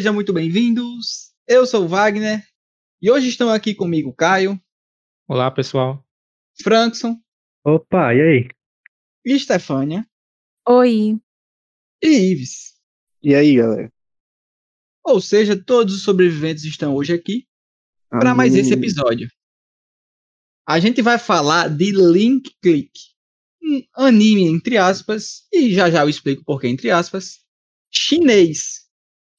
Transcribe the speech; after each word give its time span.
Sejam 0.00 0.14
muito 0.14 0.32
bem-vindos. 0.32 1.30
Eu 1.46 1.66
sou 1.66 1.84
o 1.84 1.86
Wagner 1.88 2.42
e 3.02 3.10
hoje 3.10 3.28
estão 3.28 3.50
aqui 3.50 3.74
comigo 3.74 4.14
Caio, 4.14 4.58
Olá, 5.28 5.50
pessoal. 5.50 6.02
Frankson 6.62 7.20
Opa, 7.62 8.14
e 8.14 8.22
aí? 8.22 8.48
e 9.26 9.38
Stefânia 9.38 10.08
Oi. 10.66 11.20
e 12.02 12.08
Ives. 12.08 12.80
E 13.22 13.34
aí, 13.34 13.56
galera? 13.56 13.92
Ou 15.04 15.20
seja, 15.20 15.62
todos 15.62 15.96
os 15.96 16.02
sobreviventes 16.02 16.64
estão 16.64 16.94
hoje 16.94 17.12
aqui 17.12 17.46
para 18.08 18.34
mais 18.34 18.54
esse 18.54 18.72
episódio. 18.72 19.28
A 20.66 20.80
gente 20.80 21.02
vai 21.02 21.18
falar 21.18 21.68
de 21.68 21.92
Link 21.92 22.56
Click, 22.62 22.90
um 23.62 23.82
anime 23.92 24.44
entre 24.44 24.78
aspas, 24.78 25.46
e 25.52 25.74
já 25.74 25.90
já 25.90 26.00
eu 26.00 26.08
explico 26.08 26.42
por 26.42 26.58
que 26.58 26.68
entre 26.68 26.90
aspas, 26.90 27.40
chinês, 27.92 28.79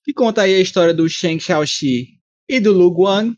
que 0.04 0.14
conta 0.14 0.42
aí 0.42 0.56
a 0.56 0.60
história 0.60 0.94
do 0.94 1.08
Sheng 1.08 1.40
Xiaoxi 1.40 2.20
e 2.50 2.60
do 2.60 2.72
Lu 2.72 2.92
Guang, 2.92 3.36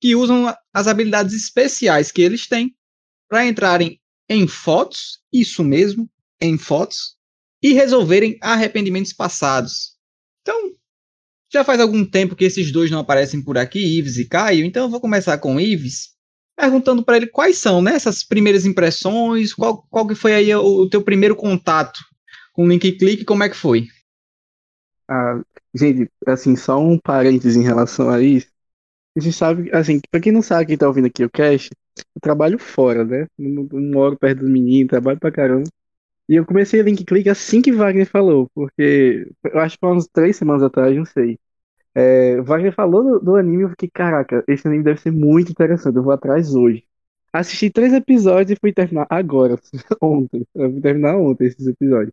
que 0.00 0.14
usam 0.14 0.54
as 0.72 0.86
habilidades 0.86 1.34
especiais 1.34 2.12
que 2.12 2.22
eles 2.22 2.46
têm 2.46 2.74
para 3.28 3.46
entrarem 3.46 4.00
em 4.28 4.46
fotos, 4.46 5.20
isso 5.32 5.64
mesmo, 5.64 6.08
em 6.40 6.56
fotos, 6.56 7.16
e 7.62 7.72
resolverem 7.72 8.38
arrependimentos 8.40 9.12
passados. 9.12 9.96
Então, 10.42 10.72
já 11.52 11.64
faz 11.64 11.80
algum 11.80 12.04
tempo 12.04 12.36
que 12.36 12.44
esses 12.44 12.70
dois 12.70 12.90
não 12.90 13.00
aparecem 13.00 13.42
por 13.42 13.56
aqui, 13.56 13.98
Ives 13.98 14.18
e 14.18 14.28
Caio, 14.28 14.64
então 14.64 14.84
eu 14.84 14.90
vou 14.90 15.00
começar 15.00 15.38
com 15.38 15.58
Ives, 15.58 16.10
perguntando 16.56 17.02
para 17.02 17.16
ele 17.16 17.26
quais 17.26 17.56
são 17.58 17.80
né, 17.80 17.94
essas 17.94 18.22
primeiras 18.22 18.66
impressões, 18.66 19.54
qual, 19.54 19.86
qual 19.88 20.06
que 20.06 20.14
foi 20.14 20.34
aí 20.34 20.54
o, 20.54 20.82
o 20.82 20.88
teu 20.88 21.02
primeiro 21.02 21.34
contato 21.34 22.00
com 22.52 22.64
o 22.64 22.68
Link 22.68 22.92
Click, 22.92 23.24
como 23.24 23.42
é 23.42 23.48
que 23.48 23.56
foi? 23.56 23.86
Ah, 25.08 25.40
gente, 25.74 26.10
assim, 26.26 26.56
só 26.56 26.78
um 26.80 26.98
parênteses 26.98 27.56
em 27.56 27.62
relação 27.62 28.10
a 28.10 28.20
isso. 28.22 28.48
A 29.16 29.20
gente 29.20 29.36
sabe, 29.36 29.70
assim, 29.74 30.00
pra 30.10 30.20
quem 30.20 30.32
não 30.32 30.42
sabe, 30.42 30.66
quem 30.66 30.78
tá 30.78 30.86
ouvindo 30.88 31.06
aqui 31.06 31.24
o 31.24 31.30
cast, 31.30 31.70
eu 32.16 32.20
trabalho 32.22 32.58
fora, 32.58 33.04
né? 33.04 33.26
Não, 33.38 33.64
não 33.64 33.80
moro 33.92 34.18
perto 34.18 34.40
dos 34.40 34.50
meninos, 34.50 34.90
trabalho 34.90 35.18
pra 35.20 35.32
caramba. 35.32 35.68
E 36.28 36.36
eu 36.36 36.46
comecei 36.46 36.80
a 36.80 36.84
link 36.84 37.04
click 37.04 37.28
assim 37.30 37.62
que 37.62 37.72
Wagner 37.72 38.06
falou, 38.08 38.50
porque 38.54 39.30
eu 39.44 39.60
acho 39.60 39.76
que 39.76 39.80
foi 39.80 39.90
umas 39.92 40.08
três 40.08 40.36
semanas 40.36 40.62
atrás, 40.62 40.96
não 40.96 41.04
sei. 41.06 41.38
É, 41.94 42.40
Wagner 42.42 42.72
falou 42.74 43.02
do, 43.04 43.20
do 43.20 43.36
anime, 43.36 43.64
eu 43.64 43.70
fiquei, 43.70 43.90
caraca, 43.90 44.44
esse 44.48 44.66
anime 44.68 44.84
deve 44.84 45.00
ser 45.00 45.10
muito 45.12 45.50
interessante, 45.52 45.96
eu 45.96 46.02
vou 46.02 46.12
atrás 46.12 46.54
hoje. 46.54 46.84
Assisti 47.32 47.70
três 47.70 47.92
episódios 47.92 48.52
e 48.56 48.60
fui 48.60 48.72
terminar 48.72 49.06
agora, 49.10 49.58
ontem. 50.02 50.46
Eu 50.54 50.70
fui 50.72 50.80
terminar 50.80 51.16
ontem 51.18 51.46
esses 51.48 51.66
episódios. 51.66 52.12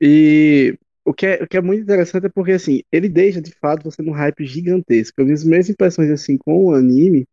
E 0.00 0.78
o 1.06 1.14
que 1.14 1.26
é, 1.26 1.42
o 1.42 1.46
que 1.48 1.56
é 1.56 1.60
muito 1.62 1.82
interessante 1.82 2.26
é 2.26 2.28
porque, 2.28 2.52
assim, 2.52 2.82
ele 2.90 3.08
deixa, 3.08 3.40
de 3.40 3.52
fato, 3.52 3.84
você 3.84 4.02
num 4.02 4.12
hype 4.12 4.44
gigantesco. 4.44 5.22
As 5.22 5.44
minhas 5.44 5.70
impressões, 5.70 6.10
assim, 6.10 6.36
com 6.36 6.66
o 6.66 6.74
anime 6.74 7.26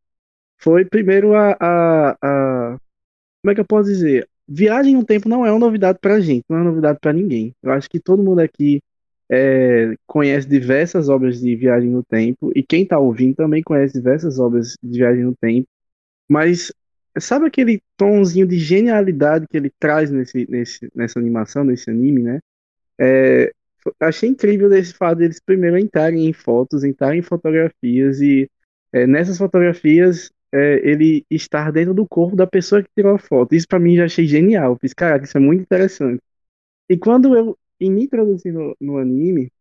foi, 0.59 0.85
primeiro, 0.85 1.33
a, 1.35 1.57
a, 1.59 2.17
a... 2.21 2.77
Como 3.41 3.51
é 3.51 3.55
que 3.55 3.61
eu 3.61 3.65
posso 3.65 3.89
dizer? 3.89 4.27
Viagem 4.47 4.93
no 4.95 5.05
tempo 5.05 5.27
não 5.27 5.45
é 5.45 5.51
uma 5.51 5.59
novidade 5.59 5.99
pra 5.99 6.19
gente, 6.19 6.45
não 6.49 6.57
é 6.57 6.61
uma 6.61 6.69
novidade 6.69 6.99
pra 7.01 7.11
ninguém. 7.13 7.53
Eu 7.63 7.71
acho 7.71 7.89
que 7.89 7.99
todo 7.99 8.23
mundo 8.23 8.39
aqui 8.39 8.81
é, 9.29 9.95
conhece 10.05 10.47
diversas 10.47 11.09
obras 11.09 11.39
de 11.41 11.55
viagem 11.55 11.89
no 11.89 12.03
tempo, 12.03 12.51
e 12.55 12.61
quem 12.63 12.85
tá 12.85 12.99
ouvindo 12.99 13.35
também 13.35 13.63
conhece 13.63 13.93
diversas 13.93 14.39
obras 14.39 14.75
de 14.83 14.99
viagem 14.99 15.23
no 15.23 15.35
tempo, 15.35 15.67
mas 16.29 16.71
sabe 17.19 17.47
aquele 17.47 17.81
tomzinho 17.97 18.47
de 18.47 18.57
genialidade 18.59 19.47
que 19.49 19.57
ele 19.57 19.71
traz 19.79 20.11
nesse, 20.11 20.47
nesse, 20.49 20.89
nessa 20.95 21.19
animação, 21.19 21.63
nesse 21.63 21.89
anime, 21.89 22.21
né? 22.21 22.39
É, 22.99 23.51
achei 23.99 24.29
incrível 24.29 24.69
desse 24.69 24.93
fato 24.93 25.17
deles 25.19 25.39
primeiro 25.39 25.77
entrarem 25.77 26.27
em 26.27 26.33
fotos, 26.33 26.83
entrarem 26.83 27.19
em 27.19 27.23
fotografias 27.23 28.21
e 28.21 28.49
é, 28.91 29.07
nessas 29.07 29.37
fotografias 29.37 30.31
é, 30.51 30.81
ele 30.87 31.25
estar 31.29 31.71
dentro 31.71 31.93
do 31.93 32.07
corpo 32.07 32.35
da 32.35 32.47
pessoa 32.47 32.83
que 32.83 32.89
tirou 32.95 33.15
a 33.15 33.19
foto. 33.19 33.55
Isso 33.55 33.67
pra 33.67 33.79
mim 33.79 33.95
já 33.95 34.05
achei 34.05 34.25
genial. 34.27 34.77
Fiz, 34.79 34.93
caraca, 34.93 35.25
isso 35.25 35.37
é 35.37 35.41
muito 35.41 35.61
interessante. 35.61 36.21
E 36.89 36.97
quando 36.97 37.35
eu 37.35 37.57
em 37.79 37.91
me 37.91 38.05
introduzir 38.05 38.53
no, 38.53 38.75
no 38.79 38.97
anime, 38.97 39.51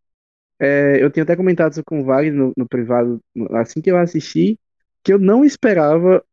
é, 0.58 1.02
eu 1.02 1.10
tinha 1.10 1.24
até 1.24 1.36
comentado 1.36 1.72
isso 1.72 1.84
com 1.84 2.00
o 2.00 2.04
Wagner 2.04 2.34
no, 2.34 2.52
no 2.56 2.68
privado, 2.68 3.20
assim 3.52 3.80
que 3.80 3.90
eu 3.90 3.98
assisti, 3.98 4.58
que 5.02 5.12
eu 5.12 5.18
não 5.18 5.44
esperava 5.44 6.24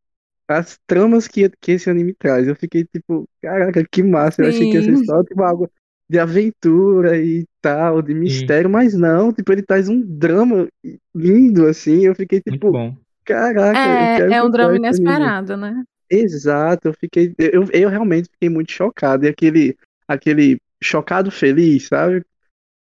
as 0.48 0.80
tramas 0.88 1.28
que, 1.28 1.50
que 1.62 1.74
esse 1.74 1.90
anime 1.90 2.14
traz. 2.14 2.48
Eu 2.48 2.56
fiquei 2.56 2.84
tipo, 2.86 3.28
caraca, 3.42 3.86
que 3.90 4.04
massa. 4.04 4.42
Eu 4.42 4.50
achei 4.50 4.70
que 4.70 4.78
ia 4.78 4.84
ser 4.84 4.98
Sim. 4.98 5.06
só 5.06 5.24
tipo, 5.24 5.42
algo 5.44 5.70
de 6.10 6.18
aventura 6.20 7.18
e 7.18 7.46
tal, 7.62 8.02
de 8.02 8.14
mistério, 8.14 8.70
mas 8.70 8.94
não, 8.94 9.32
tipo, 9.32 9.52
ele 9.52 9.62
traz 9.62 9.88
um 9.88 10.02
drama 10.02 10.68
lindo, 11.14 11.68
assim. 11.68 12.06
Eu 12.06 12.16
fiquei 12.16 12.42
Muito 12.48 12.54
tipo, 12.54 12.72
bom. 12.72 12.98
caraca, 13.26 13.80
eu 13.88 14.10
quero 14.16 14.32
É, 14.32 14.36
é 14.36 14.42
um 14.42 14.46
comprar 14.46 14.52
drama 14.52 14.76
inesperado, 14.78 15.56
né? 15.56 15.84
Exato, 16.10 16.88
eu 16.88 16.94
fiquei, 16.94 17.36
eu, 17.38 17.66
eu 17.72 17.90
realmente 17.90 18.30
fiquei 18.32 18.50
muito 18.50 18.72
chocado. 18.72 19.26
E 19.26 19.30
aquele, 19.30 19.78
aquele 20.08 20.60
chocado 20.82 21.30
feliz, 21.30 21.88
sabe? 21.88 22.26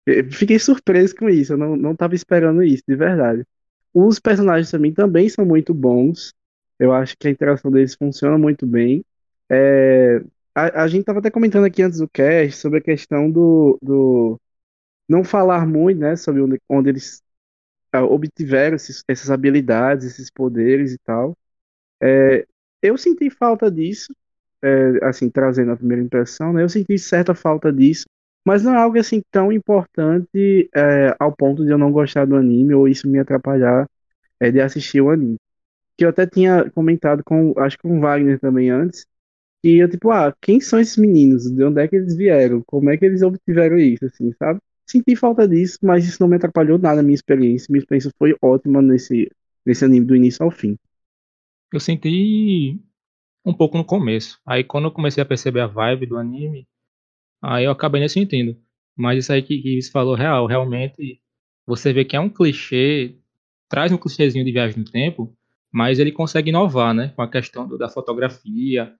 Eu 0.06 0.30
Fiquei 0.32 0.58
surpreso 0.58 1.14
com 1.14 1.28
isso, 1.28 1.52
eu 1.52 1.56
não, 1.56 1.76
não 1.76 1.94
tava 1.94 2.14
esperando 2.14 2.62
isso, 2.62 2.82
de 2.88 2.96
verdade. 2.96 3.44
Os 3.94 4.18
personagens 4.18 4.70
também 4.70 4.92
também 4.92 5.28
são 5.28 5.44
muito 5.44 5.72
bons. 5.74 6.34
Eu 6.78 6.92
acho 6.92 7.16
que 7.18 7.28
a 7.28 7.30
interação 7.30 7.70
deles 7.70 7.94
funciona 7.94 8.36
muito 8.38 8.66
bem. 8.66 9.04
É, 9.50 10.20
a, 10.54 10.84
a 10.84 10.88
gente 10.88 11.04
tava 11.04 11.18
até 11.20 11.30
comentando 11.30 11.64
aqui 11.66 11.82
antes 11.82 11.98
do 11.98 12.08
cast 12.08 12.56
sobre 12.60 12.78
a 12.78 12.82
questão 12.82 13.30
do, 13.30 13.78
do 13.82 14.40
não 15.08 15.24
falar 15.24 15.66
muito, 15.66 16.00
né, 16.00 16.16
sobre 16.16 16.42
onde, 16.42 16.60
onde 16.68 16.90
eles 16.90 17.22
ah, 17.92 18.04
obtiveram 18.04 18.76
esses- 18.76 19.04
essas 19.08 19.30
habilidades, 19.30 20.06
esses 20.06 20.30
poderes 20.30 20.92
e 20.94 20.98
tal. 21.00 21.36
É, 22.02 22.46
eu 22.82 22.98
senti 22.98 23.30
falta 23.30 23.70
disso, 23.70 24.14
é, 24.62 25.04
assim, 25.06 25.30
trazendo 25.30 25.72
a 25.72 25.76
primeira 25.76 26.02
impressão, 26.02 26.52
né? 26.52 26.62
Eu 26.62 26.68
senti 26.68 26.98
certa 26.98 27.34
falta 27.34 27.72
disso, 27.72 28.06
mas 28.46 28.62
não 28.62 28.74
é 28.74 28.78
algo 28.78 28.98
assim 28.98 29.22
tão 29.30 29.52
importante 29.52 30.68
é, 30.74 31.16
ao 31.20 31.34
ponto 31.36 31.64
de 31.64 31.72
eu 31.72 31.78
não 31.78 31.92
gostar 31.92 32.26
do 32.26 32.36
anime 32.36 32.74
ou 32.74 32.88
isso 32.88 33.08
me 33.08 33.18
atrapalhar 33.20 33.88
é, 34.40 34.50
de 34.50 34.60
assistir 34.60 35.00
o 35.02 35.10
anime. 35.10 35.36
Que 35.96 36.04
eu 36.04 36.08
até 36.10 36.26
tinha 36.26 36.70
comentado 36.72 37.22
com, 37.24 37.54
acho 37.58 37.76
que 37.78 37.82
com 37.82 37.98
o 37.98 38.00
Wagner 38.00 38.38
também 38.40 38.70
antes, 38.70 39.06
que 39.62 39.78
eu 39.78 39.88
tipo, 39.90 40.10
ah, 40.10 40.34
quem 40.40 40.60
são 40.60 40.80
esses 40.80 40.96
meninos? 40.96 41.50
De 41.50 41.64
onde 41.64 41.80
é 41.82 41.88
que 41.88 41.96
eles 41.96 42.16
vieram? 42.16 42.62
Como 42.66 42.90
é 42.90 42.96
que 42.96 43.04
eles 43.04 43.22
obtiveram 43.22 43.78
isso, 43.78 44.04
assim, 44.06 44.32
sabe? 44.38 44.60
Senti 44.86 45.16
falta 45.16 45.46
disso, 45.48 45.78
mas 45.82 46.04
isso 46.06 46.18
não 46.20 46.28
me 46.28 46.36
atrapalhou 46.36 46.78
nada 46.78 47.00
a 47.00 47.02
minha 47.02 47.14
experiência. 47.14 47.68
Minha 47.70 47.80
experiência 47.80 48.10
foi 48.18 48.34
ótima 48.42 48.82
nesse, 48.82 49.30
nesse 49.64 49.84
anime 49.84 50.06
do 50.06 50.16
início 50.16 50.44
ao 50.44 50.50
fim. 50.50 50.76
Eu 51.72 51.80
senti 51.80 52.80
um 53.44 53.54
pouco 53.54 53.78
no 53.78 53.84
começo. 53.84 54.40
Aí 54.46 54.64
quando 54.64 54.86
eu 54.86 54.92
comecei 54.92 55.22
a 55.22 55.26
perceber 55.26 55.60
a 55.62 55.66
vibe 55.66 56.06
do 56.06 56.18
anime, 56.18 56.68
aí 57.42 57.64
eu 57.66 57.72
acabei 57.72 58.00
nem 58.00 58.08
sentindo. 58.08 58.58
Mas 58.96 59.18
isso 59.20 59.32
aí 59.32 59.42
que, 59.42 59.60
que 59.62 59.82
você 59.82 59.90
falou 59.90 60.16
real, 60.16 60.46
realmente 60.46 61.20
você 61.66 61.92
vê 61.92 62.04
que 62.04 62.16
é 62.16 62.20
um 62.20 62.30
clichê, 62.30 63.18
traz 63.68 63.92
um 63.92 63.98
clichêzinho 63.98 64.44
de 64.44 64.52
viagem 64.52 64.78
no 64.80 64.90
tempo, 64.90 65.36
mas 65.72 65.98
ele 66.00 66.12
consegue 66.12 66.50
inovar, 66.50 66.94
né? 66.94 67.10
Com 67.16 67.22
a 67.22 67.30
questão 67.30 67.68
do- 67.68 67.78
da 67.78 67.88
fotografia. 67.90 68.94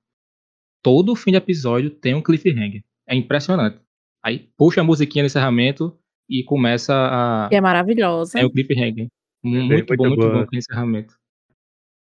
Todo 0.83 1.15
fim 1.15 1.31
de 1.31 1.37
episódio 1.37 1.91
tem 1.91 2.15
um 2.15 2.23
cliffhanger. 2.23 2.83
É 3.09 3.15
impressionante. 3.15 3.79
Aí 4.25 4.51
puxa 4.57 4.81
a 4.81 4.85
musiquinha 4.85 5.23
no 5.23 5.27
encerramento 5.27 5.97
e 6.29 6.43
começa 6.45 6.95
a. 6.95 7.49
Que 7.49 7.57
é 7.57 7.61
maravilhosa. 7.61 8.41
É 8.41 8.45
o 8.45 8.51
cliffhanger. 8.51 9.09
Muito, 9.43 9.69
muito 9.69 9.97
bom, 9.97 10.07
muito 10.07 10.21
boa. 10.21 10.41
bom 10.41 10.47
com 10.47 10.57
encerramento. 10.57 11.15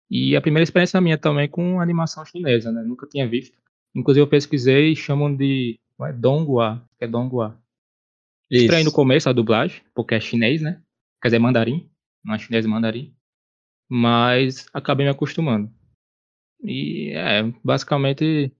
E 0.09 0.35
a 0.35 0.41
primeira 0.41 0.63
experiência 0.63 1.01
minha 1.01 1.17
também 1.17 1.49
com 1.49 1.79
animação 1.79 2.23
chinesa, 2.25 2.71
né? 2.71 2.83
Nunca 2.83 3.07
tinha 3.07 3.27
visto. 3.27 3.57
Inclusive 3.95 4.21
eu 4.23 4.29
pesquisei 4.29 4.91
e 4.91 4.95
chamam 4.95 5.35
de 5.35 5.79
é 6.01 6.13
Donghua, 6.13 6.83
que 6.97 7.05
é 7.05 7.07
Donghua. 7.07 7.59
Estranho 8.49 8.85
no 8.85 8.91
começo 8.91 9.29
a 9.29 9.33
dublagem, 9.33 9.81
porque 9.95 10.13
é 10.15 10.19
chinês, 10.19 10.61
né? 10.61 10.81
Quer 11.21 11.29
dizer, 11.29 11.39
mandarim. 11.39 11.89
Não 12.23 12.35
é 12.35 12.39
chinês, 12.39 12.65
é 12.65 12.67
mandarim. 12.67 13.15
Mas 13.89 14.67
acabei 14.73 15.05
me 15.05 15.11
acostumando. 15.11 15.71
E 16.63 17.11
é, 17.15 17.43
basicamente, 17.63 18.51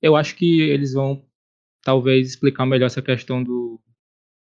eu 0.00 0.16
acho 0.16 0.36
que 0.36 0.60
eles 0.60 0.92
vão 0.92 1.24
talvez 1.82 2.28
explicar 2.28 2.66
melhor 2.66 2.86
essa 2.86 3.02
questão 3.02 3.42
do, 3.42 3.80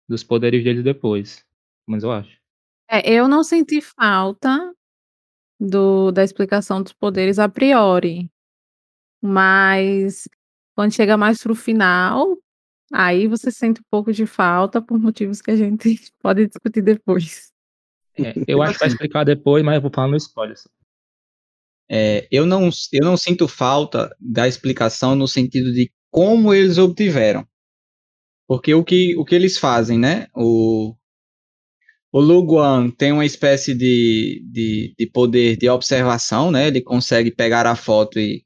dos 0.08 0.23
poderes 0.23 0.62
deles 0.62 0.85
depois. 0.85 1.44
Mas 1.87 2.02
eu 2.02 2.12
acho. 2.12 2.38
É, 2.88 3.12
eu 3.12 3.29
não 3.29 3.43
senti 3.43 3.81
falta 3.81 4.75
do, 5.58 6.11
da 6.11 6.23
explicação 6.23 6.82
dos 6.82 6.93
poderes 6.93 7.38
a 7.38 7.49
priori. 7.49 8.31
Mas 9.23 10.29
quando 10.75 10.93
chega 10.93 11.17
mais 11.17 11.43
pro 11.43 11.55
final, 11.55 12.37
aí 12.93 13.26
você 13.26 13.50
sente 13.50 13.81
um 13.81 13.85
pouco 13.91 14.12
de 14.12 14.26
falta 14.26 14.82
por 14.82 14.99
motivos 14.99 15.41
que 15.41 15.50
a 15.50 15.56
gente 15.56 16.12
pode 16.20 16.46
discutir 16.46 16.82
depois. 16.82 17.52
É, 18.17 18.32
eu 18.46 18.62
acho 18.62 18.75
que 18.75 18.81
vai 18.81 18.88
explicar 18.88 19.25
depois, 19.25 19.64
mas 19.64 19.76
eu 19.76 19.82
vou 19.82 19.91
falar 19.93 20.08
no 20.08 20.17
spoiler. 20.17 20.56
só. 20.56 20.69
É, 21.90 22.26
eu, 22.31 22.46
não, 22.46 22.70
eu 22.92 23.04
não 23.04 23.16
sinto 23.16 23.46
falta 23.48 24.14
da 24.20 24.48
explicação 24.48 25.14
no 25.14 25.28
sentido 25.28 25.72
de 25.72 25.90
como 26.10 26.54
eles 26.54 26.78
obtiveram. 26.78 27.46
Porque 28.46 28.75
o 28.75 28.84
que, 28.84 29.16
o 29.16 29.25
que 29.25 29.34
eles 29.34 29.58
fazem, 29.58 29.98
né? 29.98 30.28
O, 30.34 30.94
O 32.12 32.20
Luguan 32.20 32.90
tem 32.90 33.10
uma 33.12 33.25
espécie 33.26 33.75
de, 33.75 34.40
de, 34.50 34.94
de, 34.96 35.06
poder 35.10 35.56
de 35.56 35.69
observação, 35.69 36.50
né? 36.50 36.69
Ele 36.69 36.81
consegue 36.81 37.31
pegar 37.31 37.66
a 37.66 37.75
foto 37.75 38.20
e, 38.20 38.44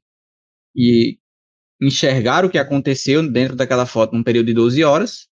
e 0.75 1.17
enxergar 1.81 2.45
o 2.45 2.49
que 2.49 2.57
aconteceu 2.57 3.29
dentro 3.31 3.55
daquela 3.55 3.85
foto 3.85 4.15
num 4.15 4.23
período 4.23 4.47
de 4.47 4.53
12 4.53 4.83
horas. 4.83 5.27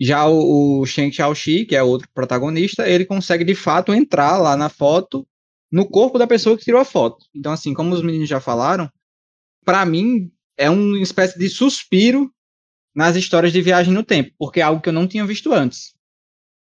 Já 0.00 0.26
o, 0.26 0.80
o 0.80 0.86
Shen 0.86 1.12
Xiaoxi, 1.12 1.66
que 1.66 1.76
é 1.76 1.82
outro 1.82 2.08
protagonista, 2.14 2.88
ele 2.88 3.04
consegue 3.04 3.44
de 3.44 3.54
fato 3.54 3.92
entrar 3.94 4.38
lá 4.38 4.56
na 4.56 4.68
foto, 4.70 5.26
no 5.72 5.88
corpo 5.88 6.18
da 6.18 6.26
pessoa 6.26 6.56
que 6.56 6.64
tirou 6.64 6.80
a 6.80 6.84
foto. 6.84 7.24
Então, 7.34 7.50
assim, 7.50 7.72
como 7.72 7.94
os 7.94 8.02
meninos 8.02 8.28
já 8.28 8.40
falaram, 8.40 8.90
para 9.64 9.84
mim 9.86 10.30
é 10.56 10.68
uma 10.68 10.98
espécie 10.98 11.38
de 11.38 11.48
suspiro 11.48 12.30
nas 12.94 13.16
histórias 13.16 13.54
de 13.54 13.62
viagem 13.62 13.92
no 13.92 14.02
tempo, 14.02 14.32
porque 14.38 14.60
é 14.60 14.62
algo 14.62 14.82
que 14.82 14.90
eu 14.90 14.92
não 14.92 15.08
tinha 15.08 15.24
visto 15.24 15.52
antes. 15.52 15.94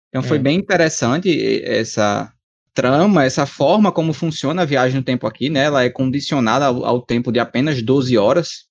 Então 0.09 0.23
foi 0.23 0.37
é. 0.37 0.41
bem 0.41 0.59
interessante 0.59 1.63
essa 1.65 2.31
trama, 2.75 3.25
essa 3.25 3.47
forma 3.47 3.91
como 3.91 4.13
funciona 4.13 4.63
a 4.63 4.67
viagem 4.67 4.99
no 4.99 5.05
tempo 5.05 5.27
aqui, 5.27 5.49
né? 5.49 5.65
Ela 5.65 5.85
é 5.85 5.91
condicionada 5.91 6.67
ao, 6.67 6.85
ao 6.85 7.03
tempo 7.03 7.33
de 7.33 7.39
apenas 7.39 7.81
12 7.83 8.19
horas 8.19 8.67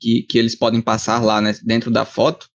que, 0.00 0.22
que 0.22 0.38
eles 0.38 0.56
podem 0.56 0.80
passar 0.80 1.22
lá 1.22 1.40
né, 1.40 1.54
dentro 1.62 1.90
da 1.90 2.04
foto. 2.04 2.48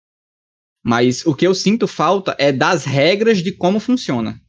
Mas 0.82 1.26
o 1.26 1.34
que 1.34 1.46
eu 1.46 1.54
sinto 1.54 1.86
falta 1.86 2.34
é 2.38 2.50
das 2.50 2.84
regras 2.84 3.42
de 3.42 3.52
como 3.52 3.78
funciona. 3.78 4.40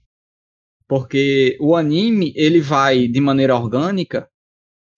Porque 0.92 1.56
o 1.62 1.74
anime, 1.74 2.34
ele 2.36 2.60
vai 2.60 3.08
de 3.08 3.22
maneira 3.22 3.56
orgânica 3.56 4.28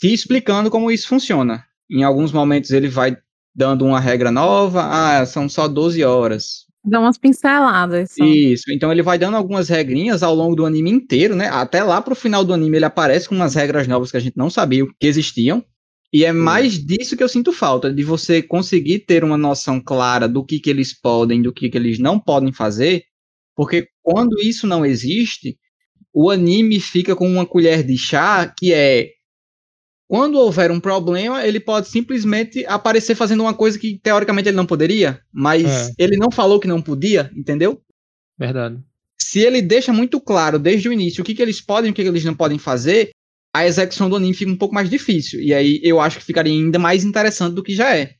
te 0.01 0.11
explicando 0.11 0.71
como 0.71 0.89
isso 0.89 1.07
funciona. 1.07 1.63
Em 1.87 2.01
alguns 2.01 2.31
momentos 2.31 2.71
ele 2.71 2.87
vai 2.87 3.15
dando 3.53 3.85
uma 3.85 3.99
regra 3.99 4.31
nova, 4.31 4.87
ah, 4.89 5.23
são 5.23 5.47
só 5.47 5.67
12 5.67 6.03
horas. 6.03 6.65
Dá 6.83 6.99
umas 6.99 7.19
pinceladas. 7.19 8.13
Só. 8.17 8.25
Isso, 8.25 8.71
então 8.71 8.91
ele 8.91 9.03
vai 9.03 9.19
dando 9.19 9.37
algumas 9.37 9.69
regrinhas 9.69 10.23
ao 10.23 10.33
longo 10.33 10.55
do 10.55 10.65
anime 10.65 10.89
inteiro, 10.89 11.35
né? 11.35 11.47
Até 11.49 11.83
lá 11.83 12.01
pro 12.01 12.15
final 12.15 12.43
do 12.43 12.55
anime 12.55 12.77
ele 12.77 12.85
aparece 12.85 13.29
com 13.29 13.35
umas 13.35 13.53
regras 13.53 13.87
novas 13.87 14.09
que 14.09 14.17
a 14.17 14.19
gente 14.19 14.35
não 14.35 14.49
sabia 14.49 14.87
que 14.99 15.05
existiam. 15.05 15.63
E 16.11 16.25
é 16.25 16.31
mais 16.31 16.83
disso 16.83 17.15
que 17.15 17.21
eu 17.21 17.29
sinto 17.29 17.53
falta, 17.53 17.93
de 17.93 18.03
você 18.03 18.41
conseguir 18.41 19.01
ter 19.01 19.23
uma 19.23 19.37
noção 19.37 19.79
clara 19.79 20.27
do 20.27 20.43
que, 20.43 20.59
que 20.59 20.71
eles 20.71 20.91
podem, 20.91 21.39
do 21.39 21.53
que, 21.53 21.69
que 21.69 21.77
eles 21.77 21.99
não 21.99 22.19
podem 22.19 22.51
fazer, 22.51 23.03
porque 23.55 23.87
quando 24.01 24.39
isso 24.39 24.65
não 24.65 24.83
existe, 24.83 25.55
o 26.13 26.29
anime 26.29 26.79
fica 26.79 27.15
com 27.15 27.27
uma 27.27 27.45
colher 27.45 27.83
de 27.83 27.97
chá 27.97 28.45
que 28.47 28.71
é 28.71 29.09
quando 30.07 30.37
houver 30.37 30.69
um 30.69 30.79
problema, 30.79 31.45
ele 31.45 31.59
pode 31.59 31.87
simplesmente 31.87 32.63
aparecer 32.67 33.15
fazendo 33.15 33.41
uma 33.41 33.53
coisa 33.53 33.79
que 33.79 33.97
teoricamente 33.97 34.47
ele 34.47 34.57
não 34.57 34.65
poderia, 34.65 35.19
mas 35.33 35.89
é. 35.89 35.91
ele 35.97 36.17
não 36.17 36.29
falou 36.29 36.59
que 36.59 36.67
não 36.67 36.81
podia, 36.81 37.31
entendeu? 37.35 37.81
Verdade. 38.37 38.77
Se 39.19 39.39
ele 39.39 39.61
deixa 39.61 39.91
muito 39.91 40.19
claro 40.19 40.59
desde 40.59 40.87
o 40.89 40.93
início 40.93 41.21
o 41.21 41.25
que, 41.25 41.33
que 41.33 41.41
eles 41.41 41.61
podem 41.61 41.89
e 41.89 41.91
o 41.91 41.95
que, 41.95 42.03
que 42.03 42.07
eles 42.07 42.25
não 42.25 42.35
podem 42.35 42.59
fazer, 42.59 43.11
a 43.55 43.65
execução 43.65 44.09
do 44.09 44.15
anime 44.15 44.33
fica 44.33 44.51
um 44.51 44.57
pouco 44.57 44.75
mais 44.75 44.89
difícil. 44.89 45.39
E 45.39 45.53
aí 45.53 45.79
eu 45.83 45.99
acho 45.99 46.19
que 46.19 46.25
ficaria 46.25 46.51
ainda 46.51 46.77
mais 46.79 47.03
interessante 47.03 47.53
do 47.53 47.63
que 47.63 47.73
já 47.73 47.95
é. 47.95 48.15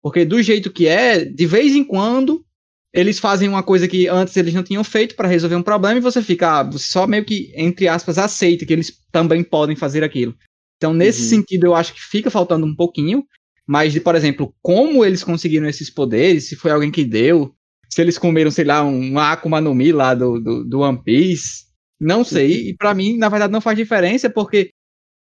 Porque 0.00 0.24
do 0.24 0.40
jeito 0.40 0.70
que 0.70 0.86
é, 0.86 1.24
de 1.24 1.46
vez 1.46 1.74
em 1.74 1.82
quando, 1.82 2.45
eles 2.92 3.18
fazem 3.18 3.48
uma 3.48 3.62
coisa 3.62 3.86
que 3.86 4.08
antes 4.08 4.36
eles 4.36 4.54
não 4.54 4.62
tinham 4.62 4.82
feito 4.82 5.14
para 5.14 5.28
resolver 5.28 5.56
um 5.56 5.62
problema 5.62 5.98
e 5.98 6.02
você 6.02 6.22
fica, 6.22 6.60
ah, 6.60 6.62
você 6.62 6.86
só 6.86 7.06
meio 7.06 7.24
que, 7.24 7.52
entre 7.54 7.88
aspas, 7.88 8.18
aceita 8.18 8.64
que 8.64 8.72
eles 8.72 8.92
também 9.12 9.42
podem 9.42 9.76
fazer 9.76 10.02
aquilo. 10.02 10.34
Então, 10.76 10.92
nesse 10.94 11.22
uhum. 11.22 11.28
sentido, 11.28 11.66
eu 11.66 11.74
acho 11.74 11.94
que 11.94 12.00
fica 12.00 12.30
faltando 12.30 12.66
um 12.66 12.74
pouquinho. 12.74 13.24
Mas, 13.66 13.92
de, 13.92 14.00
por 14.00 14.14
exemplo, 14.14 14.54
como 14.62 15.04
eles 15.04 15.24
conseguiram 15.24 15.68
esses 15.68 15.90
poderes, 15.90 16.48
se 16.48 16.54
foi 16.54 16.70
alguém 16.70 16.90
que 16.90 17.04
deu, 17.04 17.52
se 17.90 18.00
eles 18.00 18.16
comeram, 18.16 18.50
sei 18.50 18.64
lá, 18.64 18.84
um 18.84 19.18
Akuma 19.18 19.60
no 19.60 19.74
Mi 19.74 19.90
lá 19.90 20.14
do, 20.14 20.40
do, 20.40 20.64
do 20.64 20.80
One 20.80 21.02
Piece, 21.02 21.64
não 22.00 22.22
sei. 22.22 22.68
E 22.68 22.76
para 22.76 22.94
mim, 22.94 23.16
na 23.16 23.28
verdade, 23.28 23.52
não 23.52 23.60
faz 23.60 23.76
diferença, 23.76 24.30
porque 24.30 24.70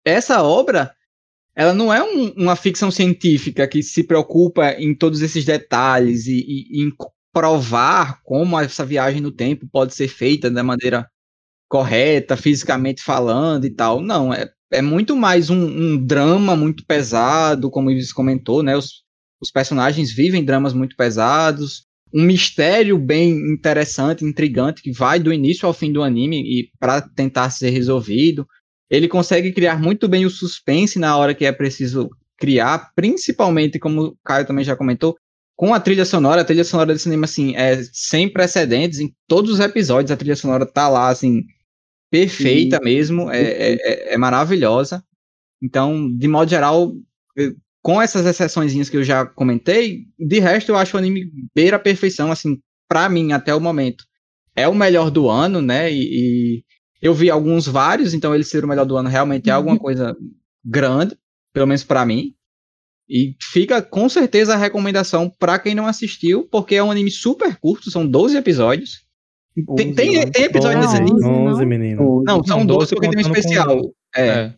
essa 0.04 0.42
obra, 0.42 0.92
ela 1.56 1.74
não 1.74 1.94
é 1.94 2.02
um, 2.02 2.32
uma 2.32 2.56
ficção 2.56 2.90
científica 2.90 3.68
que 3.68 3.84
se 3.84 4.04
preocupa 4.04 4.72
em 4.72 4.96
todos 4.96 5.22
esses 5.22 5.46
detalhes 5.46 6.26
e, 6.26 6.40
e, 6.40 6.80
e 6.80 6.88
em 6.88 6.92
provar 7.34 8.22
como 8.24 8.60
essa 8.60 8.86
viagem 8.86 9.22
no 9.22 9.32
tempo 9.32 9.68
pode 9.72 9.94
ser 9.94 10.08
feita 10.08 10.50
da 10.50 10.64
maneira 10.64 11.08
correta, 11.70 12.36
fisicamente 12.36 13.02
falando 13.02 13.66
e 13.66 13.70
tal. 13.70 14.02
Não, 14.02 14.34
é 14.34 14.50
é 14.72 14.82
muito 14.82 15.16
mais 15.16 15.50
um, 15.50 15.66
um, 15.66 16.06
drama 16.06 16.56
muito 16.56 16.86
pesado, 16.86 17.70
como 17.70 17.90
o 17.90 17.92
Ives 17.92 18.14
comentou, 18.14 18.64
né? 18.64 18.76
Os, 18.76 19.04
os 19.42 19.52
personagens 19.52 20.14
vivem 20.14 20.46
dramas 20.46 20.74
muito 20.74 20.96
pesados, 20.96 21.86
um 22.14 22.24
mistério 22.24 22.98
bem 22.98 23.32
interessante, 23.54 24.24
intrigante, 24.24 24.82
que 24.82 24.92
vai 24.92 25.20
do 25.20 25.34
início 25.34 25.68
ao 25.68 25.74
fim 25.74 25.92
do 25.92 26.02
anime 26.02 26.38
e 26.38 26.70
para 26.80 27.02
tentar 27.02 27.50
ser 27.50 27.70
resolvido. 27.70 28.48
Ele 28.90 29.08
consegue 29.08 29.52
criar 29.52 29.80
muito 29.80 30.08
bem 30.08 30.26
o 30.26 30.30
suspense 30.30 30.98
na 30.98 31.18
hora 31.18 31.36
que 31.36 31.46
é 31.46 31.52
preciso 31.52 32.10
criar, 32.38 32.92
principalmente, 32.96 33.78
como 33.78 34.02
o 34.02 34.18
Caio 34.24 34.48
também 34.48 34.64
já 34.64 34.76
comentou, 34.76 35.16
com 35.62 35.76
a 35.76 35.80
trilha 35.80 36.06
sonora. 36.06 36.42
A 36.42 36.44
trilha 36.44 36.64
sonora 36.64 36.92
desse 36.92 37.08
anime, 37.08 37.24
assim, 37.24 37.56
é 37.56 37.84
sem 37.94 38.28
precedentes. 38.28 39.00
Em 39.00 39.14
todos 39.28 39.52
os 39.52 39.60
episódios, 39.60 40.10
a 40.10 40.18
trilha 40.18 40.36
sonora 40.36 40.66
tá 40.66 40.90
lá, 40.90 41.08
assim, 41.10 41.44
perfeita 42.10 42.78
Sim. 42.78 42.84
mesmo, 42.84 43.30
é, 43.30 43.42
é, 43.44 43.74
é, 43.74 44.14
é, 44.16 44.18
maravilhosa. 44.18 45.04
Então, 45.62 46.12
de 46.18 46.28
modo 46.28 46.50
geral, 46.50 46.92
com 47.84 48.02
essas 48.02 48.26
exceções 48.26 48.90
que 48.90 48.98
eu 48.98 49.04
já 49.04 49.24
comentei, 49.24 50.06
de 50.18 50.40
resto 50.40 50.72
eu 50.72 50.78
acho 50.78 50.98
o 50.98 51.00
anime 51.00 51.32
beira 51.54 51.78
a 51.78 51.80
perfeição, 51.80 52.32
assim, 52.32 52.58
para 52.90 53.08
mim, 53.08 53.32
até 53.32 53.54
o 53.54 53.62
momento. 53.62 54.04
É 54.56 54.68
o 54.68 54.74
melhor 54.74 55.12
do 55.12 55.30
ano, 55.30 55.62
né? 55.62 55.94
E, 55.94 56.02
e, 56.02 56.64
eu 57.00 57.14
vi 57.14 57.30
alguns 57.30 57.68
vários, 57.68 58.16
então 58.16 58.34
ele 58.34 58.44
ser 58.44 58.66
o 58.66 58.68
melhor 58.68 58.86
do 58.86 58.98
ano 58.98 59.10
realmente 59.10 59.48
é 59.48 59.54
alguma 59.54 59.76
uhum. 59.76 59.80
coisa 59.80 60.18
grande, 60.66 61.16
pelo 61.54 61.68
menos 61.68 61.84
para 61.84 62.04
mim. 62.04 62.34
E 63.14 63.36
fica 63.42 63.82
com 63.82 64.08
certeza 64.08 64.54
a 64.54 64.58
recomendação 64.58 65.30
para 65.30 65.60
quem 65.60 65.76
não 65.76 65.86
assistiu, 65.86 66.48
porque 66.50 66.76
é 66.76 66.84
um 66.84 66.90
anime 66.90 67.12
super 67.12 67.58
curto, 67.58 67.92
são 67.92 68.08
12 68.08 68.38
episódios. 68.38 69.06
Tem, 69.76 69.94
tem, 69.94 70.32
tem 70.32 70.46
episódio 70.46 70.80
nesse 70.80 70.96
anime? 70.96 71.22
11, 71.22 71.66
menino. 71.66 72.24
Não, 72.26 72.42
são 72.42 72.66
12 72.66 72.96
porque 72.96 73.10
tem 73.10 73.18
um 73.18 73.22
especial. 73.22 73.82
Com... 73.82 73.94
É. 74.16 74.28
é. 74.28 74.54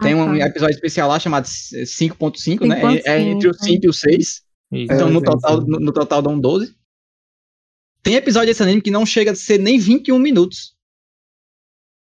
Tem 0.00 0.12
ah, 0.12 0.16
um 0.18 0.38
tá. 0.38 0.46
episódio 0.46 0.74
especial 0.74 1.08
lá 1.08 1.18
chamado 1.18 1.46
5.5, 1.46 2.64
né? 2.68 2.80
É, 3.04 3.16
é 3.16 3.20
entre 3.22 3.48
o 3.48 3.52
5 3.54 3.84
e 3.84 3.88
o 3.88 3.92
6. 3.92 4.42
Então, 4.70 5.10
no, 5.10 5.20
total, 5.20 5.60
no, 5.62 5.80
no, 5.80 5.92
total 5.92 6.22
dão 6.22 6.38
12. 6.38 6.76
Tem 8.04 8.14
episódio 8.14 8.46
desse 8.46 8.62
anime 8.62 8.82
que 8.82 8.90
não 8.90 9.04
chega 9.04 9.32
a 9.32 9.34
ser 9.34 9.58
nem 9.58 9.80
21 9.80 10.16
minutos. 10.20 10.76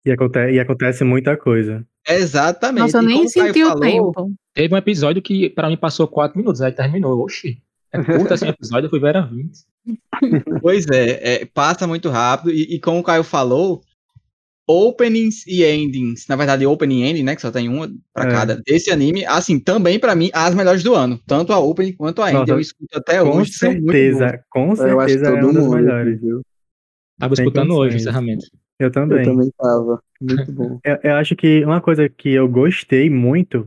E 0.03 0.11
acontece, 0.11 0.55
e 0.55 0.59
acontece 0.59 1.03
muita 1.03 1.37
coisa. 1.37 1.85
Exatamente. 2.07 2.81
Nossa, 2.81 2.97
eu 2.97 3.03
nem 3.03 3.27
senti 3.27 3.63
o 3.63 3.67
falou, 3.67 3.81
tempo. 3.81 4.33
Teve 4.53 4.74
um 4.74 4.77
episódio 4.77 5.22
que 5.22 5.50
para 5.50 5.70
mim 5.70 5.77
passou 5.77 6.08
4 6.08 6.38
minutos, 6.38 6.62
aí 6.62 6.72
terminou. 6.72 7.22
Oxi. 7.22 7.62
É 7.93 8.03
curto 8.03 8.34
assim 8.34 8.46
o 8.46 8.50
episódio, 8.50 8.86
eu 8.86 8.89
fui 8.89 9.00
ver 9.00 9.17
a 9.17 9.22
20. 9.22 9.51
pois 10.62 10.88
é, 10.88 11.41
é, 11.41 11.46
passa 11.46 11.86
muito 11.86 12.10
rápido. 12.10 12.51
E, 12.51 12.75
e, 12.75 12.79
como 12.79 13.00
o 13.00 13.03
Caio 13.03 13.24
falou, 13.24 13.81
openings 14.67 15.46
e 15.46 15.63
endings, 15.65 16.25
na 16.27 16.36
verdade, 16.36 16.65
opening 16.65 17.01
e 17.01 17.10
ending, 17.10 17.24
né? 17.24 17.36
Que 17.36 17.41
só 17.41 17.51
tem 17.51 17.67
uma 17.67 17.89
pra 18.13 18.25
é. 18.25 18.31
cada, 18.31 18.62
desse 18.65 18.91
anime, 18.91 19.25
assim, 19.25 19.60
também 19.60 20.00
para 20.00 20.15
mim, 20.15 20.29
as 20.34 20.55
melhores 20.55 20.84
do 20.84 20.96
ano. 20.96 21.20
Tanto 21.27 21.51
a 21.51 21.60
opening 21.60 21.93
quanto 21.93 22.22
a 22.22 22.31
ending. 22.31 22.51
eu 22.51 22.60
escuto 22.60 22.98
até 22.98 23.22
com 23.22 23.38
hoje. 23.38 23.53
Certeza, 23.53 24.43
com 24.50 24.75
certeza 24.75 25.27
é 25.27 25.43
uma 25.43 25.53
das 25.53 25.67
melhores. 25.67 26.22
Viu? 26.22 26.41
Tava 27.20 27.34
escutando 27.34 27.75
hoje 27.75 27.98
o 27.98 28.00
encerramento. 28.00 28.46
Eu 28.79 28.89
também. 28.89 29.20
Eu 29.20 29.25
também 29.25 29.51
tava. 29.58 30.01
Muito 30.22 30.51
bom. 30.51 30.79
eu, 30.84 30.98
eu 31.03 31.15
acho 31.15 31.36
que 31.36 31.63
uma 31.65 31.81
coisa 31.81 32.08
que 32.10 32.29
eu 32.29 32.48
gostei 32.48 33.10
muito 33.10 33.63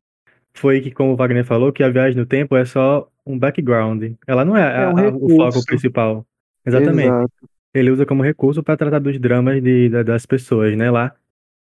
foi 0.56 0.80
que, 0.80 0.90
como 0.90 1.12
o 1.12 1.16
Wagner 1.16 1.44
falou, 1.44 1.72
que 1.72 1.82
a 1.82 1.90
viagem 1.90 2.16
no 2.16 2.24
tempo 2.24 2.56
é 2.56 2.64
só 2.64 3.10
um 3.26 3.38
background. 3.38 4.12
Ela 4.26 4.44
não 4.44 4.56
é, 4.56 4.84
é 4.84 4.88
um 4.88 4.98
a, 4.98 5.08
o 5.08 5.36
foco 5.36 5.66
principal. 5.66 6.26
Exatamente. 6.64 7.08
Exato. 7.08 7.50
Ele 7.74 7.90
usa 7.90 8.06
como 8.06 8.22
recurso 8.22 8.62
para 8.62 8.76
tratar 8.76 9.00
dos 9.00 9.18
dramas 9.18 9.60
de, 9.60 9.88
de, 9.88 10.04
das 10.04 10.24
pessoas, 10.24 10.76
né, 10.76 10.90
lá. 10.90 11.14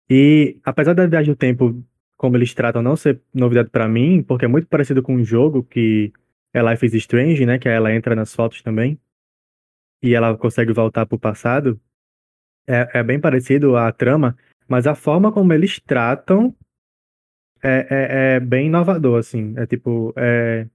E 0.08 0.58
apesar 0.64 0.92
da 0.92 1.06
viagem 1.06 1.30
no 1.30 1.36
tempo, 1.36 1.82
como 2.16 2.36
eles 2.36 2.52
tratam, 2.52 2.82
não 2.82 2.96
ser 2.96 3.20
novidade 3.32 3.70
para 3.70 3.88
mim, 3.88 4.22
porque 4.22 4.44
é 4.44 4.48
muito 4.48 4.66
parecido 4.66 5.02
com 5.02 5.14
um 5.14 5.24
jogo 5.24 5.62
que 5.62 6.12
é 6.52 6.60
Life 6.60 6.84
is 6.84 6.94
Strange, 6.94 7.46
né, 7.46 7.58
que 7.60 7.68
ela 7.68 7.94
entra 7.94 8.16
nas 8.16 8.34
fotos 8.34 8.60
também, 8.60 8.98
e 10.02 10.14
ela 10.14 10.36
consegue 10.36 10.72
voltar 10.72 11.06
para 11.06 11.14
o 11.14 11.18
passado, 11.18 11.80
é, 12.66 12.88
é 12.94 13.02
bem 13.04 13.20
parecido 13.20 13.76
a 13.76 13.92
trama, 13.92 14.36
mas 14.66 14.88
a 14.88 14.96
forma 14.96 15.30
como 15.30 15.52
eles 15.52 15.78
tratam 15.78 16.54
é, 17.62 17.86
é, 17.90 18.36
é 18.36 18.40
bem 18.40 18.66
inovador, 18.66 19.18
assim. 19.18 19.54
É 19.56 19.66
tipo, 19.66 20.12
é, 20.16 20.66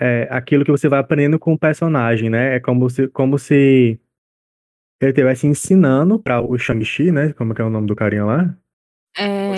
é 0.00 0.28
aquilo 0.30 0.64
que 0.64 0.70
você 0.70 0.88
vai 0.88 1.00
aprendendo 1.00 1.38
com 1.38 1.52
o 1.52 1.58
personagem, 1.58 2.30
né? 2.30 2.56
É 2.56 2.60
como 2.60 2.88
se, 2.90 3.08
como 3.08 3.38
se 3.38 3.98
ele 5.00 5.10
estivesse 5.10 5.46
ensinando 5.46 6.18
para 6.18 6.40
o 6.40 6.56
Shang-Chi, 6.58 7.10
né? 7.10 7.32
Como 7.32 7.52
é, 7.52 7.56
é 7.60 7.64
o 7.64 7.70
nome 7.70 7.86
do 7.86 7.96
carinha 7.96 8.24
lá? 8.24 8.56
É... 9.16 9.50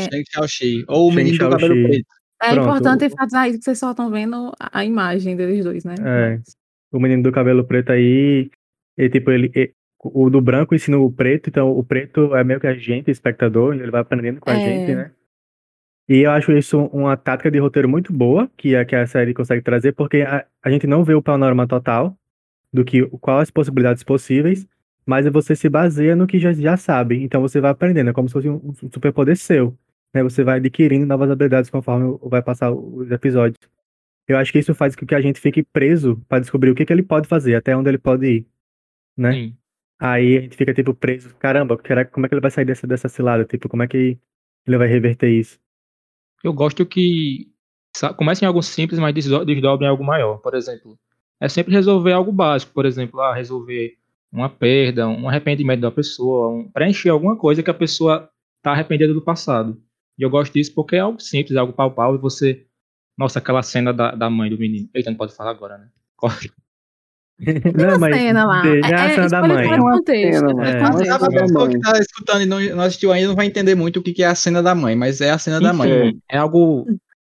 O 0.86 0.94
ou 0.94 1.08
o 1.08 1.12
menino 1.12 1.38
do 1.38 1.50
cabelo 1.50 1.74
preto. 1.74 2.06
É 2.40 2.52
Pronto. 2.52 2.68
importante 2.68 3.04
enfatizar 3.04 3.48
isso, 3.48 3.58
que 3.58 3.64
vocês 3.64 3.78
só 3.78 3.90
estão 3.90 4.10
vendo 4.10 4.52
a 4.60 4.84
imagem 4.84 5.34
deles 5.34 5.64
dois, 5.64 5.84
né? 5.84 5.94
É. 5.98 6.40
O 6.92 7.00
menino 7.00 7.22
do 7.22 7.32
cabelo 7.32 7.64
preto 7.64 7.90
aí, 7.90 8.48
ele, 8.96 9.10
tipo, 9.10 9.30
ele, 9.32 9.50
o 10.04 10.30
do 10.30 10.40
branco 10.40 10.74
ensina 10.74 10.96
o 10.98 11.10
preto, 11.10 11.50
então 11.50 11.70
o 11.70 11.82
preto 11.82 12.36
é 12.36 12.44
meio 12.44 12.60
que 12.60 12.68
a 12.68 12.74
gente, 12.74 13.10
espectador, 13.10 13.74
ele 13.74 13.90
vai 13.90 14.00
aprendendo 14.00 14.40
com 14.40 14.50
a 14.50 14.54
É. 14.54 14.60
gente, 14.60 14.94
né? 14.94 15.10
E 16.08 16.20
eu 16.20 16.30
acho 16.30 16.52
isso 16.52 16.80
uma 16.86 17.16
tática 17.16 17.50
de 17.50 17.58
roteiro 17.58 17.88
muito 17.88 18.12
boa, 18.12 18.50
que 18.56 18.74
a, 18.74 18.84
que 18.84 18.96
a 18.96 19.06
série 19.06 19.34
consegue 19.34 19.60
trazer, 19.60 19.92
porque 19.92 20.22
a, 20.22 20.46
a 20.62 20.70
gente 20.70 20.86
não 20.86 21.04
vê 21.04 21.14
o 21.14 21.22
panorama 21.22 21.66
total 21.66 22.16
do 22.72 22.84
que 22.84 23.04
quais 23.18 23.42
as 23.42 23.50
possibilidades 23.50 24.02
possíveis, 24.02 24.66
mas 25.04 25.26
você 25.26 25.54
se 25.54 25.68
baseia 25.68 26.16
no 26.16 26.26
que 26.26 26.38
já, 26.38 26.52
já 26.52 26.76
sabe. 26.76 27.22
Então 27.22 27.42
você 27.42 27.60
vai 27.60 27.70
aprendendo, 27.70 28.10
é 28.10 28.12
como 28.12 28.28
se 28.28 28.32
fosse 28.32 28.48
um, 28.48 28.56
um 28.56 28.90
superpoder 28.90 29.36
seu. 29.36 29.76
Né? 30.14 30.22
Você 30.22 30.42
vai 30.42 30.56
adquirindo 30.56 31.04
novas 31.06 31.30
habilidades 31.30 31.68
conforme 31.70 32.18
vai 32.22 32.42
passar 32.42 32.72
os 32.72 33.10
episódios. 33.10 33.58
Eu 34.26 34.36
acho 34.38 34.52
que 34.52 34.58
isso 34.58 34.74
faz 34.74 34.96
com 34.96 35.06
que 35.06 35.14
a 35.14 35.20
gente 35.20 35.40
fique 35.40 35.62
preso 35.62 36.22
para 36.28 36.40
descobrir 36.40 36.70
o 36.70 36.74
que, 36.74 36.84
que 36.84 36.92
ele 36.92 37.02
pode 37.02 37.28
fazer, 37.28 37.54
até 37.54 37.76
onde 37.76 37.88
ele 37.88 37.98
pode 37.98 38.26
ir. 38.26 38.46
Né? 39.16 39.32
Sim. 39.32 39.56
Aí 39.98 40.38
a 40.38 40.40
gente 40.42 40.56
fica, 40.56 40.72
tipo, 40.72 40.94
preso. 40.94 41.34
Caramba, 41.36 41.76
como 42.12 42.26
é 42.26 42.28
que 42.28 42.34
ele 42.34 42.40
vai 42.40 42.50
sair 42.50 42.64
dessa, 42.64 42.86
dessa 42.86 43.08
cilada? 43.08 43.44
Tipo, 43.44 43.68
como 43.68 43.82
é 43.82 43.88
que 43.88 44.18
ele 44.66 44.78
vai 44.78 44.86
reverter 44.86 45.30
isso? 45.30 45.58
Eu 46.42 46.52
gosto 46.52 46.86
que 46.86 47.48
comece 48.16 48.44
em 48.44 48.48
algo 48.48 48.62
simples, 48.62 48.98
mas 49.00 49.14
desdo- 49.14 49.44
desdobre 49.44 49.86
em 49.86 49.88
algo 49.88 50.04
maior. 50.04 50.38
Por 50.38 50.54
exemplo, 50.54 50.98
é 51.40 51.48
sempre 51.48 51.72
resolver 51.72 52.12
algo 52.12 52.32
básico. 52.32 52.72
Por 52.72 52.86
exemplo, 52.86 53.20
ah, 53.20 53.34
resolver 53.34 53.96
uma 54.32 54.48
perda, 54.48 55.08
um 55.08 55.28
arrependimento 55.28 55.80
da 55.80 55.90
pessoa, 55.90 56.48
um- 56.50 56.70
preencher 56.70 57.08
alguma 57.10 57.36
coisa 57.36 57.62
que 57.62 57.70
a 57.70 57.74
pessoa 57.74 58.28
está 58.58 58.72
arrependida 58.72 59.12
do 59.14 59.22
passado. 59.22 59.80
E 60.18 60.22
eu 60.22 60.30
gosto 60.30 60.52
disso 60.52 60.74
porque 60.74 60.96
é 60.96 61.00
algo 61.00 61.20
simples, 61.20 61.56
é 61.56 61.58
algo 61.60 61.72
palpável. 61.72 62.16
E 62.16 62.20
você. 62.20 62.66
Nossa, 63.16 63.38
aquela 63.40 63.62
cena 63.62 63.92
da, 63.92 64.12
da 64.14 64.30
mãe 64.30 64.48
do 64.50 64.58
menino. 64.58 64.88
Eita, 64.94 65.10
não 65.10 65.16
pode 65.18 65.34
falar 65.34 65.50
agora, 65.50 65.78
né? 65.78 65.88
Corre. 67.44 67.72
Não, 67.72 68.04
a 68.04 68.12
cena 68.12 68.44
lá. 68.44 68.62
é 68.66 68.94
a 68.94 69.10
cena 69.14 69.28
da 69.28 69.40
mãe. 69.46 69.68
do 69.70 69.78
contexto, 69.84 70.44
é. 70.50 70.54
Mas 70.54 70.90
contexto. 70.90 71.12
a 71.24 71.28
pessoa 71.30 71.68
que 71.68 71.80
tá 71.80 71.98
escutando 71.98 72.42
e 72.42 72.46
não, 72.46 72.60
não 72.76 72.80
assistiu 72.82 73.12
ainda 73.12 73.28
não 73.28 73.36
vai 73.36 73.46
entender 73.46 73.74
muito 73.74 74.00
o 74.00 74.02
que, 74.02 74.12
que 74.12 74.22
é 74.22 74.26
a 74.26 74.34
cena 74.34 74.62
da 74.62 74.74
mãe, 74.74 74.96
mas 74.96 75.20
é 75.20 75.30
a 75.30 75.38
cena 75.38 75.60
da 75.60 75.72
mãe. 75.72 76.08
Enfim, 76.08 76.20
é 76.30 76.36
algo 76.38 76.84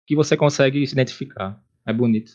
que 0.06 0.16
você 0.16 0.38
consegue 0.38 0.86
se 0.86 0.94
identificar. 0.94 1.60
É 1.88 1.92
bonito. 1.94 2.34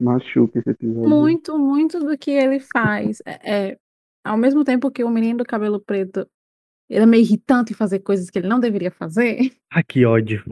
Machuca 0.00 0.58
esse 0.58 0.70
episódio. 0.70 1.08
Muito, 1.08 1.58
muito 1.58 2.00
do 2.00 2.16
que 2.18 2.30
ele 2.30 2.58
faz. 2.58 3.22
É, 3.24 3.68
é, 3.70 3.76
ao 4.24 4.36
mesmo 4.36 4.64
tempo 4.64 4.90
que 4.90 5.04
o 5.04 5.10
menino 5.10 5.38
do 5.38 5.44
cabelo 5.44 5.78
preto 5.78 6.26
ele 6.88 7.04
é 7.04 7.06
meio 7.06 7.22
irritante 7.22 7.72
em 7.72 7.76
fazer 7.76 8.00
coisas 8.00 8.28
que 8.30 8.38
ele 8.40 8.48
não 8.48 8.58
deveria 8.58 8.90
fazer, 8.90 9.52
Ah, 9.72 9.80
que 9.82 10.04
ódio. 10.04 10.42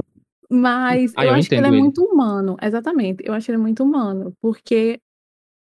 mas 0.48 1.12
Ah, 1.16 1.24
eu 1.24 1.30
eu 1.30 1.34
acho 1.34 1.48
que 1.48 1.54
ele 1.56 1.66
é 1.66 1.68
ele. 1.68 1.78
muito 1.80 2.00
humano. 2.04 2.56
Exatamente, 2.62 3.24
eu 3.26 3.34
acho 3.34 3.50
ele 3.50 3.58
muito 3.58 3.82
humano, 3.82 4.32
porque 4.40 5.00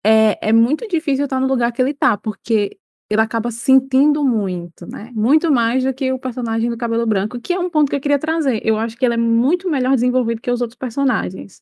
é, 0.06 0.50
é 0.50 0.54
muito 0.54 0.88
difícil 0.88 1.26
estar 1.26 1.40
no 1.40 1.48
lugar 1.48 1.72
que 1.72 1.82
ele 1.82 1.94
tá, 1.94 2.18
porque 2.18 2.78
ele 3.10 3.22
acaba 3.22 3.52
sentindo 3.52 4.24
muito, 4.24 4.86
né? 4.88 5.12
Muito 5.16 5.52
mais 5.52 5.84
do 5.84 5.94
que 5.94 6.12
o 6.12 6.20
personagem 6.20 6.70
do 6.70 6.78
cabelo 6.78 7.06
branco, 7.06 7.40
que 7.40 7.54
é 7.54 7.60
um 7.60 7.70
ponto 7.70 7.90
que 7.90 7.96
eu 7.96 8.02
queria 8.02 8.20
trazer. 8.20 8.62
Eu 8.66 8.78
acho 8.80 8.98
que 8.98 9.06
ele 9.06 9.16
é 9.16 9.18
muito 9.18 9.70
melhor 9.70 9.94
desenvolvido 9.96 10.42
que 10.42 10.52
os 10.52 10.62
outros 10.62 10.78
personagens. 10.78 11.62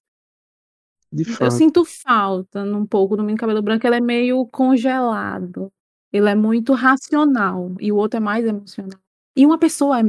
De 1.11 1.23
Eu 1.39 1.51
fato. 1.51 1.51
sinto 1.51 1.83
falta 1.85 2.63
um 2.63 2.85
pouco 2.85 3.15
do 3.15 3.23
menino 3.23 3.37
cabelo 3.39 3.61
branco, 3.61 3.85
ele 3.85 3.97
é 3.97 4.01
meio 4.01 4.45
congelado. 4.47 5.71
Ele 6.11 6.29
é 6.29 6.35
muito 6.35 6.73
racional 6.73 7.75
e 7.79 7.91
o 7.91 7.95
outro 7.97 8.17
é 8.17 8.19
mais 8.19 8.45
emocional. 8.45 8.99
E 9.35 9.45
uma 9.45 9.57
pessoa 9.59 9.99
é, 9.99 10.03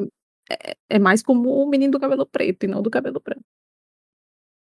é, 0.73 0.77
é 0.91 0.99
mais 0.99 1.23
como 1.23 1.51
o 1.51 1.69
menino 1.69 1.93
do 1.93 2.01
cabelo 2.01 2.27
preto 2.27 2.65
e 2.65 2.67
não 2.69 2.83
do 2.83 2.91
cabelo 2.91 3.21
branco. 3.25 3.45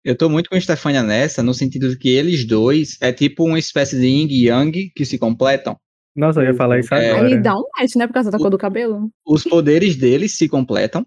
Eu 0.09 0.17
tô 0.17 0.29
muito 0.31 0.49
com 0.49 0.57
a 0.57 0.61
Stefania 0.61 1.03
nessa, 1.03 1.43
no 1.43 1.53
sentido 1.53 1.91
de 1.91 1.99
que 1.99 2.09
eles 2.09 2.47
dois 2.47 2.97
é 2.99 3.12
tipo 3.12 3.45
uma 3.45 3.59
espécie 3.59 4.00
de 4.00 4.07
yin 4.07 4.27
e 4.31 4.47
yang 4.47 4.91
que 4.97 5.05
se 5.05 5.19
completam. 5.19 5.77
Nossa, 6.17 6.41
eu 6.41 6.47
ia 6.47 6.55
falar 6.55 6.79
isso 6.81 6.95
É. 6.95 7.11
agora. 7.11 7.27
Aí 7.29 7.43
dá 7.43 7.55
um 7.55 7.62
match, 7.79 7.95
né, 7.97 8.07
por 8.07 8.15
causa 8.15 8.31
da 8.31 8.38
cor 8.38 8.49
do 8.50 8.57
cabelo. 8.57 9.11
Os 9.27 9.45
poderes 9.45 9.97
deles 9.97 10.35
se 10.35 10.49
completam. 10.49 11.05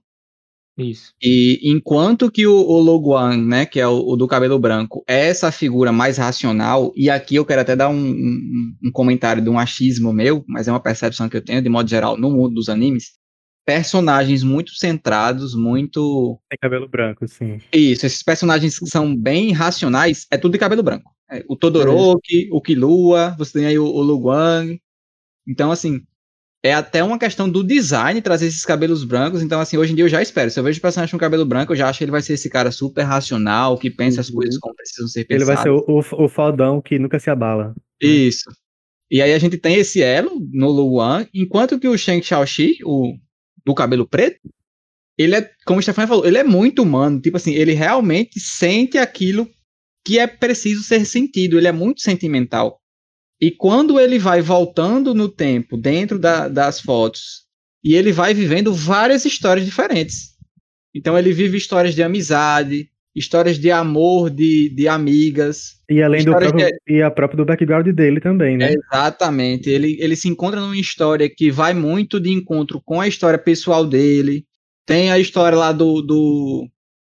Isso. 0.77 1.11
E 1.21 1.59
enquanto 1.63 2.31
que 2.31 2.45
o, 2.45 2.53
o 2.55 2.79
Loguan, 2.79 3.37
né, 3.37 3.65
que 3.65 3.79
é 3.79 3.87
o, 3.87 3.97
o 4.11 4.15
do 4.15 4.27
cabelo 4.27 4.59
branco, 4.59 5.03
é 5.07 5.27
essa 5.29 5.51
figura 5.51 5.91
mais 5.91 6.17
racional, 6.17 6.93
e 6.95 7.09
aqui 7.09 7.35
eu 7.35 7.45
quero 7.45 7.61
até 7.61 7.75
dar 7.75 7.89
um, 7.89 7.95
um- 7.97 8.73
um 8.85 8.91
comentário 8.91 9.41
de 9.43 9.49
um 9.49 9.57
achismo 9.57 10.13
meu, 10.13 10.45
mas 10.47 10.67
é 10.67 10.71
uma 10.71 10.79
percepção 10.79 11.27
que 11.27 11.35
eu 11.37 11.43
tenho, 11.43 11.61
de 11.61 11.69
modo 11.69 11.89
geral, 11.89 12.17
no 12.17 12.29
mundo 12.29 12.53
dos 12.53 12.69
animes, 12.69 13.13
personagens 13.65 14.43
muito 14.43 14.73
centrados, 14.75 15.55
muito... 15.55 16.39
Tem 16.49 16.57
cabelo 16.61 16.87
branco, 16.87 17.27
sim. 17.27 17.59
Isso, 17.71 18.05
esses 18.05 18.23
personagens 18.23 18.77
que 18.79 18.85
são 18.87 19.15
bem 19.15 19.51
racionais, 19.51 20.25
é 20.31 20.37
tudo 20.37 20.53
de 20.53 20.57
cabelo 20.57 20.83
branco. 20.83 21.11
É, 21.29 21.43
o 21.47 21.55
Todoroki, 21.55 22.49
o 22.51 22.61
Killua, 22.61 23.35
você 23.37 23.59
tem 23.59 23.65
aí 23.67 23.79
o, 23.79 23.85
o 23.85 24.01
Luguang. 24.01 24.79
Então, 25.47 25.71
assim, 25.71 26.01
é 26.63 26.73
até 26.73 27.03
uma 27.03 27.17
questão 27.17 27.49
do 27.49 27.63
design 27.63 28.21
trazer 28.21 28.47
esses 28.47 28.65
cabelos 28.65 29.03
brancos. 29.03 29.41
Então, 29.41 29.59
assim, 29.61 29.77
hoje 29.77 29.93
em 29.93 29.95
dia 29.95 30.05
eu 30.05 30.09
já 30.09 30.21
espero. 30.21 30.51
Se 30.51 30.59
eu 30.59 30.63
vejo 30.63 30.79
o 30.79 30.81
personagem 30.81 31.11
com 31.11 31.17
cabelo 31.17 31.45
branco, 31.45 31.71
eu 31.71 31.77
já 31.77 31.87
acho 31.87 31.99
que 31.99 32.03
ele 32.03 32.11
vai 32.11 32.21
ser 32.21 32.33
esse 32.33 32.49
cara 32.49 32.71
super 32.71 33.03
racional, 33.03 33.77
que 33.77 33.89
pensa 33.89 34.21
as 34.21 34.29
Uhum. 34.29 34.35
coisas 34.35 34.57
como 34.59 34.75
precisam 34.75 35.07
ser 35.07 35.21
Ele 35.21 35.39
pensadas. 35.39 35.55
vai 35.55 35.63
ser 35.63 35.69
o, 35.69 35.85
o, 35.87 36.25
o 36.25 36.29
faldão 36.29 36.81
que 36.81 36.99
nunca 36.99 37.17
se 37.19 37.29
abala. 37.29 37.73
Isso. 38.01 38.49
E 39.09 39.21
aí 39.21 39.33
a 39.33 39.39
gente 39.39 39.57
tem 39.57 39.75
esse 39.75 40.01
elo 40.01 40.39
no 40.51 40.69
Luan, 40.69 41.25
enquanto 41.33 41.79
que 41.79 41.87
o 41.87 41.97
Shang 41.97 42.21
Xiaoxi, 42.23 42.77
o 42.85 43.15
do 43.65 43.73
cabelo 43.73 44.07
preto, 44.07 44.39
ele 45.17 45.35
é, 45.35 45.49
como 45.65 45.79
o 45.79 45.83
Stefan 45.83 46.07
falou, 46.07 46.25
ele 46.25 46.37
é 46.37 46.43
muito 46.43 46.81
humano. 46.83 47.19
Tipo 47.21 47.37
assim, 47.37 47.53
ele 47.53 47.73
realmente 47.73 48.39
sente 48.39 48.97
aquilo 48.97 49.47
que 50.05 50.17
é 50.17 50.25
preciso 50.27 50.83
ser 50.83 51.05
sentido. 51.05 51.57
Ele 51.57 51.67
é 51.67 51.71
muito 51.71 52.01
sentimental. 52.01 52.79
E 53.39 53.51
quando 53.51 53.99
ele 53.99 54.19
vai 54.19 54.41
voltando 54.41 55.13
no 55.13 55.27
tempo, 55.27 55.77
dentro 55.77 56.19
da- 56.19 56.47
das 56.47 56.79
fotos, 56.79 57.45
e 57.83 57.95
ele 57.95 58.11
vai 58.11 58.33
vivendo 58.33 58.73
várias 58.73 59.25
histórias 59.25 59.65
diferentes. 59.65 60.35
Então 60.93 61.17
ele 61.17 61.33
vive 61.33 61.57
histórias 61.57 61.95
de 61.95 62.03
amizade, 62.03 62.90
histórias 63.15 63.57
de 63.59 63.69
amor 63.69 64.29
de, 64.29 64.69
de 64.69 64.87
amigas, 64.87 65.75
E 65.89 66.01
além 66.01 66.23
do 66.23 66.31
próprio, 66.31 66.69
e 66.87 67.01
a 67.01 67.11
própria 67.11 67.37
do 67.37 67.45
background 67.45 67.87
dele 67.89 68.21
também, 68.21 68.57
né? 68.57 68.73
Exatamente. 68.73 69.69
Ele, 69.69 69.97
ele 69.99 70.15
se 70.15 70.29
encontra 70.29 70.61
numa 70.61 70.77
história 70.77 71.29
que 71.29 71.51
vai 71.51 71.73
muito 71.73 72.19
de 72.19 72.29
encontro 72.29 72.81
com 72.83 73.01
a 73.01 73.07
história 73.07 73.37
pessoal 73.37 73.85
dele. 73.85 74.45
Tem 74.85 75.11
a 75.11 75.19
história 75.19 75.57
lá 75.57 75.71
do, 75.71 76.01
do, 76.01 76.69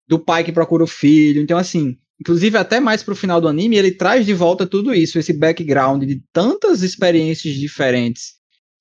do 0.08 0.18
pai 0.18 0.42
que 0.42 0.52
procura 0.52 0.82
o 0.82 0.88
filho. 0.88 1.40
Então, 1.40 1.56
assim, 1.56 1.96
inclusive 2.20 2.58
até 2.58 2.80
mais 2.80 3.02
pro 3.02 3.14
final 3.14 3.40
do 3.40 3.48
anime, 3.48 3.76
ele 3.76 3.92
traz 3.92 4.26
de 4.26 4.34
volta 4.34 4.66
tudo 4.66 4.92
isso, 4.92 5.18
esse 5.18 5.32
background 5.32 6.02
de 6.04 6.22
tantas 6.32 6.82
experiências 6.82 7.54
diferentes 7.54 8.34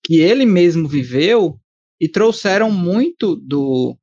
que 0.03 0.19
ele 0.19 0.45
mesmo 0.45 0.87
viveu 0.87 1.57
e 2.01 2.09
trouxeram 2.09 2.69
muito 2.69 3.35
do 3.35 3.97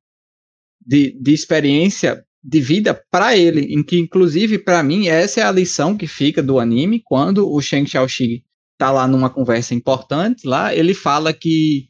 de, 0.83 1.11
de 1.21 1.31
experiência 1.31 2.25
de 2.43 2.59
vida 2.59 2.93
para 3.11 3.37
ele, 3.37 3.73
em 3.73 3.83
que 3.83 3.97
inclusive 3.97 4.57
para 4.57 4.81
mim 4.81 5.07
essa 5.07 5.41
é 5.41 5.43
a 5.43 5.51
lição 5.51 5.95
que 5.95 6.07
fica 6.07 6.41
do 6.41 6.59
anime 6.59 7.01
quando 7.03 7.47
o 7.47 7.61
Shang 7.61 7.87
Xiaoxi 7.87 8.43
tá 8.77 8.91
lá 8.91 9.07
numa 9.07 9.29
conversa 9.29 9.75
importante 9.75 10.47
lá, 10.47 10.73
ele 10.73 10.93
fala 10.93 11.31
que 11.33 11.87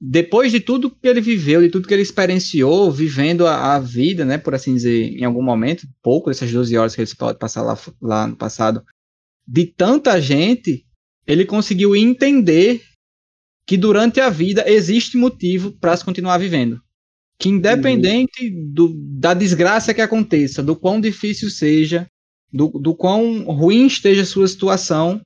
depois 0.00 0.52
de 0.52 0.60
tudo 0.60 0.90
que 0.90 1.08
ele 1.08 1.20
viveu, 1.20 1.60
de 1.60 1.70
tudo 1.70 1.88
que 1.88 1.94
ele 1.94 2.02
experienciou, 2.02 2.92
vivendo 2.92 3.46
a, 3.46 3.74
a 3.74 3.80
vida, 3.80 4.24
né, 4.24 4.38
por 4.38 4.54
assim 4.54 4.74
dizer, 4.74 5.16
em 5.18 5.24
algum 5.24 5.42
momento, 5.42 5.88
pouco 6.02 6.28
dessas 6.28 6.52
12 6.52 6.76
horas 6.76 6.94
que 6.94 7.00
ele 7.00 7.10
pode 7.16 7.38
passar 7.38 7.62
lá, 7.62 7.78
lá 8.00 8.26
no 8.26 8.36
passado, 8.36 8.84
de 9.46 9.66
tanta 9.66 10.20
gente, 10.20 10.86
ele 11.26 11.44
conseguiu 11.44 11.96
entender 11.96 12.82
que 13.66 13.76
durante 13.76 14.20
a 14.20 14.28
vida 14.28 14.64
existe 14.68 15.16
motivo 15.16 15.72
para 15.72 15.96
se 15.96 16.04
continuar 16.04 16.38
vivendo. 16.38 16.80
Que 17.38 17.48
independente 17.48 18.50
do, 18.50 18.92
da 18.94 19.34
desgraça 19.34 19.92
que 19.92 20.00
aconteça, 20.00 20.62
do 20.62 20.76
quão 20.76 21.00
difícil 21.00 21.50
seja, 21.50 22.06
do, 22.52 22.68
do 22.68 22.94
quão 22.94 23.42
ruim 23.44 23.86
esteja 23.86 24.22
a 24.22 24.26
sua 24.26 24.46
situação, 24.46 25.20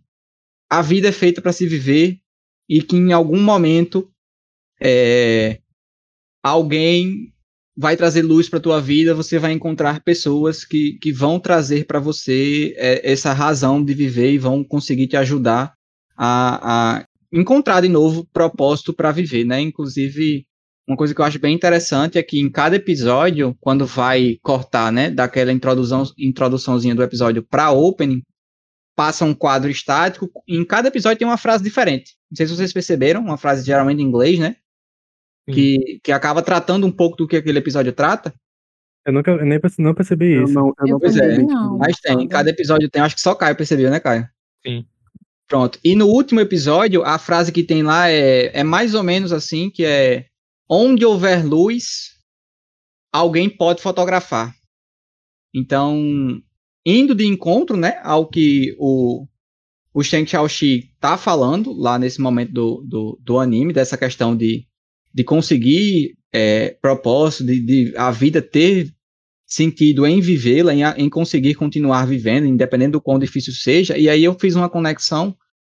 a 0.70 0.82
vida 0.82 1.08
é 1.08 1.12
feita 1.12 1.40
para 1.42 1.52
se 1.52 1.66
viver 1.66 2.18
e 2.68 2.82
que 2.82 2.96
em 2.96 3.12
algum 3.12 3.40
momento 3.40 4.10
é, 4.80 5.60
alguém 6.42 7.32
vai 7.76 7.96
trazer 7.96 8.22
luz 8.22 8.48
para 8.48 8.58
tua 8.58 8.80
vida, 8.80 9.14
você 9.14 9.38
vai 9.38 9.52
encontrar 9.52 10.02
pessoas 10.02 10.64
que, 10.64 10.98
que 11.00 11.12
vão 11.12 11.38
trazer 11.38 11.86
para 11.86 12.00
você 12.00 12.74
é, 12.76 13.12
essa 13.12 13.32
razão 13.32 13.84
de 13.84 13.94
viver 13.94 14.32
e 14.32 14.38
vão 14.38 14.64
conseguir 14.64 15.06
te 15.06 15.16
ajudar 15.16 15.74
a, 16.16 16.96
a 16.96 17.04
encontrar 17.32 17.80
de 17.80 17.88
novo 17.88 18.26
propósito 18.32 18.92
para 18.92 19.12
viver, 19.12 19.44
né? 19.44 19.60
Inclusive, 19.60 20.44
uma 20.88 20.96
coisa 20.96 21.14
que 21.14 21.20
eu 21.20 21.24
acho 21.24 21.38
bem 21.38 21.54
interessante 21.54 22.16
é 22.18 22.22
que 22.22 22.40
em 22.40 22.50
cada 22.50 22.74
episódio, 22.76 23.54
quando 23.60 23.84
vai 23.84 24.38
cortar, 24.42 24.90
né, 24.90 25.10
daquela 25.10 25.52
introdução, 25.52 26.04
introduçãozinha 26.16 26.94
do 26.94 27.02
episódio 27.02 27.42
para 27.42 27.70
opening, 27.70 28.22
passa 28.96 29.24
um 29.24 29.34
quadro 29.34 29.70
estático, 29.70 30.30
e 30.46 30.56
em 30.56 30.64
cada 30.64 30.88
episódio 30.88 31.18
tem 31.18 31.28
uma 31.28 31.36
frase 31.36 31.62
diferente. 31.62 32.16
Não 32.30 32.36
sei 32.36 32.46
se 32.46 32.56
vocês 32.56 32.72
perceberam, 32.72 33.20
uma 33.20 33.36
frase 33.36 33.64
geralmente 33.64 34.00
em 34.02 34.06
inglês, 34.06 34.38
né? 34.38 34.56
Que, 35.50 36.00
que 36.02 36.12
acaba 36.12 36.42
tratando 36.42 36.86
um 36.86 36.90
pouco 36.92 37.16
do 37.16 37.26
que 37.26 37.36
aquele 37.36 37.58
episódio 37.58 37.92
trata. 37.92 38.34
Eu 39.06 39.12
nunca 39.14 39.30
eu 39.30 39.44
nem 39.46 39.58
perce- 39.58 39.80
não 39.80 39.94
percebi 39.94 40.32
Eu 40.34 40.44
isso. 40.44 40.52
não, 40.52 40.74
eu 40.78 40.86
não 40.88 40.96
é, 40.96 41.00
percebi. 41.00 41.42
não. 41.42 41.78
Mas 41.78 41.98
tem, 42.00 42.20
em 42.20 42.28
cada 42.28 42.50
episódio 42.50 42.90
tem, 42.90 43.00
acho 43.00 43.14
que 43.14 43.20
só 43.22 43.34
Caio 43.34 43.56
percebeu, 43.56 43.90
né, 43.90 43.98
Caio? 44.00 44.28
Sim. 44.66 44.84
Pronto. 45.48 45.78
E 45.82 45.94
no 45.96 46.06
último 46.06 46.40
episódio, 46.40 47.02
a 47.02 47.18
frase 47.18 47.50
que 47.50 47.62
tem 47.62 47.82
lá 47.82 48.10
é, 48.10 48.50
é 48.58 48.62
mais 48.62 48.94
ou 48.94 49.02
menos 49.02 49.32
assim, 49.32 49.70
que 49.70 49.84
é 49.84 50.26
onde 50.68 51.04
houver 51.04 51.44
luz, 51.44 52.16
alguém 53.12 53.48
pode 53.48 53.80
fotografar. 53.80 54.54
Então, 55.54 56.40
indo 56.84 57.14
de 57.14 57.24
encontro, 57.24 57.76
né, 57.76 58.00
ao 58.02 58.28
que 58.28 58.74
o, 58.78 59.26
o 59.94 60.02
Shang 60.02 60.28
Xiaoxi 60.28 60.90
tá 61.00 61.16
falando 61.16 61.72
lá 61.72 61.98
nesse 61.98 62.20
momento 62.20 62.52
do, 62.52 62.84
do, 62.86 63.20
do 63.22 63.38
anime, 63.38 63.72
dessa 63.72 63.96
questão 63.96 64.36
de, 64.36 64.66
de 65.12 65.24
conseguir 65.24 66.16
é, 66.32 66.70
propósito, 66.82 67.46
de, 67.46 67.60
de 67.60 67.96
a 67.96 68.10
vida 68.10 68.42
ter 68.42 68.92
sentido 69.46 70.06
em 70.06 70.20
vivê-la, 70.20 70.74
em, 70.74 70.82
em 71.04 71.08
conseguir 71.08 71.54
continuar 71.54 72.06
vivendo, 72.06 72.46
independente 72.46 72.92
do 72.92 73.00
quão 73.00 73.18
difícil 73.18 73.54
seja. 73.54 73.96
E 73.96 74.08
aí 74.08 74.22
eu 74.22 74.38
fiz 74.38 74.54
uma 74.54 74.68
conexão 74.68 75.34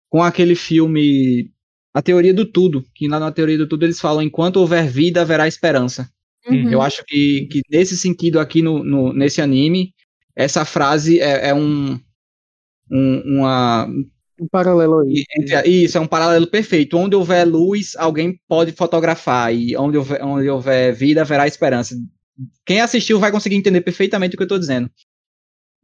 com 0.09 0.21
aquele 0.21 0.55
filme 0.55 1.49
A 1.93 2.01
Teoria 2.01 2.33
do 2.33 2.45
Tudo, 2.45 2.85
que 2.95 3.07
lá 3.07 3.19
na 3.19 3.31
Teoria 3.31 3.57
do 3.57 3.67
Tudo 3.67 3.85
eles 3.85 3.99
falam: 3.99 4.21
enquanto 4.21 4.57
houver 4.57 4.87
vida, 4.87 5.21
haverá 5.21 5.47
esperança. 5.47 6.09
Uhum. 6.47 6.69
Eu 6.69 6.81
acho 6.81 7.03
que, 7.05 7.47
que 7.51 7.61
nesse 7.69 7.97
sentido 7.97 8.39
aqui 8.39 8.61
no, 8.61 8.83
no 8.83 9.13
nesse 9.13 9.41
anime, 9.41 9.93
essa 10.35 10.65
frase 10.65 11.19
é, 11.19 11.49
é 11.49 11.53
um, 11.53 11.99
um, 12.89 13.21
uma. 13.25 13.87
Um 14.39 14.47
paralelo 14.47 14.99
aí. 15.01 15.23
Isso, 15.65 15.97
é 15.97 16.01
um 16.01 16.07
paralelo 16.07 16.47
perfeito. 16.47 16.97
Onde 16.97 17.15
houver 17.15 17.45
luz, 17.45 17.95
alguém 17.95 18.39
pode 18.47 18.71
fotografar. 18.71 19.53
E 19.53 19.75
onde 19.77 19.97
houver, 19.97 20.23
onde 20.23 20.49
houver 20.49 20.93
vida, 20.93 21.21
haverá 21.21 21.45
esperança. 21.45 21.95
Quem 22.65 22.81
assistiu 22.81 23.19
vai 23.19 23.31
conseguir 23.31 23.55
entender 23.55 23.81
perfeitamente 23.81 24.33
o 24.33 24.37
que 24.37 24.43
eu 24.43 24.45
estou 24.45 24.57
dizendo. 24.57 24.89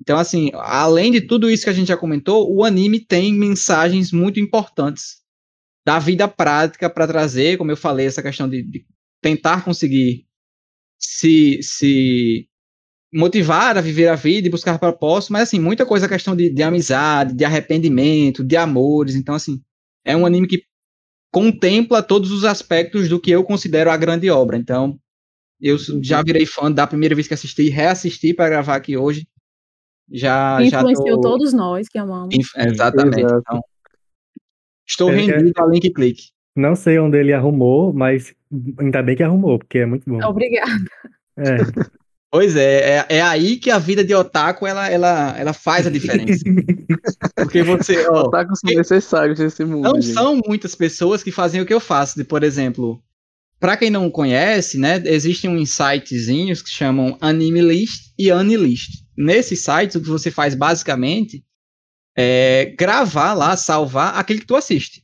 Então, 0.01 0.17
assim, 0.17 0.49
além 0.53 1.11
de 1.11 1.21
tudo 1.21 1.51
isso 1.51 1.65
que 1.65 1.69
a 1.69 1.73
gente 1.73 1.89
já 1.89 1.97
comentou, 1.97 2.51
o 2.51 2.63
anime 2.63 2.99
tem 2.99 3.33
mensagens 3.33 4.11
muito 4.11 4.39
importantes 4.39 5.17
da 5.87 5.99
vida 5.99 6.27
prática 6.27 6.89
para 6.89 7.07
trazer, 7.07 7.57
como 7.57 7.71
eu 7.71 7.77
falei, 7.77 8.05
essa 8.07 8.21
questão 8.21 8.49
de, 8.49 8.61
de 8.61 8.85
tentar 9.21 9.63
conseguir 9.63 10.25
se, 10.99 11.59
se 11.63 12.49
motivar 13.13 13.77
a 13.77 13.81
viver 13.81 14.09
a 14.09 14.15
vida 14.15 14.47
e 14.47 14.51
buscar 14.51 14.77
propósito, 14.79 15.31
mas 15.31 15.43
assim, 15.43 15.61
muita 15.61 15.85
coisa 15.85 16.05
a 16.05 16.09
questão 16.09 16.35
de, 16.35 16.49
de 16.49 16.61
amizade, 16.61 17.33
de 17.33 17.45
arrependimento, 17.45 18.43
de 18.43 18.57
amores, 18.57 19.15
então 19.15 19.33
assim, 19.33 19.61
é 20.03 20.13
um 20.17 20.25
anime 20.25 20.45
que 20.47 20.63
contempla 21.31 22.03
todos 22.03 22.31
os 22.31 22.43
aspectos 22.43 23.07
do 23.07 23.17
que 23.21 23.31
eu 23.31 23.45
considero 23.45 23.89
a 23.89 23.95
grande 23.95 24.29
obra, 24.29 24.57
então 24.57 24.99
eu 25.61 25.77
Uhum. 25.89 26.03
já 26.03 26.21
virei 26.21 26.45
fã 26.45 26.69
da 26.69 26.85
primeira 26.85 27.15
vez 27.15 27.29
que 27.29 27.33
assisti 27.33 27.63
e 27.63 27.69
reassisti 27.69 28.33
para 28.33 28.49
gravar 28.49 28.75
aqui 28.75 28.97
hoje, 28.97 29.25
já, 30.11 30.61
já 30.65 30.83
Influenciou 30.83 31.15
tô... 31.15 31.21
todos 31.21 31.53
nós 31.53 31.87
que 31.87 31.97
amamos. 31.97 32.35
Inf- 32.35 32.55
Exatamente, 32.57 33.19
Exato. 33.19 33.39
então 33.41 33.61
estou 34.87 35.09
rendido 35.09 35.51
a 35.57 35.65
link 35.65 35.91
click. 35.91 36.29
Não 36.55 36.75
sei 36.75 36.97
onde 36.97 37.17
ele 37.17 37.33
arrumou, 37.33 37.93
mas 37.93 38.33
ainda 38.79 39.03
bem 39.03 39.15
que 39.15 39.23
arrumou, 39.23 39.59
porque 39.59 39.79
é 39.79 39.85
muito 39.85 40.09
bom. 40.09 40.19
Obrigada. 40.25 40.85
É. 41.37 41.57
Pois 42.29 42.57
é, 42.57 42.97
é, 42.97 43.05
é 43.07 43.21
aí 43.21 43.55
que 43.55 43.71
a 43.71 43.79
vida 43.79 44.03
de 44.03 44.13
otaku 44.13 44.67
ela, 44.67 44.89
ela, 44.89 45.33
ela 45.39 45.53
faz 45.53 45.87
a 45.87 45.89
diferença. 45.89 46.43
Porque 47.35 47.63
você, 47.63 48.05
ó, 48.09 48.23
Otakus 48.23 48.59
são 48.59 48.75
necessários 48.75 49.39
nesse 49.39 49.63
mundo. 49.63 49.83
não 49.83 50.01
gente. 50.01 50.13
são 50.13 50.41
muitas 50.45 50.75
pessoas 50.75 51.23
que 51.23 51.31
fazem 51.31 51.61
o 51.61 51.65
que 51.65 51.73
eu 51.73 51.79
faço. 51.79 52.17
De, 52.17 52.25
por 52.25 52.43
exemplo, 52.43 53.01
para 53.59 53.77
quem 53.77 53.89
não 53.89 54.11
conhece, 54.11 54.77
né, 54.77 55.01
existem 55.05 55.49
uns 55.49 55.71
sitezinhos 55.71 56.61
que 56.61 56.69
chamam 56.69 57.17
Anime 57.21 57.61
List 57.61 58.11
e 58.19 58.29
Anilist. 58.29 59.05
Nesses 59.17 59.63
sites, 59.63 59.95
o 59.95 60.01
que 60.01 60.09
você 60.09 60.29
faz 60.29 60.53
basicamente 60.53 61.43
é 62.17 62.73
gravar 62.77 63.33
lá, 63.33 63.55
salvar 63.55 64.15
aquele 64.17 64.39
que 64.39 64.47
tu 64.47 64.55
assiste. 64.55 65.03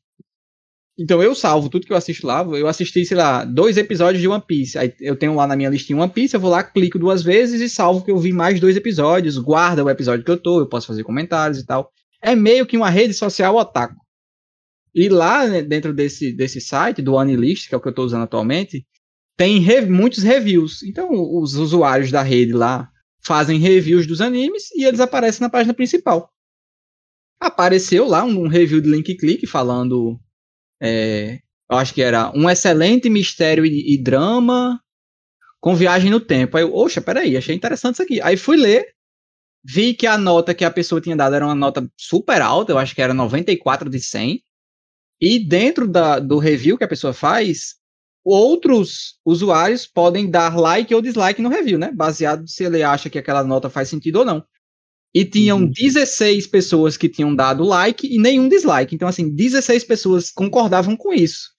Então 0.98 1.24
eu 1.24 1.34
salvo 1.34 1.70
tudo 1.70 1.86
que 1.88 1.94
eu 1.94 1.98
assisto 1.98 2.26
lá. 2.28 2.44
Eu 2.44 2.68
assisti, 2.68 3.04
sei 3.06 3.18
lá, 3.18 3.44
dois 3.46 3.78
episódios 3.78 4.22
de 4.22 4.28
One 4.28 4.44
Piece. 4.46 4.78
Aí 4.78 4.94
eu 5.00 5.16
tenho 5.16 5.36
lá 5.36 5.48
na 5.48 5.56
minha 5.56 5.70
listinha 5.70 6.00
One 6.00 6.12
Piece, 6.12 6.36
eu 6.36 6.40
vou 6.40 6.52
lá, 6.52 6.64
clico 6.64 7.00
duas 7.00 7.24
vezes 7.24 7.62
e 7.62 7.70
salvo 7.70 8.04
que 8.04 8.12
eu 8.12 8.18
vi 8.18 8.32
mais 8.32 8.60
dois 8.60 8.76
episódios, 8.76 9.38
guarda 9.38 9.84
o 9.84 9.90
episódio 9.90 10.24
que 10.24 10.32
eu 10.32 10.38
tô, 10.38 10.60
eu 10.60 10.68
posso 10.70 10.88
fazer 10.88 11.04
comentários 11.04 11.60
e 11.60 11.66
tal. 11.66 11.92
É 12.22 12.36
meio 12.36 12.66
que 12.66 12.78
uma 12.78 12.90
rede 12.90 13.14
social 13.14 13.56
otaku. 13.56 13.96
E 14.96 15.10
lá, 15.10 15.48
né, 15.48 15.62
dentro 15.64 15.92
desse, 15.94 16.32
desse 16.32 16.62
site, 16.62 17.02
do 17.02 17.18
Anilist, 17.18 17.68
que 17.68 17.74
é 17.74 17.78
o 17.78 17.82
que 17.82 17.88
eu 17.88 17.92
estou 17.92 18.06
usando 18.06 18.24
atualmente, 18.24 18.86
tem 19.36 19.58
re- 19.60 19.82
muitos 19.88 20.22
reviews. 20.22 20.84
Então, 20.84 21.10
os 21.12 21.56
usuários 21.56 22.12
da 22.12 22.22
rede 22.22 22.54
lá 22.54 22.88
fazem 23.26 23.58
reviews 23.58 24.06
dos 24.06 24.22
animes 24.22 24.70
e 24.76 24.84
eles 24.86 25.00
aparecem 25.00 25.42
na 25.42 25.50
página 25.50 25.74
principal. 25.74 26.30
Apareceu 27.44 28.08
lá 28.08 28.24
um, 28.24 28.48
review 28.48 28.80
de 28.80 28.90
Link 28.90 29.16
Click 29.18 29.46
falando. 29.46 30.18
é, 30.82 31.40
eu 31.70 31.78
acho 31.78 31.94
que 31.94 32.02
era 32.02 32.32
um 32.36 32.50
excelente 32.50 33.10
mistério 33.10 33.66
e, 33.66 33.94
e 33.94 34.02
drama 34.02 34.80
com 35.60 35.76
viagem 35.76 36.10
no 36.10 36.20
tempo. 36.20 36.56
Aí 36.56 36.64
eu, 36.64 36.74
oxa, 36.74 37.02
peraí, 37.02 37.36
achei 37.36 37.56
interessante 37.56 37.96
isso 37.96 38.04
aqui. 38.04 38.22
Aí 38.22 38.38
fui 38.38 38.56
ler, 38.56 38.86
vi 39.64 39.94
que 39.94 40.08
a 40.08 40.18
nota 40.18 40.54
que 40.54 40.64
a 40.64 40.72
pessoa 40.72 41.02
tinha 41.02 41.16
dado 41.16 41.36
era 41.36 41.46
uma 41.46 41.56
nota 41.56 41.90
super 41.98 42.42
alta, 42.42 42.72
eu 42.72 42.78
acho 42.78 42.96
que 42.96 43.02
era 43.02 43.14
94 43.14 43.90
de 43.90 44.00
100. 44.00 44.42
E 45.22 45.40
dentro 45.40 45.88
da, 45.88 46.20
do 46.20 46.38
review 46.38 46.78
que 46.78 46.84
a 46.84 46.88
pessoa 46.88 47.14
faz, 47.14 47.76
outros 48.24 49.20
usuários 49.26 49.86
podem 49.86 50.30
dar 50.30 50.58
like 50.58 50.94
ou 50.94 51.02
dislike 51.02 51.42
no 51.42 51.50
review, 51.50 51.78
né? 51.78 51.92
Baseado 51.92 52.48
se 52.48 52.64
ele 52.64 52.84
acha 52.84 53.10
que 53.10 53.20
aquela 53.20 53.44
nota 53.44 53.70
faz 53.70 53.90
sentido 53.90 54.20
ou 54.20 54.26
não. 54.26 54.46
E 55.14 55.24
tinham 55.26 55.60
Uhum. 55.60 55.72
16 55.72 56.48
pessoas 56.48 56.98
que 56.98 57.08
tinham 57.08 57.36
dado 57.36 57.64
like 57.64 58.08
e 58.08 58.18
nenhum 58.20 58.50
dislike. 58.50 58.96
Então, 58.96 59.08
assim, 59.08 59.30
16 59.34 59.84
pessoas 59.84 60.32
concordavam 60.32 60.96
com 60.98 61.14
isso. 61.14 61.52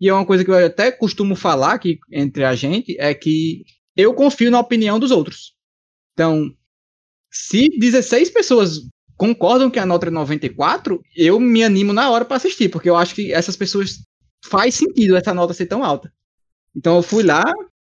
E 0.00 0.08
é 0.08 0.12
uma 0.14 0.26
coisa 0.26 0.44
que 0.44 0.50
eu 0.50 0.66
até 0.66 0.92
costumo 0.92 1.34
falar 1.34 1.72
aqui 1.74 1.98
entre 2.12 2.44
a 2.44 2.54
gente, 2.54 2.96
é 2.98 3.14
que 3.14 3.64
eu 3.96 4.14
confio 4.14 4.50
na 4.50 4.60
opinião 4.60 4.98
dos 4.98 5.10
outros. 5.10 5.54
Então, 6.12 6.52
se 7.30 7.68
16 7.78 8.30
pessoas 8.30 8.80
concordam 9.16 9.70
que 9.70 9.78
a 9.78 9.86
nota 9.86 10.06
é 10.06 10.10
94, 10.10 11.02
eu 11.16 11.40
me 11.40 11.64
animo 11.64 11.92
na 11.92 12.10
hora 12.10 12.24
para 12.24 12.36
assistir, 12.36 12.68
porque 12.68 12.88
eu 12.88 12.96
acho 12.96 13.14
que 13.14 13.32
essas 13.32 13.56
pessoas 13.56 13.98
faz 14.44 14.76
sentido 14.76 15.16
essa 15.16 15.34
nota 15.34 15.52
ser 15.52 15.66
tão 15.66 15.84
alta. 15.84 16.12
Então 16.74 16.96
eu 16.96 17.02
fui 17.02 17.24
lá, 17.24 17.44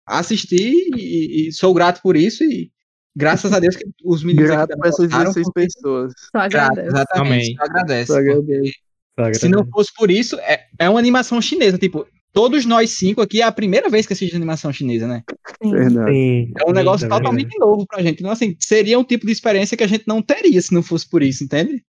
assisti 0.07 0.72
e, 0.96 1.48
e 1.48 1.53
sou 1.53 1.72
grato 1.72 2.03
por 2.03 2.16
isso 2.16 2.42
e 2.44 2.72
graças 3.16 3.53
a 3.53 3.61
Deus 3.61 3.77
que 3.77 3.85
os 4.05 4.22
meninos 4.25 4.51
aqui 4.51 4.57
Grato 4.66 4.79
por 4.79 4.87
essas 4.87 5.07
gostaram, 5.07 5.25
16 5.33 5.46
porque- 5.46 5.61
pessoas. 5.61 6.12
Só 6.31 6.38
agradeço. 6.38 6.87
exatamente, 6.88 7.33
Amém. 7.44 7.57
só 7.57 7.62
agradece. 7.64 8.07
Só 8.07 8.14
porque 8.14 8.31
agradeço. 8.31 8.72
Sabe, 9.18 9.35
Se 9.38 9.48
não 9.48 9.66
fosse 9.66 9.90
por 9.94 10.11
isso, 10.11 10.37
é, 10.40 10.64
é 10.79 10.88
uma 10.88 10.98
animação 10.98 11.40
chinesa, 11.42 11.77
tipo, 11.77 12.07
todos 12.33 12.64
nós 12.64 12.90
cinco 12.92 13.20
aqui 13.20 13.42
é 13.42 13.44
a 13.44 13.53
primeira 13.53 13.90
vez 13.90 14.07
que 14.07 14.14
assistimos 14.14 14.35
animação 14.37 14.72
chinesa, 14.72 15.07
né? 15.07 15.22
Verdade. 15.62 16.11
Sim, 16.12 16.53
É 16.59 16.68
um 16.68 16.72
negócio 16.72 17.01
sim, 17.01 17.05
é 17.05 17.09
verdade. 17.09 17.22
totalmente 17.22 17.59
novo 17.59 17.87
pra 17.87 18.03
gente. 18.03 18.20
Então, 18.20 18.31
assim, 18.33 18.57
seria 18.59 18.98
um 18.98 19.05
tipo 19.05 19.27
de 19.27 19.33
experiência 19.33 19.77
que 19.77 19.85
a 19.85 19.87
gente 19.87 20.05
não 20.09 20.22
teria 20.22 20.61
se 20.62 20.72
não 20.72 20.83
fosse 20.83 21.07
por 21.09 21.22
isso, 21.22 21.44
entende? 21.44 21.85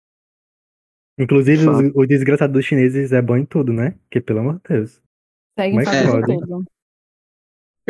Inclusive, 1.18 1.66
o 1.94 2.06
desgraçado 2.06 2.54
dos 2.54 2.64
chineses 2.64 3.12
é 3.12 3.20
bom 3.20 3.36
em 3.36 3.44
tudo, 3.44 3.70
né? 3.72 3.94
Porque, 4.04 4.20
pelo 4.22 4.38
amor 4.40 4.54
de 4.54 4.74
Deus. 4.76 5.02
Seguem 5.58 5.72
Como 5.72 5.82
é 5.82 5.84
que 6.02 6.08
pode? 6.10 6.38
tudo. 6.40 6.64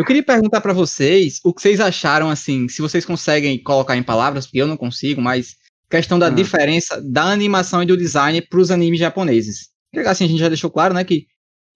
Eu 0.01 0.05
queria 0.07 0.23
perguntar 0.23 0.63
pra 0.63 0.73
vocês 0.73 1.41
o 1.45 1.53
que 1.53 1.61
vocês 1.61 1.79
acharam, 1.79 2.31
assim, 2.31 2.67
se 2.71 2.81
vocês 2.81 3.05
conseguem 3.05 3.63
colocar 3.63 3.99
em 3.99 4.03
palavras, 4.03 4.47
porque 4.47 4.57
eu 4.63 4.67
não 4.67 4.75
consigo, 4.75 5.21
mas 5.21 5.57
questão 5.91 6.19
da 6.19 6.29
Ah. 6.29 6.31
diferença 6.31 6.99
da 7.03 7.25
animação 7.25 7.83
e 7.83 7.87
do 7.87 7.99
design 7.99 8.41
pros 8.41 8.71
animes 8.71 8.99
japoneses. 8.99 9.69
Porque, 9.93 10.09
assim, 10.09 10.25
a 10.25 10.29
gente 10.29 10.41
já 10.41 10.49
deixou 10.49 10.71
claro, 10.71 10.95
né, 10.95 11.05
que 11.05 11.27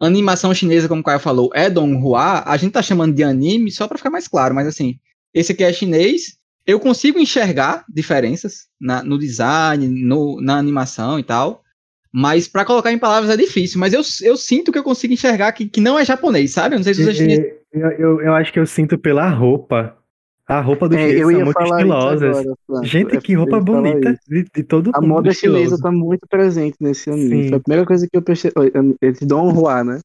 animação 0.00 0.54
chinesa, 0.54 0.88
como 0.88 1.02
o 1.02 1.04
Caio 1.04 1.20
falou, 1.20 1.50
é 1.54 1.68
Donghua, 1.68 2.42
a 2.46 2.56
gente 2.56 2.72
tá 2.72 2.80
chamando 2.80 3.14
de 3.14 3.22
anime 3.22 3.70
só 3.70 3.86
pra 3.86 3.98
ficar 3.98 4.08
mais 4.10 4.26
claro, 4.26 4.54
mas 4.54 4.66
assim, 4.66 4.96
esse 5.34 5.52
aqui 5.52 5.62
é 5.62 5.70
chinês, 5.70 6.38
eu 6.66 6.80
consigo 6.80 7.18
enxergar 7.18 7.84
diferenças 7.92 8.68
na- 8.80 9.02
no 9.02 9.18
design, 9.18 9.86
no- 9.86 10.40
na 10.40 10.56
animação 10.56 11.18
e 11.18 11.22
tal, 11.22 11.62
mas 12.10 12.48
pra 12.48 12.64
colocar 12.64 12.90
em 12.90 12.98
palavras 12.98 13.30
é 13.30 13.36
difícil, 13.36 13.78
mas 13.78 13.92
eu, 13.92 14.00
eu 14.22 14.36
sinto 14.38 14.72
que 14.72 14.78
eu 14.78 14.84
consigo 14.84 15.12
enxergar 15.12 15.52
que, 15.52 15.66
que 15.68 15.80
não 15.80 15.98
é 15.98 16.04
japonês, 16.06 16.52
sabe? 16.52 16.74
Eu 16.74 16.78
não 16.78 16.84
sei 16.84 16.94
se 16.94 17.04
vocês 17.04 17.18
E- 17.20 17.54
Eu, 17.74 17.90
eu, 17.92 18.20
eu 18.22 18.34
acho 18.34 18.52
que 18.52 18.58
eu 18.60 18.66
sinto 18.66 18.98
pela 18.98 19.28
roupa. 19.28 19.98
A 20.46 20.60
roupa 20.60 20.88
dos 20.88 20.98
É, 20.98 21.02
chineses 21.02 21.20
eu 21.22 21.30
são 21.30 21.38
ia 21.38 21.44
muito 21.44 21.62
estilosas. 21.62 22.22
agora. 22.22 22.54
Gente, 22.82 23.16
É, 23.16 23.20
que 23.20 23.34
roupa 23.34 23.60
bonita 23.60 24.18
de, 24.28 24.44
de 24.54 24.62
todo 24.64 24.92
A 24.92 25.00
mundo 25.00 25.08
moda 25.08 25.32
chinesa 25.32 25.76
estiloso. 25.76 25.82
tá 25.82 25.90
muito 25.90 26.26
presente 26.28 26.76
nesse 26.80 27.10
anime. 27.10 27.44
Sim. 27.44 27.48
Foi 27.48 27.58
a 27.58 27.60
primeira 27.60 27.86
coisa 27.86 28.06
que 28.08 28.16
eu 28.16 28.22
percebi. 28.22 28.54
Esse 29.02 29.26
Don 29.26 29.54
Juan, 29.54 29.84
né? 29.84 30.00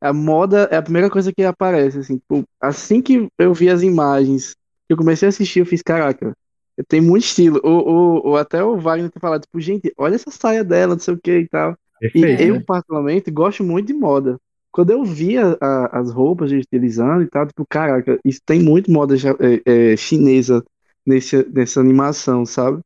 A 0.00 0.12
moda 0.12 0.68
é 0.70 0.76
a 0.76 0.82
primeira 0.82 1.10
coisa 1.10 1.32
que 1.32 1.42
aparece, 1.44 1.98
assim. 1.98 2.18
tipo, 2.18 2.44
assim 2.60 3.00
que 3.02 3.28
eu 3.38 3.54
vi 3.54 3.70
as 3.70 3.82
imagens, 3.82 4.54
que 4.86 4.92
eu 4.92 4.96
comecei 4.96 5.26
a 5.28 5.30
assistir, 5.30 5.60
eu 5.60 5.66
fiz, 5.66 5.82
caraca, 5.82 6.34
tem 6.88 7.00
muito 7.00 7.24
estilo. 7.24 7.60
Ou, 7.64 7.86
ou, 7.88 8.26
ou 8.28 8.36
até 8.36 8.62
o 8.62 8.78
Wagner 8.78 9.10
ter 9.10 9.20
falado, 9.20 9.42
tipo, 9.42 9.60
gente, 9.60 9.92
olha 9.96 10.14
essa 10.16 10.30
saia 10.30 10.62
dela, 10.64 10.94
não 10.94 11.00
sei 11.00 11.14
o 11.14 11.20
que 11.20 11.38
e 11.40 11.48
tal. 11.48 11.76
E 12.14 12.20
Perfeito, 12.22 12.42
eu, 12.42 12.60
né? 12.60 12.64
particularmente, 12.66 13.30
gosto 13.30 13.64
muito 13.64 13.86
de 13.86 13.94
moda. 13.94 14.38
Quando 14.74 14.90
eu 14.90 15.04
via 15.04 15.56
a- 15.60 16.00
as 16.00 16.12
roupas 16.12 16.50
de 16.50 16.56
utilizando 16.58 17.22
e 17.22 17.28
tal, 17.28 17.46
tipo, 17.46 17.64
caraca, 17.68 18.18
isso 18.24 18.40
tem 18.44 18.60
muito 18.62 18.90
moda 18.90 19.14
é, 19.66 19.92
é, 19.92 19.96
chinesa 19.96 20.64
nesse, 21.06 21.44
nessa 21.50 21.80
animação, 21.80 22.44
sabe? 22.44 22.82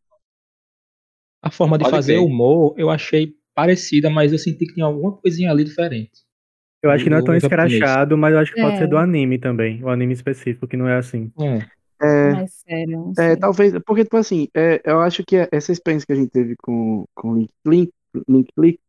A 1.43 1.51
forma 1.51 1.77
de 1.77 1.85
Pode 1.85 1.91
fazer 1.91 2.19
crer. 2.19 2.19
humor 2.19 2.75
eu 2.79 2.89
achei 2.91 3.35
parecida, 3.53 4.09
mas 4.09 4.31
eu 4.33 4.39
senti 4.39 4.67
que 4.67 4.75
tinha 4.75 4.87
alguma 4.87 5.17
coisinha 5.17 5.51
ali 5.51 5.65
diferente. 5.65 6.23
Eu 6.83 6.91
acho 6.91 7.03
que 7.05 7.11
não 7.11 7.19
é 7.19 7.23
tão 7.23 7.35
escrachado, 7.35 8.17
mas 8.17 8.33
eu 8.33 8.39
acho 8.41 8.53
que 8.53 8.59
pode 8.59 8.77
É. 8.77 8.79
ser 8.79 8.87
do 8.87 8.97
anime 8.97 9.39
também. 9.39 9.83
O 9.83 9.89
anime 9.89 10.13
específico, 10.13 10.67
que 10.69 10.77
não 10.77 10.89
é 10.89 10.97
assim. 10.97 11.33
É. 11.41 11.69
É, 12.03 12.33
Mais 12.33 12.53
sério, 12.55 12.99
não 12.99 13.15
É, 13.19 13.35
sei. 13.35 13.37
talvez, 13.37 13.75
porque, 13.87 14.05
tipo 14.05 14.17
assim, 14.17 14.49
é, 14.55 14.81
eu 14.85 15.01
acho 15.01 15.25
que 15.25 15.37
essa 15.53 15.73
experiência 15.73 16.07
que 16.07 16.13
a 16.13 16.17
gente 16.17 16.31
teve 16.31 16.57
com, 16.57 17.05
com 17.15 17.35
Link, 17.37 17.51
Link, 17.67 17.93
Link 18.29 18.51
Click 18.55 18.81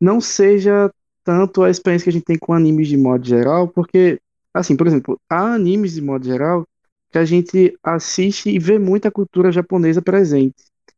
não 0.00 0.20
seja 0.20 0.92
tanto 1.24 1.62
a 1.62 1.70
experiência 1.70 2.04
que 2.04 2.10
a 2.10 2.12
gente 2.12 2.24
tem 2.24 2.38
com 2.38 2.52
animes 2.52 2.88
de 2.88 2.96
modo 2.96 3.26
geral, 3.26 3.68
porque, 3.68 4.20
assim, 4.54 4.76
por 4.76 4.86
exemplo, 4.86 5.20
há 5.28 5.54
animes 5.54 5.94
de 5.94 6.02
modo 6.02 6.24
geral 6.24 6.66
que 7.10 7.18
a 7.18 7.24
gente 7.24 7.76
assiste 7.82 8.50
e 8.50 8.58
vê 8.58 8.78
muita 8.78 9.10
cultura 9.10 9.52
japonesa 9.52 10.00
presente. 10.02 10.54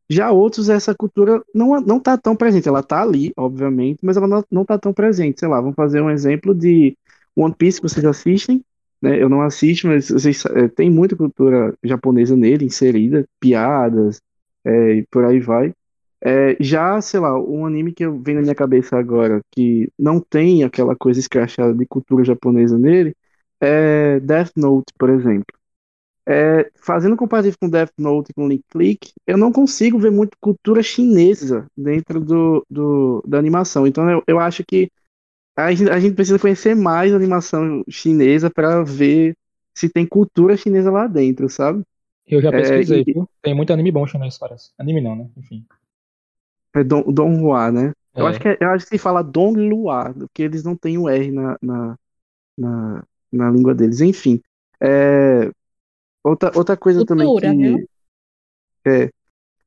Já 0.08 0.30
outros, 0.30 0.68
essa 0.68 0.94
cultura 0.94 1.42
não, 1.54 1.80
não 1.80 1.98
tá 1.98 2.16
tão 2.16 2.36
presente. 2.36 2.68
Ela 2.68 2.82
tá 2.82 3.02
ali, 3.02 3.32
obviamente, 3.36 3.98
mas 4.02 4.16
ela 4.16 4.28
não, 4.28 4.44
não 4.50 4.64
tá 4.64 4.78
tão 4.78 4.92
presente. 4.92 5.40
Sei 5.40 5.48
lá, 5.48 5.60
vamos 5.60 5.74
fazer 5.74 6.00
um 6.00 6.10
exemplo 6.10 6.54
de 6.54 6.96
One 7.34 7.54
Piece 7.54 7.80
que 7.80 7.88
vocês 7.88 8.04
assistem 8.04 8.62
né? 9.04 9.22
Eu 9.22 9.28
não 9.28 9.42
assisto, 9.42 9.86
mas 9.86 10.08
vocês, 10.08 10.44
é, 10.46 10.66
tem 10.68 10.90
muita 10.90 11.14
cultura 11.14 11.76
japonesa 11.84 12.34
nele 12.34 12.64
inserida, 12.64 13.26
piadas, 13.38 14.18
é, 14.64 14.94
e 14.94 15.06
por 15.10 15.24
aí 15.26 15.40
vai. 15.40 15.74
É, 16.24 16.56
já, 16.62 17.00
sei 17.02 17.20
lá, 17.20 17.38
um 17.38 17.66
anime 17.66 17.92
que 17.92 18.04
eu 18.04 18.18
vem 18.22 18.34
na 18.36 18.42
minha 18.42 18.54
cabeça 18.54 18.96
agora, 18.98 19.42
que 19.52 19.92
não 19.98 20.20
tem 20.20 20.64
aquela 20.64 20.96
coisa 20.96 21.20
escrachada 21.20 21.74
de 21.74 21.86
cultura 21.86 22.24
japonesa 22.24 22.78
nele, 22.78 23.14
é 23.60 24.20
Death 24.20 24.52
Note, 24.56 24.92
por 24.98 25.10
exemplo. 25.10 25.46
É, 26.26 26.70
fazendo 26.76 27.16
comparativo 27.16 27.58
com 27.60 27.68
Death 27.68 27.92
Note 27.98 28.30
e 28.30 28.34
com 28.34 28.48
Link 28.48 28.64
Click, 28.70 29.12
eu 29.26 29.36
não 29.36 29.52
consigo 29.52 29.98
ver 29.98 30.10
muito 30.10 30.36
cultura 30.40 30.82
chinesa 30.82 31.66
dentro 31.76 32.20
do, 32.20 32.64
do, 32.70 33.22
da 33.26 33.38
animação. 33.38 33.86
Então 33.86 34.10
eu, 34.10 34.22
eu 34.26 34.40
acho 34.40 34.64
que 34.66 34.90
a 35.56 35.72
gente, 35.74 35.90
a 35.90 36.00
gente 36.00 36.14
precisa 36.14 36.38
conhecer 36.38 36.74
mais 36.76 37.12
a 37.12 37.16
animação 37.16 37.84
chinesa 37.88 38.50
para 38.50 38.82
ver 38.84 39.36
se 39.74 39.88
tem 39.88 40.06
cultura 40.06 40.56
chinesa 40.56 40.90
lá 40.90 41.06
dentro, 41.06 41.48
sabe? 41.50 41.82
Eu 42.26 42.42
já 42.42 42.52
É, 42.52 42.52
pesquisei, 42.52 43.02
e- 43.02 43.06
viu? 43.06 43.28
Tem 43.42 43.54
muito 43.54 43.72
anime 43.72 43.90
bom 43.92 44.06
chinês, 44.06 44.38
parece. 44.38 44.72
Anime 44.78 45.00
não, 45.00 45.16
né? 45.16 45.30
Enfim. 45.36 45.66
É 46.74 46.82
Don, 46.84 47.02
Don 47.12 47.40
Hua, 47.42 47.70
né? 47.70 47.92
Eu 48.16 48.26
É. 48.26 48.30
acho 48.30 48.40
que 48.40 48.48
é- 48.48 48.58
eu 48.60 48.70
acho 48.70 48.84
que 48.86 48.96
se 48.96 48.98
fala 48.98 49.22
Don 49.22 49.52
Lua, 49.52 50.12
porque 50.14 50.42
eles 50.42 50.64
não 50.64 50.76
têm 50.76 50.98
o 50.98 51.08
R 51.08 51.30
na, 51.30 51.56
na, 51.62 51.96
na, 52.58 53.04
na 53.32 53.50
língua 53.50 53.74
deles. 53.74 54.00
Enfim, 54.00 54.40
é, 54.80 55.50
outra, 56.24 56.52
outra 56.56 56.76
coisa 56.76 57.04
também 57.04 57.26
Cultura, 57.26 57.52
que 57.52 57.56
viu? 57.56 57.88
é, 58.86 59.10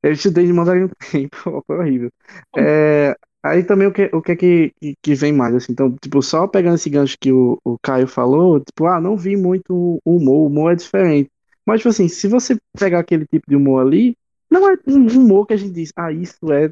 eu 0.02 0.12
estudei 0.12 0.46
de 0.46 0.52
mandarim 0.52 0.84
um 0.84 0.88
tempo, 1.12 1.64
foi 1.66 1.78
horrível. 1.78 2.10
É, 2.58 3.16
aí 3.42 3.64
também 3.64 3.88
o 3.88 3.92
que, 3.92 4.10
o 4.14 4.22
que 4.22 4.32
é 4.32 4.36
que, 4.36 4.74
que, 5.02 5.14
vem 5.14 5.32
mais, 5.32 5.54
assim, 5.54 5.72
então, 5.72 5.94
tipo, 6.02 6.22
só 6.22 6.46
pegando 6.46 6.76
esse 6.76 6.90
gancho 6.90 7.16
que 7.20 7.32
o, 7.32 7.58
o 7.64 7.78
Caio 7.82 8.06
falou, 8.08 8.60
tipo, 8.60 8.86
ah, 8.86 9.00
não 9.00 9.16
vi 9.16 9.36
muito 9.36 10.00
humor, 10.04 10.34
o 10.44 10.46
humor 10.46 10.72
é 10.72 10.76
diferente. 10.76 11.30
Mas, 11.66 11.80
tipo 11.80 11.90
assim, 11.90 12.08
se 12.08 12.28
você 12.28 12.56
pegar 12.78 13.00
aquele 13.00 13.26
tipo 13.26 13.44
de 13.48 13.56
humor 13.56 13.86
ali, 13.86 14.16
não 14.50 14.70
é 14.70 14.76
um 14.86 15.06
humor 15.20 15.46
que 15.46 15.54
a 15.54 15.56
gente 15.56 15.72
diz, 15.72 15.92
ah, 15.96 16.12
isso 16.12 16.52
é 16.52 16.70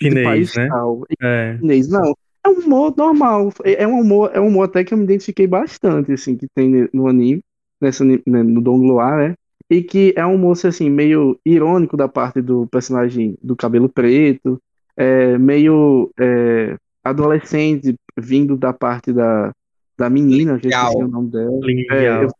Chinês, 0.00 0.24
país 0.24 0.56
né? 0.56 0.68
tal, 0.68 1.04
É. 1.22 1.56
chinês. 1.58 1.88
Não, 1.88 2.14
é 2.44 2.48
um 2.48 2.60
humor 2.60 2.94
normal. 2.96 3.52
É 3.64 3.82
é 3.84 3.86
um 3.86 4.00
humor, 4.00 4.30
é 4.34 4.40
um 4.40 4.48
humor 4.48 4.64
até 4.64 4.84
que 4.84 4.94
eu 4.94 4.98
me 4.98 5.04
identifiquei 5.04 5.46
bastante, 5.46 6.12
assim, 6.12 6.36
que 6.36 6.46
tem 6.54 6.88
no 6.92 7.06
anime, 7.06 7.42
nessa, 7.80 8.04
né, 8.04 8.18
no 8.26 8.60
Don 8.60 8.76
Luar, 8.78 9.18
né? 9.18 9.34
E 9.68 9.82
que 9.82 10.12
é 10.16 10.26
um 10.26 10.34
humor, 10.34 10.56
assim, 10.64 10.90
meio 10.90 11.38
irônico 11.44 11.96
da 11.96 12.08
parte 12.08 12.42
do 12.42 12.66
personagem 12.66 13.38
do 13.42 13.54
cabelo 13.54 13.88
preto, 13.88 14.60
é, 14.96 15.38
meio 15.38 16.10
é, 16.18 16.76
adolescente, 17.04 17.94
vindo 18.18 18.56
da 18.56 18.72
parte 18.72 19.12
da, 19.12 19.52
da 19.96 20.10
menina, 20.10 20.58
que 20.58 20.66
eu 20.66 20.70
esqueci 20.70 20.96
o 20.96 21.08
nome 21.08 21.30
dela. 21.30 21.60
É, 21.92 22.24
eu 22.24 22.30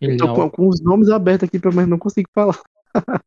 eu 0.00 0.16
tô 0.16 0.34
com, 0.34 0.50
com 0.50 0.68
os 0.68 0.80
nomes 0.80 1.10
abertos 1.10 1.46
aqui, 1.46 1.60
menos 1.66 1.90
não 1.90 1.98
consigo 1.98 2.28
falar. 2.34 2.58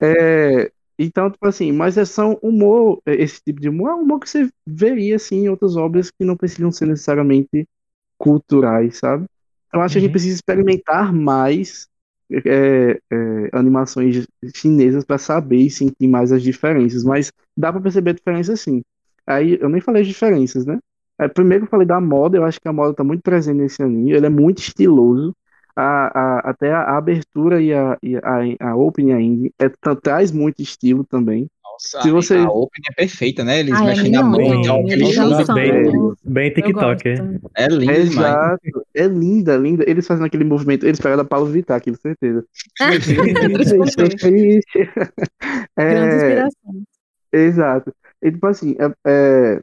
É, 0.00 0.70
então, 0.98 1.30
tipo 1.30 1.46
assim, 1.46 1.72
mas 1.72 1.96
é 1.96 2.04
só 2.04 2.32
humor, 2.42 3.00
esse 3.06 3.40
tipo 3.42 3.60
de 3.60 3.68
humor 3.68 3.90
é 3.90 3.94
um 3.94 4.02
humor 4.02 4.20
que 4.20 4.28
você 4.28 4.48
veria, 4.66 5.16
assim, 5.16 5.44
em 5.44 5.48
outras 5.48 5.76
obras 5.76 6.10
que 6.10 6.24
não 6.24 6.36
precisam 6.36 6.72
ser 6.72 6.86
necessariamente 6.86 7.66
culturais, 8.18 8.98
sabe? 8.98 9.26
Eu 9.72 9.80
acho 9.80 9.94
que 9.94 9.98
a 9.98 10.00
gente 10.02 10.08
Uhum. 10.08 10.12
precisa 10.12 10.34
experimentar 10.36 11.12
mais 11.12 11.88
é, 12.46 13.00
é, 13.10 13.50
animações 13.52 14.26
chinesas 14.54 15.04
para 15.04 15.18
saber 15.18 15.58
e 15.58 15.70
sentir 15.70 16.08
mais 16.08 16.32
as 16.32 16.42
diferenças, 16.42 17.04
mas 17.04 17.32
dá 17.56 17.72
para 17.72 17.80
perceber 17.82 18.10
a 18.10 18.14
diferença 18.14 18.56
sim. 18.56 18.82
Aí 19.26 19.58
eu 19.60 19.68
nem 19.68 19.80
falei 19.80 20.02
as 20.02 20.08
diferenças, 20.08 20.64
né? 20.66 20.78
É, 21.20 21.28
primeiro 21.28 21.64
eu 21.64 21.68
falei 21.68 21.86
da 21.86 22.00
moda, 22.00 22.36
eu 22.36 22.44
acho 22.44 22.60
que 22.60 22.68
a 22.68 22.72
moda 22.72 22.94
tá 22.94 23.04
muito 23.04 23.22
presente 23.22 23.56
nesse 23.58 23.82
anime, 23.82 24.12
ele 24.12 24.26
é 24.26 24.30
muito 24.30 24.58
estiloso. 24.60 25.34
A, 25.80 26.38
a- 26.38 26.50
até 26.50 26.72
a, 26.72 26.96
abertura 26.96 27.62
e 27.62 27.72
a, 27.72 27.96
e 28.02 28.16
a, 28.16 28.70
a 28.70 28.76
opening 28.76 29.12
a 29.12 29.20
ending 29.20 29.52
é, 29.60 29.68
tra- 29.68 29.94
traz 29.94 30.32
muito 30.32 30.60
estilo 30.60 31.04
também. 31.04 31.48
Nossa, 31.62 32.02
Se 32.02 32.10
você- 32.10 32.36
a 32.36 32.50
Open 32.50 32.82
é 32.90 32.92
perfeita, 32.92 33.44
né? 33.44 33.60
Eles 33.60 33.74
Ai, 33.74 33.86
mexem 33.86 34.10
na 34.10 34.24
mão 34.24 34.36
bem, 34.36 34.60
e 34.60 34.66
tal, 34.66 34.80
aquele 34.80 35.04
eles 35.04 35.16
É, 35.16 35.54
Bem, 35.54 36.14
bem 36.24 36.52
TikTok. 36.52 37.08
É 37.54 37.68
lindo 37.68 37.78
demais. 37.78 37.98
Exato, 37.98 38.86
é 38.94 39.06
linda, 39.06 39.56
linda. 39.56 39.84
Eles 39.88 40.06
fazendo 40.06 40.26
aquele 40.26 40.42
movimento, 40.42 40.84
eles 40.84 40.98
pegaram 40.98 41.22
da 41.22 41.28
Paulo 41.28 41.46
Vittar, 41.46 41.76
aquilo, 41.76 41.96
certeza. 41.96 42.44
É, 45.76 46.16
inspiração. 46.16 46.82
Exato. 47.32 47.94
E, 48.20 48.32
tipo 48.32 48.46
assim, 48.46 48.74
é- 48.80 48.94
é, 49.06 49.60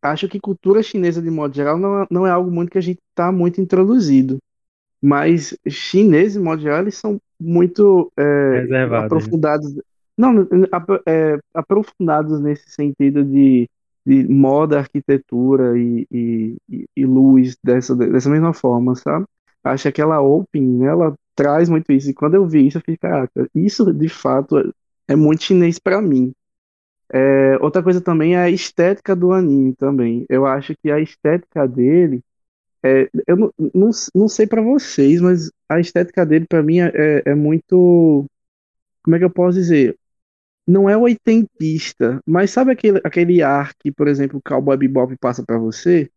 acho 0.00 0.28
que 0.28 0.40
cultura 0.40 0.82
chinesa, 0.82 1.20
de 1.20 1.30
modo 1.30 1.54
geral, 1.54 1.78
não 1.78 2.02
é, 2.02 2.06
não 2.10 2.26
é 2.26 2.30
algo 2.30 2.50
muito 2.50 2.70
que 2.70 2.78
a 2.78 2.82
gente 2.82 3.00
está 3.10 3.30
muito 3.30 3.60
introduzido. 3.60 4.38
Mas 5.02 5.56
chineses, 5.68 6.34
de 6.34 6.40
modo 6.40 6.62
geral, 6.62 6.80
eles 6.82 6.96
são 6.96 7.20
muito 7.40 8.12
é, 8.18 8.60
Reservados. 8.60 9.12
aprofundados. 9.14 9.74
Não, 10.16 10.46
é, 11.06 11.38
aprofundados 11.54 12.40
nesse 12.40 12.70
sentido 12.70 13.24
de, 13.24 13.68
de 14.06 14.28
moda, 14.28 14.78
arquitetura 14.78 15.76
e, 15.78 16.06
e, 16.10 16.56
e- 16.96 17.06
luz 17.06 17.56
dessa, 17.64 17.96
dessa 17.96 18.30
mesma 18.30 18.52
forma, 18.54 18.94
sabe? 18.94 19.26
Acho 19.64 19.82
que 19.84 19.88
aquela 19.88 20.20
Open, 20.20 20.62
né, 20.78 20.86
ela 20.86 21.14
traz 21.34 21.68
muito 21.68 21.90
isso. 21.92 22.10
E 22.10 22.14
quando 22.14 22.34
eu 22.34 22.46
vi 22.46 22.66
isso, 22.66 22.78
eu 22.78 22.80
fiquei, 22.82 22.96
caraca, 22.98 23.48
isso 23.54 23.92
de 23.92 24.08
fato 24.08 24.72
é, 25.08 25.16
muito 25.16 25.42
chinês 25.44 25.78
pra 25.78 26.00
mim. 26.00 26.32
É, 27.12 27.56
outra 27.60 27.82
coisa 27.82 28.00
também 28.00 28.34
é 28.34 28.38
a 28.42 28.50
estética 28.50 29.14
do 29.14 29.32
anime 29.32 29.74
também. 29.76 30.24
Eu 30.28 30.46
acho 30.46 30.74
que 30.82 30.90
a 30.90 30.98
estética 31.00 31.66
dele, 31.68 32.22
é, 32.84 33.08
eu 33.26 33.36
não, 33.36 33.52
não, 33.74 33.90
não 34.14 34.28
sei 34.28 34.46
pra 34.46 34.62
vocês, 34.62 35.20
mas 35.20 35.50
a 35.68 35.80
estética 35.80 36.26
dele 36.26 36.46
pra 36.46 36.62
mim 36.62 36.78
é, 36.80 36.92
é- 36.94 37.22
é 37.32 37.34
muito, 37.34 38.26
como 39.04 39.16
é 39.16 39.18
que 39.18 39.24
eu 39.24 39.30
posso 39.30 39.58
dizer? 39.58 39.96
Não 40.66 40.88
é 40.90 40.96
oitentista, 40.96 42.20
mas 42.26 42.50
sabe 42.52 42.72
aquele, 42.72 43.00
aquele 43.04 43.42
ar 43.42 43.74
que, 43.76 43.92
por 43.92 44.08
exemplo, 44.08 44.38
o 44.38 44.42
Cowboy 44.42 44.76
Bebop 44.76 45.16
passa 45.18 45.44
pra 45.44 45.58
você? 45.58 46.10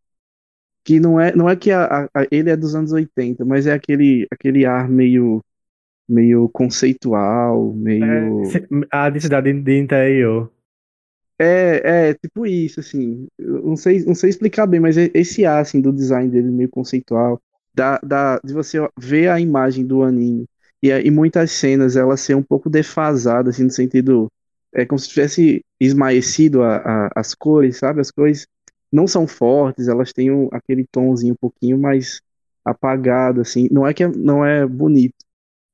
Que 0.84 1.00
não 1.00 1.20
é, 1.20 1.36
não 1.36 1.50
é 1.50 1.56
que 1.56 1.72
a- 1.72 2.06
a- 2.14 2.28
ele 2.32 2.50
é 2.50 2.58
dos 2.58 2.76
anos 2.76 2.92
80, 2.92 3.44
mas 3.46 3.68
é 3.68 3.74
aquele, 3.74 4.28
aquele 4.32 4.66
ar 4.66 4.90
meio, 4.90 5.44
meio 6.10 6.50
conceitual, 6.50 7.74
meio. 7.74 8.62
É, 8.92 8.98
a 8.98 9.10
densidade 9.10 9.52
de 9.54 9.80
interior. 9.80 10.52
É, 11.40 12.10
é, 12.10 12.14
tipo 12.14 12.46
isso, 12.46 12.80
assim. 12.80 13.28
Eu 13.38 13.62
não 13.64 13.76
sei, 13.76 14.04
não 14.06 14.16
sei 14.16 14.30
explicar 14.30 14.66
bem, 14.68 14.80
mas 14.80 14.96
esse 14.98 15.46
ar, 15.46 15.62
assim, 15.62 15.82
do 15.82 15.92
design 15.92 16.30
dele 16.30 16.50
meio 16.50 16.70
conceitual, 16.70 17.42
da, 17.74 17.98
da, 18.00 18.40
de 18.40 18.54
você 18.54 18.78
ver 18.98 19.30
a 19.30 19.40
imagem 19.40 19.86
do 19.86 20.02
anime 20.04 20.46
e, 20.82 20.90
e 20.90 21.12
muitas 21.12 21.52
cenas 21.52 21.96
elas 21.98 22.22
ser 22.22 22.36
um 22.36 22.44
pouco 22.44 22.70
defasadas, 22.70 23.56
assim, 23.56 23.64
no 23.66 23.72
sentido, 23.72 24.32
é 24.74 24.86
como 24.86 24.98
se 25.00 25.10
tivesse 25.10 25.62
esmaecido 25.80 26.64
a, 26.64 26.78
a- 27.08 27.12
as 27.16 27.36
cores, 27.36 27.78
sabe? 27.78 28.00
As 28.02 28.12
cores 28.12 28.48
não 28.92 29.06
são 29.08 29.28
fortes, 29.28 29.88
elas 29.90 30.14
têm 30.14 30.32
um- 30.32 30.48
aquele 30.54 30.86
tomzinho 30.90 31.34
um 31.34 31.38
pouquinho 31.38 31.78
mais 31.78 32.22
apagado, 32.64 33.42
assim. 33.42 33.68
Não 33.72 33.86
é 33.86 33.94
que 33.94 34.04
é- 34.04 34.08
não 34.08 34.46
é 34.46 34.66
bonito, 34.66 35.16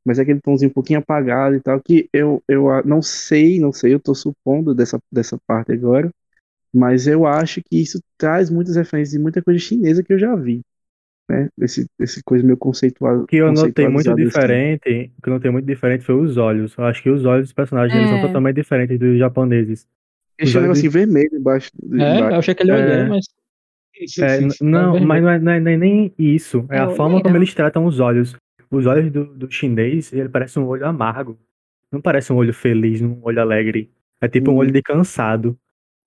mas 0.06 0.20
é 0.20 0.24
aquele 0.24 0.42
tomzinho 0.42 0.70
um 0.72 0.74
pouquinho 0.74 1.00
apagado 1.00 1.56
e 1.56 1.60
tal, 1.62 1.80
que 1.82 2.10
eu, 2.14 2.44
eu 2.48 2.68
não 2.86 3.02
sei, 3.02 3.60
não 3.60 3.72
sei, 3.72 3.94
eu 3.94 4.00
tô 4.00 4.16
supondo 4.16 4.74
dessa, 4.74 5.00
dessa 5.12 5.38
parte 5.48 5.72
agora, 5.72 6.10
mas 6.74 7.08
eu 7.08 7.26
acho 7.26 7.62
que 7.62 7.82
isso 7.82 8.00
traz 8.18 8.50
muitas 8.50 8.76
referências 8.76 9.12
de 9.14 9.20
muita 9.20 9.42
coisa 9.42 9.60
chinesa 9.60 10.04
que 10.04 10.14
eu 10.14 10.20
já 10.20 10.36
vi, 10.36 10.62
né? 11.30 11.50
Esse, 11.62 11.86
esse 12.00 12.22
coisa 12.24 12.44
meio 12.46 12.58
conceitual. 12.58 13.20
O 13.20 13.28
que 13.28 13.38
eu 13.38 13.52
notei 13.52 13.88
muito 13.88 14.10
assim. 14.12 14.24
diferente, 14.24 15.12
o 15.18 15.22
que 15.22 15.30
eu 15.30 15.34
notei 15.34 15.52
muito 15.52 15.66
diferente 15.66 16.04
foi 16.04 16.16
os 16.16 16.38
olhos. 16.38 16.76
Eu 16.78 16.86
acho 16.86 17.02
que 17.04 17.10
os 17.10 17.26
olhos 17.26 17.48
dos 17.48 17.54
personagens 17.54 17.96
eles 17.96 18.10
são 18.10 18.18
É. 18.20 18.22
totalmente 18.22 18.56
diferentes 18.56 19.00
dos 19.00 19.18
japoneses. 19.18 19.88
Esse 20.38 20.50
Os 20.50 20.56
olhos 20.56 20.68
negocinho 20.68 20.92
vermelho 20.92 21.38
embaixo. 21.38 21.72
É, 21.76 21.86
eu 21.86 22.16
embaixo. 22.16 22.40
achei 22.40 22.56
que 22.56 22.64
ele 22.64 22.72
É. 22.72 22.96
olhou, 22.96 23.10
mas. 23.10 23.26
É, 24.20 24.40
não, 24.64 24.94
vermelho. 24.94 25.08
mas 25.08 25.22
não 25.22 25.30
é, 25.30 25.40
não 25.40 25.52
é- 25.52 25.60
não 25.60 25.72
é 25.72 25.78
nem 25.78 26.14
isso. 26.18 26.66
É 26.70 26.78
É 26.78 26.80
a 26.80 26.90
forma 26.90 27.22
como 27.22 27.38
eles 27.38 27.54
tratam 27.54 27.86
os 27.86 28.00
olhos. 28.00 28.36
Os 28.72 28.86
olhos 28.86 29.12
do, 29.12 29.26
do 29.26 29.52
chinês, 29.52 30.14
ele 30.14 30.30
parece 30.30 30.58
um 30.58 30.66
olho 30.66 30.86
amargo. 30.86 31.38
Não 31.92 32.02
parece 32.02 32.32
um 32.32 32.38
olho 32.38 32.54
feliz, 32.54 33.02
um 33.02 33.20
olho 33.22 33.42
alegre. 33.42 33.92
É 34.22 34.28
tipo 34.28 34.52
um 34.52 34.56
olho 34.56 34.72
de 34.72 34.82
cansado. 34.82 35.58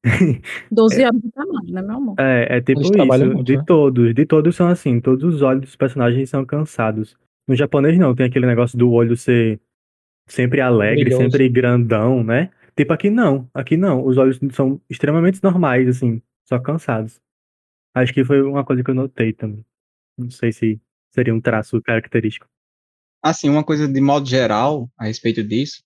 12 0.71 1.03
anos 1.03 1.23
de 1.23 1.31
trabalho, 1.31 1.73
né, 1.73 1.83
meu 1.83 1.97
amor? 1.97 2.15
É, 2.19 2.57
é 2.57 2.61
tipo 2.61 2.81
Eles 2.81 2.91
isso. 2.91 3.27
muito, 3.27 3.45
de 3.45 3.57
né? 3.57 3.65
todos, 3.67 4.15
de 4.15 4.27
todos 4.27 4.57
são 4.57 4.69
assim. 4.69 5.01
Todos 5.01 5.23
os 5.23 5.43
olhos 5.43 5.63
dos 5.63 5.77
personagens 5.77 6.31
são 6.31 6.45
cansados. 6.45 7.17
No 7.47 7.55
japonês 7.55 7.99
não, 7.99 8.15
tem 8.15 8.27
aquele 8.27 8.47
negócio 8.47 8.79
do 8.79 8.91
olho 8.91 9.17
ser 9.17 9.61
sempre 10.27 10.61
alegre, 10.61 11.05
Brilhoso. 11.05 11.23
sempre 11.23 11.49
grandão, 11.49 12.25
né? 12.25 12.51
Tipo 12.77 12.93
aqui 12.93 13.11
não, 13.11 13.49
aqui 13.53 13.77
não. 13.77 14.05
Os 14.05 14.17
olhos 14.17 14.41
são 14.53 14.81
extremamente 14.89 15.43
normais, 15.43 15.87
assim, 15.89 16.23
só 16.45 16.59
cansados. 16.59 17.21
Acho 17.95 18.13
que 18.13 18.25
foi 18.25 18.43
uma 18.43 18.65
coisa 18.65 18.83
que 18.83 18.91
eu 18.91 18.95
notei 18.95 19.33
também. 19.33 19.65
Não 20.19 20.31
sei 20.31 20.53
se 20.53 20.81
seria 21.11 21.35
um 21.35 21.41
traço 21.41 21.81
característico. 21.83 22.47
Assim, 23.25 23.49
uma 23.49 23.65
coisa 23.65 23.89
de 23.89 24.01
modo 24.03 24.29
geral 24.29 24.87
a 24.99 25.07
respeito 25.07 25.43
disso 25.43 25.83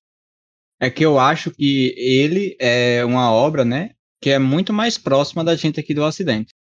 é 0.80 0.90
que 0.90 1.04
eu 1.06 1.20
acho 1.20 1.52
que 1.52 1.94
ele 1.96 2.56
é 2.60 3.04
uma 3.04 3.30
obra, 3.30 3.64
né, 3.64 3.90
que 4.20 4.30
é 4.30 4.40
muito 4.40 4.72
mais 4.72 4.98
próxima 4.98 5.44
da 5.44 5.54
gente 5.54 5.78
aqui 5.78 5.94
do 5.94 6.02
Ocidente. 6.02 6.52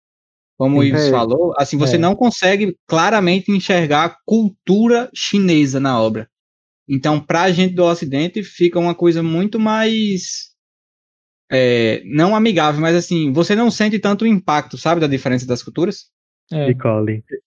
Como 0.58 0.78
o. 0.78 0.84
Ives 0.84 1.06
É. 1.06 1.10
falou, 1.10 1.54
assim, 1.56 1.78
você 1.78 1.96
É. 1.96 1.98
não 1.98 2.14
consegue 2.14 2.76
claramente 2.86 3.50
enxergar 3.50 4.04
a 4.04 4.16
cultura 4.26 5.10
chinesa 5.14 5.80
na 5.80 5.98
obra. 5.98 6.28
Então, 6.88 7.18
pra 7.20 7.50
gente 7.50 7.74
do 7.74 7.84
Ocidente, 7.84 8.42
fica 8.42 8.78
uma 8.78 8.94
coisa 8.94 9.22
muito 9.22 9.58
mais. 9.58 10.54
é, 11.50 12.02
não 12.04 12.34
amigável, 12.34 12.80
mas 12.80 12.96
assim, 12.96 13.32
você 13.32 13.54
não 13.54 13.70
sente 13.70 13.98
tanto 14.00 14.24
o 14.24 14.26
impacto, 14.26 14.76
sabe, 14.76 15.00
da 15.00 15.06
diferença 15.06 15.46
das 15.46 15.62
culturas? 15.62 16.06
É, 16.52 16.74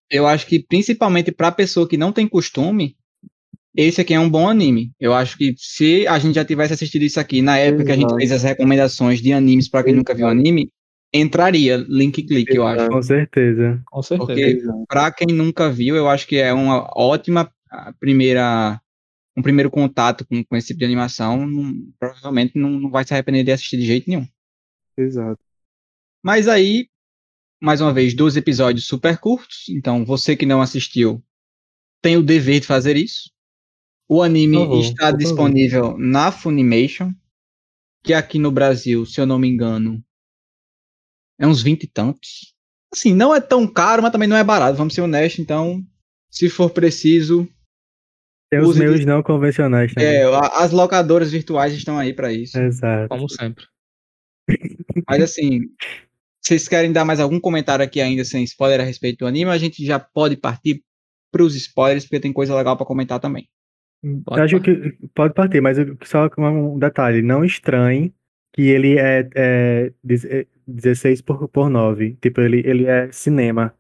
eu 0.10 0.26
acho 0.26 0.48
que 0.48 0.58
principalmente 0.64 1.32
pra 1.34 1.52
pessoa 1.52 1.88
que 1.88 1.98
não 1.98 2.12
tem 2.14 2.26
costume, 2.28 2.96
esse 3.76 4.02
aqui 4.02 4.14
é 4.14 4.20
um 4.20 4.30
bom 4.30 4.48
anime. 4.50 4.92
Eu 5.00 5.14
acho 5.14 5.38
que 5.38 5.54
se 5.58 6.08
a 6.08 6.18
gente 6.20 6.36
já 6.36 6.44
tivesse 6.46 6.74
assistido 6.74 7.04
isso 7.04 7.20
aqui 7.20 7.42
na 7.42 7.58
época 7.58 7.86
que 7.86 7.92
a 7.92 7.96
gente 7.96 8.06
Exato. 8.06 8.18
fez 8.18 8.32
as 8.32 8.44
recomendações 8.44 9.22
de 9.22 9.32
animes 9.32 9.70
pra 9.70 9.84
quem 9.84 9.94
nunca 9.94 10.14
viu 10.14 10.28
anime, 10.28 10.72
entraria 11.14 11.78
Link 11.78 12.24
Click, 12.24 12.54
eu 12.54 12.66
acho. 12.68 12.88
Com 12.90 13.02
certeza. 13.02 13.82
com 13.86 14.02
certeza. 14.02 14.68
Porque 14.72 14.86
pra 14.88 15.12
quem 15.12 15.28
nunca 15.28 15.70
viu, 15.72 15.96
eu 15.96 16.08
acho 16.10 16.28
que 16.28 16.38
é 16.38 16.54
uma 16.54 16.90
ótima 16.96 17.52
primeira 18.00 18.80
um 19.38 19.42
primeiro 19.42 19.70
contato 19.70 20.26
com, 20.28 20.44
com 20.44 20.56
esse 20.58 20.68
tipo 20.68 20.80
de 20.80 20.86
animação, 20.86 21.48
não- 21.48 21.74
provavelmente 21.98 22.60
não, 22.60 22.72
não 22.72 22.90
vai 22.90 23.06
se 23.06 23.14
arrepender 23.14 23.44
de 23.44 23.52
assistir 23.54 23.78
de 23.78 23.86
jeito 23.86 24.10
nenhum. 24.10 24.28
Exato. 24.98 25.40
Mas 26.22 26.48
aí, 26.50 26.88
mais 27.62 27.80
uma 27.80 27.94
vez, 27.94 28.14
12 28.14 28.38
episódios 28.38 28.86
super 28.86 29.18
curtos. 29.18 29.70
Então, 29.70 30.04
você 30.04 30.36
que 30.36 30.46
não 30.46 30.62
assistiu 30.62 31.24
tem 32.02 32.18
o 32.18 32.24
dever 32.24 32.60
de 32.60 32.68
fazer 32.68 32.98
isso. 32.98 33.30
O 34.10 34.24
anime 34.24 34.58
está 34.80 35.12
disponível 35.12 35.96
na 35.96 36.32
Funimation, 36.32 37.12
que 38.04 38.12
aqui 38.12 38.40
no 38.40 38.52
Brasil, 38.52 39.06
se 39.06 39.22
eu 39.22 39.26
não 39.28 39.38
me 39.38 39.48
engano, 39.48 40.04
é 41.40 41.46
uns 41.46 41.62
20 41.62 41.84
e 41.84 41.88
tantos. 41.88 42.56
Assim, 42.92 43.14
não 43.14 43.36
é 43.36 43.40
tão 43.40 43.68
caro, 43.68 44.02
mas 44.02 44.12
também 44.12 44.28
não 44.28 44.36
é 44.36 44.44
barato, 44.44 44.76
vamos 44.76 44.96
ser 44.96 45.02
honestos. 45.02 45.40
Então, 45.40 45.86
se 46.32 46.50
for 46.50 46.72
preciso, 46.72 47.48
Tem 48.50 48.60
os 48.60 48.76
meios 48.76 49.06
não 49.06 49.22
convencionais 49.22 49.94
também. 49.94 50.10
é, 50.10 50.24
as 50.54 50.72
locadoras 50.72 51.32
virtuais 51.32 51.72
estão 51.74 52.00
aí 52.00 52.12
para 52.12 52.34
isso. 52.34 52.60
Exato. 52.60 53.10
Como 53.10 53.30
sempre. 53.30 53.64
Mas 55.08 55.22
assim, 55.22 55.62
vocês 56.42 56.68
querem 56.68 56.92
dar 56.92 57.06
mais 57.06 57.20
algum 57.20 57.40
comentário 57.40 57.86
aqui 57.86 58.02
ainda 58.02 58.26
sem 58.26 58.44
spoiler 58.44 58.82
a 58.82 58.84
respeito 58.84 59.20
do 59.20 59.28
anime? 59.28 59.52
A 59.52 59.58
gente 59.60 59.86
já 59.86 60.00
pode 60.00 60.36
partir 60.36 60.84
pros 61.32 61.56
spoilers, 61.56 62.06
porque 62.06 62.20
tem 62.20 62.34
coisa 62.34 62.56
legal 62.56 62.76
pra 62.76 62.88
comentar 62.88 63.20
também. 63.20 63.48
Pode 64.26 64.42
Acho 64.42 64.60
que 64.62 64.98
pode 65.14 65.34
partir, 65.34 65.60
mas 65.62 65.78
eu- 65.78 65.98
só 66.06 66.30
um 66.38 66.80
detalhe, 66.80 67.22
não 67.22 67.44
estranhe 67.44 68.14
que 68.54 68.62
ele 68.64 68.98
é, 68.98 69.28
é 69.36 69.92
dez- 70.04 70.26
é 70.26 70.46
16 70.66 71.22
por, 71.22 71.48
por 71.50 71.70
9. 71.70 72.18
Tipo, 72.22 72.42
ele, 72.42 72.62
ele 72.66 72.86
é 72.86 73.12
cinema. 73.12 73.74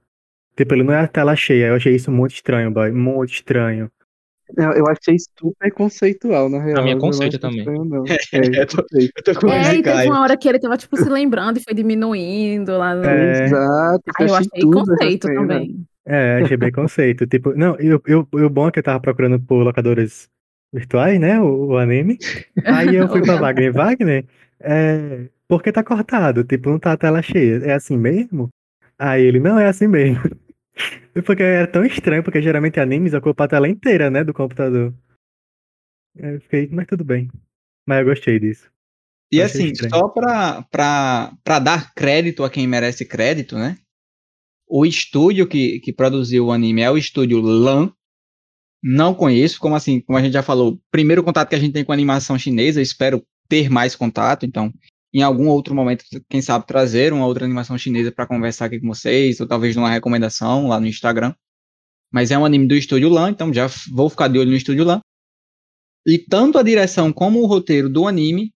Tipo, 0.57 0.73
ele 0.75 0.83
não 0.83 0.93
é 0.93 0.99
a 0.99 1.07
tela 1.07 1.35
cheia. 1.35 1.67
Eu 1.67 1.75
achei 1.75 1.95
isso 1.95 2.11
muito 2.11 2.33
estranho, 2.33 2.69
boy. 2.71 2.91
Muito 2.91 3.31
estranho. 3.33 3.89
Eu, 4.57 4.71
eu 4.73 4.85
achei 4.87 5.15
super 5.39 5.71
conceitual, 5.71 6.49
na 6.49 6.59
real. 6.61 6.83
mim 6.83 6.89
é 6.89 6.93
eu 6.93 6.97
não 6.97 7.01
conceito 7.01 7.39
também. 7.39 7.59
estranho, 7.59 7.85
não. 7.85 8.03
É, 8.05 8.17
É, 8.59 8.61
eu 8.63 8.67
tô-. 8.67 8.85
Eu 8.91 9.23
tô 9.23 9.39
com 9.39 9.47
É, 9.53 9.75
e 9.75 9.83
teve 9.83 10.07
uma 10.07 10.21
hora 10.21 10.35
que 10.35 10.49
ele 10.49 10.59
tava, 10.59 10.75
tipo, 10.75 10.97
se 10.97 11.07
lembrando 11.07 11.57
e 11.57 11.63
foi 11.63 11.73
diminuindo 11.73 12.77
lá 12.77 12.95
no... 12.95 13.05
É. 13.05 13.43
Exato. 13.45 14.03
Aí 14.19 14.27
eu 14.27 14.35
achei 14.35 14.47
achei 14.53 14.61
tudo 14.61 14.79
essa 14.81 14.91
conceito 14.91 15.27
cena. 15.27 15.39
também. 15.41 15.85
É, 16.05 16.41
achei 16.41 16.57
bem 16.57 16.71
conceito. 16.71 17.27
Tipo, 17.27 17.53
não, 17.53 17.75
eu, 17.77 18.01
eu, 18.05 18.27
eu 18.33 18.49
bom 18.49 18.67
é 18.67 18.71
que 18.71 18.79
eu 18.79 18.83
tava 18.83 18.99
procurando 18.99 19.39
por 19.39 19.63
locadoras 19.63 20.29
virtuais, 20.73 21.19
né? 21.19 21.39
O, 21.39 21.67
o 21.67 21.77
anime. 21.77 22.17
Aí 22.65 22.95
eu 22.95 23.07
fui 23.07 23.21
pra 23.21 23.35
Wagner. 23.39 23.73
Wagner, 23.73 24.25
é, 24.59 25.29
por 25.47 25.63
que 25.63 25.71
tá 25.71 25.83
cortado? 25.83 26.43
Tipo, 26.43 26.69
não 26.69 26.79
tá 26.79 26.93
a 26.93 26.97
tela 26.97 27.21
cheia. 27.21 27.57
É 27.65 27.73
assim 27.73 27.97
mesmo? 27.97 28.49
Aí 28.97 29.23
ele, 29.23 29.39
não, 29.39 29.59
é 29.59 29.67
assim 29.67 29.87
mesmo. 29.87 30.23
Porque 31.25 31.43
era 31.43 31.67
tão 31.67 31.83
estranho, 31.83 32.23
porque 32.23 32.41
geralmente 32.41 32.79
animes 32.79 33.13
ocupam 33.13 33.43
a 33.43 33.47
tela 33.47 33.67
inteira, 33.67 34.09
né? 34.09 34.23
Do 34.23 34.33
computador. 34.33 34.93
Aí 36.17 36.35
eu 36.35 36.41
fiquei, 36.41 36.69
mas 36.71 36.87
tudo 36.87 37.03
bem. 37.03 37.29
Mas 37.85 37.99
eu 37.99 38.05
gostei 38.05 38.39
disso. 38.39 38.71
E 39.31 39.41
Achei 39.41 39.61
assim, 39.63 39.71
estranho. 39.73 39.93
só 39.93 40.07
pra, 40.07 40.61
pra, 40.71 41.33
pra 41.43 41.59
dar 41.59 41.93
crédito 41.93 42.43
a 42.43 42.49
quem 42.49 42.65
merece 42.67 43.05
crédito, 43.05 43.57
né? 43.57 43.77
O 44.69 44.85
estúdio 44.85 45.47
que, 45.47 45.79
que 45.79 45.91
produziu 45.91 46.45
o 46.45 46.51
anime 46.51 46.81
é 46.81 46.91
o 46.91 46.97
estúdio 46.97 47.41
LAN. 47.41 47.91
Não 48.81 49.15
conheço, 49.15 49.59
como 49.59 49.75
assim, 49.75 49.99
como 49.99 50.17
a 50.17 50.21
gente 50.21 50.33
já 50.33 50.43
falou, 50.43 50.79
primeiro 50.91 51.23
contato 51.23 51.49
que 51.49 51.55
a 51.55 51.59
gente 51.59 51.73
tem 51.73 51.83
com 51.83 51.91
animação 51.91 52.37
chinesa, 52.37 52.81
espero 52.81 53.25
ter 53.49 53.69
mais 53.69 53.95
contato, 53.95 54.45
então, 54.45 54.71
em 55.13 55.21
algum 55.21 55.47
outro 55.47 55.73
momento, 55.73 56.05
quem 56.29 56.41
sabe 56.41 56.67
trazer 56.67 57.11
uma 57.11 57.25
outra 57.25 57.43
animação 57.43 57.77
chinesa 57.77 58.11
pra 58.11 58.27
conversar 58.27 58.65
aqui 58.65 58.79
com 58.79 58.87
vocês, 58.87 59.39
ou 59.41 59.47
talvez 59.47 59.75
numa 59.75 59.89
recomendação 59.89 60.67
lá 60.67 60.79
no 60.79 60.87
Instagram. 60.87 61.33
Mas 62.11 62.31
é 62.31 62.37
um 62.37 62.45
anime 62.45 62.67
do 62.67 62.75
estúdio 62.75 63.09
LAN, 63.09 63.31
então 63.31 63.51
já 63.51 63.67
vou 63.91 64.09
ficar 64.09 64.27
de 64.27 64.39
olho 64.39 64.51
no 64.51 64.55
estúdio 64.55 64.85
LAN. 64.85 65.01
E 66.05 66.17
tanto 66.17 66.57
a 66.57 66.63
direção 66.63 67.11
como 67.11 67.41
o 67.41 67.45
roteiro 67.45 67.89
do 67.89 68.07
anime 68.07 68.51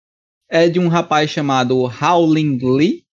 é 0.49 0.69
de 0.69 0.79
um 0.79 0.89
rapaz 0.89 1.31
chamado 1.31 1.83
Howling 1.85 2.59
Lee. 2.63 3.05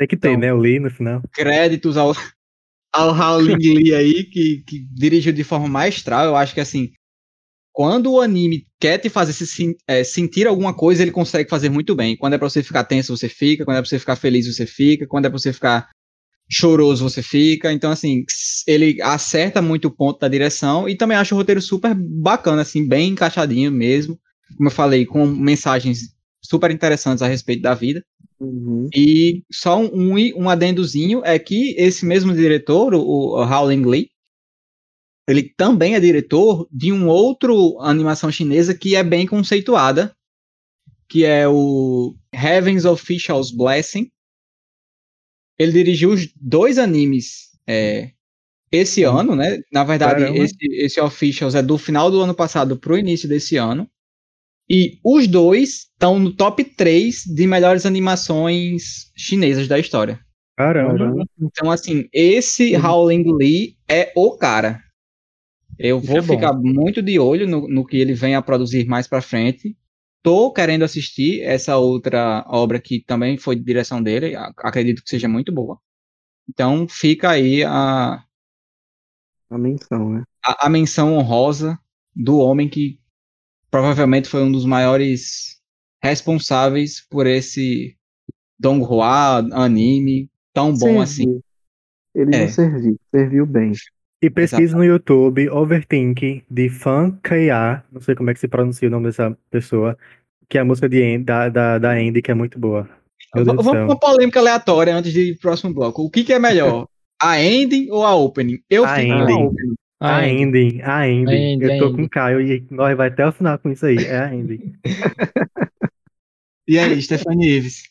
Tem 0.00 0.08
que 0.08 0.16
ter, 0.16 0.30
Então. 0.30 0.40
né? 0.40 0.54
O 0.54 0.56
Lee 0.56 0.80
no 0.80 0.90
final. 0.90 1.20
Créditos 1.30 1.98
ao, 1.98 2.14
ao 2.90 3.10
Howling 3.14 3.56
Lee 3.58 3.94
aí, 3.94 4.24
que, 4.24 4.64
que 4.66 4.78
dirigiu 4.90 5.30
de 5.30 5.44
forma 5.44 5.68
maestral. 5.68 6.24
Eu 6.24 6.36
acho 6.36 6.54
que 6.54 6.60
assim, 6.60 6.90
quando 7.70 8.10
o 8.10 8.18
anime 8.18 8.66
quer 8.80 8.96
te 8.96 9.10
fazer 9.10 9.34
se, 9.34 9.76
é, 9.86 10.02
sentir 10.02 10.46
alguma 10.46 10.72
coisa, 10.72 11.02
ele 11.02 11.10
consegue 11.10 11.50
fazer 11.50 11.68
muito 11.68 11.94
bem. 11.94 12.16
Quando 12.16 12.32
é 12.32 12.38
pra 12.38 12.48
você 12.48 12.62
ficar 12.62 12.84
tenso, 12.84 13.14
você 13.14 13.28
fica. 13.28 13.62
Quando 13.62 13.76
é 13.76 13.80
pra 13.82 13.88
você 13.90 13.98
ficar 13.98 14.16
feliz, 14.16 14.46
você 14.46 14.64
fica. 14.64 15.06
Quando 15.06 15.26
é 15.26 15.28
pra 15.28 15.38
você 15.38 15.52
ficar 15.52 15.90
choroso, 16.50 17.06
você 17.06 17.22
fica. 17.22 17.70
Então, 17.70 17.90
assim, 17.90 18.24
ele 18.66 19.02
acerta 19.02 19.60
muito 19.60 19.88
o 19.88 19.90
ponto 19.90 20.18
da 20.18 20.28
direção 20.28 20.88
e 20.88 20.96
também 20.96 21.18
acho 21.18 21.34
o 21.34 21.38
roteiro 21.38 21.60
super 21.60 21.94
bacana, 21.94 22.62
assim, 22.62 22.88
bem 22.88 23.10
encaixadinho 23.10 23.70
mesmo. 23.70 24.18
Como 24.56 24.70
eu 24.70 24.72
falei, 24.72 25.04
com 25.04 25.26
mensagens 25.26 26.14
super 26.42 26.70
interessantes 26.70 27.20
a 27.20 27.28
respeito 27.28 27.60
da 27.60 27.74
vida. 27.74 28.02
Uhum. 28.40 28.88
E 28.94 29.44
só 29.52 29.78
um, 29.78 30.14
um 30.34 30.48
adendozinho 30.48 31.22
é 31.24 31.38
que 31.38 31.74
esse 31.76 32.06
mesmo 32.06 32.34
diretor, 32.34 32.94
o, 32.94 33.00
o 33.00 33.44
Howling 33.44 33.84
Lee, 33.84 34.10
ele 35.28 35.42
também 35.42 35.94
é 35.94 36.00
diretor 36.00 36.66
de 36.72 36.90
um 36.90 37.06
outro 37.06 37.78
animação 37.80 38.32
chinesa 38.32 38.74
que 38.74 38.96
é 38.96 39.02
bem 39.04 39.26
conceituada, 39.26 40.16
que 41.08 41.24
é 41.24 41.46
o 41.46 42.16
Heaven's 42.32 42.84
Official's 42.84 43.50
Blessing. 43.50 44.10
Ele 45.58 45.72
dirigiu 45.72 46.10
os 46.10 46.26
dois 46.34 46.78
animes 46.78 47.50
é, 47.66 48.12
esse 48.72 49.02
ano, 49.02 49.36
né? 49.36 49.60
Na 49.70 49.84
verdade, 49.84 50.22
Caramba. 50.22 50.38
esse, 50.38 50.56
esse 50.60 51.00
Officials 51.00 51.54
é 51.54 51.62
do 51.62 51.76
final 51.76 52.10
do 52.10 52.20
ano 52.20 52.34
passado 52.34 52.78
pro 52.78 52.96
início 52.96 53.28
desse 53.28 53.56
ano. 53.56 53.88
E 54.70 55.00
os 55.04 55.26
dois 55.26 55.88
estão 55.92 56.18
no 56.18 56.34
top 56.34 56.64
3 56.64 57.24
de 57.24 57.46
melhores 57.46 57.86
animações 57.86 59.10
chinesas 59.16 59.68
da 59.68 59.78
história. 59.78 60.20
Caramba. 60.56 61.16
Então, 61.40 61.70
assim, 61.70 62.08
esse 62.12 62.76
Uhum. 62.76 62.84
Howling 62.86 63.24
Lee 63.36 63.76
é 63.88 64.12
o 64.16 64.36
cara. 64.36 64.80
Eu 65.78 66.00
Isso 66.00 66.06
vou 66.06 66.18
é 66.18 66.22
ficar 66.22 66.52
muito 66.54 67.02
de 67.02 67.18
olho 67.18 67.48
no, 67.48 67.68
no 67.68 67.86
que 67.86 67.96
ele 67.96 68.14
vem 68.14 68.34
a 68.34 68.42
produzir 68.42 68.86
mais 68.86 69.08
pra 69.08 69.22
frente. 69.22 69.76
Tô 70.22 70.52
querendo 70.52 70.84
assistir 70.84 71.40
essa 71.42 71.76
outra 71.78 72.44
obra 72.48 72.80
que 72.80 73.02
também 73.04 73.38
foi 73.38 73.56
de 73.56 73.64
direção 73.64 74.02
dele. 74.02 74.36
Acredito 74.58 75.02
que 75.02 75.08
seja 75.10 75.28
muito 75.28 75.52
boa. 75.52 75.78
Então, 76.48 76.86
fica 76.88 77.30
aí 77.30 77.64
a, 77.64 78.24
A 79.50 79.56
menção, 79.58 80.10
né? 80.10 80.24
a, 80.44 80.66
a 80.66 80.70
menção 80.70 81.14
honrosa 81.14 81.78
do 82.14 82.38
homem 82.38 82.68
que 82.68 82.99
provavelmente 83.70 84.28
foi 84.28 84.42
um 84.42 84.52
dos 84.52 84.64
maiores 84.64 85.58
responsáveis 86.02 87.06
por 87.08 87.26
esse 87.26 87.96
Donghua 88.58 89.38
anime 89.52 90.28
tão 90.52 90.74
bom 90.76 91.00
assim. 91.00 91.24
Serviu. 91.24 91.44
Ele 92.14 92.36
É. 92.36 92.40
não 92.40 92.48
serviu, 92.48 93.00
serviu 93.10 93.46
bem. 93.46 93.72
E 94.22 94.28
pesquisa 94.28 94.76
no 94.76 94.84
YouTube 94.84 95.48
Overthink 95.48 96.44
de 96.50 96.68
Fan 96.68 97.18
K.A. 97.22 97.82
Não 97.90 98.00
sei 98.00 98.14
como 98.14 98.28
é 98.30 98.34
que 98.34 98.40
se 98.40 98.48
pronuncia 98.48 98.88
o 98.88 98.90
nome 98.90 99.06
dessa 99.06 99.36
pessoa. 99.50 99.96
Que 100.48 100.58
é 100.58 100.60
a 100.60 100.64
música 100.64 100.88
de 100.88 101.18
da, 101.18 101.48
da, 101.48 101.78
da 101.78 101.92
Andy, 101.92 102.20
que 102.20 102.30
é 102.30 102.34
muito 102.34 102.58
boa. 102.58 102.88
Vamos 103.34 103.64
com 103.64 103.72
uma 103.72 103.98
polêmica 103.98 104.40
aleatória 104.40 104.94
antes 104.94 105.12
de 105.12 105.30
ir 105.30 105.32
pro 105.34 105.42
próximo 105.42 105.72
bloco. 105.72 106.02
O 106.02 106.10
que, 106.10 106.24
que 106.24 106.32
é 106.32 106.38
melhor? 106.38 106.86
A 107.22 107.40
ending 107.40 107.90
ou 107.90 108.02
a 108.02 108.14
opening? 108.14 108.60
Eu 108.68 108.84
A 108.84 108.96
fico 108.96 109.26
com 109.26 109.54
a 110.00 110.26
ending. 110.28 110.80
A 110.82 111.08
ending, 111.08 111.30
a 111.30 111.36
ending. 111.36 111.64
Eu 111.64 111.78
tô 111.78 111.86
ending. 111.86 111.96
com 111.96 112.02
o 112.04 112.10
Caio 112.10 112.40
e 112.40 112.66
nós 112.70 112.96
vai 112.96 113.08
até 113.08 113.26
o 113.26 113.32
final 113.32 113.58
com 113.58 113.70
isso 113.70 113.86
aí. 113.86 113.98
É 113.98 114.18
a 114.18 114.34
ending. 114.34 114.72
E 116.68 116.78
aí, 116.78 117.02
Stephanie 117.02 117.56
Ives? 117.56 117.82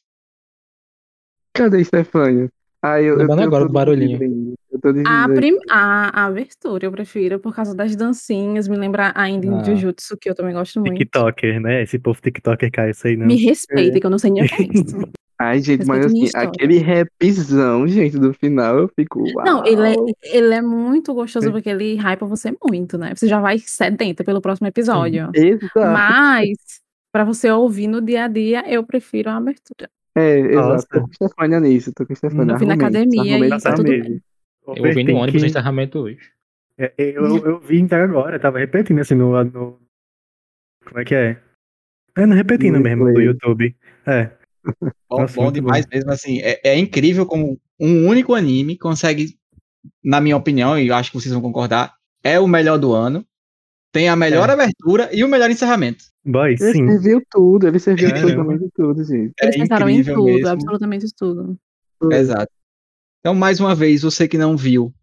Cadê 1.53 1.83
Stefania? 1.83 2.49
Ah, 2.81 3.01
eu, 3.01 3.15
eu, 3.15 3.17
Lembrando 3.17 3.41
eu 3.41 3.47
agora 3.47 3.63
tô 3.63 3.67
do 3.67 3.73
barulhinho. 3.73 4.55
Eu 4.71 4.79
tô 4.79 4.89
A, 5.05 5.27
prim... 5.27 5.57
a, 5.69 6.21
a 6.21 6.25
abertura 6.27 6.85
eu 6.85 6.91
prefiro, 6.91 7.39
por 7.39 7.53
causa 7.53 7.75
das 7.75 7.93
dancinhas, 7.93 8.69
me 8.69 8.77
lembra 8.77 9.11
ainda 9.15 9.45
em 9.45 9.53
Ah. 9.53 9.63
Jujutsu, 9.63 10.15
que 10.17 10.29
eu 10.29 10.35
também 10.35 10.53
gosto 10.53 10.79
muito. 10.79 10.97
TikToker, 10.97 11.59
né? 11.59 11.83
Esse 11.83 11.99
povo 11.99 12.21
TikToker 12.21 12.71
cai 12.71 12.91
isso 12.91 13.05
aí, 13.05 13.17
não. 13.17 13.27
Me 13.27 13.35
respeita, 13.35 13.99
que 13.99 14.05
eu 14.05 14.09
não 14.09 14.17
sei 14.17 14.31
nem 14.31 14.45
o 14.45 14.47
que 14.47 14.63
é 14.63 14.67
isso. 14.73 14.97
Ai, 15.41 15.61
gente, 15.61 15.85
mas 15.85 16.05
assim, 16.05 16.27
aquele 16.35 16.79
rapzão, 16.79 17.87
gente, 17.87 18.17
do 18.19 18.33
final, 18.33 18.77
eu 18.77 18.87
fico. 18.89 19.21
Uau. 19.35 19.45
Não, 19.45 19.65
ele 19.65 19.81
é, 19.93 19.95
ele 20.23 20.53
é 20.53 20.61
muito 20.61 21.13
gostoso 21.13 21.47
É. 21.47 21.51
porque 21.51 21.69
ele 21.69 21.95
hypa 21.95 22.25
você 22.25 22.53
muito, 22.67 22.97
né? 22.97 23.13
Você 23.15 23.25
já 23.27 23.39
vai 23.39 23.57
sedenta 23.59 24.21
pelo 24.23 24.41
próximo 24.41 24.67
episódio. 24.67 25.29
Exato. 25.33 25.79
Mas, 25.93 26.57
pra 27.11 27.23
você 27.23 27.49
ouvir 27.49 27.87
no 27.87 28.01
dia 28.01 28.25
a 28.25 28.27
dia, 28.27 28.69
eu 28.69 28.83
prefiro 28.83 29.29
a 29.29 29.37
abertura. 29.37 29.89
É, 30.15 30.39
exato. 30.39 30.67
Nossa. 30.67 30.87
Tô 30.91 31.01
com 31.01 31.13
Stefania 31.13 31.59
nisso, 31.61 31.93
tô 31.95 32.05
com 32.05 32.13
Stefania. 32.15 32.53
Eu 32.55 32.57
fui 32.57 32.67
na 32.67 32.73
academia 32.73 33.39
e 33.39 33.49
tá 33.61 33.73
tudo 33.73 33.89
bem. 33.89 34.21
Eu 34.67 34.83
ouvi 34.85 35.03
no 35.05 35.15
ônibus 35.15 35.41
que- 35.41 35.47
encerramento 35.47 35.99
hoje. 35.99 36.19
É, 36.77 36.93
é, 36.97 37.17
Eu, 37.17 37.37
eu 37.45 37.59
vi 37.61 37.79
inteiro 37.79 38.03
agora, 38.03 38.35
eu 38.35 38.39
tava 38.41 38.59
repetindo 38.59 38.99
assim 38.99 39.15
no, 39.15 39.41
no. 39.43 39.79
Como 40.85 40.99
é 40.99 41.05
que 41.05 41.15
é? 41.15 41.37
É, 42.17 42.25
não 42.25 42.35
repetindo 42.35 42.75
No 42.75 42.81
mesmo 42.81 43.03
no 43.03 43.07
replay. 43.07 43.25
YouTube. 43.27 43.75
É. 44.05 44.31
Bom, 45.09 45.21
Nossa, 45.21 45.35
bom 45.35 45.51
demais 45.51 45.85
mesmo, 45.87 46.11
assim. 46.11 46.39
É, 46.39 46.59
é 46.63 46.77
incrível 46.77 47.25
como 47.25 47.59
um 47.79 48.07
único 48.07 48.33
anime 48.33 48.77
consegue, 48.77 49.37
na 50.03 50.19
minha 50.21 50.37
opinião, 50.37 50.77
e 50.77 50.87
eu 50.87 50.95
acho 50.95 51.11
que 51.11 51.19
vocês 51.19 51.33
vão 51.33 51.41
concordar, 51.41 51.93
é 52.23 52.39
o 52.39 52.47
melhor 52.47 52.77
do 52.77 52.93
ano. 52.93 53.25
Tem 53.91 54.07
a 54.07 54.15
melhor 54.15 54.49
É. 54.49 54.53
abertura 54.53 55.09
e 55.11 55.23
o 55.23 55.27
melhor 55.27 55.49
encerramento. 55.49 56.03
Boy, 56.23 56.49
Ele 56.59 56.73
sim. 56.73 56.87
serviu 56.87 57.23
tudo, 57.31 57.67
ele 57.67 57.79
serviu 57.79 58.09
Caramba. 58.09 58.27
absolutamente 58.27 58.71
tudo, 58.75 59.03
gente. 59.03 59.33
É 59.41 59.45
Eles 59.45 59.57
pensaram 59.57 59.89
em 59.89 60.03
tudo, 60.03 60.23
mesmo. 60.25 60.47
absolutamente 60.47 61.05
tudo. 61.17 61.57
Exato. 62.11 62.51
Então, 63.19 63.33
mais 63.33 63.59
uma 63.59 63.73
vez, 63.73 64.03
você 64.03 64.27
que 64.27 64.37
não 64.37 64.55
viu, 64.55 64.93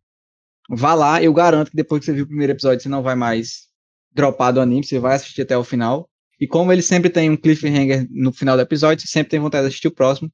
vá 0.70 0.94
lá. 0.94 1.20
Eu 1.22 1.32
garanto 1.34 1.70
que 1.70 1.76
depois 1.76 1.98
que 2.00 2.06
você 2.06 2.12
viu 2.12 2.24
o 2.24 2.28
primeiro 2.28 2.52
episódio, 2.52 2.80
você 2.80 2.88
não 2.88 3.02
vai 3.02 3.16
mais 3.16 3.66
dropar 4.12 4.52
do 4.52 4.60
anime, 4.60 4.84
você 4.84 4.98
vai 5.00 5.16
assistir 5.16 5.42
até 5.42 5.58
o 5.58 5.64
final. 5.64 6.08
E 6.38 6.46
como 6.46 6.72
ele 6.72 6.82
sempre 6.82 7.10
tem 7.10 7.30
um 7.30 7.36
cliffhanger 7.36 8.06
no 8.10 8.32
final 8.32 8.56
do 8.56 8.62
episódio, 8.62 9.06
você 9.06 9.10
sempre 9.10 9.30
tem 9.30 9.40
vontade 9.40 9.62
de 9.62 9.68
assistir 9.68 9.88
o 9.88 9.94
próximo. 9.94 10.30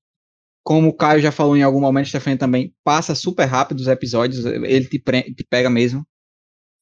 Como 0.64 0.88
o 0.88 0.96
Caio 0.96 1.20
já 1.20 1.32
falou 1.32 1.56
em 1.56 1.62
algum 1.62 1.80
momento, 1.80 2.08
Stefania 2.08 2.38
também 2.38 2.74
passa 2.84 3.14
super 3.14 3.44
rápido 3.44 3.80
os 3.80 3.88
episódios, 3.88 4.44
ele 4.44 4.86
te, 4.86 4.98
te 4.98 5.44
pega 5.48 5.68
mesmo. 5.68 6.06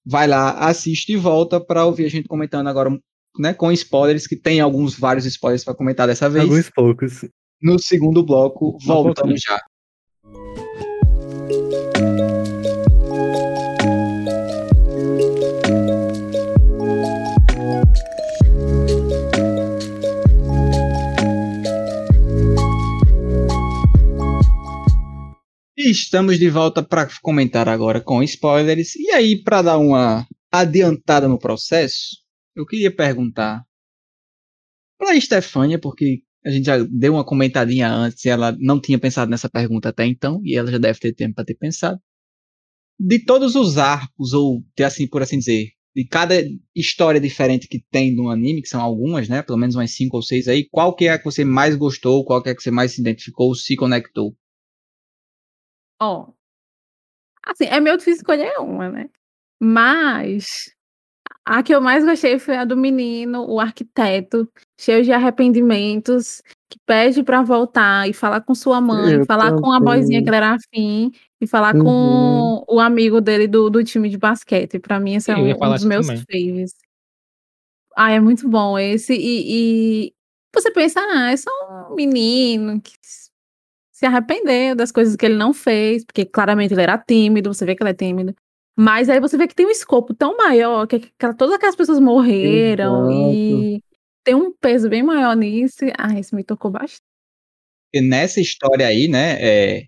Vai 0.05 0.27
lá, 0.27 0.53
assiste 0.53 1.13
e 1.13 1.17
volta 1.17 1.61
pra 1.61 1.85
ouvir 1.85 2.07
a 2.07 2.11
gente 2.11 2.29
comentando 2.29 2.69
agora, 2.69 2.91
né, 3.39 3.53
com 3.55 3.71
spoilers, 3.73 4.27
que 4.27 4.37
tem 4.37 4.61
alguns 4.61 4.99
vários 4.99 5.27
spoilers 5.27 5.65
pra 5.65 5.75
comentar 5.75 6.07
dessa 6.07 6.29
vez. 6.29 6.45
Alguns 6.45 6.71
poucos. 6.71 7.25
No 7.63 7.79
segundo 7.79 8.25
bloco, 8.25 8.79
voltamos 8.85 9.41
já. 9.47 9.61
E 25.83 25.90
estamos 25.90 26.38
de 26.38 26.51
volta 26.51 26.83
para 26.83 27.09
comentar 27.23 27.66
agora 27.66 28.03
com 28.03 28.23
spoilers. 28.23 28.97
E 28.97 29.12
aí, 29.12 29.43
para 29.43 29.62
dar 29.62 29.79
uma 29.79 30.27
adiantada 30.53 31.27
no 31.27 31.38
processo, 31.38 32.19
eu 32.55 32.66
queria 32.66 32.95
perguntar 32.95 33.64
para 34.99 35.16
Estefânia, 35.16 35.79
porque 35.79 36.21
a 36.45 36.51
gente 36.51 36.66
já 36.66 36.77
deu 36.77 37.14
uma 37.14 37.25
comentadinha 37.25 37.90
antes 37.90 38.23
e 38.27 38.29
ela 38.29 38.55
não 38.61 38.79
tinha 38.79 38.99
pensado 38.99 39.31
nessa 39.31 39.49
pergunta 39.49 39.88
até 39.88 40.05
então, 40.05 40.43
e 40.45 40.55
ela 40.55 40.71
já 40.71 40.77
deve 40.77 40.99
ter 40.99 41.14
tempo 41.14 41.37
para 41.37 41.47
ter 41.47 41.55
pensado. 41.55 41.99
De 42.99 43.19
todos 43.25 43.55
os 43.55 43.79
arcos, 43.79 44.35
ou 44.35 44.62
assim, 44.85 45.09
por 45.09 45.23
assim 45.23 45.38
dizer, 45.38 45.71
de 45.97 46.07
cada 46.07 46.35
história 46.77 47.19
diferente 47.19 47.66
que 47.66 47.83
tem 47.90 48.14
no 48.14 48.29
anime, 48.29 48.61
que 48.61 48.69
são 48.69 48.83
algumas, 48.83 49.31
né? 49.31 49.40
Pelo 49.40 49.57
menos 49.57 49.77
umas 49.77 49.93
cinco 49.93 50.19
ou 50.19 50.23
seis 50.23 50.47
aí, 50.47 50.69
qual 50.71 50.95
que 50.95 51.07
é 51.07 51.12
a 51.12 51.19
que 51.19 51.25
você 51.25 51.43
mais 51.43 51.75
gostou, 51.75 52.23
qual 52.23 52.43
que 52.43 52.51
é 52.51 52.53
a 52.53 52.55
que 52.55 52.62
você 52.62 52.71
mais 52.71 52.93
se 52.93 53.01
identificou, 53.01 53.55
se 53.55 53.75
conectou? 53.77 54.37
Ó. 56.01 56.33
Assim, 57.47 57.65
é 57.65 57.81
meio 57.81 57.97
difícil 57.97 58.19
escolher 58.21 58.59
uma, 58.59 58.89
né? 58.89 59.09
Mas 59.63 60.71
a 61.47 61.63
que 61.63 61.75
eu 61.75 61.81
mais 61.81 62.05
gostei 62.05 62.39
foi 62.39 62.57
a 62.57 62.65
do 62.67 62.77
menino, 62.77 63.47
o 63.49 63.61
arquiteto, 63.61 64.49
cheio 64.81 65.05
de 65.05 65.13
arrependimentos, 65.13 66.43
que 66.71 66.79
pede 66.87 67.23
pra 67.25 67.43
voltar 67.43 68.09
e 68.09 68.15
falar 68.15 68.43
com 68.43 68.55
sua 68.55 68.81
mãe, 68.81 69.15
Eu 69.17 69.27
falar 69.27 69.53
com 69.61 69.73
a 69.73 69.79
também. 69.81 69.95
boizinha 69.97 70.23
que 70.23 70.29
ele 70.31 70.37
era 70.37 70.55
afim 70.57 71.13
e 71.41 71.47
falar 71.49 71.75
Uhum. 71.77 71.85
com 71.85 72.67
o 72.77 72.81
amigo 72.81 73.21
dele 73.21 73.49
do, 73.49 73.71
do 73.71 73.85
time 73.85 74.09
de 74.11 74.19
basquete. 74.19 74.79
Pra 74.81 75.01
mim, 75.01 75.17
esse 75.17 75.31
é 75.33 75.35
Eu 75.35 75.39
um, 75.39 75.51
um 75.67 75.73
dos 75.75 75.85
meus 75.85 76.07
também. 76.07 76.25
faves. 76.55 76.75
Ah, 77.97 78.11
é 78.13 78.21
muito 78.21 78.49
bom 78.49 78.79
esse. 78.79 79.15
E, 79.15 80.07
e 80.09 80.15
você 80.55 80.71
pensa, 80.71 81.01
ah, 81.01 81.31
é 81.33 81.37
só 81.37 81.51
um 81.91 81.95
menino 81.95 82.81
que 82.81 82.93
se 84.01 84.07
arrependeu 84.07 84.75
das 84.75 84.91
coisas 84.91 85.15
que 85.15 85.27
ele 85.27 85.35
não 85.37 85.53
fez, 85.53 86.03
porque 86.07 86.25
claramente 86.25 86.73
ele 86.73 86.81
era 86.81 86.97
tímido, 86.97 87.53
você 87.53 87.67
vê 87.67 87.77
que 87.77 87.83
ele 87.83 87.91
é 87.91 87.95
tímido. 87.95 88.35
Mas 88.75 89.11
aí 89.11 89.21
você 89.21 89.37
vê 89.37 89.47
que 89.47 89.55
tem 89.55 89.67
um 89.67 89.71
escopo 89.71 90.15
tão 90.15 90.39
maior, 90.39 90.87
que 90.87 90.97
aquela- 90.97 91.35
todas 91.35 91.55
aquelas 91.55 91.77
pessoas 91.77 92.01
morreram 92.01 93.11
e 93.31 93.83
tem 94.25 94.35
um 94.35 94.51
peso 94.59 94.89
bem 94.89 95.03
maior 95.03 95.37
nisso. 95.37 95.81
Ah, 95.99 96.19
isso 96.19 96.35
me 96.35 96.43
tocou 96.43 96.71
bastante. 96.71 97.03
E 97.93 98.01
nessa 98.01 98.41
história 98.41 98.87
aí, 98.87 99.07
né, 99.07 99.37
é, 99.39 99.85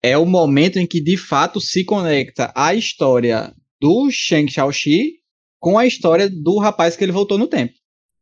é 0.00 0.16
o 0.16 0.24
momento 0.24 0.78
em 0.78 0.86
que 0.86 1.00
de 1.00 1.16
fato 1.16 1.60
se 1.60 1.84
conecta 1.84 2.52
a 2.54 2.72
história 2.72 3.52
do 3.80 4.08
Shang 4.12 4.48
Xiaoxi 4.48 5.14
com 5.58 5.76
a 5.76 5.86
história 5.86 6.30
do 6.30 6.58
rapaz 6.58 6.96
que 6.96 7.02
ele 7.02 7.10
voltou 7.10 7.36
no 7.36 7.48
tempo. 7.48 7.74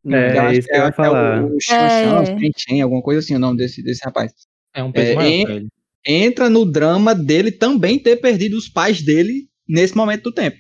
É, 0.07 0.37
Eu 0.39 0.43
acho 0.43 0.59
isso 0.61 0.69
que 0.69 0.75
eu 0.75 0.81
ia 0.81 0.89
é 0.89 0.93
falar. 0.93 1.45
o 1.45 1.61
Shan 1.61 1.89
Shan, 1.89 2.23
É. 2.23 2.51
Chen, 2.57 2.81
alguma 2.81 3.03
coisa 3.03 3.21
assim, 3.21 3.35
o 3.35 3.39
nome 3.39 3.59
desse, 3.59 3.83
desse 3.83 4.03
rapaz. 4.03 4.33
É 4.75 4.83
um 4.83 4.93
peso 4.93 5.13
É, 5.13 5.15
maior 5.15 5.45
pra 5.45 5.55
ele. 5.55 5.69
Entra 6.07 6.51
no 6.51 6.71
drama 6.71 7.15
dele 7.15 7.51
também 7.51 7.99
ter 7.99 8.17
perdido 8.17 8.57
os 8.57 8.69
pais 8.69 9.01
dele 9.01 9.49
nesse 9.67 9.97
momento 9.97 10.25
do 10.25 10.33
tempo. 10.33 10.59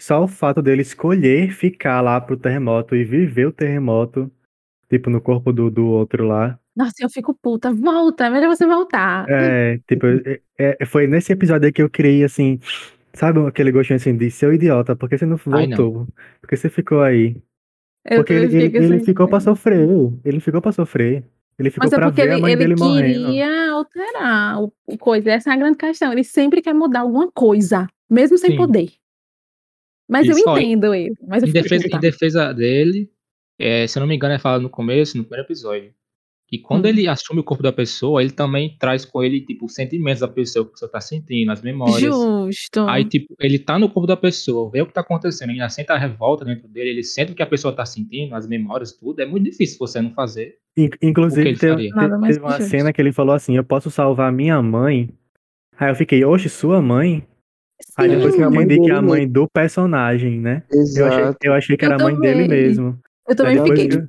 Só 0.00 0.24
o 0.24 0.28
fato 0.28 0.60
dele 0.60 0.82
escolher 0.82 1.52
ficar 1.52 2.00
lá 2.00 2.20
pro 2.20 2.36
terremoto 2.36 2.96
e 2.96 3.04
viver 3.04 3.46
o 3.46 3.52
terremoto, 3.52 4.30
tipo, 4.88 5.08
no 5.08 5.20
corpo 5.20 5.52
do, 5.52 5.70
do 5.70 5.86
outro 5.86 6.26
lá. 6.26 6.58
Nossa, 6.76 6.94
eu 7.00 7.10
fico 7.10 7.36
puta, 7.40 7.72
volta, 7.72 8.26
é 8.26 8.30
melhor 8.30 8.48
você 8.48 8.66
voltar. 8.66 9.26
É, 9.28 9.78
tipo, 9.86 10.06
é- 10.58 10.76
é- 10.80 10.86
foi 10.86 11.06
nesse 11.06 11.32
episódio 11.32 11.66
aí 11.66 11.72
que 11.72 11.82
eu 11.82 11.90
criei, 11.90 12.24
assim, 12.24 12.58
sabe 13.12 13.40
aquele 13.46 13.70
gostinho 13.70 13.96
assim 13.96 14.16
de 14.16 14.30
seu 14.30 14.52
idiota, 14.52 14.96
por 14.96 15.08
que 15.08 15.18
você 15.18 15.26
não 15.26 15.36
voltou? 15.36 16.06
Por 16.40 16.48
que 16.48 16.56
você 16.56 16.68
ficou 16.68 17.02
aí? 17.02 17.36
Eu 18.04 18.16
Porque 18.16 18.32
ele, 18.32 18.56
ele, 18.56 18.76
ele 18.76 19.04
ficou 19.04 19.28
pra 19.28 19.40
sofrer, 19.40 19.86
ele 20.24 20.40
ficou 20.40 20.60
pra 20.60 20.72
sofrer. 20.72 21.24
Ele 21.60 21.70
ficou 21.70 21.84
Mas 21.84 21.92
é 21.92 21.96
pra 21.96 22.06
porque 22.06 22.22
ver 22.22 22.30
a 22.30 22.32
ele, 22.32 22.42
mãe 22.42 22.52
ele 22.52 22.62
dele 22.62 22.76
morrendo. 22.76 23.26
queria 23.26 23.70
alterar 23.72 24.62
o, 24.62 24.72
o 24.86 24.96
coisa. 24.98 25.30
Essa 25.30 25.50
é 25.50 25.52
a 25.52 25.56
grande 25.56 25.76
questão. 25.76 26.10
Ele 26.12 26.24
sempre 26.24 26.62
quer 26.62 26.72
mudar 26.74 27.00
alguma 27.00 27.30
coisa, 27.30 27.86
mesmo 28.08 28.38
sem 28.38 28.52
Sim. 28.52 28.56
poder. 28.56 28.92
Mas 30.08 30.26
Isso, 30.26 30.40
eu 30.40 30.44
ó, 30.52 30.58
entendo 30.58 30.94
ele. 30.94 31.14
Mas 31.28 31.42
eu 31.42 31.48
Em 31.48 31.52
defesa, 31.52 31.86
em 31.86 32.00
defesa 32.00 32.52
dele, 32.52 33.10
é, 33.58 33.86
se 33.86 33.98
eu 33.98 34.00
não 34.00 34.08
me 34.08 34.16
engano, 34.16 34.34
é 34.34 34.38
falado 34.38 34.62
no 34.62 34.70
começo, 34.70 35.16
no 35.16 35.24
primeiro 35.24 35.46
episódio. 35.46 35.94
Que 36.50 36.58
quando 36.58 36.86
Hum. 36.86 36.88
ele 36.88 37.06
assume 37.06 37.38
o 37.40 37.44
corpo 37.44 37.62
da 37.62 37.72
pessoa, 37.72 38.20
ele 38.20 38.32
também 38.32 38.74
traz 38.76 39.04
com 39.04 39.22
ele, 39.22 39.40
tipo, 39.40 39.66
os 39.66 39.74
sentimentos 39.74 40.18
da 40.20 40.26
pessoa, 40.26 40.64
o 40.64 40.66
que 40.66 40.72
pessoa 40.72 40.90
tá 40.90 41.00
sentindo, 41.00 41.52
as 41.52 41.62
memórias. 41.62 42.00
Justo. 42.00 42.80
Aí, 42.88 43.04
tipo, 43.04 43.32
ele 43.38 43.56
tá 43.56 43.78
no 43.78 43.88
corpo 43.88 44.06
da 44.08 44.16
pessoa, 44.16 44.68
vê 44.68 44.82
o 44.82 44.86
que 44.86 44.92
tá 44.92 45.00
acontecendo, 45.00 45.50
ele 45.50 45.60
ainda 45.60 45.68
sente 45.70 45.92
a 45.92 45.96
revolta 45.96 46.44
dentro 46.44 46.66
dele, 46.66 46.90
ele 46.90 47.04
sente 47.04 47.30
o 47.30 47.34
que 47.36 47.42
a 47.42 47.46
pessoa 47.46 47.72
tá 47.72 47.86
sentindo, 47.86 48.34
as 48.34 48.48
memórias, 48.48 48.90
tudo. 48.92 49.20
É 49.20 49.26
muito 49.26 49.44
difícil 49.44 49.78
você 49.78 50.00
não 50.02 50.10
fazer. 50.12 50.56
In- 50.76 50.86
O 50.86 50.90
que 50.90 50.98
Inclusive, 51.06 51.48
ele 51.50 51.56
teve, 51.58 51.72
faria? 51.72 51.90
te- 51.90 51.94
Nada 51.96 52.18
mais 52.18 52.34
teve 52.36 52.46
uma 52.48 52.60
cena 52.60 52.92
que 52.92 53.00
ele 53.00 53.12
falou 53.12 53.34
assim: 53.34 53.56
Eu 53.56 53.62
posso 53.62 53.88
salvar 53.88 54.32
minha 54.32 54.60
mãe. 54.60 55.08
Aí 55.78 55.90
eu 55.90 55.94
fiquei, 55.94 56.24
oxe, 56.24 56.48
sua 56.48 56.82
mãe? 56.82 57.24
Aí 57.96 58.08
Sim. 58.10 58.16
depois 58.16 58.34
que 58.34 58.40
eu 58.42 58.46
a 58.48 58.50
mãe 58.50 58.64
entendi 58.64 58.84
que 58.86 58.90
é 58.90 58.94
a 58.94 59.00
mãe 59.02 59.28
do 59.28 59.46
personagem, 59.48 60.40
né? 60.40 60.64
Eu 60.72 61.06
achei, 61.06 61.20
Exato. 61.22 61.38
eu 61.44 61.52
achei 61.54 61.76
que 61.76 61.84
Eu 61.84 61.92
era 61.92 62.02
a 62.02 62.04
mãe 62.04 62.18
dele 62.20 62.48
mesmo. 62.48 62.98
Eu 63.28 63.36
também 63.36 63.58
Aí 63.58 63.68
fiquei, 63.68 63.88
que- 63.88 64.08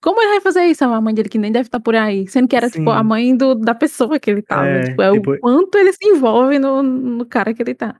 como 0.00 0.20
ele 0.20 0.30
vai 0.30 0.40
fazer 0.40 0.64
isso? 0.64 0.84
A 0.84 1.00
mãe 1.00 1.14
dele 1.14 1.28
que 1.28 1.38
nem 1.38 1.50
deve 1.50 1.66
estar 1.68 1.80
por 1.80 1.94
aí. 1.94 2.26
Sendo 2.28 2.48
que 2.48 2.56
era, 2.56 2.70
tipo, 2.70 2.90
Sim. 2.90 2.96
a 2.96 3.02
mãe 3.02 3.36
do, 3.36 3.54
da 3.54 3.74
pessoa 3.74 4.18
que 4.18 4.30
ele 4.30 4.42
tava. 4.42 4.66
É, 4.66 4.82
tipo, 4.82 5.02
é 5.02 5.12
tipo- 5.12 5.32
o 5.32 5.38
quanto 5.38 5.76
ele 5.76 5.92
se 5.92 6.06
envolve 6.08 6.58
no, 6.58 6.82
no 6.82 7.26
cara 7.26 7.52
que 7.52 7.62
ele 7.62 7.74
tá. 7.74 7.96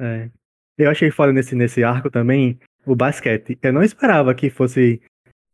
É. 0.00 0.28
Eu 0.76 0.90
achei 0.90 1.10
foda 1.10 1.32
nesse, 1.32 1.54
nesse 1.54 1.82
arco 1.82 2.10
também 2.10 2.58
o 2.86 2.94
basquete. 2.94 3.58
Eu 3.62 3.72
não 3.72 3.82
esperava 3.82 4.34
que 4.34 4.48
fosse 4.48 5.00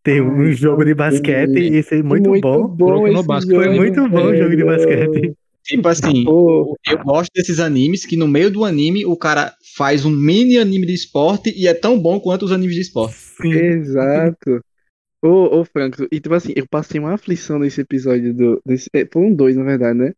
ter 0.02 0.20
um 0.20 0.42
Ai, 0.42 0.52
jogo 0.52 0.84
de 0.84 0.94
basquete 0.94 1.58
e 1.58 1.82
ser 1.82 2.04
muito, 2.04 2.30
bom. 2.40 2.76
Kuroko 2.76 3.10
no. 3.10 3.24
Foi 3.24 3.40
jogo, 3.40 3.74
muito 3.74 4.08
bom 4.08 4.26
o 4.26 4.36
jogo 4.36 4.56
de 4.56 4.64
basquete. 4.64 5.34
Tipo 5.64 5.88
assim, 5.88 6.24
Pô, 6.24 6.76
eu 6.86 6.98
gosto 6.98 7.30
desses 7.34 7.58
animes 7.58 8.04
que 8.04 8.18
no 8.18 8.28
meio 8.28 8.50
do 8.50 8.66
anime 8.66 9.06
o 9.06 9.16
cara 9.16 9.54
faz 9.74 10.04
um 10.04 10.10
mini 10.10 10.58
anime 10.58 10.84
de 10.86 10.92
esporte 10.92 11.50
e 11.56 11.66
é 11.66 11.72
tão 11.72 11.98
bom 11.98 12.20
quanto 12.20 12.44
os 12.44 12.52
animes 12.52 12.74
de 12.74 12.82
esporte. 12.82 13.14
Sim. 13.14 13.50
Exato. 13.50 14.60
Ô, 15.24 15.60
ô, 15.60 15.64
Franco, 15.64 16.06
e 16.12 16.20
tipo 16.20 16.34
assim, 16.34 16.52
eu 16.54 16.66
passei 16.68 17.00
uma 17.00 17.14
aflição 17.14 17.58
nesse 17.58 17.80
episódio 17.80 18.34
do. 18.34 18.60
Desse, 18.66 18.90
é, 18.92 19.06
foram 19.10 19.32
dois, 19.32 19.56
na 19.56 19.64
verdade, 19.64 19.98
né? 19.98 20.12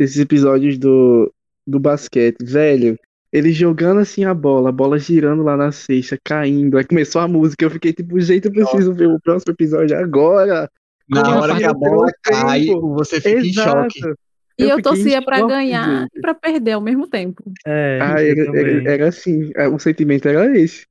Esses 0.00 0.18
episódios 0.18 0.78
do, 0.78 1.30
do 1.66 1.78
basquete. 1.78 2.38
Velho, 2.42 2.98
ele 3.30 3.52
jogando 3.52 4.00
assim 4.00 4.24
a 4.24 4.32
bola, 4.32 4.70
a 4.70 4.72
bola 4.72 4.98
girando 4.98 5.42
lá 5.42 5.54
na 5.54 5.70
cesta, 5.70 6.16
caindo. 6.24 6.78
Aí 6.78 6.84
começou 6.84 7.20
a 7.20 7.28
música, 7.28 7.62
eu 7.66 7.70
fiquei 7.70 7.92
tipo, 7.92 8.18
gente, 8.20 8.46
eu 8.46 8.52
preciso 8.52 8.94
ver 8.94 9.08
o 9.08 9.20
próximo 9.20 9.52
episódio 9.52 9.98
agora. 9.98 10.70
Na 11.10 11.22
Como 11.22 11.40
hora 11.40 11.56
que 11.56 11.64
a 11.64 11.74
bola 11.74 12.06
o 12.06 12.12
cai, 12.22 12.64
tempo. 12.64 12.94
você 12.94 13.20
fica 13.20 13.40
em 13.40 13.52
choque. 13.52 13.98
Exato. 13.98 14.18
E 14.58 14.62
eu, 14.62 14.76
fiquei 14.76 14.78
em 14.78 14.82
torcia 14.82 15.22
pra 15.22 15.38
choque, 15.40 15.52
ganhar 15.52 16.00
gente. 16.00 16.10
e 16.16 16.20
pra 16.22 16.34
perder 16.34 16.72
ao 16.72 16.80
mesmo 16.80 17.06
tempo. 17.06 17.44
É, 17.66 17.98
Ah, 18.00 18.22
eu 18.22 18.32
era, 18.32 18.46
também. 18.46 18.64
era, 18.80 18.92
era 18.92 19.08
assim, 19.08 19.50
é, 19.54 19.68
o 19.68 19.78
sentimento 19.78 20.26
era 20.26 20.58
esse. 20.58 20.86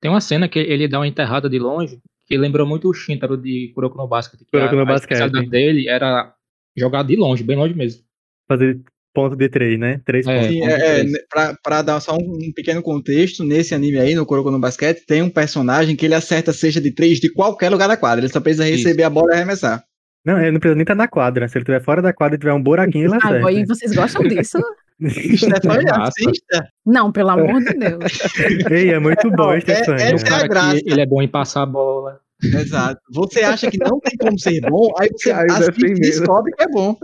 Tem 0.00 0.10
uma 0.10 0.20
cena 0.20 0.46
que 0.46 0.58
ele 0.58 0.86
dá 0.86 0.98
uma 1.00 1.08
enterrada 1.08 1.48
de 1.48 1.58
longe, 1.58 1.98
que 2.28 2.36
lembrou 2.36 2.66
muito 2.66 2.88
o 2.88 2.94
Shintaro 2.94 3.36
de 3.36 3.72
Kuroko 3.74 3.96
no 3.96 4.06
Basket. 4.06 4.38
Kuroko 4.52 4.74
a, 4.74 4.76
no 4.76 4.82
a 4.82 4.84
Basket. 4.84 5.12
especialidade 5.12 5.48
dele 5.48 5.88
era 5.88 6.32
jogar 6.76 7.02
de 7.02 7.16
longe, 7.16 7.42
bem 7.42 7.56
longe 7.56 7.74
mesmo. 7.74 8.02
Fazer 8.46 8.78
ponto 9.14 9.34
de 9.34 9.48
três, 9.48 9.78
né? 9.80 10.00
Três 10.04 10.26
É. 10.26 10.34
pontos. 10.34 10.48
Sim, 10.48 10.60
ponto 10.60 10.70
é, 10.70 11.00
é, 11.00 11.04
né, 11.04 11.18
pra, 11.28 11.56
pra 11.62 11.82
dar 11.82 11.98
só 12.00 12.14
um, 12.16 12.38
um 12.48 12.52
pequeno 12.54 12.82
contexto, 12.82 13.42
nesse 13.42 13.74
anime 13.74 13.98
aí, 13.98 14.14
no 14.14 14.26
Kuroko 14.26 14.50
no 14.50 14.60
Basquete, 14.60 15.04
tem 15.06 15.22
um 15.22 15.30
personagem 15.30 15.96
que 15.96 16.04
ele 16.06 16.14
acerta 16.14 16.52
seja 16.52 16.80
de 16.80 16.90
três 16.92 17.18
de 17.18 17.32
qualquer 17.32 17.70
lugar 17.70 17.88
da 17.88 17.96
quadra. 17.96 18.24
Ele 18.24 18.32
só 18.32 18.40
precisa 18.40 18.64
receber 18.64 19.02
a 19.04 19.10
bola 19.10 19.32
e 19.32 19.34
arremessar. 19.34 19.82
Não, 20.24 20.38
ele 20.40 20.52
não 20.52 20.60
precisa 20.60 20.74
nem 20.76 20.82
estar 20.82 20.94
na 20.94 21.08
quadra. 21.08 21.48
Se 21.48 21.56
ele 21.56 21.62
estiver 21.62 21.82
fora 21.82 22.02
da 22.02 22.12
quadra 22.12 22.36
e 22.36 22.38
tiver 22.38 22.52
um 22.52 22.62
buraquinho, 22.62 23.06
ele 23.06 23.40
boy, 23.40 23.54
acerta. 23.54 23.74
vocês 23.74 23.94
gostam 23.94 24.22
disso? 24.28 24.58
Stefania, 25.36 25.88
É 25.88 25.98
massa. 25.98 26.12
assista. 26.26 26.68
Não, 26.84 27.12
pelo 27.12 27.30
amor 27.30 27.60
de 27.62 27.74
Deus. 27.74 28.02
Ei, 28.70 28.90
é 28.92 28.98
muito 28.98 29.30
bom, 29.30 29.36
Não, 29.46 29.52
é- 29.52 29.60
Stefania. 29.60 30.04
é- 30.06 30.18
cara 30.18 30.44
a 30.44 30.48
graça. 30.48 30.80
que 30.82 30.90
ele 30.90 31.00
é 31.00 31.06
bom 31.06 31.22
em 31.22 31.28
passar 31.28 31.62
a 31.62 31.66
bola. 31.66 32.20
Exato. 32.42 33.00
Você 33.12 33.40
acha 33.42 33.70
que 33.70 33.78
não 33.78 33.98
tem 34.00 34.16
como 34.16 34.38
ser 34.38 34.60
bom, 34.60 34.92
aí 34.98 35.08
você 35.10 35.30
Aí 35.32 35.46
assiste 35.50 35.94
descobre 35.94 36.52
que 36.52 36.62
é 36.62 36.68
bom. 36.68 36.96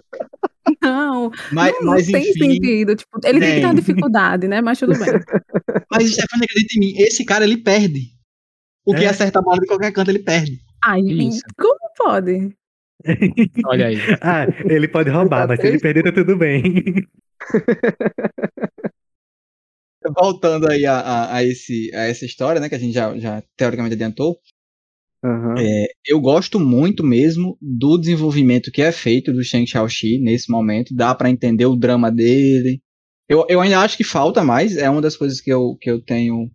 Não, 0.80 1.30
Mas, 1.52 1.74
não, 1.80 1.86
mas 1.92 2.06
não 2.06 2.12
tem 2.20 2.30
enfim, 2.30 2.52
sentido. 2.54 2.96
Tipo, 2.96 3.18
ele 3.24 3.40
tem 3.40 3.54
que 3.54 3.60
ter 3.60 3.66
uma 3.66 3.74
dificuldade, 3.74 4.48
né? 4.48 4.60
Mas 4.60 4.78
tudo 4.78 4.92
bem. 4.98 5.06
mas 5.90 6.10
Stefania, 6.12 6.44
acredita 6.44 6.74
em 6.76 6.80
mim, 6.80 6.94
esse 6.98 7.24
cara 7.24 7.44
ele 7.44 7.58
perde. 7.58 8.00
O 8.86 8.94
que 8.94 9.04
É? 9.04 9.08
acerta 9.08 9.38
a 9.40 9.42
bola 9.42 9.58
de 9.60 9.66
qualquer 9.66 9.92
canto, 9.92 10.10
ele 10.10 10.20
perde. 10.20 10.58
Ai, 10.84 11.00
Isso. 11.00 11.42
como 11.58 11.76
pode? 11.96 12.54
Olha 13.66 13.86
aí. 13.88 13.96
Ah, 14.20 14.46
ele 14.64 14.88
pode 14.88 15.10
roubar, 15.10 15.46
mas 15.46 15.60
se 15.60 15.66
ele 15.66 15.78
perder, 15.78 16.04
tá 16.04 16.12
tudo 16.12 16.36
bem. 16.36 16.62
Voltando 20.16 20.68
aí 20.70 20.84
a, 20.84 20.98
a, 20.98 21.36
a 21.36 21.44
esse, 21.44 21.90
a 21.94 22.02
essa 22.02 22.26
história, 22.26 22.60
né, 22.60 22.68
que 22.68 22.74
a 22.74 22.78
gente 22.78 22.92
já, 22.92 23.16
já 23.18 23.42
teoricamente 23.56 23.94
adiantou, 23.94 24.38
Aham. 25.24 25.54
É, 25.56 25.86
eu 26.06 26.20
gosto 26.20 26.60
muito 26.60 27.02
mesmo 27.02 27.56
do 27.60 27.96
desenvolvimento 27.96 28.70
que 28.70 28.82
é 28.82 28.92
feito 28.92 29.32
do 29.32 29.42
Shang 29.42 29.66
Xiaoxi 29.66 30.18
nesse 30.18 30.50
momento. 30.50 30.94
Dá 30.94 31.14
pra 31.14 31.30
entender 31.30 31.64
o 31.64 31.76
drama 31.76 32.12
dele. 32.12 32.82
Eu, 33.26 33.46
eu 33.48 33.60
ainda 33.60 33.80
acho 33.80 33.96
que 33.96 34.04
falta 34.04 34.44
mais. 34.44 34.76
É 34.76 34.90
uma 34.90 35.00
das 35.00 35.16
coisas 35.16 35.40
que 35.40 35.50
eu, 35.50 35.76
que 35.80 35.90
eu 35.90 36.02
tenho 36.02 36.50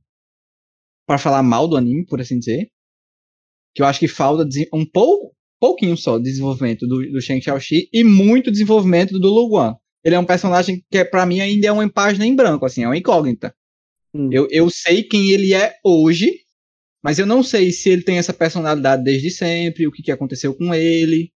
para 1.07 1.17
falar 1.17 1.41
mal 1.41 1.67
do 1.67 1.75
anime, 1.75 2.05
por 2.05 2.21
assim 2.21 2.37
dizer. 2.37 2.69
Que 3.73 3.81
eu 3.81 3.87
acho 3.87 3.99
que 3.99 4.07
falta 4.07 4.47
um 4.71 4.85
pouco, 4.85 5.35
pouquinho 5.59 5.97
só 5.97 6.17
de 6.17 6.23
desenvolvimento 6.23 6.87
do, 6.87 7.11
do 7.11 7.21
Shang 7.21 7.41
Xiaoxi 7.41 7.89
e 7.91 8.03
muito 8.03 8.51
desenvolvimento 8.51 9.19
do 9.19 9.29
Lu 9.29 9.49
Guan. 9.49 9.75
Ele 10.03 10.15
é 10.15 10.19
um 10.19 10.25
personagem 10.25 10.83
que, 10.89 11.03
para 11.03 11.25
mim, 11.25 11.41
ainda 11.41 11.67
é 11.67 11.71
uma 11.71 11.87
página 11.89 12.25
em 12.25 12.35
branco, 12.35 12.65
assim, 12.65 12.83
é 12.83 12.87
uma 12.87 12.97
incógnita. 12.97 13.53
Hum. 14.13 14.29
Eu, 14.31 14.47
eu 14.49 14.69
sei 14.69 15.03
quem 15.03 15.31
ele 15.31 15.53
é 15.53 15.75
hoje, 15.83 16.31
mas 17.03 17.19
eu 17.19 17.25
não 17.25 17.43
sei 17.43 17.71
se 17.71 17.89
ele 17.89 18.01
tem 18.01 18.17
essa 18.17 18.33
personalidade 18.33 19.03
desde 19.03 19.29
sempre, 19.29 19.87
o 19.87 19.91
que, 19.91 20.01
que 20.01 20.11
aconteceu 20.11 20.53
com 20.53 20.73
ele. 20.73 21.31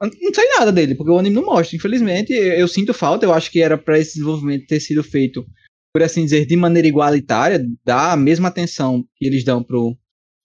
Eu 0.00 0.10
Não 0.20 0.34
sei 0.34 0.48
nada 0.56 0.70
dele, 0.70 0.94
porque 0.94 1.10
o 1.10 1.18
anime 1.18 1.34
não 1.34 1.44
mostra. 1.44 1.76
Infelizmente, 1.76 2.32
eu, 2.32 2.52
eu 2.52 2.68
sinto 2.68 2.94
falta. 2.94 3.24
Eu 3.24 3.32
acho 3.32 3.50
que 3.50 3.60
era 3.60 3.76
para 3.76 3.98
esse 3.98 4.14
desenvolvimento 4.14 4.66
ter 4.66 4.80
sido 4.80 5.02
feito, 5.02 5.44
por 5.92 6.02
assim 6.02 6.24
dizer, 6.24 6.46
de 6.46 6.56
maneira 6.56 6.86
igualitária, 6.86 7.64
dar 7.84 8.12
a 8.12 8.16
mesma 8.16 8.48
atenção 8.48 9.04
que 9.16 9.26
eles 9.26 9.44
dão 9.44 9.62
pro, 9.62 9.96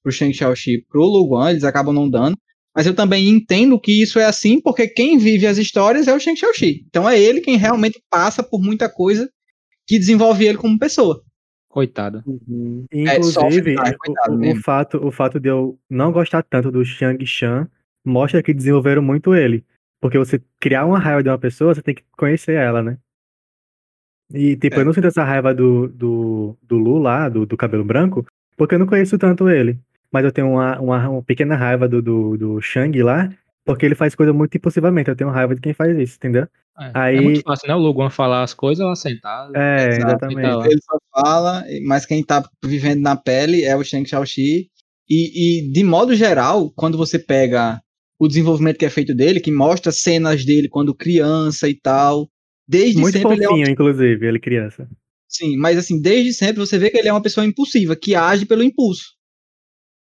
pro 0.01 0.11
Shang 0.11 0.33
Xiaoxi, 0.33 0.85
pro 0.89 1.03
Luguan, 1.03 1.51
eles 1.51 1.63
acabam 1.63 1.93
não 1.93 2.09
dando. 2.09 2.37
Mas 2.75 2.85
eu 2.87 2.95
também 2.95 3.27
entendo 3.29 3.79
que 3.79 4.01
isso 4.01 4.17
é 4.17 4.25
assim, 4.25 4.61
porque 4.61 4.87
quem 4.87 5.17
vive 5.17 5.45
as 5.45 5.57
histórias 5.57 6.07
é 6.07 6.13
o 6.13 6.19
Shang 6.19 6.37
Xiaoxi. 6.39 6.85
Então 6.87 7.09
é 7.09 7.19
ele 7.19 7.41
quem 7.41 7.57
realmente 7.57 8.01
passa 8.09 8.41
por 8.41 8.61
muita 8.61 8.87
coisa 8.89 9.29
que 9.85 9.99
desenvolve 9.99 10.45
ele 10.45 10.57
como 10.57 10.79
pessoa. 10.79 11.21
Coitado. 11.69 12.23
Uhum. 12.25 12.85
É, 12.91 13.21
sofre 13.23 13.59
Inclusive, 13.59 13.75
o- 13.75 13.97
coitado 13.97 14.35
o, 14.35 14.51
o 14.51 14.55
fato, 14.55 15.07
o 15.07 15.11
fato 15.11 15.39
de 15.39 15.49
eu 15.49 15.77
não 15.89 16.11
gostar 16.11 16.43
tanto 16.43 16.71
do 16.71 16.83
Shang 16.85 17.25
Shan 17.25 17.67
mostra 18.05 18.41
que 18.43 18.53
desenvolveram 18.53 19.01
muito 19.01 19.35
ele. 19.35 19.65
Porque 19.99 20.17
você 20.17 20.41
criar 20.59 20.85
uma 20.85 20.97
raiva 20.97 21.21
de 21.21 21.29
uma 21.29 21.37
pessoa, 21.37 21.75
você 21.75 21.81
tem 21.81 21.93
que 21.93 22.03
conhecer 22.17 22.53
ela, 22.55 22.81
né? 22.81 22.97
E, 24.33 24.55
tipo, 24.55 24.77
É. 24.77 24.79
eu 24.79 24.85
não 24.85 24.93
sinto 24.93 25.07
essa 25.07 25.23
raiva 25.23 25.53
do, 25.53 25.87
do, 25.89 26.57
do 26.63 26.77
Lu 26.77 26.97
lá, 26.97 27.27
do, 27.27 27.45
do 27.45 27.57
cabelo 27.57 27.83
branco, 27.83 28.25
porque 28.55 28.75
eu 28.75 28.79
não 28.79 28.87
conheço 28.87 29.17
tanto 29.17 29.49
ele. 29.49 29.77
Mas 30.11 30.25
eu 30.25 30.31
tenho 30.31 30.49
uma, 30.49 30.79
uma, 30.79 31.09
uma 31.09 31.23
pequena 31.23 31.55
raiva 31.55 31.87
do, 31.87 32.01
do, 32.01 32.37
do 32.37 32.61
Shang 32.61 33.01
lá, 33.01 33.29
porque 33.65 33.85
ele 33.85 33.95
faz 33.95 34.13
coisa 34.13 34.33
muito 34.33 34.55
impulsivamente. 34.57 35.09
Eu 35.09 35.15
tenho 35.15 35.29
raiva 35.29 35.55
de 35.55 35.61
quem 35.61 35.73
faz 35.73 35.97
isso, 35.97 36.17
entendeu? 36.17 36.47
É, 36.79 36.91
Aí- 36.93 37.17
é 37.17 37.21
muito 37.21 37.41
fácil, 37.41 37.67
né? 37.67 37.75
O 37.75 37.79
Luguan 37.79 38.09
falar 38.09 38.43
as 38.43 38.53
coisas 38.53 38.85
lá 38.85 38.95
sentado. 38.95 39.55
É, 39.55 39.87
Exato, 39.87 40.25
exatamente. 40.25 40.67
Ele 40.67 40.81
só 40.81 40.97
fala, 41.13 41.63
mas 41.85 42.05
quem 42.05 42.23
tá 42.23 42.43
vivendo 42.63 43.01
na 43.01 43.15
pele 43.15 43.63
é 43.63 43.75
o 43.75 43.83
Shang 43.83 44.07
Xiaoxi. 44.07 44.69
E, 45.09 45.59
e, 45.67 45.71
de 45.71 45.83
modo 45.83 46.15
geral, 46.15 46.71
quando 46.75 46.97
você 46.97 47.19
pega 47.19 47.81
o 48.19 48.27
desenvolvimento 48.27 48.77
que 48.77 48.85
é 48.85 48.89
feito 48.89 49.13
dele, 49.13 49.39
que 49.39 49.51
mostra 49.51 49.91
cenas 49.91 50.45
dele 50.45 50.69
quando 50.69 50.95
criança 50.95 51.67
e 51.67 51.73
tal, 51.73 52.29
desde 52.67 52.99
Muito 52.99 53.17
sempre 53.17 53.33
ele 53.33 53.43
é 53.43 53.47
um, 53.47 53.51
fofinho, 53.51 53.69
inclusive, 53.69 54.25
ele 54.25 54.39
criança. 54.39 54.87
sim, 55.27 55.57
mas 55.57 55.77
assim, 55.77 55.99
desde 55.99 56.33
sempre 56.33 56.59
você 56.59 56.77
vê 56.77 56.89
que 56.89 56.97
ele 56.97 57.09
é 57.09 57.13
uma 57.13 57.21
pessoa 57.21 57.45
impulsiva, 57.45 57.95
que 57.95 58.15
age 58.15 58.45
pelo 58.45 58.63
impulso. 58.63 59.03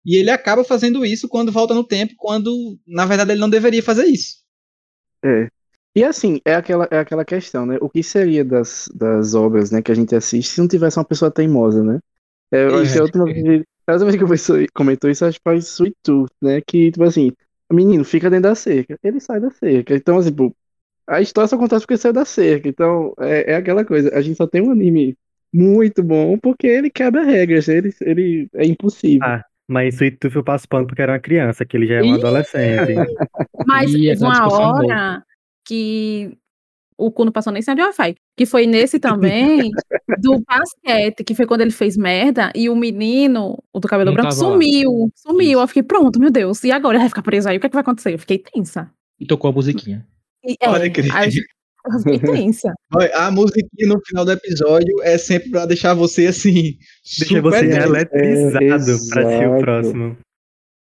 E 0.06 0.16
ele 0.18 0.30
acaba 0.30 0.64
fazendo 0.64 1.06
isso 1.06 1.28
quando 1.28 1.52
volta 1.52 1.74
no 1.74 1.84
tempo, 1.84 2.14
quando 2.18 2.78
na 2.88 3.06
verdade 3.06 3.32
ele 3.32 3.42
não 3.42 3.50
deveria 3.50 3.84
fazer 3.84 4.06
isso. 4.06 4.38
É. 5.24 5.50
E 5.96 6.04
assim, 6.04 6.40
é 6.46 6.56
aquela, 6.56 6.88
é 6.92 7.00
aquela 7.00 7.26
questão, 7.26 7.66
né? 7.66 7.78
O 7.82 7.90
que 7.90 8.02
seria 8.02 8.46
das, 8.46 8.90
das 8.94 9.34
obras, 9.34 9.72
né, 9.72 9.82
que 9.82 9.92
a 9.92 9.96
gente 9.96 10.16
assiste 10.16 10.52
se 10.52 10.62
não 10.62 10.68
tivesse 10.68 10.98
uma 10.98 11.06
pessoa 11.06 11.32
teimosa, 11.32 11.84
né? 11.84 12.00
É, 12.52 12.66
eu 12.66 12.78
acho 12.78 12.94
que 12.94 13.00
a 13.00 13.04
última 13.04 13.26
vez, 13.26 13.64
a 13.86 13.92
última 13.94 14.12
vez 14.12 14.18
que 14.18 14.24
a 14.24 14.28
pessoa 14.28 14.66
comentou 14.74 15.10
isso, 15.10 15.26
acho 15.26 15.38
que 15.38 15.44
foi 15.44 15.58
Sweet 15.58 15.96
Tooth, 16.04 16.32
né? 16.42 16.62
Que, 16.66 16.92
tipo 16.92 17.04
assim, 17.04 17.32
o 17.70 17.74
menino 17.74 18.04
fica 18.04 18.30
dentro 18.30 18.50
da 18.50 18.56
cerca, 18.56 18.98
ele 19.04 19.20
sai 19.20 19.40
da 19.40 19.52
cerca. 19.52 19.96
Então, 19.96 20.18
assim, 20.18 20.32
pô, 20.32 20.56
a 21.08 21.22
história 21.22 21.48
só 21.48 21.56
acontece 21.56 21.82
porque 21.82 21.94
ele 21.94 22.02
saiu 22.02 22.14
da 22.14 22.26
cerca. 22.26 22.70
Então, 22.70 23.14
é, 23.20 23.54
é 23.54 23.56
aquela 23.56 23.84
coisa, 23.84 24.16
a 24.16 24.22
gente 24.22 24.38
só 24.38 24.48
tem 24.48 24.62
um 24.62 24.72
anime 24.72 25.18
muito 25.54 26.04
bom 26.04 26.38
porque 26.38 26.68
ele 26.68 26.90
quebra 26.90 27.24
regras, 27.24 27.68
ele, 27.68 27.94
ele 28.02 28.50
é 28.54 28.66
impossível. 28.66 29.28
Ah, 29.28 29.44
Mas 29.70 29.94
Sweet 29.96 30.18
Tooth 30.18 30.36
eu 30.36 30.44
passo 30.44 30.68
pano 30.68 30.88
porque 30.88 31.02
era 31.02 31.14
uma 31.14 31.20
criança, 31.20 31.64
que 31.64 31.78
ele 31.78 31.86
já 31.86 31.96
é 31.96 32.02
um 32.02 32.06
Ih! 32.08 32.14
adolescente. 32.16 32.96
Mas 33.68 33.92
Ih, 33.92 33.94
teve 33.94 34.10
essa 34.10 34.26
uma 34.26 34.34
discussão 34.34 34.60
boa. 34.60 34.78
hora 34.86 35.24
que 35.64 36.36
o 36.98 37.12
cu 37.12 37.24
não 37.24 37.32
passou 37.32 37.54
nem 37.54 37.62
sem 37.62 37.76
de 37.76 37.82
Wi-Fi. 37.82 38.16
Que 38.36 38.46
foi 38.46 38.66
nesse 38.66 39.00
também 39.00 39.70
do 40.20 40.42
basquete, 40.42 41.24
que 41.24 41.36
foi 41.36 41.46
quando 41.46 41.62
ele 41.62 41.72
fez 41.72 41.96
merda 41.96 42.52
e 42.56 42.68
o 42.68 42.76
menino, 42.76 43.58
o 43.72 43.80
do 43.80 43.88
cabelo 43.88 44.10
Não 44.10 44.16
branco, 44.16 44.30
tava 44.32 44.42
lá. 44.44 44.52
sumiu. 44.54 45.12
Sumiu. 45.16 45.52
Isso. 45.52 45.60
Eu 45.62 45.68
fiquei, 45.68 45.84
pronto, 45.84 46.20
meu 46.20 46.32
Deus. 46.32 46.64
E 46.64 46.72
agora? 46.72 46.96
Ele 46.96 47.04
vai 47.04 47.10
ficar 47.10 47.22
preso 47.22 47.48
aí? 47.48 47.58
O 47.58 47.60
que, 47.60 47.68
é 47.68 47.70
que 47.70 47.76
vai 47.76 47.82
acontecer? 47.82 48.14
Eu 48.16 48.20
fiquei 48.20 48.40
tensa. 48.40 48.92
E 49.20 49.26
tocou 49.26 49.50
a 49.50 49.54
musiquinha. 49.54 50.06
E, 50.44 50.56
é, 50.60 50.90
crer. 50.90 51.16
aí 51.16 51.30
tensa. 52.22 52.74
Olha, 52.96 53.16
A 53.16 53.32
musiquinha 53.32 53.88
no 53.88 54.00
final 54.06 54.26
do 54.26 54.32
episódio 54.32 55.02
é 55.04 55.18
sempre 55.18 55.50
pra 55.50 55.66
deixar 55.66 55.94
você 55.94 56.28
assim. 56.28 56.78
Deixa 57.18 57.26
super 57.26 57.42
você 57.42 57.68
tenso. 57.68 57.80
eletrizado 57.88 58.64
É, 58.64 58.68
pra 58.68 58.76
assistir 58.76 59.48
o 59.50 59.60
próximo. 59.60 60.18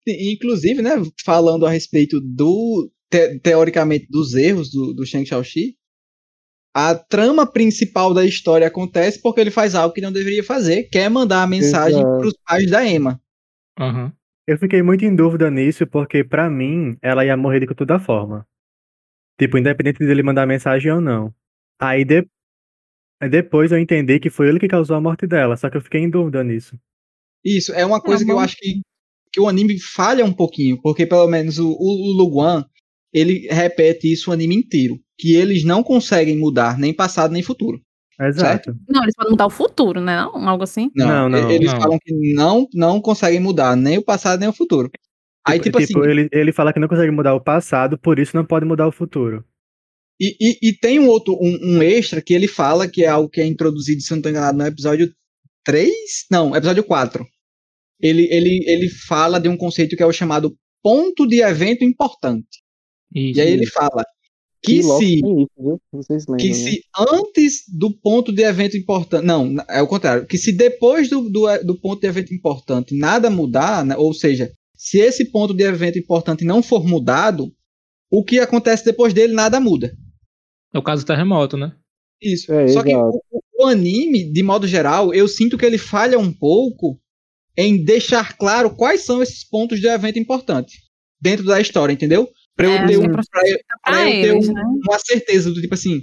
Inclusive, 0.07 0.81
né, 0.83 0.91
falando 1.25 1.67
a 1.67 1.71
respeito 1.71 2.19
do, 2.21 2.91
te- 3.11 3.39
teoricamente, 3.41 4.07
dos 4.09 4.35
erros 4.35 4.71
do, 4.71 4.95
do 4.95 5.05
Shang 5.05 5.27
Xiaoxi, 5.27 5.75
a 6.75 6.95
trama 6.95 7.47
principal 7.47 8.15
da 8.15 8.25
história 8.25 8.67
acontece 8.67 9.21
porque 9.21 9.41
ele 9.41 9.51
faz 9.51 9.75
algo 9.75 9.95
que 9.95 10.01
não 10.01 10.13
deveria 10.13 10.43
fazer, 10.45 10.85
que 10.85 10.97
é 10.99 11.09
mandar 11.09 11.43
a 11.43 11.47
mensagem 11.47 11.99
Exato. 12.01 12.19
pros 12.21 12.35
pais 12.47 12.71
da 12.71 12.87
Emma. 12.87 13.21
Aham. 13.79 14.13
Eu 14.47 14.57
fiquei 14.57 14.83
muito 14.83 15.05
em 15.05 15.15
dúvida 15.15 15.51
nisso, 15.51 15.87
porque 15.87 16.25
pra 16.25 16.49
mim, 16.49 16.97
ela 17.03 17.23
ia 17.23 17.37
morrer 17.37 17.61
de 17.61 17.75
toda 17.75 17.99
forma. 18.01 18.47
Tipo, 19.39 19.59
independente 19.59 19.99
dele 19.99 20.23
mandar 20.23 20.47
mensagem 20.47 20.91
ou 20.91 21.01
não. 21.01 21.33
Aí 21.79 22.05
de... 22.05 22.27
depois 23.31 23.71
eu 23.71 23.79
entendi 23.79 24.19
que 24.19 24.31
foi 24.31 24.49
ele 24.49 24.59
que 24.59 24.69
causou 24.69 24.97
a 24.97 25.01
morte 25.01 25.27
dela, 25.27 25.57
só 25.57 25.71
que 25.71 25.77
eu 25.77 25.83
fiquei 25.83 26.01
em 26.01 26.11
dúvida 26.11 26.43
nisso. 26.43 26.79
Isso, 27.45 27.73
é 27.73 27.87
uma 27.87 28.01
coisa 28.01 28.25
que 28.25 28.33
eu 28.33 28.39
acho 28.39 28.57
que 28.57 28.81
que 29.33 29.41
o 29.41 29.49
anime 29.49 29.79
falha 29.79 30.25
um 30.25 30.33
pouquinho, 30.33 30.81
porque 30.81 31.07
pelo 31.07 31.27
menos 31.27 31.59
o, 31.59 31.69
o, 31.69 32.13
Luguan, 32.13 32.65
ele 33.13 33.47
repete 33.51 34.11
isso 34.13 34.31
o 34.31 34.33
anime 34.33 34.57
inteiro, 34.57 34.99
que 35.17 35.35
eles 35.35 35.65
não 35.65 35.83
conseguem 35.83 36.37
mudar 36.37 36.79
nem 36.79 36.93
passado 36.93 37.33
nem 37.33 37.43
futuro. 37.43 37.81
Exato. 38.21 38.75
Não, 38.89 39.03
eles 39.03 39.15
podem 39.15 39.31
mudar 39.31 39.47
o 39.47 39.51
futuro, 39.51 40.01
né? 40.01 40.17
Não? 40.17 40.49
Algo 40.49 40.65
assim. 40.65 40.91
Não, 40.95 41.29
não, 41.29 41.51
eles 41.51 41.73
não. 41.73 41.81
falam 41.81 41.99
que 42.03 42.13
não, 42.35 42.67
não 42.75 43.01
conseguem 43.01 43.39
mudar 43.39 43.77
nem 43.77 43.99
o 43.99 44.03
passado 44.03 44.41
nem 44.41 44.49
o 44.49 44.53
futuro. 44.53 44.91
Aí, 45.49 45.61
tipo, 45.61 45.79
assim, 45.79 45.99
ele, 46.05 46.29
ele 46.33 46.53
fala 46.53 46.73
que 46.73 46.81
não 46.81 46.89
consegue 46.89 47.11
mudar 47.11 47.35
o 47.35 47.43
passado, 47.43 47.99
por 47.99 48.19
isso 48.19 48.37
não 48.37 48.45
pode 48.45 48.67
mudar 48.67 48.87
o 48.87 48.93
futuro. 48.93 49.45
E, 50.21 50.37
e, 50.41 50.69
e 50.71 50.73
tem 50.73 50.99
um 50.99 51.09
outro, 51.09 51.35
um, 51.41 51.77
um 51.77 51.83
extra 51.83 52.21
que 52.21 52.35
ele 52.35 52.49
fala, 52.49 52.89
que 52.89 53.05
é 53.05 53.09
algo 53.09 53.29
que 53.29 53.41
é 53.41 53.47
introduzido, 53.47 54.01
se 54.03 54.13
eu 54.13 54.17
não 54.17 54.21
estou 54.21 54.31
enganado, 54.31 54.59
no 54.59 54.67
episódio 54.67 55.13
3? 55.65 55.93
Não, 56.31 56.57
episódio 56.57 56.83
4. 56.83 57.25
Ele, 58.01 58.29
ele, 58.31 58.65
ele 58.67 58.89
fala 58.89 59.39
de 59.39 59.49
um 59.49 59.57
conceito 59.57 59.97
que 59.97 60.03
é 60.03 60.07
o 60.07 60.13
chamado 60.13 60.57
ponto 60.83 61.27
de 61.27 61.41
evento 61.41 61.85
importante. 61.85 62.63
Isso. 63.15 63.39
E 63.39 63.43
aí 63.43 63.53
ele 63.53 63.67
fala 63.67 64.05
que 64.63 64.83
logo 64.83 65.01
se, 65.01 65.21
lembram, 65.23 66.37
que 66.37 66.49
né? 66.49 66.55
se 66.55 66.83
antes 66.99 67.63
do 67.69 67.97
ponto 67.97 68.33
de 68.33 68.43
evento 68.43 68.77
importante. 68.77 69.25
Não, 69.25 69.55
é 69.69 69.81
o 69.81 69.87
contrário. 69.87 70.27
Que 70.27 70.37
se 70.37 70.53
depois 70.53 71.09
do, 71.09 71.29
do, 71.29 71.47
do 71.65 71.81
ponto 71.81 72.01
de 72.01 72.07
evento 72.07 72.35
importante 72.35 72.97
nada 72.97 73.31
mudar, 73.31 73.85
né, 73.85 73.97
ou 73.97 74.13
seja, 74.13 74.53
se 74.79 74.99
esse 74.99 75.31
ponto 75.31 75.53
de 75.53 75.65
evento 75.65 75.99
importante 75.99 76.45
não 76.45 76.63
for 76.63 76.87
mudado, 76.87 77.53
o 78.11 78.25
que 78.25 78.39
acontece 78.39 78.85
depois 78.85 79.13
dele 79.13 79.35
nada 79.35 79.61
muda. 79.61 79.93
É 80.73 80.79
o 80.79 80.83
caso 80.83 81.03
do 81.05 81.07
terremoto, 81.07 81.57
né? 81.57 81.75
Isso. 82.23 82.53
É, 82.53 82.69
Só 82.69 82.83
que 82.83 82.91
exato. 82.91 83.19
o, 83.31 83.41
o 83.59 83.67
anime, 83.67 84.33
de 84.33 84.43
modo 84.43 84.67
geral, 84.67 85.13
eu 85.13 85.27
sinto 85.29 85.59
que 85.59 85.67
ele 85.67 85.79
falha 85.79 86.19
um 86.19 86.33
pouco 86.33 86.99
em 87.57 87.85
deixar 87.85 88.37
claro 88.39 88.75
quais 88.75 89.05
são 89.05 89.21
esses 89.23 89.45
pontos 89.45 89.81
de 89.81 89.89
evento 89.89 90.19
importante 90.19 90.79
dentro 91.21 91.45
da 91.45 91.61
história, 91.61 91.93
entendeu? 91.93 92.29
Pra 92.55 92.67
eu 92.67 92.73
É, 92.73 92.87
ter, 92.87 92.99
um, 92.99 93.03
que 93.03 93.09
pra 93.09 93.23
pra 93.31 93.49
eu, 93.49 93.59
pra 93.67 93.79
Pra 93.93 94.03
eu 94.05 94.23
ter 94.23 94.35
eles, 94.35 94.49
um- 94.49 94.53
né? 94.53 94.63
uma 94.89 94.99
certeza 94.99 95.51
do 95.53 95.61
tipo 95.61 95.75
assim, 95.75 96.03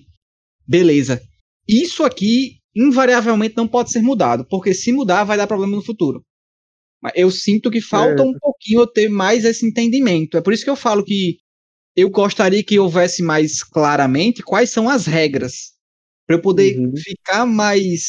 beleza. 0.67 1.21
Isso 1.67 2.03
aqui 2.03 2.59
invariavelmente 2.75 3.55
não 3.55 3.67
pode 3.67 3.91
ser 3.91 4.01
mudado, 4.01 4.45
porque 4.49 4.73
se 4.73 4.91
mudar 4.91 5.23
vai 5.23 5.37
dar 5.37 5.47
problema 5.47 5.75
no 5.75 5.81
futuro. 5.83 6.23
Mas 7.05 7.13
eu 7.15 7.29
sinto 7.29 7.69
que 7.69 7.79
falta 7.79 8.23
É. 8.23 8.25
um 8.25 8.33
pouquinho 8.33 8.79
eu 8.81 8.87
ter 8.87 9.07
mais 9.09 9.45
esse 9.45 9.63
entendimento. 9.63 10.37
É 10.37 10.41
por 10.41 10.51
isso 10.51 10.63
que 10.63 10.69
eu 10.71 10.75
falo 10.75 11.03
que 11.05 11.37
eu 11.95 12.09
gostaria 12.09 12.63
que 12.63 12.79
houvesse 12.79 13.21
mais 13.21 13.61
claramente 13.63 14.41
quais 14.41 14.71
são 14.71 14.89
as 14.89 15.05
regras. 15.05 15.73
Para 16.25 16.37
eu 16.37 16.41
poder 16.41 16.79
Uhum. 16.79 16.91
ficar 16.97 17.45
mais. 17.45 18.05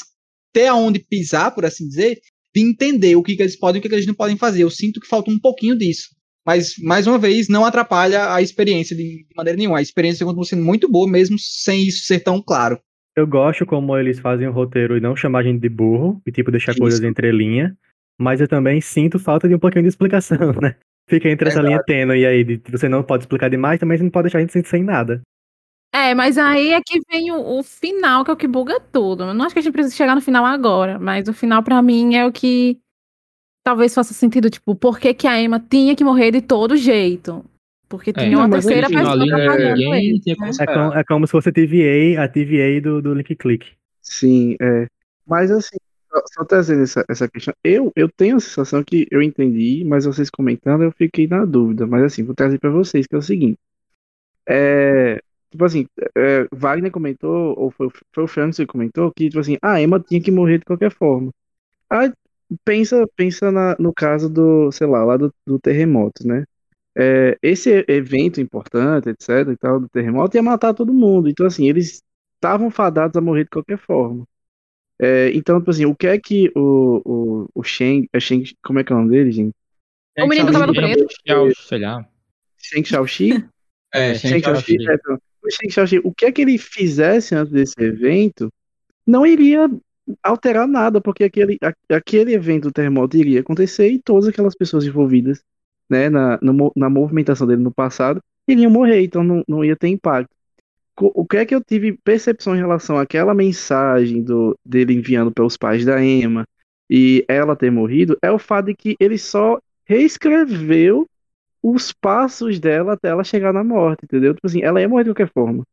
ter 0.55 0.69
aonde 0.69 0.99
pisar, 0.99 1.55
por 1.55 1.67
assim 1.67 1.87
dizer, 1.87 2.19
de 2.55 2.63
entender 2.63 3.15
o 3.15 3.23
que, 3.23 3.37
que 3.37 3.43
eles 3.43 3.55
podem 3.59 3.77
e 3.77 3.81
o 3.81 3.83
que, 3.83 3.89
que 3.91 3.95
eles 3.95 4.07
não 4.07 4.15
podem 4.15 4.39
fazer. 4.39 4.63
Eu 4.63 4.71
sinto 4.71 4.99
que 4.99 5.07
falta 5.07 5.31
um 5.31 5.39
pouquinho 5.39 5.77
disso. 5.77 6.09
Mas, 6.47 6.77
mais 6.79 7.07
uma 7.07 7.19
vez, 7.19 7.47
não 7.51 7.63
atrapalha 7.67 8.33
a 8.33 8.41
experiência 8.41 8.97
de, 8.97 9.03
de 9.03 9.35
maneira 9.37 9.59
nenhuma. 9.59 9.77
A 9.77 9.83
experiência 9.83 10.25
continua 10.25 10.47
sendo 10.47 10.65
muito 10.65 10.89
boa, 10.91 11.07
mesmo 11.07 11.37
sem 11.39 11.87
isso 11.87 12.05
ser 12.07 12.21
tão 12.21 12.41
claro. 12.41 12.81
Eu 13.15 13.27
gosto 13.27 13.67
como 13.67 13.95
eles 13.99 14.19
fazem 14.19 14.47
o 14.49 14.53
roteiro 14.53 14.97
e 14.97 15.01
não 15.01 15.15
chamar 15.15 15.41
a 15.41 15.43
gente 15.43 15.61
de 15.61 15.69
burro, 15.69 16.23
e 16.27 16.33
tipo, 16.33 16.51
deixar 16.51 16.73
Isso. 16.73 16.81
coisas 16.81 17.03
entre 17.03 17.31
linha. 17.33 17.77
Mas 18.19 18.41
eu 18.41 18.49
também 18.49 18.81
sinto 18.81 19.19
falta 19.19 19.49
de 19.49 19.55
um 19.55 19.59
pouquinho 19.59 19.83
de 19.83 19.89
explicação, 19.89 20.39
né? 20.63 20.77
Fica 21.09 21.29
entre 21.29 21.49
essa 21.49 21.63
linha 21.63 21.83
tênue 21.83 22.27
aí, 22.27 22.43
de 22.43 22.61
você 22.69 22.89
não 22.89 23.03
pode 23.03 23.25
explicar 23.25 23.49
demais, 23.49 23.79
também 23.79 23.97
você 23.97 24.05
não 24.05 24.11
pode 24.11 24.25
deixar 24.25 24.39
a 24.39 24.41
gente 24.41 24.53
sem, 24.53 24.65
sem 24.65 24.83
nada. 24.83 25.21
É, 25.95 26.15
mas 26.15 26.37
aí 26.37 26.73
é 26.73 26.81
que 26.85 27.01
vem 27.11 27.31
o, 27.31 27.59
o 27.59 27.63
final, 27.63 28.25
que 28.25 28.31
é 28.31 28.35
o 28.35 28.37
que 28.37 28.49
buga 28.49 28.81
tudo. 28.81 29.25
Eu 29.25 29.35
não 29.35 29.45
acho 29.45 29.55
que 29.55 29.61
a 29.61 29.63
gente 29.63 29.73
precisa 29.73 29.95
chegar 29.95 30.15
no 30.15 30.21
final 30.21 30.45
agora, 30.45 30.99
mas 30.99 31.29
o 31.29 31.33
final 31.33 31.63
pra 31.63 31.81
mim 31.81 32.17
é 32.17 32.27
o 32.27 32.33
que 32.33 32.79
talvez 33.65 33.95
faça 33.95 34.13
sentido, 34.13 34.51
tipo, 34.51 34.75
por 34.75 34.99
que, 34.99 35.15
que 35.15 35.27
a 35.27 35.41
Emma 35.41 35.59
tinha 35.59 35.97
que 35.97 36.05
morrer 36.05 36.31
de 36.33 36.41
todo 36.41 36.77
jeito? 36.77 37.45
Porque 37.89 38.13
tinha 38.13 38.35
É, 38.35 38.37
uma 38.37 38.49
mas 38.49 38.65
terceira 38.65 38.89
pessoa 38.89 39.13
ali, 39.13 39.29
trabalhando 39.29 39.77
ninguém 39.77 40.09
ele, 40.09 40.21
tinha 40.21 40.37
né? 40.39 40.51
É 40.61 40.67
como, 40.67 40.95
é 40.95 41.05
como 41.05 41.27
se 41.27 41.31
fosse 41.31 41.49
a 41.49 41.53
TVA, 41.53 42.23
a 42.23 42.29
TVA 42.29 42.81
do, 42.83 43.01
do 43.01 43.15
Link 43.15 43.35
Click. 43.37 43.73
Sim, 44.03 44.57
é. 44.61 44.87
Mas 45.27 45.51
assim, 45.51 45.77
só, 46.35 46.45
trazendo 46.45 46.83
essa, 46.83 47.05
essa 47.09 47.29
questão, 47.29 47.55
eu, 47.65 47.93
eu 47.97 48.09
tenho 48.11 48.37
a 48.37 48.41
sensação 48.41 48.83
que 48.85 49.07
eu 49.11 49.23
entendi, 49.23 49.85
mas 49.85 50.05
vocês 50.05 50.31
comentando 50.31 50.83
eu 50.85 50.93
fiquei 50.93 51.27
na 51.27 51.45
dúvida. 51.45 51.87
Mas 51.87 52.05
assim, 52.05 52.23
vou 52.25 52.35
trazer 52.35 52.59
pra 52.59 52.71
vocês, 52.71 53.07
que 53.07 53.15
é 53.15 53.19
o 53.19 53.23
seguinte. 53.23 53.59
É, 54.49 55.21
tipo 55.51 55.65
assim, 55.65 55.87
é, 56.17 56.47
Wagner 56.53 56.91
comentou, 56.93 57.59
ou 57.59 57.71
foi, 57.71 57.89
foi 58.15 58.25
o 58.25 58.29
Francis 58.29 58.59
que 58.59 58.67
comentou, 58.67 59.13
que 59.13 59.29
tipo 59.29 59.41
assim, 59.41 59.57
a 59.63 59.81
Emma 59.81 60.01
tinha 60.01 60.23
que 60.23 60.31
morrer 60.31 60.59
de 60.59 60.65
qualquer 60.65 60.91
forma. 60.93 61.33
Aí 61.91 62.13
pensa, 62.65 63.07
pensa 63.17 63.53
na- 63.53 63.77
no 63.79 63.93
caso 63.95 64.29
do, 64.31 64.71
sei 64.73 64.87
lá, 64.87 65.05
lá 65.05 65.17
do, 65.17 65.35
do 65.47 65.59
terremoto, 65.61 66.27
né? 66.27 66.45
É, 66.97 67.39
esse 67.43 67.85
evento 67.89 68.41
importante, 68.41 69.11
etc, 69.11 69.49
e 69.53 69.57
tal, 69.57 69.81
do 69.81 69.89
terremoto 69.89 70.37
ia 70.37 70.43
matar 70.43 70.75
todo 70.75 70.93
mundo. 70.95 71.29
Então, 71.29 71.47
assim, 71.47 71.69
eles 71.69 72.03
estavam 72.37 72.71
fadados 72.71 73.17
a 73.17 73.21
morrer 73.21 73.45
de 73.45 73.51
qualquer 73.51 73.79
forma. 73.79 74.27
É, 75.01 75.31
então, 75.35 75.59
tipo 75.59 75.71
assim, 75.71 75.85
o 75.85 75.95
que 75.95 76.07
é 76.07 76.19
que 76.19 76.51
o, 76.57 77.03
o, 77.05 77.49
o 77.55 77.63
Sheng, 77.63 78.09
é 78.13 78.21
Sheng, 78.21 78.45
como 78.63 78.79
é 78.79 78.85
que 78.85 78.93
é 78.93 78.97
o 78.97 78.99
nome 78.99 79.11
dele, 79.11 79.31
gente? 79.31 79.55
O 80.19 80.27
menino 80.27 80.47
do 80.47 80.53
cabelo 80.53 80.75
preto. 80.75 81.07
Tchau, 81.25 81.51
sei 81.55 81.79
lá. 81.81 82.07
Sheng 82.59 82.85
Shaoxi? 82.87 83.45
É, 83.93 84.15
Sheng 84.15 84.41
Shaoxi. 84.43 84.73
Shaoxi, 84.77 84.91
é, 84.91 84.97
pronto. 84.99 85.23
o 85.45 85.51
Sheng 85.51 85.71
Shaoxi, 85.71 86.01
o 86.03 86.13
que 86.15 86.25
é 86.27 86.33
que 86.33 86.43
ele 86.43 86.59
fizesse 86.59 87.35
antes 87.35 87.53
desse 87.53 87.75
evento, 87.81 88.51
não 89.07 89.27
iria 89.27 89.69
alterar 90.23 90.67
nada, 90.69 91.01
porque 91.01 91.25
aquele, 91.25 91.59
a- 91.63 91.97
aquele 91.97 92.33
evento 92.35 92.65
do 92.65 92.73
terremoto 92.73 93.17
iria 93.17 93.41
acontecer 93.41 93.89
e 93.91 93.99
todas 94.03 94.29
aquelas 94.29 94.55
pessoas 94.55 94.85
envolvidas, 94.85 95.43
né, 95.91 96.09
na, 96.09 96.39
no 96.43 96.73
na 96.77 96.91
movimentação 96.91 97.47
dele 97.47 97.63
no 97.63 97.73
passado, 97.73 98.21
iriam 98.49 98.71
morrer, 98.71 99.03
então 99.03 99.23
não, 99.25 99.43
não 99.49 99.65
ia 99.65 99.77
ter 99.77 99.89
impacto. 99.89 100.31
O 100.99 101.27
que 101.27 101.37
é 101.37 101.45
que 101.45 101.55
eu 101.55 101.63
tive 101.63 101.93
percepção 101.93 102.55
em 102.55 102.59
relação 102.59 102.99
àquela 102.99 103.35
mensagem 103.35 104.23
do, 104.23 104.59
dele 104.65 104.95
enviando 104.95 105.31
para 105.31 105.45
os 105.45 105.57
pais 105.57 105.85
da 105.85 106.03
Emma 106.03 106.47
e 106.89 107.25
ela 107.29 107.57
ter 107.57 107.71
morrido, 107.71 108.17
é 108.23 108.31
o 108.31 108.39
fato 108.39 108.67
de 108.67 108.75
que 108.75 108.97
ele 108.99 109.19
só 109.19 109.59
reescreveu 109.85 111.07
os 111.63 111.93
passos 111.93 112.59
dela 112.61 112.95
até 112.95 113.09
ela 113.09 113.25
chegar 113.25 113.53
na 113.53 113.65
morte, 113.65 114.05
entendeu? 114.05 114.35
Tipo 114.35 114.47
assim, 114.47 114.63
ela 114.63 114.81
ia 114.81 114.89
morrer 114.89 115.05
de 115.05 115.11
qualquer 115.11 115.31
forma. 115.33 115.65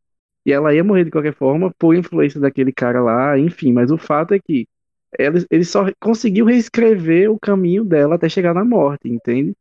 E 0.46 0.52
ela 0.52 0.74
ia 0.74 0.84
morrer 0.84 1.06
de 1.06 1.12
qualquer 1.12 1.34
forma 1.34 1.74
por 1.78 1.96
influência 1.96 2.40
daquele 2.40 2.74
cara 2.74 3.02
lá, 3.02 3.38
enfim, 3.38 3.72
mas 3.72 3.92
o 3.92 3.98
fato 3.98 4.34
é 4.34 4.40
que 4.40 4.68
ele, 5.18 5.46
ele 5.50 5.64
só 5.64 5.86
conseguiu 6.00 6.46
reescrever 6.46 7.32
o 7.32 7.40
caminho 7.40 7.86
dela 7.86 8.16
até 8.16 8.28
chegar 8.28 8.54
na 8.54 8.66
morte, 8.66 9.08
entende? 9.08 9.56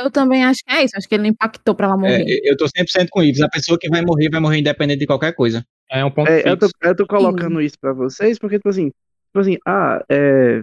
Eu 0.00 0.10
também 0.10 0.44
acho 0.44 0.60
que 0.64 0.72
é 0.72 0.84
isso. 0.84 0.96
Acho 0.96 1.08
que 1.08 1.14
ele 1.14 1.28
impactou 1.28 1.74
pra 1.74 1.86
ela 1.86 1.94
É, 1.94 1.98
morrer. 1.98 2.40
eu 2.44 2.56
tô 2.56 2.66
100% 2.68 3.08
com 3.10 3.20
o 3.20 3.22
Ives. 3.24 3.40
A 3.42 3.48
pessoa 3.48 3.78
que 3.80 3.88
vai 3.88 4.02
morrer, 4.02 4.28
vai 4.30 4.40
morrer 4.40 4.58
independente 4.58 5.00
de 5.00 5.06
qualquer 5.06 5.34
coisa. 5.34 5.64
É 5.90 6.04
um 6.04 6.10
ponto 6.10 6.30
É, 6.30 6.48
eu, 6.48 6.56
tô, 6.56 6.68
eu 6.82 6.96
tô 6.96 7.06
colocando 7.06 7.60
isso 7.60 7.76
pra 7.80 7.92
vocês 7.92 8.38
porque, 8.38 8.56
tipo 8.56 8.68
assim, 8.68 8.86
tipo 8.88 9.38
assim, 9.38 9.56
ah, 9.66 10.02
é. 10.08 10.62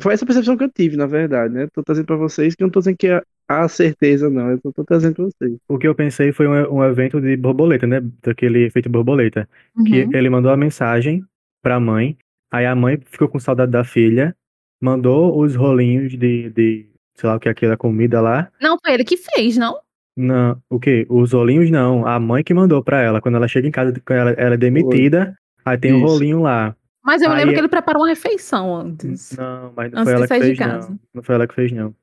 Foi 0.00 0.12
essa 0.12 0.26
percepção 0.26 0.56
que 0.56 0.64
eu 0.64 0.70
tive, 0.70 0.96
na 0.96 1.06
verdade, 1.06 1.54
né? 1.54 1.68
Tô 1.72 1.80
trazendo 1.82 2.06
pra 2.06 2.16
vocês 2.16 2.54
que 2.56 2.62
eu 2.64 2.66
não 2.66 2.72
tô 2.72 2.80
dizendo 2.80 2.96
que 2.96 3.06
é 3.06 3.22
a 3.48 3.68
certeza, 3.68 4.28
não. 4.28 4.50
Eu 4.50 4.60
tô, 4.60 4.72
tô 4.72 4.84
trazendo 4.84 5.14
pra 5.14 5.24
vocês. 5.26 5.56
O 5.68 5.78
que 5.78 5.86
eu 5.86 5.94
pensei 5.94 6.32
foi 6.32 6.48
um, 6.48 6.78
um 6.78 6.84
evento 6.84 7.20
de 7.20 7.36
borboleta, 7.36 7.86
né? 7.86 8.00
Daquele 8.22 8.64
efeito 8.64 8.88
borboleta. 8.88 9.48
Que 9.86 10.02
Uhum. 10.02 10.10
ele 10.14 10.28
mandou 10.30 10.50
a 10.50 10.56
mensagem 10.56 11.22
pra 11.62 11.78
mãe, 11.78 12.16
aí 12.50 12.66
a 12.66 12.74
mãe 12.74 12.98
ficou 13.04 13.28
com 13.28 13.38
saudade 13.38 13.70
da 13.70 13.84
filha, 13.84 14.34
mandou 14.80 15.38
os 15.40 15.54
rolinhos 15.54 16.10
de, 16.18 16.50
de 16.50 16.86
sei 17.14 17.28
lá 17.28 17.36
o 17.36 17.40
que 17.40 17.48
é 17.48 17.52
aquela 17.52 17.76
comida 17.76 18.20
lá. 18.20 18.48
Não, 18.60 18.76
foi 18.82 18.94
ele 18.94 19.04
que 19.04 19.16
fez, 19.16 19.56
não? 19.56 19.78
Não, 20.16 20.60
o 20.70 20.78
quê? 20.78 21.06
Os 21.08 21.32
rolinhos 21.32 21.70
não, 21.70 22.06
a 22.06 22.20
mãe 22.20 22.44
que 22.44 22.54
mandou 22.54 22.82
pra 22.82 23.00
ela. 23.00 23.20
Quando 23.20 23.34
ela 23.36 23.48
chega 23.48 23.66
em 23.66 23.70
casa, 23.72 23.92
ela, 24.08 24.30
ela 24.32 24.54
é 24.54 24.56
demitida, 24.56 25.36
aí 25.64 25.76
tem 25.76 25.92
o 25.92 25.98
Isso. 25.98 26.06
rolinho 26.06 26.40
lá. 26.40 26.76
Mas 27.04 27.20
eu 27.20 27.28
me 27.28 27.34
Aí 27.34 27.40
lembro 27.40 27.52
é- 27.52 27.54
que 27.54 27.60
ele 27.60 27.68
preparou 27.68 28.02
uma 28.02 28.08
refeição 28.08 28.74
antes. 28.76 29.36
Não, 29.36 29.72
mas 29.76 29.90
não 29.92 30.00
Antes 30.02 30.04
foi 30.04 30.04
de 30.04 30.10
ela 30.12 30.28
que 30.28 30.46
fez, 30.46 30.58
não. 30.58 30.98
Não 31.14 31.22
foi 31.22 31.34
ela 31.34 31.46
que 31.46 31.54
fez, 31.54 31.72
não. 31.72 31.94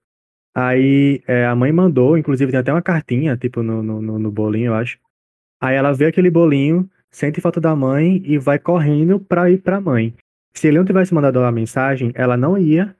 Aí 0.53 1.23
é, 1.27 1.45
a 1.45 1.55
mãe 1.55 1.71
mandou, 1.71 2.17
inclusive 2.17 2.51
tem 2.51 2.59
até 2.59 2.71
uma 2.73 2.81
cartinha, 2.81 3.37
tipo, 3.37 3.63
no, 3.63 3.81
no, 3.81 4.01
no- 4.01 4.19
no 4.19 4.31
bolinho, 4.31 4.67
eu 4.67 4.73
acho. 4.75 4.99
Aí 5.61 5.75
ela 5.75 5.93
vê 5.93 6.07
aquele 6.07 6.29
bolinho, 6.29 6.89
sente 7.09 7.39
falta 7.39 7.61
da 7.61 7.75
mãe 7.75 8.21
e 8.25 8.37
vai 8.37 8.59
correndo 8.59 9.19
pra 9.19 9.49
ir 9.49 9.59
pra 9.59 9.79
mãe. 9.79 10.13
Se 10.53 10.67
ele 10.67 10.77
não 10.77 10.85
tivesse 10.85 11.13
mandado 11.13 11.39
a 11.39 11.51
mensagem, 11.51 12.11
ela 12.13 12.35
não 12.35 12.57
ia 12.57 12.93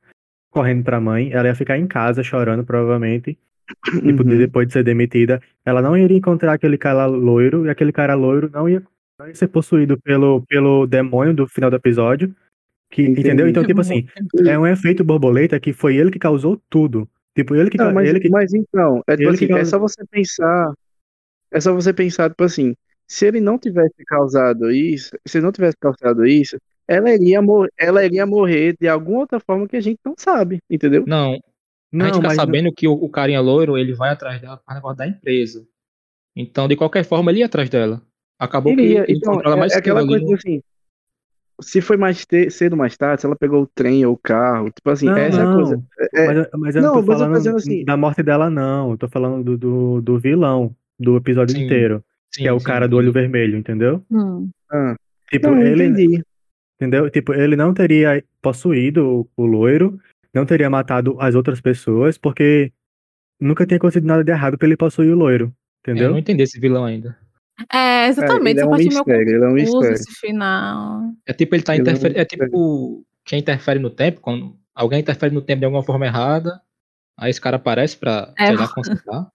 correndo 0.51 0.83
pra 0.83 0.99
mãe, 1.01 1.31
ela 1.31 1.47
ia 1.47 1.55
ficar 1.55 1.77
em 1.79 1.87
casa 1.87 2.21
chorando, 2.21 2.63
provavelmente. 2.63 3.37
Tipo, 3.85 4.23
Uhum. 4.23 4.37
depois 4.37 4.67
de 4.67 4.73
ser 4.73 4.83
demitida. 4.83 5.41
Ela 5.65 5.81
não 5.81 5.97
iria 5.97 6.17
encontrar 6.17 6.53
aquele 6.53 6.77
cara 6.77 7.05
loiro, 7.05 7.65
e 7.65 7.69
aquele 7.69 7.91
cara 7.93 8.13
loiro 8.15 8.49
não 8.53 8.67
ia, 8.67 8.83
não 9.17 9.27
ia 9.27 9.33
ser 9.33 9.47
possuído 9.47 9.97
pelo, 9.99 10.41
pelo 10.45 10.85
demônio 10.85 11.33
do 11.33 11.47
final 11.47 11.69
do 11.69 11.77
episódio. 11.77 12.35
Que, 12.91 13.03
Entendi. 13.03 13.21
entendeu? 13.21 13.47
Então, 13.47 13.65
tipo 13.65 13.79
assim, 13.79 14.05
é 14.45 14.59
um 14.59 14.67
efeito 14.67 15.03
borboleta 15.05 15.57
que 15.57 15.71
foi 15.71 15.95
ele 15.95 16.11
que 16.11 16.19
causou 16.19 16.61
tudo. 16.69 17.07
Tipo, 17.33 17.55
ele 17.55 17.69
que. 17.69 17.77
Não, 17.77 17.93
mas, 17.93 18.09
ele 18.09 18.19
que 18.19 18.29
mas 18.29 18.53
então, 18.53 19.01
é, 19.07 19.15
tipo 19.15 19.29
assim, 19.29 19.47
que 19.47 19.53
é 19.53 19.63
só 19.63 19.79
você 19.79 20.05
pensar. 20.05 20.73
É 21.49 21.59
só 21.61 21.73
você 21.73 21.93
pensar, 21.93 22.29
tipo 22.29 22.43
assim, 22.43 22.75
se 23.07 23.25
ele 23.25 23.39
não 23.39 23.57
tivesse 23.57 24.03
causado 24.05 24.69
isso, 24.69 25.11
se 25.25 25.37
ele 25.37 25.45
não 25.45 25.51
tivesse 25.53 25.77
causado 25.79 26.25
isso, 26.25 26.57
ela 26.95 27.11
iria, 27.11 27.41
mor 27.41 27.69
ela 27.77 28.05
iria 28.05 28.25
morrer 28.25 28.75
de 28.79 28.87
alguma 28.87 29.19
outra 29.19 29.39
forma 29.39 29.67
que 29.67 29.75
a 29.77 29.81
gente 29.81 29.99
não 30.05 30.13
sabe, 30.17 30.59
entendeu? 30.69 31.05
Não, 31.05 31.31
a 31.31 31.33
gente 31.35 31.43
Não, 31.93 32.13
fica 32.15 32.27
mas 32.27 32.35
sabendo 32.35 32.73
que 32.73 32.87
o, 32.87 32.93
o 32.93 33.09
carinha 33.09 33.41
loiro, 33.41 33.77
ele 33.77 33.93
vai 33.93 34.11
atrás 34.11 34.39
dela 34.41 34.57
para 34.57 34.75
negócio 34.75 34.97
da 34.97 35.07
empresa. 35.07 35.65
Então, 36.35 36.67
de 36.67 36.75
qualquer 36.75 37.03
forma, 37.03 37.31
ele 37.31 37.39
ia 37.39 37.45
atrás 37.45 37.69
dela. 37.69 38.01
Acabou 38.39 38.75
Queria, 38.75 39.05
que 39.05 39.11
ele 39.11 39.19
então, 39.19 39.41
ela 39.41 39.55
é, 39.55 39.59
mais 39.59 39.73
é 39.73 39.77
aquela 39.77 39.99
ali 39.99 40.07
coisa 40.09 40.25
no- 40.25 40.33
assim. 40.35 40.61
Se 41.61 41.79
foi 41.79 41.95
mais 41.95 42.25
te- 42.25 42.49
cedo 42.49 42.75
mais 42.75 42.97
tarde, 42.97 43.21
se 43.21 43.27
ela 43.27 43.35
pegou 43.35 43.61
o 43.63 43.67
trem 43.67 44.03
ou 44.05 44.13
o 44.13 44.17
carro, 44.17 44.71
tipo 44.71 44.89
assim, 44.89 45.05
Não, 45.05 45.15
essa 45.15 45.41
é 45.41 45.43
a 45.43 45.47
não. 45.47 45.55
coisa. 45.55 45.83
É- 46.15 46.25
Mas, 46.25 46.37
eu- 46.37 46.59
mas 46.59 46.75
eu 46.75 46.81
Não, 46.81 46.95
não 46.95 47.01
tô 47.01 47.07
mas 47.07 47.19
eu 47.19 47.25
tô 47.27 47.33
falando 47.33 47.37
dizendo 47.37 47.57
assim- 47.57 47.85
da 47.85 47.97
morte 47.97 48.23
dela, 48.23 48.49
não. 48.49 48.91
Eu 48.91 48.97
tô 48.97 49.07
falando 49.07 49.43
do, 49.43 49.57
do, 49.57 50.01
do 50.01 50.19
vilão 50.19 50.75
do 50.99 51.17
episódio 51.17 51.55
Sim, 51.55 51.65
inteiro, 51.65 52.03
Sim, 52.31 52.41
que 52.43 52.47
é 52.47 52.51
o 52.53 52.59
sim, 52.59 52.65
cara 52.65 52.87
do 52.87 52.97
olho 52.97 53.11
vermelho, 53.11 53.57
entendeu? 53.57 54.03
Hum. 54.09 54.49
Ah, 54.71 54.95
Tipo, 55.29 55.49
não, 55.49 55.59
eu 55.59 55.67
ele, 55.67 55.83
entendi. 55.85 56.23
Entendeu? 56.81 57.09
Tipo, 57.11 57.33
ele 57.33 57.55
não 57.55 57.73
teria 57.73 58.23
possuído 58.41 59.29
o, 59.37 59.45
loiro, 59.45 59.99
não 60.33 60.45
teria 60.45 60.69
matado 60.69 61.15
as 61.19 61.35
outras 61.35 61.61
pessoas, 61.61 62.17
porque 62.17 62.71
nunca 63.39 63.65
tinha 63.65 63.77
acontecido 63.77 64.05
nada 64.07 64.23
de 64.23 64.31
errado 64.31 64.57
pra 64.57 64.67
ele 64.67 64.75
possuir 64.77 65.11
o 65.13 65.15
loiro, 65.17 65.53
É, 65.85 65.91
eu 65.91 65.93
entendeu? 65.93 66.11
não 66.11 66.17
entendi 66.17 66.41
esse 66.43 66.59
vilão 66.59 66.85
ainda. 66.85 67.15
É, 67.71 68.07
exatamente. 68.07 68.57
ele 68.59 68.61
é 68.61 68.65
um 68.65 68.75
mistério, 68.75 69.35
ele 69.35 69.45
é 69.45 69.47
um 69.47 69.53
mistério. 69.53 69.93
esse 69.93 70.11
final. 70.19 71.01
É 71.27 71.33
tipo, 71.33 71.53
ele 71.53 71.61
tá 71.63 71.75
Ele 71.75 71.81
é 71.81 71.83
um 71.83 71.85
interferindo. 71.91 72.19
É 72.19 72.25
tipo 72.25 73.05
quem 73.23 73.39
interfere 73.39 73.79
no 73.79 73.89
tempo, 73.91 74.19
quando 74.19 74.55
alguém 74.73 74.99
interfere 75.01 75.31
no 75.33 75.41
tempo 75.43 75.59
de 75.59 75.65
alguma 75.65 75.83
forma 75.83 76.07
errada, 76.07 76.59
aí 77.19 77.29
esse 77.29 77.39
cara 77.39 77.57
aparece 77.57 77.95
pra, 77.97 78.33
É. 78.39 78.47
sei 78.47 78.55
lá, 78.55 78.67
consertar. 78.73 79.27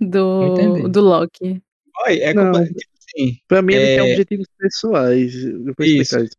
Do, 0.00 0.88
do 0.88 1.00
Loki. 1.00 1.62
Oi, 2.08 2.18
é 2.20 2.34
Não. 2.34 2.50
assim, 2.50 3.38
Pra 3.46 3.62
mim, 3.62 3.74
ele 3.74 3.84
É- 3.84 3.96
tem 4.00 4.10
objetivos 4.12 4.46
pessoais. 4.58 5.44
Eu 5.44 5.62
vou 5.64 5.74
Isso. 5.86 6.18
explicar 6.18 6.24
isso. 6.24 6.36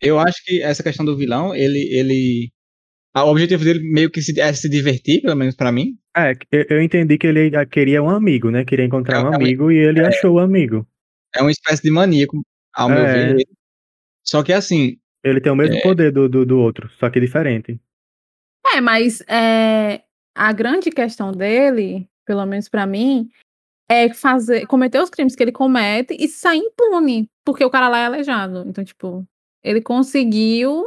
Eu 0.00 0.18
acho 0.18 0.42
que 0.44 0.62
essa 0.62 0.82
questão 0.82 1.04
do 1.04 1.16
vilão, 1.16 1.54
ele. 1.54 1.78
ele 1.92 2.50
ah, 3.14 3.24
o 3.24 3.30
objetivo 3.30 3.62
dele 3.62 3.80
meio 3.92 4.10
que 4.10 4.22
se, 4.22 4.38
é 4.40 4.52
se 4.54 4.68
divertir, 4.68 5.20
pelo 5.20 5.36
menos 5.36 5.54
pra 5.54 5.70
mim. 5.70 5.98
É, 6.16 6.32
eu, 6.50 6.64
eu 6.70 6.82
entendi 6.82 7.18
que 7.18 7.26
ele 7.26 7.50
queria 7.66 8.02
um 8.02 8.08
amigo, 8.08 8.50
né? 8.50 8.64
Queria 8.64 8.86
encontrar 8.86 9.18
É, 9.18 9.22
um 9.22 9.26
é 9.26 9.30
um- 9.30 9.34
amigo 9.34 9.70
e 9.70 9.76
ele 9.76 10.04
achou 10.04 10.34
o 10.34 10.38
amigo. 10.38 10.86
É 11.34 11.42
uma 11.42 11.50
espécie 11.50 11.82
de 11.82 11.90
maníaco, 11.90 12.40
ao 12.74 12.88
meu 12.88 13.04
É. 13.04 13.34
ver. 13.34 13.46
Só 14.24 14.42
que 14.42 14.52
assim, 14.52 14.96
Ele 15.24 15.40
tem 15.40 15.52
o 15.52 15.56
mesmo 15.56 15.76
É. 15.76 15.82
poder 15.82 16.10
do, 16.10 16.28
do, 16.28 16.44
do 16.44 16.58
outro, 16.58 16.90
só 16.98 17.08
que 17.08 17.20
diferente. 17.20 17.78
É, 18.74 18.80
mas 18.80 19.20
é, 19.28 20.02
a 20.34 20.52
grande 20.52 20.90
questão 20.90 21.30
dele, 21.30 22.08
pelo 22.26 22.44
menos 22.44 22.68
pra 22.68 22.86
mim, 22.86 23.28
é 23.88 24.12
fazer, 24.12 24.66
cometer 24.66 25.00
os 25.00 25.10
crimes 25.10 25.36
que 25.36 25.42
ele 25.44 25.52
comete 25.52 26.16
e 26.18 26.26
sair 26.26 26.58
impune, 26.58 27.28
porque 27.44 27.64
o 27.64 27.70
cara 27.70 27.88
lá 27.88 27.98
é 28.00 28.06
aleijado. 28.06 28.64
Então, 28.66 28.82
tipo, 28.82 29.24
ele 29.62 29.80
conseguiu 29.80 30.84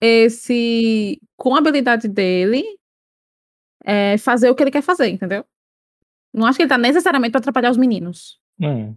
esse, 0.00 1.20
com 1.36 1.54
a 1.54 1.58
habilidade 1.58 2.08
dele, 2.08 2.64
é, 3.84 4.16
fazer 4.18 4.50
o 4.50 4.54
que 4.54 4.62
ele 4.62 4.70
quer 4.70 4.82
fazer, 4.82 5.08
entendeu? 5.08 5.44
Não 6.32 6.46
acho 6.46 6.56
que 6.56 6.62
ele 6.62 6.68
tá 6.68 6.78
necessariamente 6.78 7.32
pra 7.32 7.40
atrapalhar 7.40 7.70
os 7.70 7.76
meninos. 7.76 8.38
Hum. 8.60 8.94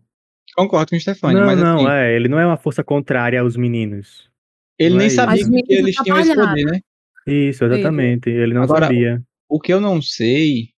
concordo 0.55 0.91
com 0.91 0.95
o 0.95 0.99
Stefani, 0.99 1.39
não, 1.39 1.45
mas 1.45 1.59
não, 1.59 1.75
assim, 1.77 1.87
é. 1.89 2.15
Ele 2.15 2.27
não 2.27 2.39
é 2.39 2.45
uma 2.45 2.57
força 2.57 2.83
contrária 2.83 3.39
aos 3.41 3.55
meninos. 3.55 4.29
ele 4.77 4.91
não 4.91 4.97
nem 4.97 5.07
é 5.07 5.09
sabia 5.09 5.43
que 5.45 5.73
eles 5.73 5.95
tinham 5.95 6.19
esse 6.19 6.35
poder, 6.35 6.65
né? 6.65 6.79
Isso, 7.25 7.63
exatamente. 7.63 8.29
Ele 8.29 8.53
não 8.53 8.63
Agora, 8.63 8.87
sabia. 8.87 9.23
O 9.49 9.59
que 9.59 9.73
eu 9.73 9.79
não 9.79 10.01
sei 10.01 10.73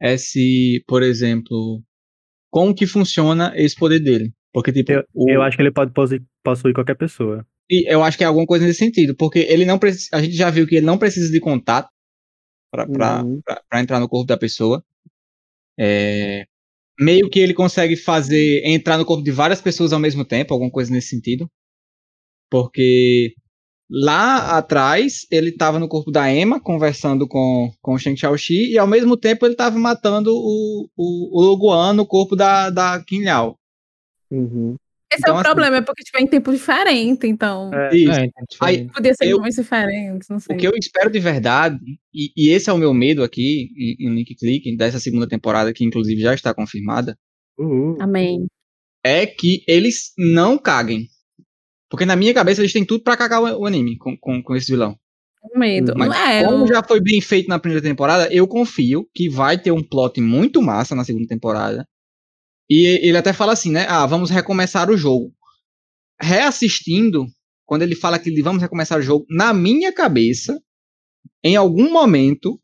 é 0.00 0.16
se, 0.16 0.84
por 0.86 1.02
exemplo, 1.02 1.82
como 2.50 2.74
que 2.74 2.86
funciona 2.86 3.52
esse 3.56 3.74
poder 3.74 4.00
dele. 4.00 4.32
Porque, 4.52 4.72
tipo, 4.72 4.92
Eu, 4.92 5.04
o- 5.14 5.30
eu 5.30 5.42
acho 5.42 5.56
que 5.56 5.62
ele 5.62 5.70
pode 5.72 5.92
possu- 5.92 6.20
possuir 6.44 6.74
qualquer 6.74 6.96
pessoa. 6.96 7.46
E 7.70 7.90
eu 7.92 8.02
acho 8.02 8.18
que 8.18 8.24
é 8.24 8.26
alguma 8.26 8.46
coisa 8.46 8.66
nesse 8.66 8.80
sentido, 8.80 9.14
porque 9.16 9.38
ele 9.40 9.64
não 9.64 9.78
precisa, 9.78 10.08
a 10.12 10.22
gente 10.22 10.34
já 10.36 10.50
viu 10.50 10.66
que 10.66 10.76
ele 10.76 10.86
não 10.86 10.98
precisa 10.98 11.30
de 11.32 11.40
contato 11.40 11.88
pra, 12.70 12.86
pra, 12.86 13.22
Uhum. 13.24 13.40
pra- 13.42 13.62
pra 13.68 13.80
entrar 13.80 13.98
no 14.00 14.08
corpo 14.08 14.26
da 14.26 14.36
pessoa. 14.36 14.84
É, 15.78 16.44
meio 17.00 17.30
que 17.30 17.38
ele 17.40 17.54
consegue 17.54 17.96
fazer 17.96 18.62
entrar 18.66 18.98
no 18.98 19.04
corpo 19.06 19.24
de 19.24 19.30
várias 19.30 19.60
pessoas 19.60 19.92
ao 19.92 19.98
mesmo 20.00 20.24
tempo, 20.24 20.52
alguma 20.52 20.70
coisa 20.70 20.92
nesse 20.92 21.08
sentido. 21.08 21.48
Porque 22.50 23.34
lá 23.90 24.58
atrás 24.58 25.26
ele 25.30 25.50
estava 25.50 25.78
no 25.78 25.88
corpo 25.88 26.10
da 26.10 26.32
Emma 26.32 26.60
conversando 26.60 27.26
com, 27.26 27.72
com 27.80 27.94
o 27.94 27.98
Shang 27.98 28.16
Xiaoxi 28.18 28.72
e 28.72 28.78
ao 28.78 28.86
mesmo 28.86 29.16
tempo 29.16 29.46
ele 29.46 29.54
estava 29.54 29.78
matando 29.78 30.30
o, 30.34 30.88
o, 30.96 31.40
o 31.40 31.42
Loguan 31.42 31.94
no 31.94 32.06
corpo 32.06 32.36
da, 32.36 32.70
da 32.70 33.02
Qin 33.04 33.20
Liao. 33.22 33.56
Uhum. 34.32 34.74
Esse 35.12 35.20
Então, 35.20 35.34
é 35.34 35.36
o 35.36 35.40
assim- 35.40 35.44
problema, 35.44 35.76
é 35.76 35.80
porque 35.82 36.02
tipo, 36.02 36.16
é 36.16 36.22
em 36.22 36.26
tempo 36.26 36.50
diferente, 36.50 37.26
então 37.26 37.70
É, 37.74 37.94
Isso. 37.94 38.10
É, 38.12 38.24
então, 38.24 38.44
Aí- 38.62 38.72
diferente. 38.76 38.92
podia 38.94 39.14
ser 39.14 39.26
eu- 39.26 39.36
momentos 39.36 39.56
diferentes, 39.56 40.28
não 40.30 40.40
sei. 40.40 40.56
O 40.56 40.58
que 40.58 40.66
eu 40.66 40.72
espero 40.74 41.10
de 41.10 41.18
verdade, 41.20 41.78
e, 42.14 42.32
e 42.34 42.48
esse 42.50 42.70
é 42.70 42.72
o 42.72 42.78
meu 42.78 42.94
medo 42.94 43.22
aqui 43.22 43.68
em, 43.76 44.06
em 44.06 44.14
Link 44.14 44.34
Click, 44.34 44.74
dessa 44.76 44.98
segunda 44.98 45.28
temporada, 45.28 45.70
que 45.72 45.84
inclusive 45.84 46.18
já 46.20 46.32
está 46.32 46.54
confirmada, 46.54 47.14
uhul. 47.58 47.98
Amém. 48.00 48.46
é 49.04 49.26
que 49.26 49.62
eles 49.68 50.12
não 50.16 50.56
caguem. 50.56 51.08
Porque 51.90 52.06
na 52.06 52.16
minha 52.16 52.32
cabeça 52.32 52.62
eles 52.62 52.72
têm 52.72 52.84
tudo 52.86 53.04
pra 53.04 53.16
cagar 53.16 53.42
o, 53.42 53.60
o 53.60 53.66
anime 53.66 53.98
com, 53.98 54.16
com, 54.16 54.42
com 54.42 54.56
esse 54.56 54.70
vilão. 54.72 54.96
Medo. 55.56 55.92
Mas 55.96 56.14
é, 56.14 56.44
como 56.44 56.64
eu- 56.64 56.68
já 56.68 56.82
foi 56.82 57.00
bem 57.02 57.20
feito 57.20 57.48
na 57.48 57.58
primeira 57.58 57.82
temporada, 57.86 58.32
eu 58.32 58.46
confio 58.48 59.06
que 59.14 59.28
vai 59.28 59.58
ter 59.60 59.72
um 59.72 59.82
plot 59.82 60.20
muito 60.22 60.62
massa 60.62 60.94
na 60.94 61.04
segunda 61.04 61.26
temporada. 61.26 61.86
E 62.70 62.86
ele 63.06 63.16
até 63.16 63.32
fala 63.32 63.52
assim, 63.52 63.70
né? 63.70 63.86
Ah, 63.88 64.06
vamos 64.06 64.30
recomeçar 64.30 64.90
o 64.90 64.96
jogo. 64.96 65.32
Reassistindo, 66.20 67.26
quando 67.66 67.82
ele 67.82 67.94
fala 67.94 68.18
que 68.18 68.30
ele 68.30 68.42
vamos 68.42 68.62
recomeçar 68.62 68.98
o 68.98 69.02
jogo, 69.02 69.26
na 69.28 69.52
minha 69.52 69.92
cabeça, 69.92 70.60
em 71.42 71.56
algum 71.56 71.90
momento, 71.90 72.60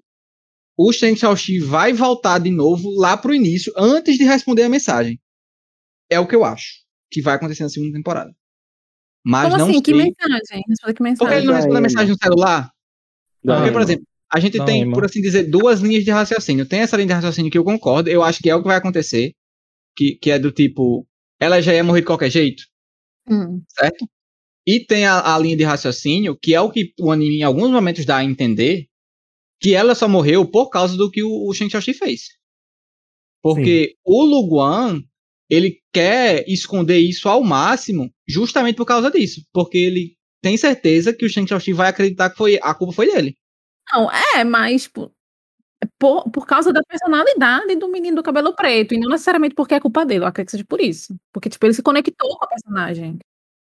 o 0.77 0.93
Shang 0.93 1.17
Xiaoxi 1.19 1.59
vai 1.59 1.93
voltar 1.93 2.39
de 2.39 2.51
novo 2.51 2.91
lá 2.91 3.17
pro 3.17 3.35
início, 3.35 3.73
antes 3.77 4.17
de 4.17 4.25
responder 4.25 4.63
a 4.63 4.69
mensagem. 4.69 5.21
É 6.11 6.19
o 6.21 6.27
que 6.27 6.37
eu 6.37 6.45
acho 6.45 6.79
que 7.11 7.21
vai 7.21 7.35
acontecer 7.35 7.63
na 7.65 7.69
segunda 7.69 7.93
temporada. 7.93 8.31
Mas 9.25 9.45
Como 9.47 9.57
não 9.59 9.65
assim? 9.65 9.73
sei. 9.75 9.83
Que 9.83 9.95
mensagem? 9.95 10.63
Responda 10.69 10.95
que 10.95 11.03
Porque 11.03 11.05
ele 11.05 11.13
mensagem. 11.13 11.47
não 11.47 11.55
responde 11.55 11.77
a 11.77 11.81
mensagem 11.81 12.09
no 12.11 12.19
celular? 12.23 12.71
Da 13.45 13.57
Porque, 13.57 13.73
por 13.73 13.83
exemplo, 13.83 14.07
a 14.33 14.41
gente 14.41 14.59
Não, 14.59 14.65
tem, 14.65 14.81
irmão. 14.81 14.95
por 14.95 15.05
assim 15.05 15.21
dizer, 15.21 15.45
duas 15.51 15.81
linhas 15.81 16.05
de 16.05 16.11
raciocínio. 16.11 16.67
Tem 16.67 16.81
essa 16.81 16.97
linha 16.97 17.09
de 17.09 17.13
raciocínio 17.15 17.51
que 17.51 17.59
eu 17.59 17.65
concordo, 17.65 18.09
eu 18.09 18.23
acho 18.23 18.41
que 18.41 18.49
é 18.49 18.55
o 18.55 18.61
que 18.63 18.69
vai 18.69 18.77
acontecer, 18.77 19.33
que, 19.99 20.15
que 20.15 20.31
é 20.31 20.39
do 20.39 20.53
tipo, 20.53 21.05
ela 21.41 21.61
já 21.61 21.75
ia 21.75 21.83
morrer 21.83 22.03
de 22.03 22.07
qualquer 22.07 22.31
jeito, 22.31 22.63
Hum. 23.29 23.61
certo? 23.69 24.09
E 24.65 24.79
tem 24.79 25.05
a, 25.05 25.35
a 25.35 25.39
linha 25.39 25.57
de 25.57 25.65
raciocínio, 25.65 26.39
que 26.41 26.55
é 26.55 26.61
o 26.61 26.71
que 26.71 26.93
o 27.01 27.11
anime 27.11 27.39
em 27.39 27.43
alguns 27.43 27.71
momentos 27.71 28.05
dá 28.05 28.19
a 28.19 28.25
entender, 28.25 28.87
que 29.61 29.75
ela 29.75 29.95
só 29.95 30.09
morreu 30.09 30.49
por 30.49 30.71
causa 30.71 30.97
do 30.97 31.11
que 31.11 31.23
o, 31.23 31.49
o 31.49 31.53
Shang 31.53 31.69
Xiaoxi 31.69 31.95
fez. 31.95 32.21
Porque 33.43 33.97
o 34.05 34.23
Luguan, 34.25 35.03
ele 35.51 35.81
quer 35.93 36.45
esconder 36.49 36.99
isso 36.99 37.29
ao 37.29 37.43
máximo, 37.43 38.09
justamente 38.27 38.77
por 38.77 38.87
causa 38.87 39.11
disso. 39.11 39.43
Porque 39.53 39.79
ele 39.79 40.17
tem 40.41 40.57
certeza 40.57 41.13
que 41.13 41.25
o 41.25 41.29
Shang 41.29 41.49
Xiaoxi 41.49 41.73
vai 41.73 41.89
acreditar 41.89 42.31
que 42.31 42.37
foi, 42.37 42.59
a 42.63 42.73
culpa 42.75 42.93
foi 42.93 43.07
dele. 43.11 43.37
Não, 43.91 44.09
é, 44.13 44.45
mas 44.45 44.85
tipo, 44.85 45.11
por, 45.99 46.31
por 46.31 46.47
causa 46.47 46.73
da 46.73 46.81
personalidade 46.83 47.77
do 47.77 47.89
menino 47.89 48.17
do 48.17 48.23
cabelo 48.23 48.55
preto, 48.55 48.95
e 48.95 48.99
não 48.99 49.11
necessariamente 49.11 49.55
porque 49.55 49.75
é 49.75 49.81
culpa 49.81 50.05
dele, 50.05 50.25
eu 50.25 50.29
acredito 50.29 50.49
que 50.49 50.53
seja 50.53 50.65
por 50.69 50.81
isso. 50.81 51.15
Porque, 51.33 51.49
tipo, 51.49 51.65
ele 51.67 51.75
se 51.75 51.83
conectou 51.83 52.37
com 52.37 52.45
a 52.45 52.49
personagem. 52.49 53.19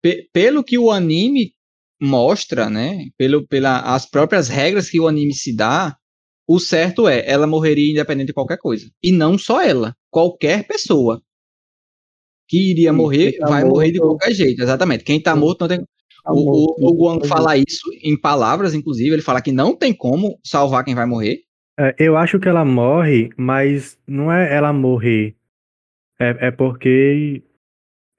Pe- 0.01 0.29
pelo 0.33 0.63
que 0.63 0.77
o 0.77 0.91
anime 0.91 1.53
mostra, 2.01 2.69
né? 2.69 3.05
Pelo, 3.17 3.45
pela, 3.47 3.81
as 3.93 4.05
próprias 4.05 4.47
regras 4.47 4.89
que 4.89 4.99
o 4.99 5.07
anime 5.07 5.33
se 5.33 5.55
dá, 5.55 5.95
o 6.47 6.59
certo 6.59 7.07
é, 7.07 7.29
ela 7.29 7.45
morreria 7.45 7.91
independente 7.91 8.27
de 8.27 8.33
qualquer 8.33 8.57
coisa. 8.57 8.89
E 9.03 9.11
não 9.11 9.37
só 9.37 9.61
ela, 9.61 9.95
qualquer 10.09 10.65
pessoa 10.65 11.21
que 12.47 12.71
iria 12.71 12.91
Sim, 12.91 12.97
morrer, 12.97 13.37
tá 13.37 13.47
vai 13.47 13.63
morrer 13.63 13.91
de 13.91 13.99
morto- 13.99 14.17
qualquer 14.17 14.33
jeito, 14.33 14.61
exatamente. 14.61 15.03
Quem 15.03 15.21
tá 15.21 15.33
Sim. 15.35 15.39
morto 15.41 15.61
não 15.61 15.67
tem. 15.67 15.79
Tá 16.23 16.33
o, 16.33 16.43
morto, 16.43 16.75
o, 16.79 16.89
o 16.89 16.93
Guang 16.97 17.27
fala 17.27 17.55
isso 17.55 17.87
em 18.01 18.19
palavras, 18.19 18.73
inclusive, 18.73 19.11
ele 19.13 19.21
fala 19.21 19.41
que 19.41 19.51
não 19.51 19.75
tem 19.75 19.93
como 19.93 20.39
salvar 20.43 20.83
quem 20.83 20.95
vai 20.95 21.05
morrer. 21.05 21.41
É, 21.79 21.95
eu 21.97 22.17
acho 22.17 22.37
que 22.39 22.49
ela 22.49 22.65
morre, 22.65 23.29
mas 23.37 23.97
não 24.05 24.29
é 24.29 24.53
ela 24.53 24.73
morrer. 24.73 25.33
É, 26.19 26.47
é 26.47 26.51
porque 26.51 27.41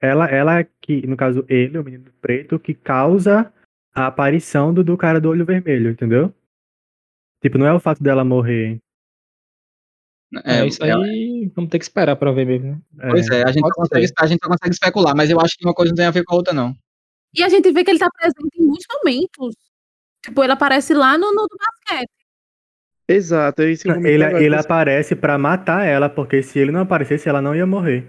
ela, 0.01 0.25
ela 0.25 0.59
é 0.59 0.67
que, 0.81 1.05
no 1.05 1.15
caso, 1.15 1.45
ele, 1.47 1.77
o 1.77 1.83
menino 1.83 2.11
preto, 2.19 2.59
que 2.59 2.73
causa 2.73 3.53
a 3.93 4.07
aparição 4.07 4.73
do, 4.73 4.83
do 4.83 4.97
cara 4.97 5.21
do 5.21 5.29
olho 5.29 5.45
vermelho, 5.45 5.91
entendeu? 5.91 6.33
Tipo, 7.39 7.59
não 7.59 7.67
é 7.67 7.73
o 7.73 7.79
fato 7.79 8.01
dela 8.01 8.25
morrer. 8.25 8.79
É, 10.43 10.65
isso 10.65 10.83
aí 10.83 11.51
vamos 11.53 11.69
ter 11.69 11.77
que 11.77 11.83
esperar 11.83 12.15
pra 12.15 12.31
ver 12.31 12.45
mesmo. 12.45 12.71
né? 12.71 12.81
É, 12.99 13.09
Pois 13.09 13.29
é, 13.29 13.43
a 13.43 13.51
gente, 13.51 13.69
consegue, 13.69 14.07
a 14.17 14.27
gente 14.27 14.39
consegue 14.39 14.73
especular, 14.73 15.15
mas 15.15 15.29
eu 15.29 15.39
acho 15.39 15.55
que 15.57 15.65
uma 15.65 15.73
coisa 15.73 15.91
não 15.91 15.97
tem 15.97 16.05
a 16.05 16.11
ver 16.11 16.23
com 16.23 16.33
a 16.33 16.37
outra, 16.37 16.53
não. 16.53 16.75
E 17.33 17.43
a 17.43 17.49
gente 17.49 17.71
vê 17.71 17.83
que 17.83 17.91
ele 17.91 17.99
tá 17.99 18.09
presente 18.09 18.57
em 18.57 18.65
muitos 18.65 18.87
momentos. 18.91 19.55
Tipo, 20.23 20.43
ele 20.43 20.53
aparece 20.53 20.93
lá 20.93 21.17
no, 21.17 21.31
no 21.33 21.47
do 21.47 21.57
basquete. 21.57 22.20
Exato, 23.15 23.61
é 23.61 23.71
isso 23.71 23.83
que 23.83 23.89
eu 23.89 24.05
Ele, 24.05 24.23
agora, 24.23 24.43
ele 24.43 24.55
aparece 24.55 25.15
pra 25.15 25.37
matar 25.37 25.85
ela, 25.85 26.09
porque 26.09 26.41
se 26.41 26.59
ele 26.59 26.71
não 26.71 26.81
aparecesse, 26.81 27.27
ela 27.29 27.41
não 27.41 27.55
ia 27.55 27.65
morrer. 27.65 28.05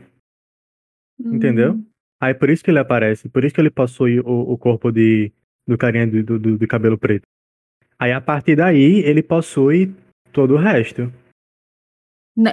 Entendeu? 1.21 1.75
Hum. 1.75 1.87
Aí 2.21 2.35
por 2.35 2.51
isso 2.51 2.63
que 2.63 2.71
ele 2.71 2.79
aparece, 2.79 3.29
por 3.29 3.45
isso 3.45 3.55
que 3.55 3.61
ele 3.61 3.71
possui 3.71 4.21
o, 4.21 4.53
o 4.53 4.59
corpo 4.59 4.91
de, 4.93 5.33
do 5.67 5.77
carinha 5.77 6.07
do, 6.07 6.23
do, 6.23 6.39
do- 6.39 6.59
do 6.59 6.69
cabelo 6.69 6.97
preto. 6.97 7.25
Aí 7.99 8.13
a 8.13 8.21
partir 8.21 8.57
daí 8.57 9.01
ele 9.01 9.23
possui 9.23 9.95
todo 10.33 10.55
o 10.55 10.59
resto. 10.59 11.13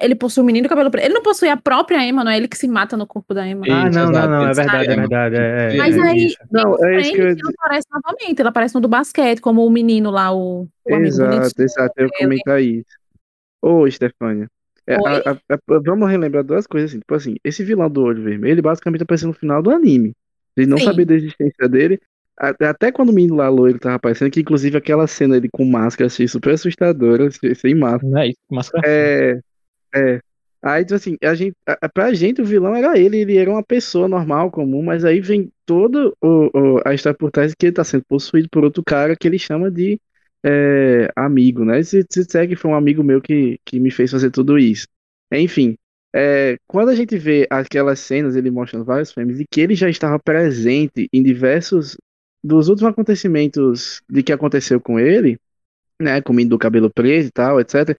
Ele 0.02 0.14
possui 0.16 0.44
o 0.44 0.46
menino 0.46 0.68
cabelo 0.68 0.92
preto. 0.92 1.06
Ele 1.06 1.14
não 1.14 1.24
possui 1.24 1.48
a 1.48 1.56
própria 1.56 2.06
Emma, 2.06 2.22
não 2.24 2.32
é 2.32 2.36
ele 2.38 2.50
que 2.50 2.58
se 2.58 2.68
mata 2.68 2.98
no 2.98 3.08
corpo 3.08 3.34
da 3.34 3.48
Emma. 3.48 3.66
Ah, 3.70 3.88
Isso, 3.88 3.98
não, 3.98 4.12
não, 4.12 4.30
não, 4.30 4.42
é 4.50 4.54
verdade, 4.54 4.70
é 4.84 4.86
sabe. 4.86 4.96
verdade. 4.96 5.36
É, 5.38 5.74
é- 5.74 5.78
Mas 5.78 5.98
é 5.98 6.02
aí. 6.02 6.34
Não, 6.52 6.72
um 6.72 6.86
é 6.86 7.00
isso 7.02 7.14
que 7.14 7.22
eu 7.22 7.50
aparece 7.58 7.88
novamente. 7.90 8.40
Ele 8.42 8.50
aparece 8.50 8.76
no 8.76 8.82
do 8.82 8.88
basquete, 8.90 9.40
como 9.40 9.66
o 9.66 9.70
menino 9.70 10.12
lá, 10.12 10.34
o, 10.36 10.68
o 10.86 10.96
Exato, 10.96 11.62
exato, 11.62 11.94
eu 11.98 12.08
ia 12.08 12.12
comentar 12.18 12.62
isso. 12.62 12.86
Ô, 13.62 13.90
Stefânia, 13.90 14.50
é, 14.86 14.96
a- 14.96 15.32
a- 15.32 15.56
a- 15.56 15.80
vamos 15.82 16.10
relembrar 16.10 16.44
duas 16.44 16.68
coisas 16.68 16.92
assim, 16.92 17.00
tipo 17.00 17.14
assim, 17.16 17.36
esse 17.44 17.64
vilão 17.64 17.90
do 17.90 18.02
olho 18.04 18.22
vermelho, 18.24 18.52
ele 18.54 18.62
basicamente 18.62 19.04
apareceu 19.04 19.28
no 19.28 19.34
final 19.34 19.62
do 19.62 19.72
anime. 19.72 20.14
Ele 20.58 20.68
não 20.68 20.78
Sim. 20.78 20.86
sabia 20.86 21.06
da 21.06 21.14
existência 21.16 21.70
dele, 21.70 22.00
até 22.38 22.92
quando 22.92 23.10
o 23.10 23.14
menino 23.14 23.36
lá 23.36 23.50
loiro 23.50 23.80
tava 23.80 23.96
aparecendo, 23.96 24.32
que 24.32 24.40
inclusive 24.42 24.78
aquela 24.78 25.08
cena 25.08 25.38
ele 25.38 25.50
com 25.52 25.64
máscara, 25.66 26.08
achei 26.08 26.28
super 26.28 26.54
assustadora, 26.54 27.30
sem- 27.32 27.54
sem 27.54 27.76
máscara. 27.76 28.12
Não 28.12 28.20
é 28.20 28.28
isso, 28.30 28.40
máscara. 28.50 28.84
É, 28.86 29.40
é. 29.96 30.22
Aí, 30.62 30.84
tipo 30.84 30.96
assim, 30.96 31.18
a 31.24 31.34
gente, 31.34 31.56
a, 31.66 31.88
pra 31.88 32.14
gente 32.14 32.42
o 32.42 32.46
vilão 32.46 32.76
era 32.76 33.00
ele, 33.00 33.20
ele 33.22 33.38
era 33.38 33.50
uma 33.50 33.64
pessoa 33.64 34.10
normal, 34.10 34.52
comum, 34.52 34.82
mas 34.84 35.06
aí 35.06 35.22
vem 35.22 35.50
toda 35.66 36.12
a 36.86 36.94
história 36.94 37.18
por 37.18 37.32
trás 37.32 37.54
que 37.56 37.68
ele 37.68 37.74
tá 37.74 37.84
sendo 37.84 38.04
possuído 38.06 38.50
por 38.50 38.66
outro 38.66 38.84
cara 38.84 39.16
que 39.16 39.26
ele 39.28 39.40
chama 39.40 39.72
de 39.72 40.00
é, 40.44 41.10
amigo, 41.16 41.64
né? 41.64 41.82
Se, 41.84 42.06
se 42.10 42.24
segue 42.26 42.56
foi 42.56 42.72
um 42.72 42.76
amigo 42.76 43.04
meu 43.04 43.22
que, 43.22 43.58
que 43.66 43.80
me 43.80 43.90
fez 43.92 44.12
fazer 44.12 44.32
tudo 44.32 44.58
isso. 44.60 44.88
Enfim, 45.32 45.78
é, 46.14 46.58
quando 46.68 46.90
a 46.90 46.96
gente 46.96 47.18
vê 47.18 47.48
aquelas 47.50 48.00
cenas, 48.00 48.36
ele 48.36 48.52
mostrando 48.52 48.86
vários 48.86 49.12
filmes, 49.14 49.40
e 49.40 49.46
que 49.50 49.62
ele 49.62 49.76
já 49.76 49.90
estava 49.90 50.20
presente 50.20 51.08
em 51.14 51.24
diversos 51.24 51.98
dos 52.44 52.70
últimos 52.70 52.92
acontecimentos 52.92 54.02
de 54.10 54.24
que 54.24 54.34
aconteceu 54.34 54.80
com 54.82 55.00
ele, 55.00 55.38
né? 56.02 56.22
Com 56.22 56.34
o 56.34 56.58
cabelo 56.58 56.92
preto 56.92 57.28
e 57.28 57.32
tal, 57.32 57.60
etc. 57.60 57.96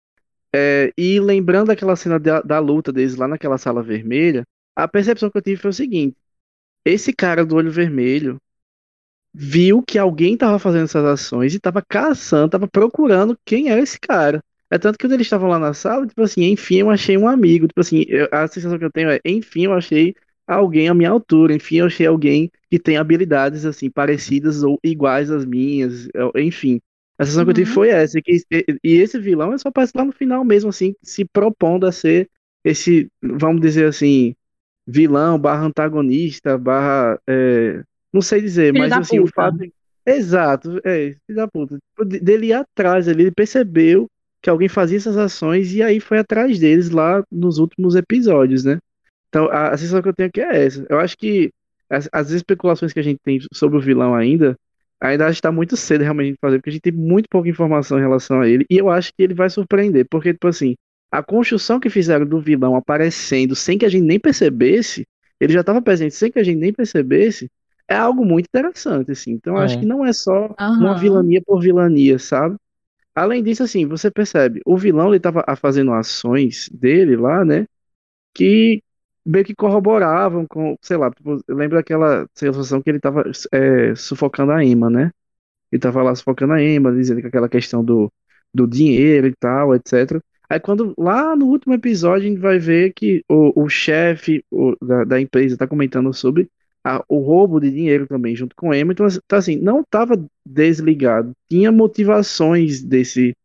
É, 0.54 0.92
e 0.98 1.20
lembrando 1.20 1.68
daquela 1.68 1.94
cena 1.96 2.18
da, 2.18 2.40
da 2.42 2.58
luta 2.58 2.92
deles 2.92 3.16
lá 3.16 3.28
naquela 3.28 3.58
sala 3.58 3.82
vermelha, 3.82 4.44
a 4.76 4.88
percepção 4.88 5.30
que 5.30 5.38
eu 5.38 5.42
tive 5.42 5.60
foi 5.60 5.70
o 5.70 5.72
seguinte: 5.74 6.16
esse 6.84 7.12
cara 7.12 7.44
do 7.46 7.56
olho 7.56 7.70
vermelho 7.72 8.38
viu 9.32 9.82
que 9.82 9.98
alguém 9.98 10.34
estava 10.34 10.58
fazendo 10.58 10.84
essas 10.84 11.04
ações 11.04 11.52
e 11.54 11.56
estava 11.56 11.82
caçando, 11.86 12.46
estava 12.46 12.68
procurando 12.68 13.38
quem 13.44 13.68
era 13.70 13.80
esse 13.80 13.98
cara. 14.00 14.42
É 14.70 14.78
tanto 14.78 14.98
que 14.98 15.04
quando 15.06 15.12
eles 15.14 15.26
estavam 15.26 15.48
lá 15.48 15.58
na 15.58 15.74
sala, 15.74 16.06
tipo 16.06 16.22
assim, 16.22 16.44
enfim, 16.44 16.76
eu 16.78 16.90
achei 16.90 17.16
um 17.16 17.26
amigo. 17.28 17.66
Tipo 17.66 17.80
assim, 17.80 18.04
eu- 18.08 18.28
a 18.32 18.46
sensação 18.46 18.78
que 18.78 18.84
eu 18.84 18.90
tenho 18.92 19.10
é, 19.10 19.20
enfim, 19.24 19.64
eu 19.64 19.72
achei 19.74 20.14
alguém 20.46 20.88
à 20.88 20.94
minha 20.94 21.10
altura. 21.10 21.54
Enfim, 21.54 21.76
eu 21.78 21.86
achei 21.86 22.06
alguém 22.06 22.50
que 22.70 22.78
tem 22.78 22.96
habilidades, 22.96 23.64
assim, 23.64 23.90
parecidas 23.90 24.62
ou 24.62 24.78
iguais 24.84 25.30
às 25.30 25.44
minhas. 25.44 26.08
Enfim, 26.36 26.80
a 27.20 27.24
sensação 27.26 27.44
que 27.44 27.50
eu 27.50 27.54
tive 27.54 27.68
Uhum. 27.70 27.74
foi 27.74 27.88
essa. 27.90 28.18
E, 28.18 28.22
que, 28.22 28.38
e, 28.82 28.94
esse 28.96 29.18
vilão 29.18 29.52
é 29.52 29.58
só 29.58 29.68
aparece 29.68 29.92
lá 29.94 30.04
no 30.04 30.12
final 30.12 30.44
mesmo, 30.44 30.70
assim, 30.70 30.94
se 31.02 31.24
propondo 31.24 31.86
a 31.86 31.92
ser 31.92 32.28
esse, 32.64 33.08
vamos 33.22 33.60
dizer 33.60 33.86
assim, 33.86 34.34
vilão 34.86 35.38
barra 35.38 35.66
antagonista, 35.66 36.58
barra. 36.58 37.18
é, 37.28 37.82
não 38.12 38.22
sei 38.22 38.40
dizer, 38.40 38.72
Filho 38.72 38.78
mas 38.78 38.92
assim, 38.92 39.18
o 39.18 39.24
puta. 39.24 39.34
fato. 39.34 39.58
Exato, 40.06 40.80
é, 40.84 41.14
filho 41.26 41.36
da 41.36 41.46
puta. 41.48 41.76
Tipo, 41.90 42.04
de- 42.04 42.20
Dele 42.20 42.46
ir 42.48 42.52
atrás 42.54 43.06
ali, 43.08 43.22
ele 43.24 43.30
percebeu 43.32 44.08
que 44.42 44.48
alguém 44.50 44.68
fazia 44.68 44.96
essas 44.96 45.16
ações 45.18 45.74
e 45.74 45.82
aí 45.82 46.00
foi 46.00 46.18
atrás 46.18 46.58
deles 46.58 46.90
lá 46.90 47.22
nos 47.30 47.58
últimos 47.58 47.94
episódios, 47.94 48.64
né? 48.64 48.78
Então, 49.28 49.46
a, 49.50 49.68
a 49.70 49.76
sensação 49.76 50.02
que 50.02 50.08
eu 50.08 50.14
tenho 50.14 50.28
aqui 50.30 50.40
é 50.40 50.64
essa. 50.66 50.84
Eu 50.88 50.98
acho 50.98 51.16
que 51.18 51.50
as, 51.88 52.08
as 52.12 52.30
especulações 52.30 52.92
que 52.92 53.00
a 53.00 53.02
gente 53.02 53.20
tem 53.22 53.38
sobre 53.52 53.78
o 53.78 53.80
vilão 53.80 54.14
ainda, 54.14 54.56
ainda 55.00 55.26
acho 55.26 55.36
que 55.36 55.42
tá 55.42 55.52
muito 55.52 55.76
cedo 55.76 56.02
realmente 56.02 56.36
fazer, 56.40 56.58
porque 56.58 56.70
a 56.70 56.72
gente 56.72 56.82
tem 56.82 56.92
muito 56.92 57.28
pouca 57.30 57.48
informação 57.48 57.98
em 57.98 58.02
relação 58.02 58.40
a 58.40 58.48
ele, 58.48 58.66
e 58.70 58.76
eu 58.78 58.90
acho 58.90 59.12
que 59.16 59.22
ele 59.22 59.34
vai 59.34 59.48
surpreender, 59.50 60.06
porque, 60.10 60.32
tipo 60.32 60.48
assim, 60.48 60.74
a 61.10 61.22
construção 61.22 61.80
que 61.80 61.90
fizeram 61.90 62.26
do 62.26 62.40
vilão 62.40 62.74
aparecendo 62.76 63.54
sem 63.56 63.78
que 63.78 63.84
a 63.84 63.88
gente 63.88 64.04
nem 64.04 64.20
percebesse, 64.20 65.06
ele 65.40 65.52
já 65.52 65.60
estava 65.60 65.82
presente 65.82 66.14
sem 66.14 66.30
que 66.30 66.38
a 66.38 66.44
gente 66.44 66.58
nem 66.58 66.72
percebesse, 66.72 67.50
é 67.88 67.94
algo 67.96 68.24
muito 68.24 68.46
interessante, 68.46 69.10
assim. 69.12 69.32
Então, 69.32 69.54
eu 69.56 69.60
acho 69.60 69.76
É. 69.76 69.78
que 69.78 69.86
não 69.86 70.04
é 70.04 70.12
só 70.12 70.54
uma 70.78 70.94
Aham. 70.94 70.94
vilania 70.94 71.42
por 71.44 71.60
vilania, 71.60 72.18
sabe? 72.18 72.56
Além 73.14 73.42
disso, 73.42 73.62
assim, 73.64 73.86
você 73.86 74.10
percebe, 74.10 74.60
o 74.66 74.76
vilão 74.78 75.10
ele 75.10 75.20
tava 75.20 75.44
fazendo 75.56 75.92
ações 75.92 76.68
dele 76.72 77.16
lá, 77.16 77.44
né? 77.44 77.66
Que 78.34 78.82
meio 79.24 79.44
que 79.44 79.54
corroboravam 79.54 80.46
com, 80.46 80.76
sei 80.82 80.96
lá, 80.96 81.10
tipo, 81.10 81.38
eu 81.46 81.56
lembro 81.56 81.76
daquela 81.76 82.26
sensação 82.34 82.82
que 82.82 82.90
ele 82.90 83.00
tava 83.00 83.24
é, 83.52 83.94
sufocando 83.94 84.52
a 84.52 84.64
Emma, 84.64 84.90
né? 84.90 85.10
Ele 85.72 85.80
tava 85.80 86.02
lá 86.02 86.14
sufocando 86.14 86.52
a 86.54 86.62
Emma, 86.62 86.92
dizendo 86.92 87.20
que 87.20 87.26
aquela 87.28 87.48
questão 87.48 87.84
do, 87.84 88.12
do 88.52 88.66
dinheiro 88.66 89.26
e 89.26 89.34
tal, 89.36 89.74
etc. 89.74 90.22
Aí 90.48 90.58
quando 90.60 90.94
lá 90.98 91.36
no 91.36 91.46
último 91.46 91.74
episódio 91.74 92.26
a 92.26 92.30
gente 92.30 92.40
vai 92.40 92.58
ver 92.58 92.92
que 92.94 93.24
o, 93.28 93.64
o 93.64 93.68
chefe 93.68 94.44
o- 94.50 94.74
da, 94.84 95.04
da 95.04 95.20
empresa 95.20 95.56
tá 95.56 95.66
comentando 95.66 96.12
sobre 96.12 96.50
a- 96.84 97.04
o 97.08 97.20
roubo 97.20 97.60
de 97.60 97.70
dinheiro 97.70 98.06
também 98.08 98.34
junto 98.34 98.56
com 98.56 98.74
Emma, 98.74 98.92
então 98.92 99.06
tá 99.28 99.36
assim, 99.38 99.56
não 99.56 99.84
tava 99.84 100.14
desligado, 100.44 101.32
tinha 101.48 101.70
motivações 101.72 102.82
desse 102.82 103.36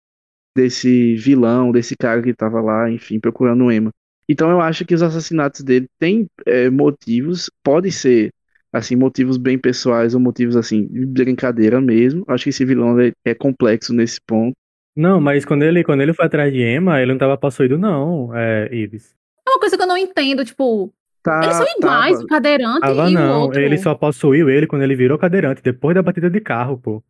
desse 0.55 1.15
vilão, 1.15 1.71
desse 1.71 1.95
cara 1.95 2.21
que 2.21 2.33
tava 2.33 2.61
lá, 2.61 2.89
enfim, 2.91 3.19
procurando 3.19 3.65
o 3.65 3.71
Emma. 3.71 3.91
Então 4.27 4.49
eu 4.49 4.59
acho 4.61 4.85
que 4.85 4.93
os 4.95 5.03
assassinatos 5.03 5.61
dele 5.61 5.87
têm 5.99 6.27
é, 6.45 6.69
motivos, 6.69 7.49
pode 7.63 7.91
ser 7.91 8.31
assim 8.73 8.95
motivos 8.95 9.37
bem 9.37 9.57
pessoais 9.57 10.13
ou 10.13 10.19
motivos 10.19 10.55
assim 10.55 10.85
de 10.87 11.05
brincadeira 11.05 11.79
mesmo. 11.79 12.25
Acho 12.27 12.45
que 12.45 12.49
esse 12.49 12.65
vilão 12.65 12.99
é, 12.99 13.11
é 13.23 13.33
complexo 13.33 13.93
nesse 13.93 14.19
ponto. 14.25 14.53
Não, 14.95 15.19
mas 15.19 15.45
quando 15.45 15.63
ele, 15.63 15.83
quando 15.83 16.01
ele 16.01 16.13
foi 16.13 16.25
atrás 16.25 16.51
de 16.51 16.61
Emma, 16.61 17.01
ele 17.01 17.11
não 17.11 17.19
tava 17.19 17.37
possuído, 17.37 17.77
não, 17.77 18.33
é, 18.35 18.69
Ives. 18.73 19.13
É 19.45 19.49
uma 19.51 19.59
coisa 19.59 19.77
que 19.77 19.83
eu 19.83 19.87
não 19.87 19.97
entendo, 19.97 20.43
tipo, 20.45 20.91
Tá, 21.25 21.41
eles 21.43 21.55
são 21.55 21.65
iguais, 21.79 22.11
tava. 22.13 22.23
o 22.23 22.27
cadeirante 22.27 22.79
Tava 22.81 23.09
e 23.09 23.15
o 23.15 23.19
não, 23.19 23.41
outro. 23.41 23.59
ele 23.59 23.77
só 23.79 23.95
possuiu 23.95 24.47
ele 24.47 24.67
quando 24.67 24.83
ele 24.83 24.95
virou 24.95 25.17
cadeirante, 25.17 25.59
depois 25.61 25.95
da 25.95 26.03
batida 26.03 26.29
de 26.29 26.39
carro, 26.39 26.77
pô. 26.77 27.03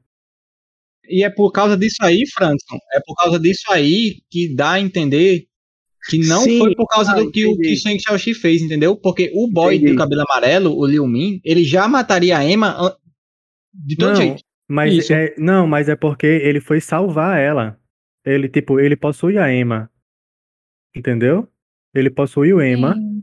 E 1.08 1.24
é 1.24 1.30
por 1.30 1.52
causa 1.52 1.78
disso 1.78 1.98
aí, 2.02 2.24
Frankson, 2.34 2.78
é 2.94 3.00
por 3.06 3.14
causa 3.16 3.38
disso 3.40 3.70
aí 3.72 4.22
que 4.32 4.56
dá 4.56 4.72
a 4.74 4.80
entender 4.80 5.46
que 6.08 6.20
não 6.28 6.42
Sim, 6.42 6.60
foi 6.60 6.76
por 6.76 6.88
causa 6.88 7.12
ah, 7.12 7.16
do 7.16 7.32
que 7.32 7.46
o 7.46 7.52
entendi. 7.52 7.70
que 7.70 7.76
Shang 7.78 8.00
Xiaoxi 8.00 8.34
fez, 8.34 8.62
entendeu? 8.62 8.96
Porque 8.96 9.32
o 9.34 9.48
boy 9.52 9.76
Entendi. 9.76 9.92
do 9.94 9.98
cabelo 9.98 10.22
amarelo, 10.30 10.78
o 10.78 10.86
Liu 10.86 11.08
Min, 11.08 11.40
ele 11.44 11.64
já 11.64 11.88
mataria 11.88 12.38
a 12.38 12.46
Emma 12.46 12.96
de 13.74 13.96
todo 13.98 14.10
Não, 14.10 14.16
jeito. 14.16 14.42
mas 14.70 15.10
é, 15.10 15.34
não, 15.38 15.66
mas 15.68 15.90
é 15.90 15.96
porque 15.96 16.28
ele 16.28 16.60
foi 16.62 16.80
salvar 16.80 17.40
ela. 17.40 17.80
Ele, 18.26 18.48
tipo, 18.50 18.80
ele 18.80 18.96
possui 18.96 19.38
a 19.38 19.52
Emma. 19.54 19.90
Entendeu? 20.96 21.48
Ele 21.94 22.10
possuiu 22.10 22.62
Emma. 22.62 22.94
Sim. 22.96 23.22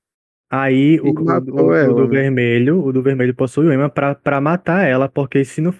Aí 0.51 1.01
o, 1.01 1.07
o- 1.07 1.11
o- 1.11 1.91
o 1.91 1.95
do 1.95 2.03
né? 2.09 2.21
vermelho, 2.23 2.85
o 2.85 2.93
do 2.93 3.03
vermelho 3.03 3.35
possui 3.35 3.67
o 3.67 3.73
Emma 3.73 3.89
pra, 3.89 4.15
pra 4.15 4.41
matar 4.41 4.87
ela, 4.87 5.09
porque 5.09 5.45
se 5.45 5.61
não, 5.63 5.73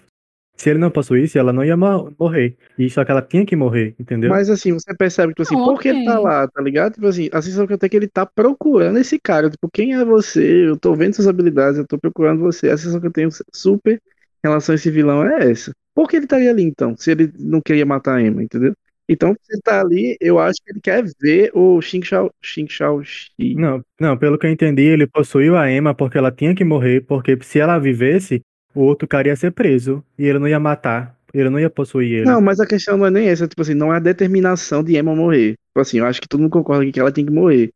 se 0.63 0.71
ele 0.71 0.79
não 0.79 0.91
possuísse, 0.91 1.39
ela 1.39 1.53
não 1.53 1.65
ia 1.65 1.77
mo- 1.77 2.15
morrer. 2.19 2.57
E 2.79 2.89
só 2.89 3.05
que 3.05 3.11
ela 3.11 3.21
tinha 3.21 3.45
que 3.45 3.57
morrer, 3.57 3.95
entendeu? 3.99 4.31
Mas 4.31 4.49
assim, 4.49 4.73
você 4.73 4.95
percebe 4.95 5.35
que 5.35 5.43
tipo 5.43 5.55
assim, 5.55 5.61
Não, 5.61 5.75
por 5.75 5.81
que 5.81 5.89
ele 5.89 6.05
tá 6.05 6.19
lá, 6.21 6.47
tá 6.49 6.63
ligado? 6.63 6.95
Tipo 6.95 7.07
assim, 7.09 7.29
a 7.33 7.43
sensação 7.43 7.67
que 7.67 7.73
eu 7.73 7.79
tenho 7.79 7.89
é 7.89 7.91
que 7.91 7.97
ele 7.97 8.09
tá 8.09 8.25
procurando 8.25 8.99
esse 8.99 9.19
cara. 9.19 9.51
Tipo, 9.51 9.69
quem 9.73 9.95
é 9.95 10.05
você? 10.05 10.69
Eu 10.69 10.77
tô 10.77 10.95
vendo 10.95 11.15
suas 11.15 11.27
habilidades, 11.27 11.79
eu 11.79 11.87
tô 11.87 11.99
procurando 11.99 12.41
você. 12.41 12.69
A 12.71 12.77
sensação 12.77 13.01
que 13.01 13.07
eu 13.09 13.13
tenho 13.13 13.29
super 13.53 13.95
em 13.95 14.49
relação 14.49 14.73
a 14.73 14.77
esse 14.77 14.91
vilão 14.91 15.25
é 15.27 15.51
essa. 15.51 15.73
Por 15.95 16.09
que 16.09 16.17
ele 16.17 16.25
estaria 16.27 16.51
ali 16.51 16.63
então? 16.63 16.97
Se 16.97 17.11
ele 17.11 17.33
não 17.39 17.61
queria 17.61 17.85
matar 17.85 18.17
a 18.17 18.23
Emma, 18.23 18.43
entendeu? 18.43 18.73
Então, 19.09 19.35
se 19.43 19.53
ele 19.55 19.63
tá 19.63 19.81
ali, 19.81 20.17
eu 20.21 20.39
acho 20.39 20.61
que 20.65 20.71
ele 20.73 20.81
quer 20.81 21.05
ver 21.21 21.51
o 21.55 21.81
Xing 21.83 22.03
Shao, 22.03 22.33
Xing 22.41 22.69
Shao 22.69 23.03
Shi. 23.05 23.55
Não, 23.57 23.85
não, 24.01 24.17
pelo 24.17 24.39
que 24.39 24.47
eu 24.47 24.51
entendi, 24.51 24.83
ele 24.83 25.07
possuiu 25.07 25.57
a 25.57 25.71
Emma 25.71 25.95
porque 25.95 26.17
ela 26.17 26.31
tinha 26.31 26.55
que 26.55 26.65
morrer, 26.65 27.03
porque 27.03 27.37
se 27.43 27.59
ela 27.59 27.79
vivesse, 27.79 28.41
o 28.75 28.81
outro 28.83 29.07
cara 29.09 29.29
ia 29.29 29.37
ser 29.37 29.51
preso 29.53 30.03
e 30.19 30.27
ele 30.27 30.39
não 30.39 30.49
ia 30.49 30.59
matar, 30.61 31.15
ele 31.35 31.49
não 31.51 31.59
ia 31.61 31.71
possuir 31.71 32.13
ele. 32.19 32.25
Não, 32.27 32.41
mas 32.41 32.61
a 32.61 32.67
questão 32.67 32.97
não 32.97 33.07
é 33.07 33.11
nem 33.11 33.29
essa, 33.29 33.47
tipo 33.49 33.63
assim, 33.63 33.75
não 33.75 33.93
é 33.93 33.97
a 33.97 34.01
determinação 34.01 34.83
de 34.83 34.97
Emma 34.97 35.15
morrer. 35.15 35.53
Tipo 35.69 35.81
assim, 35.81 35.99
eu 35.99 36.07
acho 36.07 36.21
que 36.21 36.29
todo 36.29 36.41
mundo 36.41 36.51
concorda 36.53 36.83
aqui 36.83 36.93
que 36.93 37.01
ela 37.01 37.13
tem 37.13 37.25
que 37.27 37.33
morrer. 37.33 37.71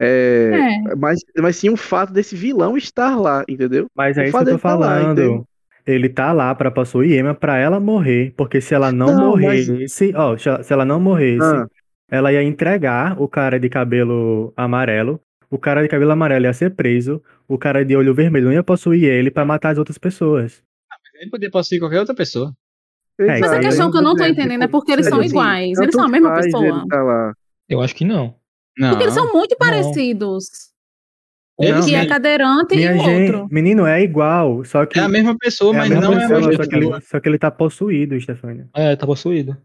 É, 0.00 0.78
É. 0.90 0.94
mas, 0.94 1.18
mas 1.38 1.56
sim 1.56 1.70
o 1.70 1.76
fato 1.76 2.12
desse 2.12 2.36
vilão 2.36 2.76
estar 2.76 3.16
lá, 3.16 3.44
entendeu? 3.48 3.86
Mas 3.96 4.16
é 4.16 4.22
o 4.22 4.24
isso 4.24 4.32
que 4.44 4.50
eu 4.50 4.52
tô 4.56 4.58
tá 4.58 4.74
lá, 4.76 4.86
falando. 5.00 5.22
entende? 5.22 5.44
Ele 5.86 6.08
tá 6.08 6.32
lá 6.32 6.54
pra 6.54 6.70
possuir 6.70 7.18
Emma 7.18 7.34
pra 7.34 7.56
ela 7.58 7.80
morrer, 7.80 8.32
porque 8.36 8.60
se 8.60 8.74
ela 8.74 8.92
não, 8.92 9.06
Não, 9.06 9.36
mas- 9.36 9.68
morresse, 9.68 10.12
ó, 10.14 10.36
se 10.36 10.48
ela- 10.48 10.62
se 10.62 10.72
ela 10.72 10.84
não 10.84 11.00
morresse, 11.00 11.42
Ah. 11.42 11.66
ela 12.10 12.32
ia 12.32 12.42
entregar 12.42 13.20
o 13.20 13.26
cara 13.26 13.58
de 13.58 13.68
cabelo 13.70 14.52
amarelo, 14.56 15.18
o 15.50 15.58
cara 15.58 15.82
de 15.82 15.88
cabelo 15.88 16.10
amarelo 16.12 16.44
ia 16.46 16.52
ser 16.52 16.74
preso, 16.74 17.22
o 17.46 17.56
cara 17.58 17.84
de 17.84 17.96
olho 17.96 18.14
vermelho 18.14 18.46
não 18.46 18.52
ia 18.52 18.62
possuir 18.62 19.04
ele 19.04 19.30
pra 19.30 19.44
matar 19.44 19.70
as 19.70 19.78
outras 19.78 19.98
pessoas. 19.98 20.62
Ele 21.20 21.30
poderia 21.30 21.50
possuir 21.50 21.80
qualquer 21.80 22.00
outra 22.00 22.14
pessoa. 22.14 22.52
Mas 23.18 23.40
Mas 23.40 23.50
a 23.50 23.56
aí 23.56 23.60
questão 23.62 23.90
que 23.90 23.96
eu 23.96 24.02
não 24.02 24.14
tô 24.14 24.22
é, 24.22 24.28
entendendo 24.28 24.62
é 24.62 24.66
tipo, 24.66 24.78
porque 24.78 24.92
eles 24.92 25.06
são 25.06 25.18
assim, 25.18 25.28
iguais. 25.30 25.78
Eles 25.78 25.94
são 25.94 26.04
a 26.04 26.08
mesma 26.08 26.32
pessoa. 26.34 26.86
tá. 26.88 27.32
Eu 27.68 27.80
acho 27.80 27.94
que 27.94 28.04
não. 28.04 28.36
Não. 28.78 28.90
Porque 28.90 29.02
eles 29.02 29.14
são 29.14 29.32
muito 29.32 29.56
Não. 29.58 29.66
parecidos. 29.66 30.44
Um 31.60 31.84
que 31.84 31.92
é 31.92 32.06
cadeirante 32.06 32.76
e 32.76 32.88
o 32.88 32.98
gente, 32.98 33.32
outro. 33.32 33.48
menino, 33.50 33.84
é 33.84 34.00
igual, 34.00 34.64
só 34.64 34.86
que 34.86 34.96
É 34.96 35.02
a 35.02 35.08
mesma 35.08 35.36
pessoa, 35.36 35.74
é 35.74 35.76
a 35.76 35.78
mas 35.80 35.88
mesma 35.90 36.04
não 36.04 36.12
é 36.12 36.16
a 36.16 36.20
pessoa, 36.20 36.38
mesma 36.38 36.52
só 36.62 36.68
que, 36.70 36.76
ele, 36.76 36.84
pessoa. 36.86 37.00
só 37.00 37.20
que 37.20 37.28
ele 37.28 37.38
tá 37.38 37.50
possuído, 37.50 38.20
Stefania. 38.20 38.68
É, 38.76 38.94
tá 38.94 39.04
possuído. 39.04 39.56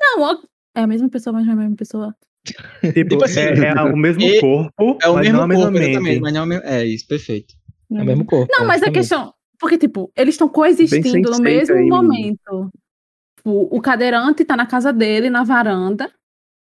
Não, 0.00 0.40
É 0.74 0.80
a 0.80 0.86
mesma 0.86 1.10
pessoa, 1.10 1.34
mas 1.34 1.44
não 1.44 1.52
é 1.52 1.56
a 1.56 1.58
mesma 1.58 1.76
pessoa. 1.76 2.16
Tipo, 2.46 3.08
Tipo 3.10 3.24
assim, 3.24 3.40
é, 3.40 3.68
é 3.76 3.82
o 3.82 3.96
mesmo 3.96 4.22
e- 4.22 4.40
corpo, 4.40 4.98
É 5.02 5.08
o 5.08 5.14
mas 5.14 5.26
mesmo 5.26 5.46
não 5.46 5.48
corpo, 5.56 5.76
exatamente, 5.78 6.20
mas 6.20 6.32
não 6.32 6.40
é 6.40 6.44
o 6.44 6.46
mesmo. 6.46 6.64
É 6.64 6.84
isso, 6.84 7.06
perfeito. 7.06 7.54
É 7.92 8.02
o 8.02 8.04
mesmo 8.04 8.24
corpo. 8.24 8.52
Não, 8.56 8.66
mas 8.66 8.82
a 8.82 8.90
questão. 8.90 9.32
Porque, 9.58 9.78
tipo, 9.78 10.12
eles 10.16 10.34
estão 10.34 10.48
coexistindo 10.48 11.30
no 11.30 11.38
mesmo 11.40 11.74
Sense8 11.74 11.78
aí, 11.78 11.88
momento. 11.88 12.70
Tipo, 13.38 13.68
o 13.74 13.80
cadeirante 13.80 14.44
tá 14.44 14.56
na 14.56 14.66
casa 14.66 14.92
dele, 14.92 15.30
na 15.30 15.42
varanda, 15.44 16.10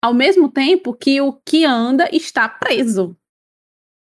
ao 0.03 0.15
mesmo 0.15 0.49
tempo 0.51 0.95
que 0.95 1.21
o 1.21 1.33
que 1.45 1.65
anda 1.65 2.09
está 2.15 2.49
preso. 2.49 3.17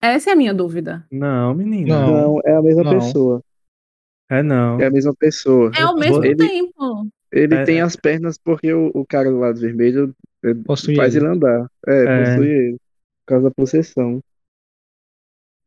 Essa 0.01 0.29
é 0.31 0.33
a 0.33 0.35
minha 0.35 0.53
dúvida. 0.53 1.05
Não, 1.11 1.53
menina. 1.53 1.99
Não. 1.99 2.11
Não, 2.35 2.39
é 2.45 2.55
a 2.55 2.61
mesma 2.61 2.83
Não. 2.83 2.91
pessoa. 2.93 3.43
É 4.29 4.41
não. 4.41 4.79
É 4.79 4.85
a 4.87 4.91
mesma 4.91 5.13
pessoa. 5.13 5.71
É 5.77 5.81
ao 5.81 5.95
mesmo 5.95 6.23
Ele- 6.23 6.35
tempo. 6.35 7.07
Ele 7.31 7.55
É, 7.55 7.63
tem 7.65 7.79
é. 7.79 7.81
as 7.81 7.95
pernas 7.95 8.37
porque 8.37 8.73
o, 8.73 8.89
o 8.93 9.05
cara 9.05 9.29
do 9.29 9.37
lado 9.39 9.59
vermelho 9.59 10.15
Possui 10.65 10.95
faz 10.95 11.15
ele. 11.15 11.25
ele 11.25 11.33
andar. 11.33 11.67
É, 11.87 12.03
É. 12.03 12.23
possui 12.25 12.47
ele. 12.49 12.73
Por 12.73 13.25
causa 13.27 13.43
da 13.49 13.51
possessão. 13.51 14.21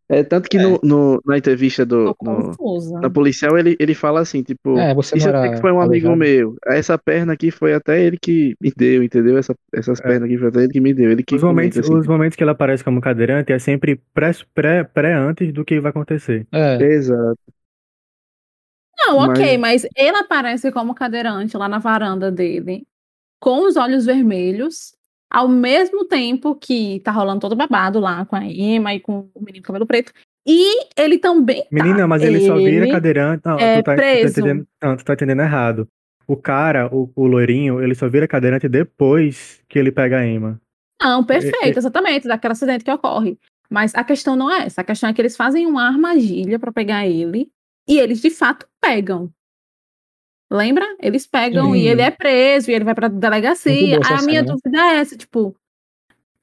É, 0.07 0.23
tanto 0.23 0.51
que 0.51 0.59
É. 0.59 0.63
no, 0.63 0.79
no- 0.83 1.23
na 1.25 1.39
entrevista 1.39 1.85
do, 1.87 2.15
no- 2.23 3.01
na 3.01 3.09
policial, 3.09 3.57
ele, 3.57 3.75
ele 3.81 3.95
fala 3.95 4.21
assim, 4.21 4.43
tipo, 4.43 4.79
É, 4.79 4.93
você 4.95 5.17
isso 5.17 5.27
que 5.31 5.61
foi 5.63 5.73
um 5.73 5.81
amigo 5.81 6.15
meu. 6.15 6.57
Essa 6.67 6.99
perna 6.99 7.33
aqui 7.33 7.51
foi 7.51 7.73
até 7.73 8.03
ele 8.03 8.19
que 8.21 8.55
me 8.61 8.71
deu, 8.77 9.03
entendeu? 9.03 9.39
Essa, 9.39 9.55
essas 9.73 10.01
pernas 10.03 10.25
aqui 10.25 10.37
foi 10.37 10.49
até 10.49 10.59
ele 10.65 10.73
que 10.73 10.81
me 10.81 10.93
deu. 10.93 11.11
Ele 11.11 11.23
que 11.23 11.35
Os 11.35 11.43
momentos, 11.43 11.79
assim, 11.79 11.95
os 11.97 12.07
momentos 12.07 12.37
que 12.37 12.45
ele 12.45 12.51
aparece 12.51 12.85
como 12.85 13.01
cadeirante 13.01 13.51
é 13.51 13.59
sempre 13.59 13.99
pré, 14.13 14.31
pré, 14.55 14.85
pré 14.85 15.15
antes 15.15 15.51
do 15.55 15.65
que 15.65 15.81
vai 15.81 15.89
acontecer. 15.91 16.47
É, 16.53 16.77
Exato. 16.83 17.39
Não, 18.99 19.19
ok, 19.19 19.57
Mas- 19.59 19.83
mas 19.85 19.93
ele 19.97 20.17
aparece 20.19 20.71
como 20.71 20.95
cadeirante 20.95 21.57
lá 21.57 21.69
na 21.69 21.79
varanda 21.79 22.31
dele, 22.31 22.87
com 23.45 23.67
os 23.69 23.77
olhos 23.77 24.07
vermelhos, 24.07 24.95
ao 25.31 25.47
mesmo 25.47 26.07
tempo 26.07 26.55
que 26.55 26.99
tá 27.01 27.13
rolando 27.13 27.41
todo 27.41 27.55
babado 27.55 28.01
lá 28.01 28.25
com 28.25 28.35
a 28.35 28.43
Emma 28.43 28.95
e 28.95 29.01
com 29.01 29.29
o 29.35 29.45
menino 29.45 29.63
cabelo 29.63 29.87
preto. 29.87 30.15
E 30.47 30.87
ele 30.97 31.19
também 31.19 31.61
tá. 31.61 31.69
Menina, 31.71 32.07
mas 32.09 32.23
ele, 32.23 32.41
só 32.47 32.57
vira 32.57 32.87
ele- 32.87 32.91
cadeirante. 32.91 33.43
Não, 33.45 33.59
é 33.59 33.83
tu 33.83 33.85
tá, 33.85 33.93
tu 33.93 33.97
tá 33.97 34.03
preso. 34.03 34.41
entendendo, 34.41 34.67
não, 34.83 34.97
tu 34.97 35.05
tá 35.05 35.13
entendendo 35.13 35.43
errado. 35.43 35.87
O 36.27 36.39
cara, 36.39 36.89
o, 36.91 37.11
o 37.15 37.27
loirinho, 37.27 37.83
ele 37.83 37.95
só 37.95 38.09
vira 38.09 38.27
cadeirante 38.27 38.67
depois 38.67 39.61
que 39.69 39.79
ele 39.79 39.93
pega 39.93 40.21
a 40.21 40.27
Emma. 40.27 40.59
Não, 41.03 41.21
É, 41.21 41.25
perfeito, 41.27 41.79
exatamente, 41.79 42.27
daquele 42.27 42.53
acidente 42.53 42.83
que 42.83 42.91
ocorre. 42.91 43.39
Mas 43.69 43.95
a 43.95 44.03
questão 44.03 44.37
não 44.37 44.51
é 44.51 44.65
essa. 44.65 44.81
A 44.81 44.85
questão 44.85 45.11
é 45.11 45.13
que 45.13 45.21
eles 45.21 45.37
fazem 45.37 45.67
uma 45.67 45.87
armadilha 45.87 46.59
pra 46.59 46.73
pegar 46.73 47.07
ele 47.07 47.51
e 47.87 47.99
eles 47.99 48.23
de 48.23 48.31
fato 48.31 48.67
pegam. 48.81 49.31
Lembra? 50.55 50.85
Eles 51.03 51.27
pegam 51.27 51.73
Sim. 51.73 51.79
e 51.81 51.89
ele 51.89 52.03
é 52.03 52.11
preso 52.11 52.71
e 52.71 52.75
ele 52.75 52.85
vai 52.85 52.95
pra 52.95 53.09
delegacia. 53.09 53.99
a 54.05 54.23
minha 54.23 54.43
cena, 54.43 54.55
dúvida 54.55 54.79
é 54.81 54.97
essa, 55.01 55.17
tipo, 55.17 55.55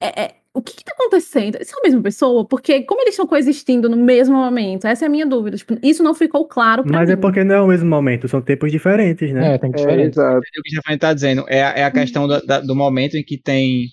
é- 0.01 0.23
é, 0.23 0.31
o 0.53 0.61
que 0.61 0.75
que 0.75 0.83
tá 0.83 0.91
acontecendo? 0.93 1.57
São 1.63 1.79
a 1.79 1.83
mesma 1.83 2.01
pessoa? 2.01 2.45
Porque 2.45 2.81
como 2.83 3.01
eles 3.01 3.13
estão 3.13 3.25
coexistindo 3.25 3.89
no 3.89 3.95
mesmo 3.95 4.35
momento? 4.35 4.85
Essa 4.85 5.05
é 5.05 5.07
a 5.07 5.09
minha 5.09 5.25
dúvida. 5.25 5.55
Tipo, 5.55 5.77
isso 5.81 6.03
não 6.03 6.13
ficou 6.13 6.45
claro 6.45 6.83
pra 6.83 6.91
Mas 6.99 7.07
mim. 7.07 7.13
é 7.13 7.15
porque 7.15 7.43
não 7.43 7.55
é 7.55 7.61
o 7.61 7.67
mesmo 7.67 7.89
momento, 7.89 8.27
são 8.27 8.41
tempos 8.41 8.69
diferentes, 8.71 9.31
né? 9.31 9.53
é, 9.53 9.57
tem 9.57 9.69
É, 9.69 9.73
diferença. 9.73 10.21
exato. 10.21 10.35
É 10.35 10.39
o 10.39 10.41
que 10.63 10.69
o 10.69 10.71
Stefano 10.81 10.99
tá 10.99 11.13
dizendo. 11.13 11.45
É, 11.47 11.63
a- 11.63 11.73
é 11.77 11.83
a 11.85 11.91
questão 11.91 12.27
da- 12.27 12.41
da- 12.41 12.59
do 12.59 12.75
momento 12.75 13.15
em 13.15 13.23
que 13.23 13.37
tem 13.41 13.85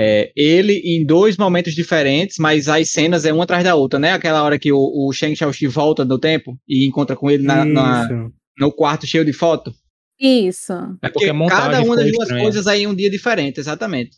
é, 0.00 0.30
ele 0.36 0.74
em 0.84 1.04
dois 1.04 1.36
momentos 1.36 1.74
diferentes, 1.74 2.36
mas 2.38 2.68
as 2.68 2.88
cenas 2.90 3.24
é 3.24 3.32
uma 3.32 3.42
atrás 3.42 3.64
da 3.64 3.74
outra, 3.74 3.98
né? 3.98 4.12
Aquela 4.12 4.44
hora 4.44 4.56
que 4.56 4.70
o, 4.72 4.78
o 4.78 5.12
Shang 5.12 5.34
Xiaoxi 5.34 5.66
volta 5.66 6.04
do 6.04 6.16
tempo 6.20 6.56
e 6.68 6.86
encontra 6.86 7.16
com 7.16 7.28
ele 7.28 7.42
na, 7.42 7.64
na-. 7.64 8.30
No 8.58 8.72
quarto 8.72 9.06
cheio 9.06 9.24
de 9.24 9.32
foto. 9.32 9.72
Isso. 10.20 10.72
É 11.00 11.08
porque 11.08 11.32
montagem 11.32 11.64
cada 11.64 11.82
uma 11.82 11.96
das 11.96 12.10
duas 12.10 12.28
coisas 12.28 12.66
aí 12.66 12.84
é 12.84 12.88
um 12.88 12.94
dia 12.94 13.08
diferente, 13.08 13.60
exatamente. 13.60 14.16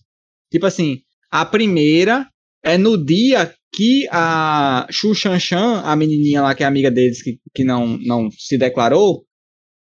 Tipo 0.51 0.66
assim, 0.66 1.01
a 1.30 1.45
primeira 1.45 2.26
é 2.64 2.78
no 2.78 3.03
dia 3.03 3.55
que 3.72 4.09
a 4.11 4.86
Xu 4.91 5.14
Shanshan, 5.14 5.82
a 5.84 5.95
menininha 5.95 6.43
lá 6.43 6.55
que 6.55 6.62
é 6.62 6.66
amiga 6.66 6.91
deles, 6.91 7.22
que, 7.22 7.38
que 7.55 7.64
não, 7.64 7.99
não 7.99 8.30
se 8.30 8.59
declarou, 8.59 9.24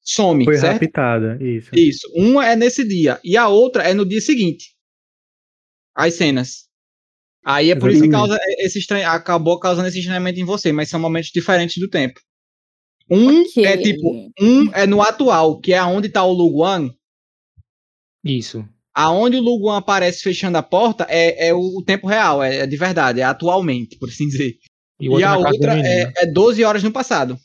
some, 0.02 0.44
Foi 0.44 0.58
certo? 0.58 0.82
raptada, 0.82 1.38
isso. 1.42 1.70
Isso. 1.74 2.12
Uma 2.14 2.46
é 2.46 2.54
nesse 2.54 2.86
dia 2.86 3.18
e 3.24 3.36
a 3.36 3.48
outra 3.48 3.82
é 3.82 3.94
no 3.94 4.06
dia 4.06 4.20
seguinte. 4.20 4.74
As 5.94 6.14
cenas. 6.14 6.64
Aí 7.44 7.70
é 7.70 7.76
por 7.76 7.90
isso 7.90 8.02
que 8.02 8.08
causa 8.08 8.38
esse 8.58 8.78
estranho, 8.78 9.08
acabou 9.08 9.58
causando 9.58 9.88
esse 9.88 9.98
estranhamento 9.98 10.40
em 10.40 10.44
você, 10.44 10.72
mas 10.72 10.88
são 10.88 10.98
momentos 10.98 11.30
diferentes 11.30 11.76
do 11.78 11.88
tempo. 11.88 12.20
Um 13.10 13.42
Ok. 13.42 13.64
é 13.64 13.76
tipo, 13.76 14.30
um 14.40 14.72
é 14.72 14.86
no 14.86 15.02
atual, 15.02 15.60
que 15.60 15.72
é 15.72 15.82
onde 15.82 16.08
tá 16.08 16.24
o 16.24 16.32
Luguan. 16.32 16.90
Isso. 18.24 18.66
Aonde 18.94 19.36
o 19.36 19.42
Luguan 19.42 19.76
aparece 19.76 20.22
fechando 20.22 20.56
a 20.56 20.62
porta 20.62 21.06
é, 21.08 21.48
é 21.48 21.54
o, 21.54 21.82
tempo 21.84 22.06
real, 22.06 22.42
é, 22.42 22.58
é 22.58 22.66
de 22.66 22.76
verdade, 22.76 23.20
é 23.20 23.24
atualmente, 23.24 23.98
por 23.98 24.08
assim 24.08 24.26
dizer. 24.26 24.56
E, 25.00 25.06
E, 25.06 25.08
o 25.08 25.12
outro 25.12 25.26
a 25.26 25.36
outra 25.36 25.78
é, 25.78 26.12
é 26.18 26.26
12 26.26 26.64
horas 26.64 26.82
no 26.82 26.92
passado. 26.92 27.36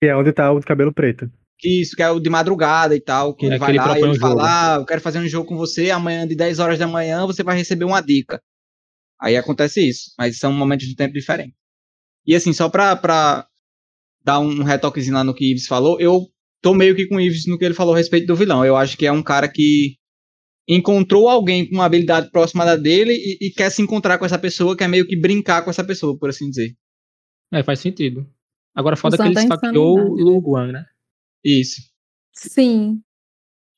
Que 0.00 0.08
é 0.08 0.16
onde 0.16 0.32
tá 0.32 0.52
o 0.52 0.60
de 0.60 0.66
cabelo 0.66 0.92
preto. 0.92 1.30
Que 1.58 1.80
isso, 1.80 1.96
que 1.96 2.02
é 2.02 2.10
o 2.10 2.20
de 2.20 2.28
madrugada 2.28 2.94
e 2.94 3.00
tal, 3.00 3.34
que 3.34 3.46
É 3.46 3.48
ele 3.48 3.58
vai 3.58 3.72
lá 3.72 3.98
e 3.98 4.02
ele 4.02 4.18
fala, 4.18 4.74
ah, 4.74 4.76
eu 4.76 4.84
quero 4.84 5.00
fazer 5.00 5.18
um 5.18 5.26
jogo 5.26 5.48
com 5.48 5.56
você, 5.56 5.90
amanhã 5.90 6.26
de 6.28 6.36
10 6.36 6.58
horas 6.58 6.78
da 6.78 6.86
manhã 6.86 7.26
você 7.26 7.42
vai 7.42 7.56
receber 7.56 7.86
uma 7.86 8.02
dica. 8.02 8.40
Aí 9.18 9.36
acontece 9.36 9.88
isso, 9.88 10.12
mas 10.18 10.38
são 10.38 10.52
momentos 10.52 10.86
de 10.86 10.94
tempo 10.94 11.14
diferentes. 11.14 11.56
E 12.26 12.34
assim, 12.34 12.52
só 12.52 12.68
pra, 12.68 12.94
pra 12.94 13.48
dar 14.26 14.40
um 14.40 14.64
retoquezinho 14.64 15.14
lá 15.14 15.22
no 15.22 15.32
que 15.32 15.52
Ives 15.52 15.68
falou, 15.68 16.00
eu 16.00 16.26
tô 16.60 16.74
meio 16.74 16.96
que 16.96 17.06
com 17.06 17.14
o 17.14 17.20
Ives 17.20 17.46
no 17.46 17.56
que 17.56 17.64
ele 17.64 17.74
falou 17.74 17.94
a 17.94 17.96
respeito 17.96 18.26
do 18.26 18.34
vilão. 18.34 18.64
Eu 18.64 18.76
acho 18.76 18.98
que 18.98 19.06
é 19.06 19.12
um 19.12 19.22
cara 19.22 19.48
que 19.48 19.94
encontrou 20.68 21.28
alguém 21.28 21.64
com 21.64 21.76
uma 21.76 21.84
habilidade 21.84 22.28
próxima 22.32 22.64
da 22.64 22.74
dele 22.74 23.12
e, 23.14 23.46
e 23.46 23.50
quer 23.52 23.70
se 23.70 23.80
encontrar 23.80 24.18
com 24.18 24.26
essa 24.26 24.38
pessoa, 24.38 24.76
quer 24.76 24.88
meio 24.88 25.06
que 25.06 25.16
brincar 25.16 25.62
com 25.62 25.70
essa 25.70 25.84
pessoa, 25.84 26.18
por 26.18 26.28
assim 26.28 26.50
dizer. 26.50 26.74
É, 27.52 27.62
faz 27.62 27.78
sentido. 27.78 28.28
Agora 28.74 28.96
foda 28.96 29.16
que 29.16 29.22
ele 29.22 29.38
esfaqueou 29.38 29.94
o 29.94 29.98
insanidade. 30.00 30.22
Lu 30.24 30.40
Guan, 30.40 30.72
né? 30.72 30.84
Isso. 31.44 31.80
Sim. 32.34 33.00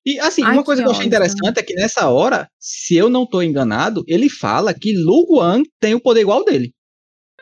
E 0.07 0.19
assim, 0.21 0.43
Ai, 0.43 0.55
uma 0.55 0.65
coisa 0.65 0.81
que 0.81 0.85
que 0.85 0.89
eu 0.89 0.93
achei 0.93 1.07
ódio. 1.07 1.09
interessante 1.09 1.59
é 1.59 1.63
que 1.63 1.75
nessa 1.75 2.09
hora, 2.09 2.49
se 2.59 2.97
eu 2.97 3.11
não 3.11 3.27
tô 3.27 3.43
enganado, 3.43 4.03
ele 4.09 4.31
fala 4.31 4.73
que 4.73 4.97
Lu 4.97 5.27
Guan 5.29 5.63
tem 5.79 5.95
o 5.95 6.01
poder 6.01 6.23
igual 6.23 6.43
dele. 6.43 6.73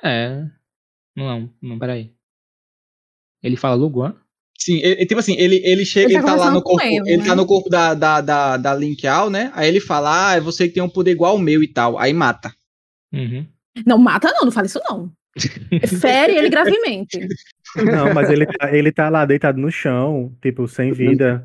É. 0.02 0.42
Não, 1.16 1.48
não, 1.62 1.78
peraí. 1.78 2.15
Ele 3.42 3.56
fala 3.56 3.74
Lu 3.74 3.88
Guan? 3.90 4.14
Sim, 4.58 4.80
ele- 4.82 5.04
tipo 5.06 5.20
assim, 5.20 5.36
ele, 5.38 5.60
ele 5.64 5.84
chega, 5.84 6.06
Ele 6.08 6.14
ele 6.16 6.24
tá 6.24 6.34
tá, 6.34 6.44
lá 6.44 6.50
no 6.50 6.62
corpo, 6.62 6.84
ele, 6.86 6.96
ele, 7.10 7.16
né? 7.18 7.24
tá 7.26 7.36
no 7.36 7.46
corpo 7.46 7.68
da, 7.68 7.92
da, 7.94 8.20
da, 8.20 8.56
da 8.56 8.74
Link 8.74 9.06
Ao, 9.06 9.28
né? 9.28 9.52
Aí 9.54 9.68
ele 9.68 9.80
fala, 9.80 10.30
ah, 10.30 10.34
é 10.36 10.40
você 10.40 10.66
que 10.66 10.74
tem 10.74 10.82
um 10.82 10.88
poder 10.88 11.10
igual 11.12 11.32
ao 11.32 11.38
meu 11.38 11.62
e 11.62 11.68
tal. 11.68 11.98
Aí 11.98 12.12
mata. 12.12 12.52
Uhum. 13.12 13.46
Não, 13.86 13.98
mata 13.98 14.32
não, 14.32 14.46
não 14.46 14.50
fala 14.50 14.66
isso 14.66 14.80
não. 14.88 15.12
Fere 16.00 16.34
ele 16.34 16.48
gravemente. 16.48 17.18
Não, 17.76 18.14
mas 18.14 18.30
ele, 18.30 18.46
tá- 18.46 18.74
ele 18.74 18.90
tá 18.90 19.10
lá 19.10 19.26
deitado 19.26 19.58
no 19.58 19.70
chão, 19.70 20.34
tipo, 20.40 20.66
sem 20.66 20.90
vida. 20.92 21.44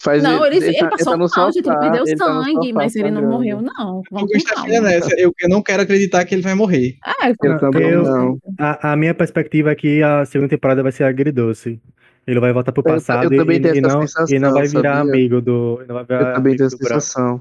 Faz 0.00 0.22
Não, 0.22 0.46
ele, 0.46 0.56
ele, 0.64 0.78
tá- 0.78 0.90
passou 0.90 1.12
tá 1.12 1.16
no 1.16 1.26
mal, 1.36 1.52
gente, 1.52 1.58
ele 1.58 1.64
sofá, 1.74 1.80
perdeu 1.80 2.04
ele 2.06 2.16
tá 2.16 2.24
sangue, 2.24 2.52
sofá 2.68 2.72
mas 2.74 2.94
ele 2.96 3.10
não 3.10 3.22
morreu, 3.28 3.60
não. 3.60 3.96
Eu 3.96 4.02
Vamos 4.12 4.44
calma. 4.44 4.80
nessa, 4.80 5.10
eu, 5.18 5.32
eu 5.40 5.48
não 5.48 5.60
quero 5.60 5.82
acreditar 5.82 6.24
que 6.24 6.34
ele 6.36 6.42
vai 6.42 6.54
morrer. 6.54 6.96
É, 7.04 7.30
Eu 7.30 7.50
Não, 7.50 7.58
também 7.58 7.90
eu- 7.90 8.02
não. 8.04 8.38
A, 8.58 8.92
a 8.92 8.96
minha 8.96 9.12
perspectiva 9.12 9.72
é 9.72 9.74
que 9.74 10.00
a 10.02 10.24
segunda 10.24 10.48
temporada 10.50 10.82
vai 10.84 10.92
ser 10.92 11.02
agridoce. 11.04 11.80
Ele 12.26 12.38
vai 12.38 12.52
voltar 12.52 12.70
pro 12.70 12.82
Eu- 12.86 12.90
eu 12.90 12.94
passado 12.94 13.28
também 13.28 13.56
e, 13.56 13.78
e 13.78 13.80
não, 13.80 14.02
sensação, 14.02 14.36
e 14.36 14.38
não 14.38 14.52
vai 14.52 14.68
virar 14.68 14.96
sabia? 14.98 15.12
amigo 15.12 15.40
do. 15.40 15.82
Não 15.88 15.94
vai 15.96 16.04
virar 16.04 16.28
Eu 16.30 16.34
também 16.34 16.56
tenho 16.56 16.66
essa 16.68 16.76
sensação. 16.76 17.40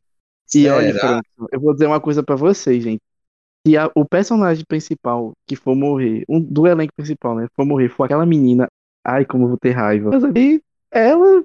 E 0.55 0.67
olha, 0.69 0.93
Será? 0.93 0.99
Frank, 1.07 1.23
eu 1.51 1.59
vou 1.59 1.73
dizer 1.73 1.85
uma 1.87 1.99
coisa 1.99 2.23
pra 2.23 2.35
vocês, 2.35 2.83
gente. 2.83 3.01
Se 3.67 3.77
a- 3.77 3.91
o 3.93 4.03
personagem 4.05 4.63
principal 4.67 5.33
que 5.45 5.55
for 5.55 5.75
morrer, 5.75 6.23
um 6.27 6.39
do 6.41 6.65
elenco 6.65 6.93
principal, 6.95 7.35
né, 7.35 7.47
for 7.53 7.65
morrer, 7.65 7.89
for 7.89 8.05
aquela 8.05 8.25
menina, 8.25 8.67
ai, 9.05 9.25
como 9.25 9.43
eu 9.43 9.49
vou 9.49 9.57
ter 9.57 9.71
raiva. 9.71 10.09
Mas 10.09 10.23
ali, 10.23 10.59
ela. 10.89 11.43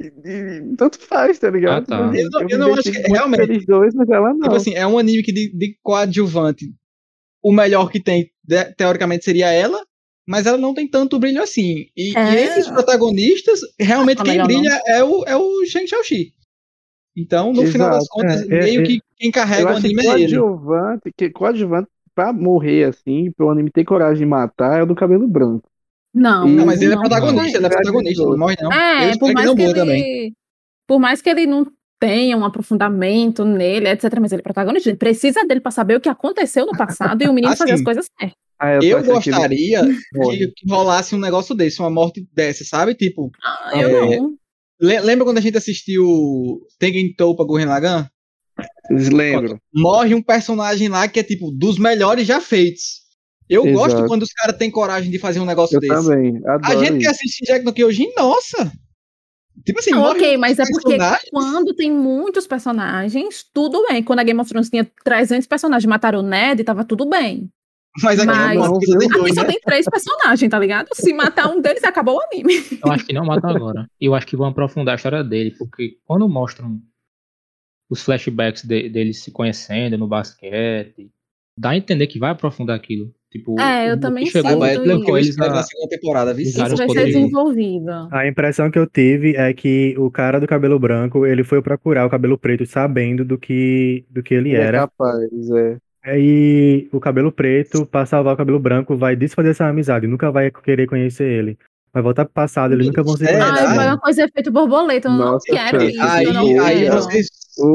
E- 0.00 0.28
e- 0.28 0.76
Tanto 0.76 0.98
faz, 1.00 1.38
tá 1.38 1.50
ligado? 1.50 1.92
Ah, 1.92 2.10
tá. 2.10 2.12
Eu, 2.16 2.22
Eu 2.24 2.30
não- 2.30 2.48
eu 2.48 2.58
não 2.58 2.74
acho 2.74 2.90
que- 2.90 2.98
realmente- 2.98 3.42
eles 3.42 3.66
dois, 3.66 3.94
mas 3.94 4.08
ela 4.08 4.30
não. 4.32 4.40
Tipo 4.40 4.54
assim, 4.54 4.74
é 4.74 4.86
um 4.86 4.98
anime 4.98 5.22
que 5.22 5.32
de, 5.32 5.52
de 5.56 5.76
coadjuvante, 5.82 6.66
o 7.42 7.52
melhor 7.52 7.90
que 7.90 8.02
tem, 8.02 8.30
de- 8.44 8.74
teoricamente, 8.74 9.24
seria 9.24 9.50
ela, 9.52 9.80
mas 10.26 10.46
ela 10.46 10.58
não 10.58 10.74
tem 10.74 10.88
tanto 10.88 11.18
brilho 11.18 11.42
assim. 11.42 11.86
E, 11.96 12.16
É. 12.16 12.32
e 12.32 12.36
esses 12.36 12.68
protagonistas, 12.68 13.60
realmente 13.78 14.18
Não, 14.18 14.24
quem 14.24 14.38
não. 14.38 14.44
brilha 14.46 14.80
é 14.86 15.02
o, 15.04 15.24
é 15.24 15.36
o 15.36 15.64
Shang 15.66 15.86
Xiaoxi. 15.86 16.32
Então, 17.16 17.52
no 17.52 17.66
final 17.66 17.90
das 17.90 18.04
Exato, 18.04 18.08
contas, 18.10 18.42
é, 18.42 18.60
meio 18.62 18.80
é, 18.82 18.84
que 18.84 19.00
quem 19.16 19.30
carrega 19.30 19.72
o 19.72 19.76
anime 19.76 19.94
é 20.06 20.20
ele. 20.20 20.36
coadjuvante, 20.36 21.10
que 21.16 21.30
coadjuvante 21.30 21.88
pra 22.14 22.32
morrer 22.32 22.84
assim, 22.84 23.30
pro 23.36 23.50
anime 23.50 23.70
ter 23.70 23.84
coragem 23.84 24.18
de 24.20 24.26
matar, 24.26 24.78
é 24.78 24.82
o 24.82 24.86
do 24.86 24.94
cabelo 24.94 25.26
branco. 25.26 25.68
Não, 26.12 26.46
Não, 26.46 26.48
Não, 26.56 26.66
mas 26.66 26.82
ele 26.82 26.92
é 26.92 26.94
não 26.96 27.02
protagonista, 27.02 27.56
ele 27.56 27.56
é 27.58 27.60
não. 27.60 27.68
protagonista, 27.70 28.22
não 28.24 28.38
morre 28.38 28.56
não. 28.60 28.72
É, 28.72 29.12
Eu 29.12 29.18
por 29.18 29.32
mais 29.32 29.46
não 29.46 29.54
que 29.54 29.62
ele. 29.62 29.74
também. 29.74 30.34
Por 30.86 30.98
mais 30.98 31.22
que 31.22 31.30
ele 31.30 31.46
não 31.46 31.66
tenha 32.00 32.36
um 32.36 32.44
aprofundamento 32.44 33.44
nele, 33.44 33.88
etc. 33.88 34.18
Mas 34.20 34.32
ele 34.32 34.40
é 34.40 34.42
protagonista. 34.42 34.90
Gente 34.90 34.98
precisa 34.98 35.44
dele 35.46 35.60
pra 35.60 35.70
saber 35.70 35.96
o 35.96 36.00
que 36.00 36.08
aconteceu 36.08 36.66
no 36.66 36.72
passado 36.76 37.22
e 37.22 37.28
o 37.28 37.32
menino 37.32 37.54
fazer 37.56 37.72
as 37.72 37.74
Assim, 37.76 37.84
coisas 37.84 38.06
certas. 38.18 38.36
Ah, 38.58 38.74
Eu 38.82 38.98
ele 38.98 39.06
gostaria 39.06 39.82
que, 39.82 40.48
que 40.56 40.70
rolasse 40.70 41.14
um 41.14 41.18
negócio 41.18 41.54
desse, 41.54 41.78
uma 41.80 41.88
morte 41.90 42.26
dessa, 42.34 42.64
sabe? 42.64 42.94
Tipo, 42.94 43.30
Ah, 43.42 43.70
É, 43.74 43.84
eu 43.84 43.90
não. 44.20 44.34
Le- 44.82 45.00
lembra 45.00 45.24
quando 45.24 45.38
a 45.38 45.40
gente 45.42 45.56
assistiu 45.58 46.06
Tengen 46.78 47.14
Toppa 47.14 47.44
Gurren 47.44 47.66
Lagann? 47.66 48.06
Lembro. 48.90 49.58
Morre 49.74 50.14
um 50.14 50.22
personagem 50.22 50.88
lá 50.88 51.06
que 51.08 51.20
é 51.20 51.22
tipo 51.22 51.50
dos 51.52 51.78
melhores 51.78 52.26
já 52.26 52.40
feitos. 52.40 52.99
Eu 53.50 53.66
Exato. 53.66 53.78
gosto 53.78 54.06
quando 54.06 54.22
os 54.22 54.32
caras 54.32 54.56
têm 54.56 54.70
coragem 54.70 55.10
de 55.10 55.18
fazer 55.18 55.40
um 55.40 55.44
negócio 55.44 55.76
Eu 55.76 55.80
desse. 55.80 55.92
também. 55.92 56.40
A 56.46 56.54
Adoro 56.54 56.78
gente 56.78 56.92
que 56.98 57.02
isso. 57.02 57.10
assiste 57.10 57.44
Jack 57.44 57.64
no 57.64 57.72
Kyojin, 57.72 58.12
nossa! 58.16 58.72
Tipo 59.66 59.80
assim, 59.80 59.90
Não, 59.90 60.02
ok, 60.04 60.36
mas 60.38 60.58
é 60.58 60.64
porque 60.70 60.96
quando 61.30 61.74
tem 61.74 61.90
muitos 61.90 62.46
personagens, 62.46 63.44
tudo 63.52 63.84
bem. 63.88 64.02
Quando 64.02 64.20
a 64.20 64.22
Game 64.22 64.40
of 64.40 64.48
Thrones 64.48 64.70
tinha 64.70 64.88
300 65.04 65.46
personagens, 65.46 65.86
mataram 65.86 66.20
o 66.20 66.22
Ned, 66.22 66.62
tava 66.64 66.84
tudo 66.84 67.04
bem. 67.06 67.50
Mas 68.02 68.20
aqui 68.20 68.26
Mas- 68.28 68.56
não, 68.56 68.72
porque 68.72 68.86
tem 68.86 69.08
Aqui 69.10 69.34
só 69.34 69.42
né? 69.42 69.48
tem 69.48 69.60
três 69.60 69.84
personagens, 69.84 70.48
tá 70.50 70.58
ligado? 70.58 70.88
Se 70.94 71.12
matar 71.12 71.50
um 71.50 71.60
deles, 71.60 71.82
acabou 71.82 72.16
o 72.16 72.20
anime. 72.22 72.54
Eu 72.82 72.92
acho 72.92 73.04
que 73.04 73.12
não 73.12 73.24
mata 73.26 73.48
agora. 73.48 73.86
Eu 74.00 74.14
acho 74.14 74.26
que 74.28 74.36
vão 74.36 74.46
aprofundar 74.46 74.92
a 74.92 74.96
história 74.96 75.24
dele, 75.24 75.54
porque 75.58 75.98
quando 76.06 76.26
mostram 76.28 76.80
os 77.90 78.00
flashbacks 78.02 78.62
de- 78.64 78.88
dele 78.88 79.12
se 79.12 79.32
conhecendo 79.32 79.98
no 79.98 80.06
basquete, 80.06 81.10
dá 81.58 81.70
a 81.70 81.76
entender 81.76 82.06
que 82.06 82.18
vai 82.20 82.30
aprofundar 82.30 82.76
aquilo. 82.76 83.12
Tipo, 83.30 83.60
É, 83.60 83.90
eu 83.92 84.00
também 84.00 84.24
que 84.24 84.30
chegou, 84.32 84.50
sinto 84.52 84.58
Vai, 84.58 84.74
isso. 84.74 84.82
levou 84.82 85.16
eles 85.18 85.36
na 85.36 85.46
a, 85.60 85.62
segunda 85.62 85.88
temporada, 85.88 86.34
viu? 86.34 86.44
Isso 86.46 86.58
vai 86.58 86.68
ser 86.68 86.86
poderes. 86.86 87.14
desenvolvido. 87.14 87.90
A 88.10 88.26
impressão 88.26 88.70
que 88.70 88.78
eu 88.78 88.86
tive 88.86 89.36
é 89.36 89.52
que 89.54 89.94
o 89.98 90.10
cara 90.10 90.40
do 90.40 90.46
cabelo 90.48 90.78
branco, 90.80 91.24
ele 91.26 91.44
foi 91.44 91.62
procurar 91.62 92.06
o 92.06 92.10
cabelo 92.10 92.36
preto 92.36 92.66
sabendo 92.66 93.24
do 93.24 93.38
que, 93.38 94.04
do 94.10 94.22
que 94.22 94.34
ele 94.34 94.52
Ele 94.52 94.58
é 94.58 94.60
era. 94.60 94.78
capaz, 94.80 95.50
é. 95.50 95.78
Aí 96.02 96.88
o 96.92 96.98
cabelo 96.98 97.30
preto, 97.30 97.86
pra 97.86 98.06
salvar 98.06 98.34
o 98.34 98.36
cabelo 98.36 98.58
branco, 98.58 98.96
vai 98.96 99.14
desfazer 99.14 99.50
essa 99.50 99.66
amizade, 99.68 100.06
nunca 100.06 100.30
vai 100.32 100.50
querer 100.50 100.86
conhecer 100.86 101.30
ele. 101.30 101.58
Vai 101.92 102.02
voltar 102.02 102.24
pro 102.24 102.34
passado, 102.34 102.72
ele 102.72 102.84
nunca 102.84 103.02
vão 103.02 103.16
se 103.16 103.24
É, 103.24 103.28
conhecer. 103.32 103.50
Ai, 103.50 103.58
Será? 103.58 103.74
foi 103.74 103.84
uma 103.86 103.98
coisa 103.98 104.24
efeito 104.24 104.52
borboleta. 104.52 105.08
Eu 105.08 105.12
não 105.12 105.18
Nossa, 105.18 105.44
quero 105.52 105.78
cara. 105.78 105.84
isso. 105.84 106.02
Aí, 106.02 106.24
eu 106.24 106.32
não 106.32 106.60
aí, 106.64 106.78
quero. 106.84 106.94
vocês, 106.96 107.26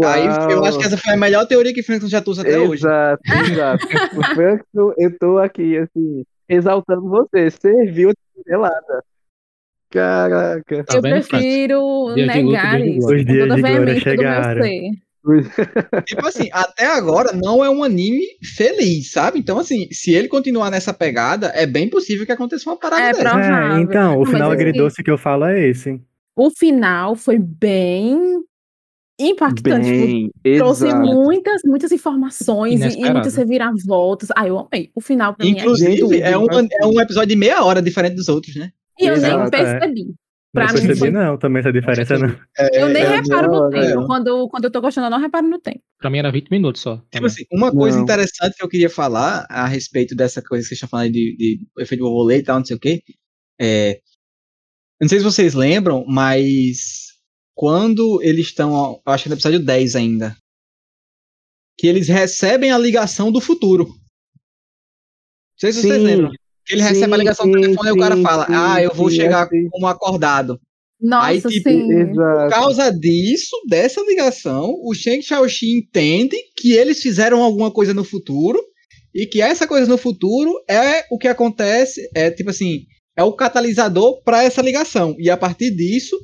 aí 0.05 0.25
eu 0.53 0.65
acho 0.65 0.79
que 0.79 0.85
essa 0.85 0.97
foi 0.97 1.13
a 1.13 1.17
melhor 1.17 1.45
teoria 1.45 1.73
que 1.73 1.83
Franklin 1.83 2.09
já 2.09 2.21
trouxe 2.21 2.41
até 2.41 2.57
hoje. 2.57 2.85
Exato, 2.85 3.21
exato. 3.51 3.87
o 4.17 4.23
Franco, 4.35 4.93
eu 4.97 5.17
tô 5.19 5.37
aqui, 5.37 5.77
assim, 5.77 6.23
exaltando 6.47 7.09
você. 7.09 7.51
Você 7.51 7.85
viu 7.87 8.09
a 8.11 8.13
pelada. 8.45 9.03
Caraca. 9.89 10.83
Tá 10.83 10.95
eu 10.95 11.01
prefiro 11.01 12.15
negar 12.15 12.79
isso. 12.81 13.07
Os 13.07 13.25
dias 13.25 13.53
de 13.53 13.61
glória 13.61 13.63
veemência 13.63 13.83
do 13.85 13.85
meu 13.85 13.99
chegaram. 14.01 14.61
Tipo 16.05 16.27
assim, 16.27 16.49
até 16.51 16.85
agora 16.85 17.31
não 17.33 17.63
é 17.63 17.69
um 17.69 17.83
anime 17.83 18.23
feliz, 18.55 19.11
sabe? 19.11 19.39
Então, 19.39 19.57
assim, 19.59 19.87
se 19.91 20.11
ele 20.13 20.27
continuar 20.27 20.69
nessa 20.71 20.93
pegada, 20.93 21.47
é 21.55 21.65
bem 21.65 21.89
possível 21.89 22.25
que 22.25 22.31
aconteça 22.31 22.69
uma 22.69 22.77
parada 22.77 23.01
É, 23.01 23.11
dessa. 23.13 23.29
É, 23.77 23.81
então, 23.81 24.15
o 24.15 24.19
Não, 24.19 24.25
final 24.25 24.51
assim- 24.51 24.61
agridoce 24.61 25.03
que 25.03 25.11
eu 25.11 25.17
falo 25.17 25.45
é 25.45 25.67
esse. 25.67 25.99
O 26.35 26.49
final 26.51 27.15
foi 27.15 27.39
bem 27.39 28.17
impactante. 29.19 29.85
tipo, 29.89 30.31
Bem, 30.43 30.57
trouxe 30.57 30.87
exato. 30.87 31.05
muitas, 31.05 31.61
muitas 31.65 31.91
informações 31.91 32.73
e, 32.73 32.75
e 32.75 32.85
Inesperado. 32.85 33.13
muitas 33.13 33.35
reviravoltas. 33.35 34.29
Ah, 34.35 34.47
eu 34.47 34.59
amei. 34.59 34.91
O 34.93 35.01
final 35.01 35.33
pra 35.33 35.45
mim 35.45 35.55
é 35.57 35.61
Inclusive, 35.61 36.21
é 36.21 36.37
um, 36.37 36.45
é 36.49 36.85
um 36.85 36.99
episódio 36.99 37.29
de 37.29 37.35
meia 37.35 37.63
hora 37.63 37.81
diferente 37.81 38.15
dos 38.15 38.27
outros, 38.27 38.55
né? 38.55 38.71
E 38.99 39.05
eu 39.07 39.15
nem 39.17 39.25
Exato, 39.31 39.51
percebi. 39.51 40.13
Pra 40.55 40.65
não 40.65 40.73
mim 40.73 40.79
percebi 40.87 40.99
foi- 40.99 41.11
não, 41.11 41.37
também 41.37 41.59
essa 41.59 41.71
diferença 41.71 42.17
não. 42.17 42.39
Eu 42.73 42.89
nem 42.89 43.03
é, 43.03 43.17
reparo 43.17 43.51
no 43.51 43.69
tempo. 43.69 43.95
não. 43.95 44.07
Quando, 44.07 44.49
quando 44.49 44.63
eu 44.63 44.71
tô 44.71 44.81
gostando, 44.81 45.07
eu 45.07 45.11
não 45.11 45.19
reparo 45.19 45.47
no 45.47 45.59
tempo. 45.59 45.81
Pra 45.99 46.09
mim 46.09 46.17
era 46.17 46.31
20 46.31 46.49
minutos 46.49 46.81
só. 46.81 46.97
Tipo 47.11 47.25
assim, 47.27 47.43
uma 47.51 47.71
coisa 47.71 47.99
interessante 47.99 48.55
que 48.55 48.63
eu 48.63 48.69
queria 48.69 48.89
falar 48.89 49.45
a 49.49 49.67
respeito 49.67 50.15
dessa 50.15 50.41
coisa 50.41 50.63
que 50.63 50.69
vocês 50.69 50.77
estão 50.77 50.89
falando 50.89 51.11
de, 51.11 51.35
de 51.37 51.59
efeito 51.79 52.03
borboleta 52.03 52.41
e 52.41 52.45
tal, 52.45 52.57
não 52.59 52.65
sei 52.65 52.75
o 52.75 52.79
quê. 52.79 53.01
É, 53.61 53.91
eu 53.95 55.03
não 55.03 55.09
sei 55.09 55.19
se 55.19 55.25
vocês 55.25 55.53
lembram, 55.53 56.05
mas 56.07 57.13
quando 57.53 58.21
eles 58.23 58.47
estão, 58.47 59.01
eu 59.05 59.13
acho 59.13 59.23
que 59.23 59.29
é 59.29 59.31
no 59.31 59.35
episódio 59.35 59.59
10 59.59 59.95
ainda, 59.95 60.35
que 61.77 61.87
eles 61.87 62.07
recebem 62.07 62.71
a 62.71 62.77
ligação 62.77 63.31
do 63.31 63.41
futuro. 63.41 63.85
Não 63.85 65.59
sei 65.59 65.71
se 65.73 65.81
vocês 65.81 65.93
Sim. 65.95 66.03
lembram. 66.05 66.31
Ele 66.69 66.81
Sim, 66.81 66.89
recebe 66.89 67.13
a 67.13 67.17
ligação 67.17 67.45
do 67.47 67.53
sim, 67.53 67.61
telefone 67.61 67.89
e 67.89 67.91
o 67.93 67.97
cara 67.97 68.17
fala: 68.17 68.45
sim, 68.45 68.53
Ah, 68.55 68.81
eu 68.81 68.93
vou 68.93 69.09
sim, 69.09 69.15
chegar 69.17 69.47
sim. 69.47 69.67
como 69.69 69.87
acordado. 69.87 70.59
Nossa, 71.01 71.27
Aí, 71.27 71.41
tipo, 71.41 71.69
sim. 71.69 71.87
Por 72.13 72.49
causa 72.49 72.89
disso, 72.91 73.55
dessa 73.67 74.01
ligação, 74.01 74.73
o 74.83 74.93
Shang 74.93 75.21
Xiaoxi 75.21 75.77
entende 75.77 76.35
que 76.57 76.73
eles 76.73 77.01
fizeram 77.01 77.43
alguma 77.43 77.69
coisa 77.71 77.93
no 77.93 78.03
futuro 78.03 78.59
e 79.13 79.25
que 79.25 79.41
essa 79.41 79.67
coisa 79.67 79.87
no 79.87 79.97
futuro 79.97 80.51
é 80.69 81.05
o 81.11 81.17
que 81.17 81.27
acontece, 81.27 82.09
é 82.15 82.31
tipo 82.31 82.49
assim, 82.49 82.81
é 83.15 83.23
o 83.23 83.33
catalisador 83.33 84.21
para 84.23 84.43
essa 84.43 84.61
ligação. 84.61 85.15
E 85.19 85.29
a 85.29 85.37
partir 85.37 85.71
disso, 85.71 86.17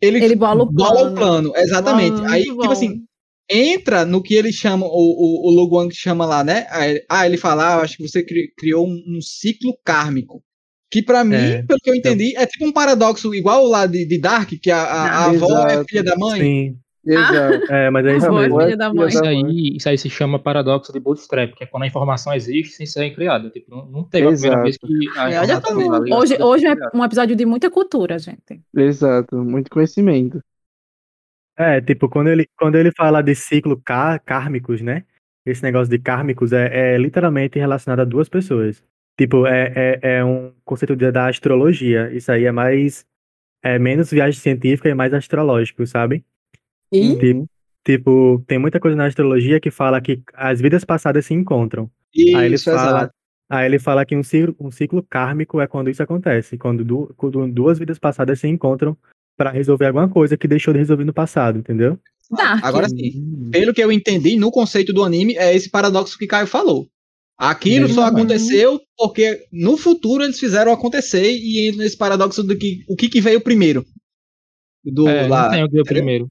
ele, 0.00 0.22
Ele 0.24 0.36
bola 0.36 0.62
o 0.64 0.72
bola 0.72 1.10
o 1.10 1.14
plano. 1.14 1.14
plano. 1.14 1.52
Exatamente. 1.56 2.20
Aí, 2.26 2.42
tipo 2.44 2.56
bom. 2.56 2.70
assim, 2.70 3.02
entra 3.50 4.04
no 4.04 4.22
que 4.22 4.34
eles 4.34 4.54
chamam, 4.54 4.88
o, 4.88 4.92
o, 4.92 5.48
o 5.48 5.54
Lu 5.54 5.68
Guang 5.68 5.94
chama 5.94 6.26
lá, 6.26 6.44
né? 6.44 6.66
Ah, 7.08 7.26
ele 7.26 7.36
fala, 7.36 7.74
ah, 7.74 7.78
eu 7.78 7.82
acho 7.82 7.96
que 7.96 8.02
você 8.08 8.22
cri- 8.24 8.52
criou 8.56 8.86
um, 8.86 9.02
um 9.16 9.20
ciclo 9.20 9.76
kármico. 9.84 10.42
Que 10.90 11.02
pra 11.02 11.22
mim, 11.22 11.34
É, 11.36 11.62
pelo 11.62 11.78
que 11.80 11.90
eu 11.90 11.94
entendi, 11.94 12.34
é 12.36 12.46
tipo 12.46 12.64
um 12.66 12.72
paradoxo 12.72 13.34
igual 13.34 13.66
lá 13.66 13.86
de, 13.86 14.06
de 14.06 14.18
Dark, 14.20 14.48
que 14.60 14.70
a, 14.70 14.82
a, 14.82 15.08
a 15.08 15.24
avó 15.26 15.46
é 15.68 15.72
Exato. 15.74 15.84
filha 15.88 16.02
da 16.02 16.16
mãe. 16.16 16.40
Sim, 16.40 16.76
Exato. 17.06 17.72
é, 17.72 17.90
mas 17.90 18.06
é 18.06 18.16
isso 18.16 18.26
Avó 18.26 18.38
é 18.38 18.42
mesmo. 18.42 18.60
filha 18.60 18.76
da 18.76 18.94
mãe. 18.94 19.08
Isso 19.08 19.24
aí, 19.24 19.76
isso 19.76 19.88
aí 19.88 19.98
se 19.98 20.08
chama 20.10 20.38
paradoxo 20.38 20.90
de 20.92 20.98
bootstrap, 21.00 21.54
que 21.54 21.64
é 21.64 21.66
quando 21.66 21.82
a 21.82 21.86
informação 21.86 22.32
existe 22.34 22.74
sem 22.74 22.86
ser 22.86 23.14
criada. 23.14 23.50
Tipo, 23.50 23.70
não, 23.70 23.86
não 23.86 24.04
teve 24.04 24.26
a 24.28 24.30
primeira 24.30 24.56
Exato. 24.56 24.62
vez 24.62 24.78
que 24.78 25.18
a 25.18 25.30
É, 25.30 25.36
ali 25.38 26.12
Hoje, 26.12 26.42
hoje 26.42 26.66
é 26.66 26.74
um 26.94 27.04
episódio 27.04 27.36
de 27.36 27.44
muita 27.46 27.70
cultura, 27.70 28.18
gente. 28.18 28.60
Exato. 28.74 29.36
Muito 29.36 29.70
conhecimento. 29.70 30.40
É, 31.58 31.80
tipo, 31.80 32.08
quando 32.08 32.28
ele, 32.28 32.46
quando 32.56 32.76
ele 32.76 32.92
fala 32.92 33.20
de 33.20 33.34
ciclo 33.34 33.76
cá- 33.80 34.18
kármicos, 34.20 34.80
né? 34.80 35.04
Esse 35.44 35.62
negócio 35.62 35.90
de 35.90 35.98
kármicos 35.98 36.52
é, 36.52 36.94
é 36.94 36.98
literalmente 36.98 37.58
relacionado 37.58 38.00
a 38.00 38.04
duas 38.04 38.28
pessoas. 38.28 38.82
Tipo, 39.18 39.44
é, 39.46 39.72
é, 39.74 40.18
é 40.18 40.24
um 40.24 40.52
conceito 40.64 40.94
de- 40.94 41.10
da 41.10 41.26
astrologia. 41.26 42.10
Isso 42.12 42.30
aí 42.30 42.44
é 42.44 42.52
mais. 42.52 43.04
É 43.60 43.76
menos 43.76 44.08
viagem 44.10 44.38
científica 44.38 44.88
e 44.88 44.94
mais 44.94 45.12
astrológico, 45.12 45.84
sabe? 45.84 46.24
E 46.92 47.16
Tipo, 47.18 47.48
tipo, 47.84 48.44
tem 48.46 48.56
muita 48.56 48.78
coisa 48.78 48.96
na 48.96 49.06
astrologia 49.06 49.58
que 49.58 49.70
fala 49.70 50.00
que 50.00 50.22
as 50.34 50.60
vidas 50.60 50.84
passadas 50.84 51.26
se 51.26 51.34
encontram. 51.34 51.90
Aí 52.36 52.46
ele 52.46 52.54
Isso, 52.54 52.70
fala, 52.70 53.00
exato. 53.00 53.14
aí 53.50 53.66
ele 53.66 53.80
fala 53.80 54.06
que 54.06 54.14
um 54.14 54.22
ciclo, 54.22 54.54
um 54.60 54.70
ciclo 54.70 55.02
kármico 55.02 55.60
é 55.60 55.66
quando 55.66 55.90
isso 55.90 56.02
acontece, 56.02 56.56
quando, 56.56 56.84
du- 56.84 57.12
quando 57.16 57.48
duas 57.48 57.80
vidas 57.80 57.98
passadas 57.98 58.38
se 58.38 58.46
encontram 58.46 58.96
pra 59.38 59.52
resolver 59.52 59.86
alguma 59.86 60.08
coisa 60.08 60.36
que 60.36 60.48
deixou 60.48 60.74
de 60.74 60.80
resolver 60.80 61.04
no 61.04 61.12
passado, 61.14 61.60
entendeu? 61.60 61.98
Dark. 62.30 62.62
Agora 62.62 62.88
sim, 62.88 63.48
pelo 63.50 63.72
que 63.72 63.82
eu 63.82 63.90
entendi, 63.90 64.36
no 64.36 64.50
conceito 64.50 64.92
do 64.92 65.04
anime, 65.04 65.34
é 65.36 65.54
esse 65.54 65.70
paradoxo 65.70 66.18
que 66.18 66.26
Caio 66.26 66.46
falou. 66.46 66.86
Aquilo 67.38 67.88
só 67.88 68.04
aconteceu 68.04 68.80
porque 68.96 69.46
no 69.52 69.76
futuro 69.76 70.24
eles 70.24 70.40
fizeram 70.40 70.72
acontecer 70.72 71.30
e 71.30 71.68
entra 71.68 71.84
nesse 71.84 71.96
paradoxo 71.96 72.42
do 72.42 72.58
que 72.58 72.84
o 72.88 72.96
que, 72.96 73.08
que 73.08 73.20
veio 73.20 73.40
primeiro. 73.40 73.86
Do, 74.84 75.08
É, 75.08 75.28
lá, 75.28 75.44
não 75.44 75.50
tem 75.50 75.62
o 75.62 75.68
que 75.68 75.68
entendeu? 75.68 75.84
primeiro. 75.84 76.28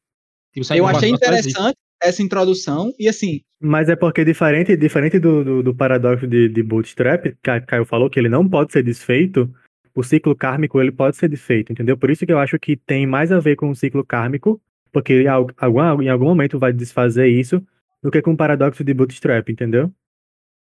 Tipo, 0.54 0.74
Eu 0.74 0.86
achei 0.86 1.10
interessante 1.10 1.78
essa 2.04 2.22
introdução 2.22 2.94
e 3.00 3.08
assim, 3.08 3.42
Mas 3.60 3.88
é 3.88 3.96
porque 3.96 4.26
diferente, 4.26 4.76
diferente 4.76 5.18
do, 5.18 5.44
do, 5.44 5.64
do 5.64 5.76
paradoxo 5.76 6.28
de, 6.28 6.50
de 6.50 6.62
Bootstrap, 6.62 7.24
que 7.24 7.62
Caio 7.62 7.86
falou 7.86 8.10
que 8.10 8.20
ele 8.20 8.30
não 8.30 8.48
pode 8.48 8.74
ser 8.74 8.84
desfeito, 8.84 9.50
o 9.98 10.04
ciclo 10.04 10.36
kármico 10.36 10.82
ele 10.82 10.92
pode 10.92 11.18
ser 11.18 11.30
desfeito, 11.30 11.72
entendeu? 11.72 11.98
Por 11.98 12.12
isso 12.12 12.26
que 12.26 12.32
eu 12.34 12.40
acho 12.40 12.60
que 12.60 12.78
tem 12.78 13.08
mais 13.08 13.32
a 13.32 13.40
ver 13.40 13.56
com 13.56 13.70
o 13.70 13.76
ciclo 13.76 14.06
kármico, 14.06 14.62
porque 14.92 15.24
em 15.24 15.28
al- 15.28 15.48
algum, 15.58 16.02
em 16.02 16.10
algum 16.10 16.26
momento 16.26 16.60
vai 16.60 16.72
desfazer 16.74 17.28
isso, 17.28 17.62
do 18.02 18.12
que 18.12 18.22
com 18.22 18.34
o 18.34 18.38
paradoxo 18.38 18.84
de 18.84 18.94
Bootstrap, 18.94 19.50
entendeu? 19.50 19.92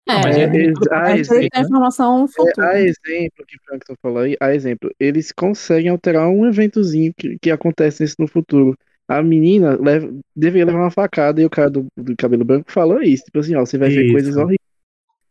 Não, 0.07 0.19
mas 0.21 0.37
É, 0.37 0.43
é, 0.43 0.55
ex- 0.57 0.73
tudo 0.73 0.89
pode 0.89 1.47
é 1.53 1.61
informação 1.61 2.25
É, 2.25 2.27
futura. 2.27 2.67
a 2.67 2.79
exemplo 2.81 3.45
que 3.47 3.57
o 3.57 3.59
Frank 3.65 3.85
falou 4.01 4.19
aí, 4.19 4.35
a 4.39 4.53
exemplo, 4.53 4.91
eles 4.99 5.31
conseguem 5.31 5.89
alterar 5.89 6.29
um 6.29 6.45
eventozinho 6.45 7.13
que, 7.17 7.37
que 7.39 7.49
acontece 7.51 8.03
nesse 8.03 8.15
no 8.19 8.27
futuro. 8.27 8.77
A 9.07 9.21
menina 9.23 9.77
leva, 9.81 10.13
deveria 10.35 10.65
levar 10.65 10.79
uma 10.79 10.91
facada 10.91 11.41
e 11.41 11.45
o 11.45 11.49
cara 11.49 11.69
do, 11.69 11.87
do 11.97 12.15
cabelo 12.17 12.45
branco 12.45 12.71
falou 12.71 13.01
isso. 13.01 13.25
Tipo 13.25 13.39
assim, 13.39 13.55
ó, 13.55 13.61
você 13.65 13.77
vai 13.77 13.89
ver 13.89 14.03
Isso. 14.03 14.13
coisas 14.13 14.35
horríveis. 14.35 14.59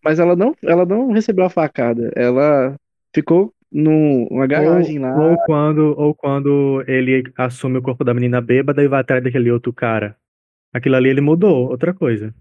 Mas 0.04 0.18
ela 0.18 0.36
não, 0.36 0.54
ela 0.62 0.86
não 0.86 1.12
recebeu 1.12 1.44
a 1.44 1.50
facada. 1.50 2.10
Ela 2.16 2.76
ficou 3.14 3.52
numa 3.72 4.46
garagem 4.46 4.98
lá. 4.98 5.16
Ou 5.16 5.36
quando, 5.46 5.98
ou 5.98 6.14
quando 6.14 6.84
ele 6.86 7.22
assume 7.36 7.78
o 7.78 7.82
corpo 7.82 8.04
da 8.04 8.12
menina 8.12 8.40
bêbada 8.40 8.82
e 8.82 8.88
vai 8.88 9.00
atrás 9.00 9.24
daquele 9.24 9.50
outro 9.50 9.72
cara. 9.72 10.16
Aquilo 10.72 10.96
ali 10.96 11.08
ele 11.08 11.20
mudou, 11.20 11.70
outra 11.70 11.94
coisa. 11.94 12.34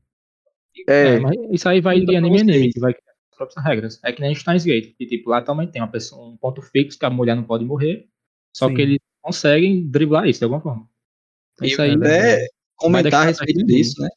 É, 0.88 1.16
É, 1.16 1.20
mas 1.20 1.36
isso 1.52 1.68
aí 1.68 1.82
vai 1.82 2.00
de 2.00 2.16
anime 2.16 2.42
anime, 2.42 2.72
que 2.72 2.80
vai 2.80 2.94
criar 2.94 3.12
as 3.32 3.38
próprias 3.38 3.66
regras. 3.66 4.00
É 4.04 4.12
que 4.12 4.22
nem 4.22 4.36
Steins 4.36 4.66
Gate, 4.66 4.96
que 4.98 5.06
tipo, 5.06 5.30
lá 5.30 5.42
também 5.42 5.68
tem 5.68 5.82
uma 5.82 5.92
pessoa, 5.92 6.28
um 6.28 6.38
ponto 6.38 6.62
fixo 6.62 7.00
que 7.00 7.06
a 7.06 7.10
mulher 7.10 7.36
não 7.36 7.44
pode 7.44 7.66
morrer, 7.66 8.08
só 8.56 8.68
Sim. 8.68 8.76
que 8.76 8.82
eles 8.82 9.00
conseguem 9.22 9.88
driblar 9.90 10.28
isso 10.28 10.40
de 10.40 10.46
alguma 10.46 10.62
forma. 10.62 10.88
Então, 11.54 11.68
e 11.68 11.72
isso 11.72 11.82
aí 11.82 11.92
até 11.92 12.48
comentar 12.76 13.04
deixar 13.04 13.22
a 13.22 13.26
respeito 13.26 13.66
disso, 13.66 14.02
né? 14.02 14.10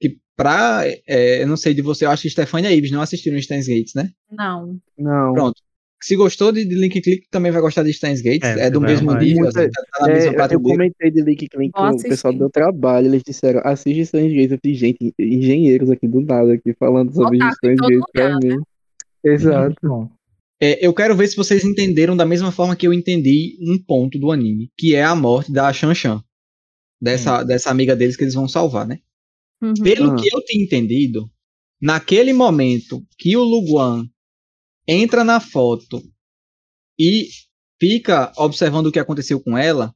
Que 0.00 0.18
pra. 0.36 0.82
é, 1.06 1.42
eu 1.42 1.46
não 1.46 1.56
sei 1.56 1.74
de 1.74 1.82
você, 1.82 2.04
eu 2.04 2.10
acho 2.10 2.22
que 2.22 2.30
Stefania 2.30 2.70
e 2.70 2.76
Ives 2.76 2.90
não 2.90 3.00
assistiram 3.00 3.40
Steins 3.40 3.66
Gates, 3.66 3.94
né? 3.94 4.10
Não. 4.30 4.78
não. 4.98 5.32
Pronto. 5.32 5.63
Se 6.06 6.16
gostou 6.16 6.52
de, 6.52 6.66
de 6.66 6.74
Link 6.74 7.00
Click, 7.00 7.26
também 7.30 7.50
vai 7.50 7.62
gostar 7.62 7.82
de 7.82 7.90
Steins 7.92 8.20
Gates. 8.20 8.42
É, 8.46 8.66
É, 8.66 8.70
do 8.70 8.78
mesmo 8.80 9.10
amar. 9.10 9.22
nível, 9.22 9.44
Muita- 9.44 9.60
assim, 9.62 9.70
tá, 9.70 9.82
tá 10.06 10.10
É, 10.12 10.54
eu 10.54 10.60
comentei 10.60 11.10
de 11.10 11.22
Link 11.22 11.48
Clink 11.48 11.72
Vou 11.74 11.90
com 11.90 11.96
o 11.96 12.02
pessoal 12.02 12.34
do 12.34 12.50
trabalho, 12.50 13.06
eles 13.06 13.22
disseram, 13.26 13.62
assiste 13.64 14.00
Strange 14.00 14.34
Gates. 14.34 14.50
Eu 14.52 14.58
falei, 14.62 14.76
gente, 14.76 15.14
engenheiros 15.18 15.88
aqui 15.90 16.06
do 16.06 16.20
nada, 16.20 16.52
aqui 16.52 16.74
falando 16.78 17.10
sobre 17.14 17.36
Otaku 17.38 17.56
todo 17.62 17.76
Gates 17.76 18.04
pra 18.12 18.38
mim. 18.38 18.56
Exato. 19.24 19.64
Muito 19.82 19.88
bom. 19.88 20.10
É, 20.60 20.86
eu 20.86 20.92
quero 20.92 21.16
ver 21.16 21.26
se 21.26 21.36
vocês 21.36 21.64
entenderam 21.64 22.14
da 22.16 22.26
mesma 22.26 22.52
forma 22.52 22.76
que 22.76 22.86
eu 22.86 22.92
entendi 22.92 23.56
um 23.62 23.78
ponto 23.82 24.18
do 24.18 24.30
anime, 24.30 24.70
que 24.78 24.94
é 24.94 25.02
a 25.02 25.14
morte 25.16 25.50
da 25.52 25.72
Shan 25.72 25.94
Shan. 25.94 26.22
Dessa, 27.00 27.42
dessa 27.42 27.70
amiga 27.70 27.94
deles 27.96 28.16
que 28.16 28.24
eles 28.24 28.34
vão 28.34 28.46
salvar, 28.48 28.86
né? 28.86 28.98
Uhum. 29.62 29.74
Pelo 29.82 30.10
Ah. 30.12 30.16
que 30.16 30.28
eu 30.34 30.40
tinha 30.44 30.62
entendido, 30.64 31.30
naquele 31.80 32.32
momento 32.32 33.02
que 33.18 33.36
o 33.36 33.42
Luguan 33.42 34.06
entra 34.86 35.24
na 35.24 35.40
foto 35.40 36.00
e 36.98 37.28
fica 37.80 38.32
observando 38.36 38.86
o 38.86 38.92
que 38.92 38.98
aconteceu 38.98 39.40
com 39.40 39.56
ela, 39.58 39.92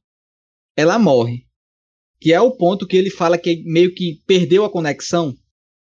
ela 0.77 0.97
morre. 0.99 1.43
Que 2.21 2.33
é 2.33 2.41
o 2.41 2.51
ponto 2.51 2.85
que 2.85 2.97
ele 2.97 3.09
fala 3.09 3.37
que 3.37 3.63
meio 3.65 3.93
que 3.93 4.19
perdeu 4.27 4.65
a 4.65 4.69
conexão. 4.71 5.33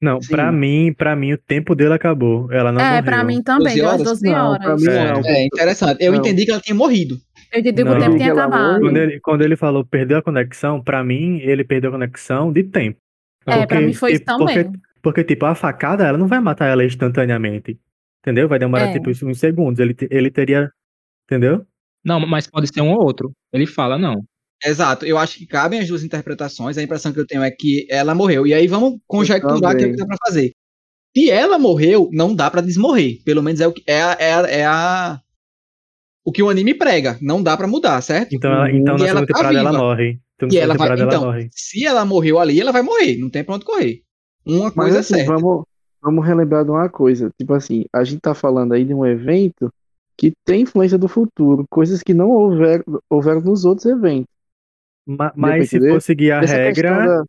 Não, 0.02 0.20
Sim. 0.20 0.28
pra 0.28 0.52
mim, 0.52 0.92
pra 0.92 1.16
mim, 1.16 1.32
o 1.32 1.38
tempo 1.38 1.74
dele 1.74 1.94
acabou. 1.94 2.52
Ela 2.52 2.70
não 2.72 2.80
É, 2.80 2.88
morreu. 2.88 3.04
pra 3.04 3.24
mim 3.24 3.42
também, 3.42 3.64
12 3.64 3.74
deu 3.76 3.86
as 3.86 3.92
horas? 3.94 4.04
12 4.04 4.24
Não, 4.26 4.50
horas. 4.50 4.64
pra 4.64 4.76
mim 4.76 4.86
É. 4.98 5.12
não. 5.12 5.20
É 5.24 5.44
interessante. 5.46 6.02
Eu 6.04 6.12
Não. 6.12 6.18
entendi 6.18 6.44
que 6.44 6.50
ela 6.50 6.60
tinha 6.60 6.74
morrido. 6.74 7.16
Eu 7.52 7.60
entendi 7.60 7.82
que 7.84 7.88
o 7.88 7.98
tempo 7.98 8.16
tinha 8.16 8.32
acabado. 8.32 8.80
Quando 8.80 8.96
ele, 8.96 9.20
quando 9.20 9.42
ele 9.42 9.56
falou 9.56 9.86
perdeu 9.86 10.18
a 10.18 10.22
conexão, 10.22 10.82
pra 10.82 11.02
mim, 11.04 11.38
ele 11.38 11.64
perdeu 11.64 11.90
a 11.90 11.92
conexão 11.94 12.52
de 12.52 12.64
tempo. 12.64 12.98
É, 13.46 13.58
pra 13.58 13.66
Porque- 13.68 13.86
mim 13.86 13.92
foi 13.94 14.12
isso 14.14 14.24
porque- 14.24 14.54
também. 14.64 14.72
Porque, 15.00 15.22
tipo, 15.24 15.46
a 15.46 15.54
facada, 15.54 16.04
ela 16.04 16.18
não 16.18 16.26
vai 16.26 16.40
matar 16.40 16.66
ela 16.66 16.84
instantaneamente. 16.84 17.78
Entendeu? 18.26 18.48
Vai 18.48 18.58
demorar, 18.58 18.88
É. 18.88 18.92
tipo, 18.92 19.08
uns 19.26 19.38
segundos. 19.38 19.78
Ele, 19.78 19.94
ele 20.10 20.30
teria. 20.30 20.68
Entendeu? 21.24 21.64
Não, 22.04 22.18
mas 22.26 22.46
pode 22.48 22.66
ser 22.72 22.80
um 22.80 22.90
ou 22.92 23.04
outro. 23.04 23.32
Ele 23.52 23.66
fala, 23.66 23.96
não. 23.98 24.22
Exato. 24.64 25.04
Eu 25.06 25.16
acho 25.18 25.38
que 25.38 25.46
cabem 25.46 25.78
as 25.80 25.86
duas 25.86 26.02
interpretações. 26.02 26.76
A 26.78 26.82
impressão 26.82 27.12
que 27.12 27.20
eu 27.20 27.26
tenho 27.26 27.42
é 27.42 27.50
que 27.50 27.86
ela 27.90 28.14
morreu. 28.14 28.46
E 28.46 28.54
aí 28.54 28.66
vamos 28.66 28.98
conjecturar 29.06 29.74
o 29.74 29.76
que, 29.76 29.84
é 29.84 29.92
dá 29.92 30.06
pra 30.06 30.16
fazer. 30.26 30.52
Se 31.16 31.30
ela 31.30 31.58
morreu, 31.58 32.08
não 32.12 32.34
dá 32.34 32.50
pra 32.50 32.60
desmorrer. 32.60 33.22
Pelo 33.24 33.42
menos 33.42 33.60
é 33.60 33.66
o 33.66 33.72
que 33.72 33.82
é 33.86 34.02
a, 34.02 34.16
é 34.18 34.32
a, 34.34 34.40
é 34.48 34.66
a- 34.66 35.20
o 36.24 36.32
que 36.32 36.42
o 36.42 36.48
anime 36.50 36.74
prega. 36.74 37.18
Não 37.20 37.42
dá 37.42 37.56
pra 37.56 37.66
mudar, 37.66 38.00
certo? 38.02 38.34
Então, 38.34 38.50
ela, 38.52 38.70
então 38.70 38.96
E 38.96 38.98
na 39.00 39.06
ela 39.06 39.20
segunda 39.20 39.20
tá 39.20 39.26
temporada 39.26 39.58
ela 39.58 39.70
viva. 39.70 39.82
morre. 39.82 40.20
Então, 40.34 40.48
na 40.48 40.48
E 40.48 40.50
segunda 40.52 40.62
ela 40.64 40.74
vai. 40.74 40.76
temporada 40.88 41.02
ela 41.02 41.12
Então, 41.14 41.24
morre. 41.26 41.48
se 41.52 41.84
ela 41.84 42.04
morreu 42.04 42.38
ali, 42.38 42.60
ela 42.60 42.72
vai 42.72 42.82
morrer. 42.82 43.16
Não 43.18 43.30
tem 43.30 43.44
pra 43.44 43.54
onde 43.54 43.64
correr. 43.64 44.00
Uma 44.44 44.64
Mas 44.64 44.74
coisa 44.74 45.00
assim, 45.00 45.14
é 45.14 45.16
certa. 45.18 45.32
vamos, 45.34 45.64
vamos 46.06 46.26
relembrar 46.26 46.64
de 46.64 46.72
uma 46.72 46.88
coisa. 46.90 47.30
Tipo 47.38 47.54
assim, 47.54 47.86
a 47.92 48.04
gente 48.04 48.20
tá 48.22 48.34
falando 48.34 48.74
aí 48.74 48.84
de 48.86 48.94
um 48.94 49.06
evento 49.06 49.72
que 50.18 50.32
tem 50.46 50.62
influência 50.62 50.98
do 50.98 51.08
futuro, 51.08 51.66
coisas 51.70 52.02
que 52.02 52.14
não 52.14 52.30
houver, 52.30 52.84
houveram 53.10 53.42
nos 53.42 53.64
outros 53.66 53.86
eventos. 53.86 54.28
Ma- 55.06 55.32
Mas 55.36 55.68
se 55.68 55.80
for 55.80 56.00
seguir 56.00 56.32
a 56.32 56.40
Essa 56.40 56.58
regra. 56.58 56.92
da- 57.00 57.24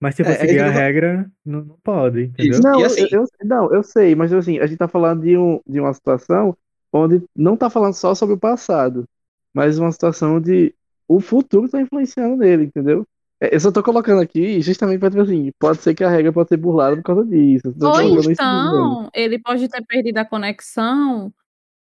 Mas 0.00 0.14
se 0.16 0.24
for 0.24 0.34
É, 0.34 0.52
é 0.52 0.54
seguir 0.54 0.60
a 0.60 0.70
regra, 0.70 1.30
não, 1.44 1.64
não 1.64 1.78
pode, 1.80 2.22
entendeu? 2.24 2.66
Não, 2.66 2.84
assim- 2.86 3.02
eu, 3.02 3.08
eu- 3.10 3.24
não, 3.44 3.72
eu 3.72 3.82
sei, 3.82 4.14
mas 4.14 4.32
assim, 4.32 4.58
a 4.58 4.66
gente 4.66 4.78
tá 4.78 4.86
falando 4.88 5.22
de, 5.22 5.36
um, 5.36 5.60
de 5.66 5.80
uma 5.80 5.92
situação 5.92 6.56
onde 6.92 7.22
não 7.34 7.56
tá 7.56 7.68
falando 7.68 7.94
só 7.94 8.14
sobre 8.14 8.34
o 8.34 8.38
passado, 8.38 9.04
mas 9.52 9.78
uma 9.78 9.90
situação 9.92 10.40
de 10.40 10.74
o 11.08 11.20
futuro 11.20 11.68
tá 11.68 11.80
influenciando 11.80 12.36
nele, 12.36 12.64
entendeu? 12.64 13.04
É, 13.40 13.54
Eu 13.54 13.60
só 13.60 13.70
tô 13.70 13.82
colocando 13.82 14.20
aqui 14.20 14.60
justamente 14.60 14.98
pra 14.98 15.08
dizer 15.08 15.22
assim, 15.22 15.52
pode 15.58 15.78
ser 15.78 15.94
que 15.94 16.04
a 16.04 16.10
regra 16.10 16.32
pode 16.32 16.48
ser 16.48 16.56
burlada 16.56 16.96
por 16.96 17.02
causa 17.02 17.24
disso. 17.24 17.74
Ou 17.80 18.30
então, 18.30 19.10
ele 19.14 19.38
pode 19.38 19.68
ter 19.68 19.84
perdido 19.84 20.18
a 20.18 20.24
conexão 20.24 21.32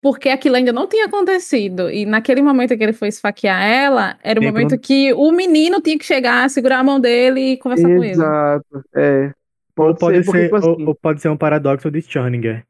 porque 0.01 0.28
aquilo 0.28 0.57
ainda 0.57 0.72
não 0.72 0.86
tinha 0.86 1.07
acontecido. 1.07 1.90
E 1.90 2.07
naquele 2.07 2.42
momento 2.42 2.76
que 2.76 2.82
ele 2.82 2.92
foi 2.92 3.09
esfaquear 3.09 3.62
ela, 3.62 4.16
era 4.22 4.38
o 4.38 4.42
Tempo 4.42 4.55
momento 4.55 4.78
que 4.78 5.12
o 5.12 5.32
menino 5.32 5.80
tinha 5.80 5.99
que 5.99 6.05
chegar, 6.05 6.49
segurar 6.51 6.78
a 6.78 6.84
mão 6.84 7.01
dele 7.01 7.53
e 7.53 7.57
conversar 7.57 7.88
com 7.88 8.05
ele. 8.05 8.12
Exato, 8.12 8.84
é. 8.94 9.32
Ou 9.76 9.94
pode, 9.94 10.24
porque, 10.24 10.38
ser, 10.38 10.44
tipo 10.44 10.57
ou, 10.57 10.74
assim, 10.74 10.84
ou 10.86 10.94
pode 10.94 11.20
ser 11.20 11.28
um 11.28 11.36
paradoxo 11.36 11.90
de 11.90 12.01
Schrödinger. 12.01 12.64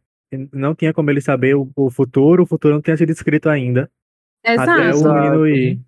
Não 0.53 0.75
tinha 0.75 0.93
como 0.93 1.11
ele 1.11 1.21
saber 1.21 1.55
o, 1.55 1.71
o 1.75 1.91
futuro, 1.91 2.43
o 2.43 2.47
futuro 2.47 2.75
não 2.75 2.83
tinha 2.83 2.97
sido 2.97 3.11
escrito 3.11 3.49
ainda. 3.49 3.91
Até 4.45 4.61
o 4.61 4.63
Exato. 4.63 4.83
Exato. 4.83 5.15
menino 5.15 5.47
ir. 5.49 5.81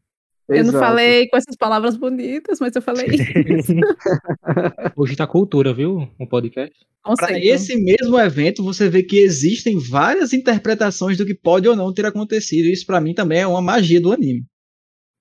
Eu 0.50 0.64
não 0.64 0.72
falei 0.72 1.28
com 1.28 1.36
essas 1.36 1.56
palavras 1.56 1.96
bonitas, 1.96 2.58
mas 2.60 2.74
eu 2.74 2.82
falei 2.82 3.06
isso. 3.06 3.72
Hoje 4.96 5.16
tá 5.16 5.26
cultura, 5.26 5.72
viu? 5.72 6.08
Um 6.18 6.26
podcast. 6.26 6.74
Para 7.02 7.38
esse 7.38 7.76
mesmo 7.76 8.18
evento, 8.18 8.62
você 8.62 8.88
vê 8.88 9.02
que 9.02 9.18
existem 9.18 9.78
várias 9.78 10.32
interpretações 10.32 11.16
do 11.16 11.24
que 11.24 11.34
pode 11.34 11.68
ou 11.68 11.74
não 11.74 11.92
ter 11.94 12.04
acontecido. 12.04 12.66
Isso 12.66 12.84
pra 12.84 13.00
mim 13.00 13.14
também 13.14 13.40
é 13.40 13.46
uma 13.46 13.62
magia 13.62 14.00
do 14.00 14.12
anime. 14.12 14.44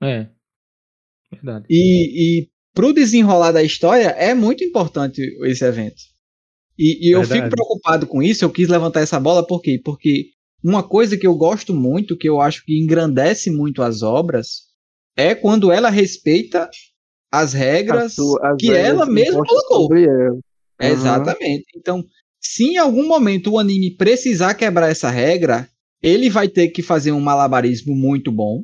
É. 0.02 0.28
Verdade. 1.32 1.66
E, 1.70 2.42
e 2.42 2.50
pro 2.74 2.94
desenrolar 2.94 3.52
da 3.52 3.64
história 3.64 4.08
é 4.08 4.34
muito 4.34 4.64
importante 4.64 5.22
esse 5.44 5.64
evento. 5.64 6.02
E, 6.78 7.10
e 7.10 7.16
eu 7.16 7.24
fico 7.24 7.50
preocupado 7.50 8.08
com 8.08 8.22
isso. 8.22 8.44
Eu 8.44 8.50
quis 8.50 8.68
levantar 8.68 9.02
essa 9.02 9.20
bola 9.20 9.46
por 9.46 9.62
quê? 9.62 9.80
Porque 9.84 10.32
uma 10.64 10.82
coisa 10.82 11.18
que 11.18 11.28
eu 11.28 11.36
gosto 11.36 11.74
muito, 11.74 12.18
que 12.18 12.28
eu 12.28 12.42
acho 12.42 12.66
que 12.66 12.78
engrandece 12.78 13.50
muito 13.50 13.82
as 13.82 14.02
obras, 14.02 14.69
é 15.16 15.36
quando 15.36 15.72
ela 15.72 15.90
respeita 15.90 16.70
as 17.32 17.54
regras 17.54 18.18
As 18.42 18.58
que 18.58 18.68
regras 18.68 18.86
ela 18.86 19.06
mesma 19.06 19.44
colocou. 19.46 19.96
ela. 19.96 20.40
Aham. 20.82 20.92
Exatamente. 20.92 21.66
Então, 21.76 22.04
se 22.40 22.64
em 22.64 22.78
algum 22.78 23.08
momento 23.08 23.52
o 23.52 23.60
anime 23.60 23.96
precisar 23.96 24.54
quebrar 24.54 24.90
essa 24.90 25.10
regra, 25.10 25.70
ele 26.02 26.30
vai 26.30 26.48
ter 26.48 26.70
que 26.70 26.82
fazer 26.82 27.12
um 27.12 27.20
malabarismo 27.20 27.94
muito 27.96 28.32
bom. 28.32 28.64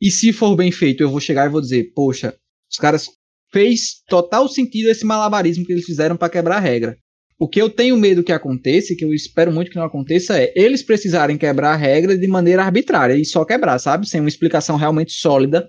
E 0.00 0.10
se 0.10 0.32
for 0.32 0.56
bem 0.56 0.72
feito, 0.72 1.02
eu 1.02 1.10
vou 1.10 1.20
chegar 1.20 1.46
e 1.46 1.50
vou 1.52 1.60
dizer, 1.60 1.92
poxa, 1.94 2.34
os 2.70 2.78
caras 2.78 3.08
fez 3.52 4.02
total 4.08 4.48
sentido 4.48 4.88
esse 4.90 5.04
malabarismo 5.04 5.64
que 5.64 5.72
eles 5.72 5.84
fizeram 5.84 6.16
para 6.16 6.28
quebrar 6.30 6.56
a 6.56 6.60
regra. 6.60 6.98
O 7.38 7.46
que 7.48 7.60
eu 7.60 7.68
tenho 7.68 7.96
medo 7.98 8.24
que 8.24 8.32
aconteça, 8.32 8.92
e 8.92 8.96
que 8.96 9.04
eu 9.04 9.12
espero 9.12 9.52
muito 9.52 9.70
que 9.70 9.76
não 9.76 9.84
aconteça, 9.84 10.40
é 10.40 10.52
eles 10.56 10.82
precisarem 10.82 11.36
quebrar 11.36 11.72
a 11.72 11.76
regra 11.76 12.16
de 12.16 12.26
maneira 12.26 12.64
arbitrária 12.64 13.14
e 13.14 13.24
só 13.26 13.44
quebrar, 13.44 13.78
sabe? 13.78 14.08
Sem 14.08 14.20
uma 14.20 14.28
explicação 14.28 14.76
realmente 14.76 15.12
sólida 15.12 15.68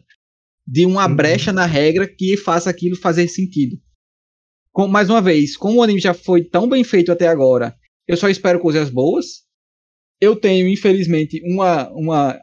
de 0.66 0.86
uma 0.86 1.06
Uhum. 1.08 1.16
brecha 1.16 1.52
na 1.52 1.66
regra 1.66 2.08
que 2.08 2.38
faça 2.38 2.70
aquilo 2.70 2.96
fazer 2.96 3.28
sentido. 3.28 3.78
Com, 4.72 4.88
mais 4.88 5.10
uma 5.10 5.22
vez, 5.22 5.58
como 5.58 5.80
o 5.80 5.84
anime 5.84 6.00
já 6.00 6.14
foi 6.14 6.44
tão 6.44 6.70
bem 6.70 6.84
feito 6.84 7.12
até 7.12 7.28
agora, 7.28 7.76
eu 8.08 8.16
só 8.16 8.30
espero 8.30 8.60
coisas 8.60 8.90
boas. 8.90 9.46
Eu 10.22 10.36
tenho, 10.36 10.68
infelizmente, 10.68 11.42
uma. 11.44 11.90
uma 11.92 12.40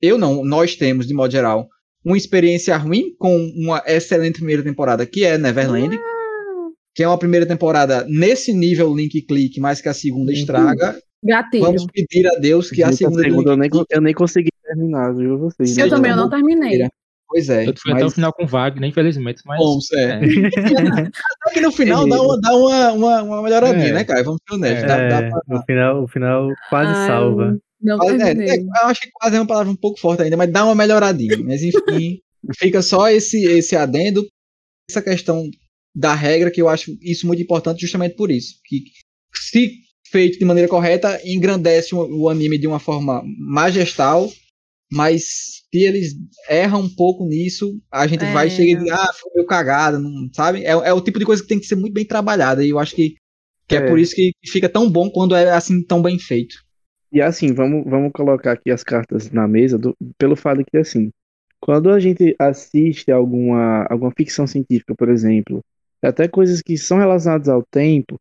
eu 0.00 0.16
não, 0.18 0.44
nós 0.44 0.76
temos, 0.76 1.06
de 1.06 1.14
modo 1.14 1.30
geral, 1.32 1.68
uma 2.04 2.16
experiência 2.16 2.76
ruim 2.76 3.14
com 3.18 3.36
uma 3.56 3.82
excelente 3.86 4.36
primeira 4.36 4.62
temporada, 4.62 5.06
que 5.06 5.24
é 5.24 5.36
Neverland. 5.38 5.98
Que 6.94 7.02
é 7.02 7.08
uma 7.08 7.18
primeira 7.18 7.46
temporada 7.46 8.04
nesse 8.08 8.52
nível 8.52 8.94
Link 8.94 9.22
Click, 9.22 9.58
mas 9.60 9.80
que 9.80 9.88
a 9.88 9.94
segunda 9.94 10.32
estraga. 10.32 10.98
Gatilho. 11.24 11.64
Vamos 11.64 11.86
pedir 11.86 12.26
a 12.26 12.38
Deus 12.38 12.68
que 12.70 12.82
a 12.82 12.92
segunda. 12.92 13.22
segunda 13.22 13.50
eu, 13.52 13.56
nem, 13.56 13.70
eu 13.90 14.00
nem 14.00 14.12
consegui 14.12 14.50
terminar, 14.64 15.14
viu 15.14 15.38
vocês? 15.38 15.70
Se 15.70 15.80
Eu 15.80 15.88
também 15.88 16.10
eu 16.10 16.16
não 16.16 16.24
bom. 16.24 16.30
terminei. 16.30 16.86
Pois 17.28 17.48
é. 17.48 17.66
Eu 17.66 17.72
fui 17.80 17.92
até 17.92 18.02
o 18.02 18.04
mas- 18.06 18.14
final 18.14 18.32
com 18.32 18.46
Wagner, 18.46 18.90
infelizmente, 18.90 19.40
mas. 19.46 19.56
Bons, 19.58 19.90
é. 19.92 20.20
é. 20.20 20.20
Só 21.44 21.54
que 21.54 21.60
no 21.60 21.72
final 21.72 22.06
dá 22.08 22.20
uma, 22.20 22.40
dá 22.40 22.54
uma, 22.56 22.92
uma, 22.92 23.22
uma 23.22 23.42
melhoradinha, 23.42 23.88
É. 23.88 23.92
né, 23.92 24.04
cara? 24.04 24.22
Vamos 24.22 24.40
ser 24.46 24.54
honestos. 24.56 24.82
É, 24.84 24.86
Dá, 24.86 24.96
dá 25.08 25.26
É, 25.26 25.30
pra- 25.30 25.40
no 25.48 25.62
final, 25.64 26.02
o 26.04 26.08
final 26.08 26.48
quase 26.68 26.92
Ai, 26.92 27.06
salva. 27.06 27.58
Não 27.80 27.98
Quase- 27.98 28.22
é, 28.22 28.32
é, 28.32 28.58
eu 28.58 28.66
acho 28.84 29.00
que 29.00 29.10
quase 29.12 29.36
é 29.36 29.40
uma 29.40 29.46
palavra 29.46 29.72
um 29.72 29.76
pouco 29.76 29.98
forte 29.98 30.22
ainda, 30.22 30.36
mas 30.36 30.50
dá 30.52 30.64
uma 30.64 30.74
melhoradinha. 30.74 31.36
Mas 31.42 31.62
enfim, 31.62 32.20
fica 32.58 32.82
só 32.82 33.08
esse, 33.08 33.42
esse 33.44 33.74
adendo, 33.76 34.22
essa 34.90 35.00
questão 35.00 35.42
da 35.94 36.14
regra, 36.14 36.50
que 36.50 36.60
eu 36.62 36.68
acho 36.68 36.96
isso 37.00 37.26
muito 37.26 37.42
importante 37.42 37.80
justamente 37.80 38.16
por 38.16 38.30
isso. 38.30 38.54
Que 38.64 38.82
se 39.34 39.72
feito 40.10 40.38
de 40.38 40.44
maneira 40.44 40.68
correta, 40.68 41.20
engrandece 41.24 41.94
o, 41.94 42.22
o 42.22 42.28
anime 42.28 42.58
de 42.58 42.66
uma 42.66 42.78
forma 42.78 43.22
majestal, 43.38 44.30
mas 44.90 45.24
se 45.70 45.78
eles 45.84 46.12
erram 46.50 46.80
um 46.82 46.94
pouco 46.94 47.24
nisso, 47.26 47.80
a 47.90 48.06
gente 48.06 48.24
vai 48.26 48.48
É. 48.48 48.50
chegar 48.50 48.70
e 48.72 48.76
dizer, 48.76 48.92
ah, 48.92 49.10
foi 49.18 49.30
meio 49.34 49.46
cagada, 49.46 49.98
não, 49.98 50.28
sabe? 50.34 50.64
É, 50.64 50.70
é 50.72 50.92
o 50.92 51.00
tipo 51.00 51.18
de 51.18 51.24
coisa 51.24 51.42
que 51.42 51.48
tem 51.48 51.58
que 51.58 51.66
ser 51.66 51.76
muito 51.76 51.94
bem 51.94 52.04
trabalhada, 52.04 52.62
e 52.64 52.68
eu 52.70 52.78
acho 52.78 52.94
que, 52.94 53.14
que 53.66 53.76
é. 53.76 53.78
É. 53.78 53.88
por 53.88 53.98
isso 53.98 54.14
que 54.14 54.32
fica 54.46 54.68
tão 54.68 54.90
bom 54.90 55.08
quando 55.10 55.34
é 55.34 55.50
assim 55.50 55.82
tão 55.82 56.02
bem 56.02 56.18
feito. 56.18 56.56
E 57.10 57.20
assim, 57.22 57.52
vamos, 57.54 57.84
vamos 57.84 58.10
colocar 58.12 58.52
aqui 58.52 58.70
as 58.70 58.82
cartas 58.82 59.30
na 59.30 59.46
mesa 59.48 59.78
do- 59.78 59.94
pelo 60.18 60.34
fato 60.36 60.58
de 60.58 60.64
que, 60.64 60.76
assim, 60.78 61.10
quando 61.60 61.90
a 61.90 61.98
gente 62.00 62.34
assiste 62.38 63.10
alguma, 63.10 63.86
alguma 63.88 64.10
ficção 64.16 64.46
científica, 64.46 64.94
por 64.94 65.08
exemplo, 65.08 65.60
até 66.02 66.28
coisas 66.28 66.62
que 66.62 66.76
são 66.76 66.98
relacionadas 66.98 67.48
ao 67.48 67.62
tempo, 67.64 68.20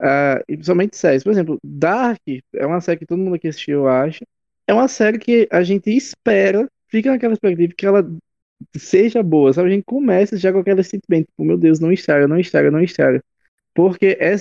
ah, 0.00 0.40
e 0.48 0.54
principalmente 0.56 0.96
séries, 0.96 1.24
por 1.24 1.32
exemplo, 1.32 1.58
Dark 1.64 2.20
é 2.54 2.66
uma 2.66 2.80
série 2.80 2.98
que 3.00 3.06
todo 3.06 3.18
mundo 3.20 3.36
aqui 3.36 3.48
assistiu, 3.48 3.80
eu 3.80 3.88
acho, 3.88 4.24
é 4.66 4.74
uma 4.74 4.88
série 4.88 5.18
que 5.18 5.48
a 5.50 5.62
gente 5.62 5.90
espera, 5.90 6.68
fica 6.88 7.10
naquela 7.10 7.34
expectativa 7.34 7.74
que 7.76 7.86
ela 7.86 8.04
seja 8.76 9.22
boa, 9.22 9.52
sabe? 9.52 9.70
A 9.70 9.72
gente 9.74 9.84
começa 9.84 10.36
já 10.36 10.52
com 10.52 10.58
aquele 10.60 10.82
sentimento, 10.82 11.26
tipo, 11.28 11.44
meu 11.44 11.58
Deus, 11.58 11.80
não 11.80 11.92
estraga, 11.92 12.28
não 12.28 12.38
estraga, 12.38 12.70
não 12.70 12.80
estraga. 12.82 13.22
Porque 13.74 14.18
é, 14.20 14.36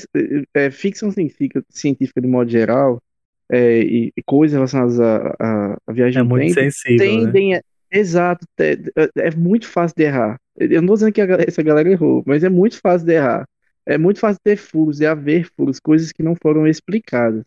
é 0.54 0.72
ficção 0.72 1.12
científica, 1.12 1.64
científica 1.70 2.22
de 2.22 2.28
modo 2.28 2.50
geral, 2.52 3.02
é, 3.50 3.82
e, 3.82 4.14
e 4.18 4.24
coisas 4.24 4.56
relacionadas 4.56 5.00
à, 5.00 5.36
à, 5.40 5.78
à 5.88 5.94
viagem 5.94 6.20
É 6.20 6.24
muito 6.24 6.52
tempo 6.54 6.54
sensível, 6.54 7.20
né? 7.22 7.36
tendem 7.36 7.56
a- 7.56 7.62
Exato, 7.98 8.46
te- 8.58 8.92
é, 9.16 9.28
é 9.28 9.32
muito 9.36 9.68
fácil 9.68 9.96
de 9.96 10.04
errar. 10.04 10.40
Eu 10.58 10.82
não 10.82 10.88
tô 10.90 10.94
dizendo 10.96 11.14
que 11.14 11.22
a 11.22 11.26
essa 11.48 11.64
galera 11.64 11.90
errou, 11.90 12.24
mas 12.26 12.44
é 12.44 12.50
muito 12.50 12.80
fácil 12.80 13.08
de 13.08 13.14
errar. 13.14 13.48
É 13.86 13.98
muito 13.98 14.20
fácil 14.20 14.40
ter 14.44 14.58
furos, 14.58 14.98
de 14.98 15.06
haver 15.06 15.50
furos, 15.56 15.80
coisas 15.80 16.12
que 16.12 16.24
não 16.24 16.36
foram 16.36 16.68
explicadas. 16.68 17.46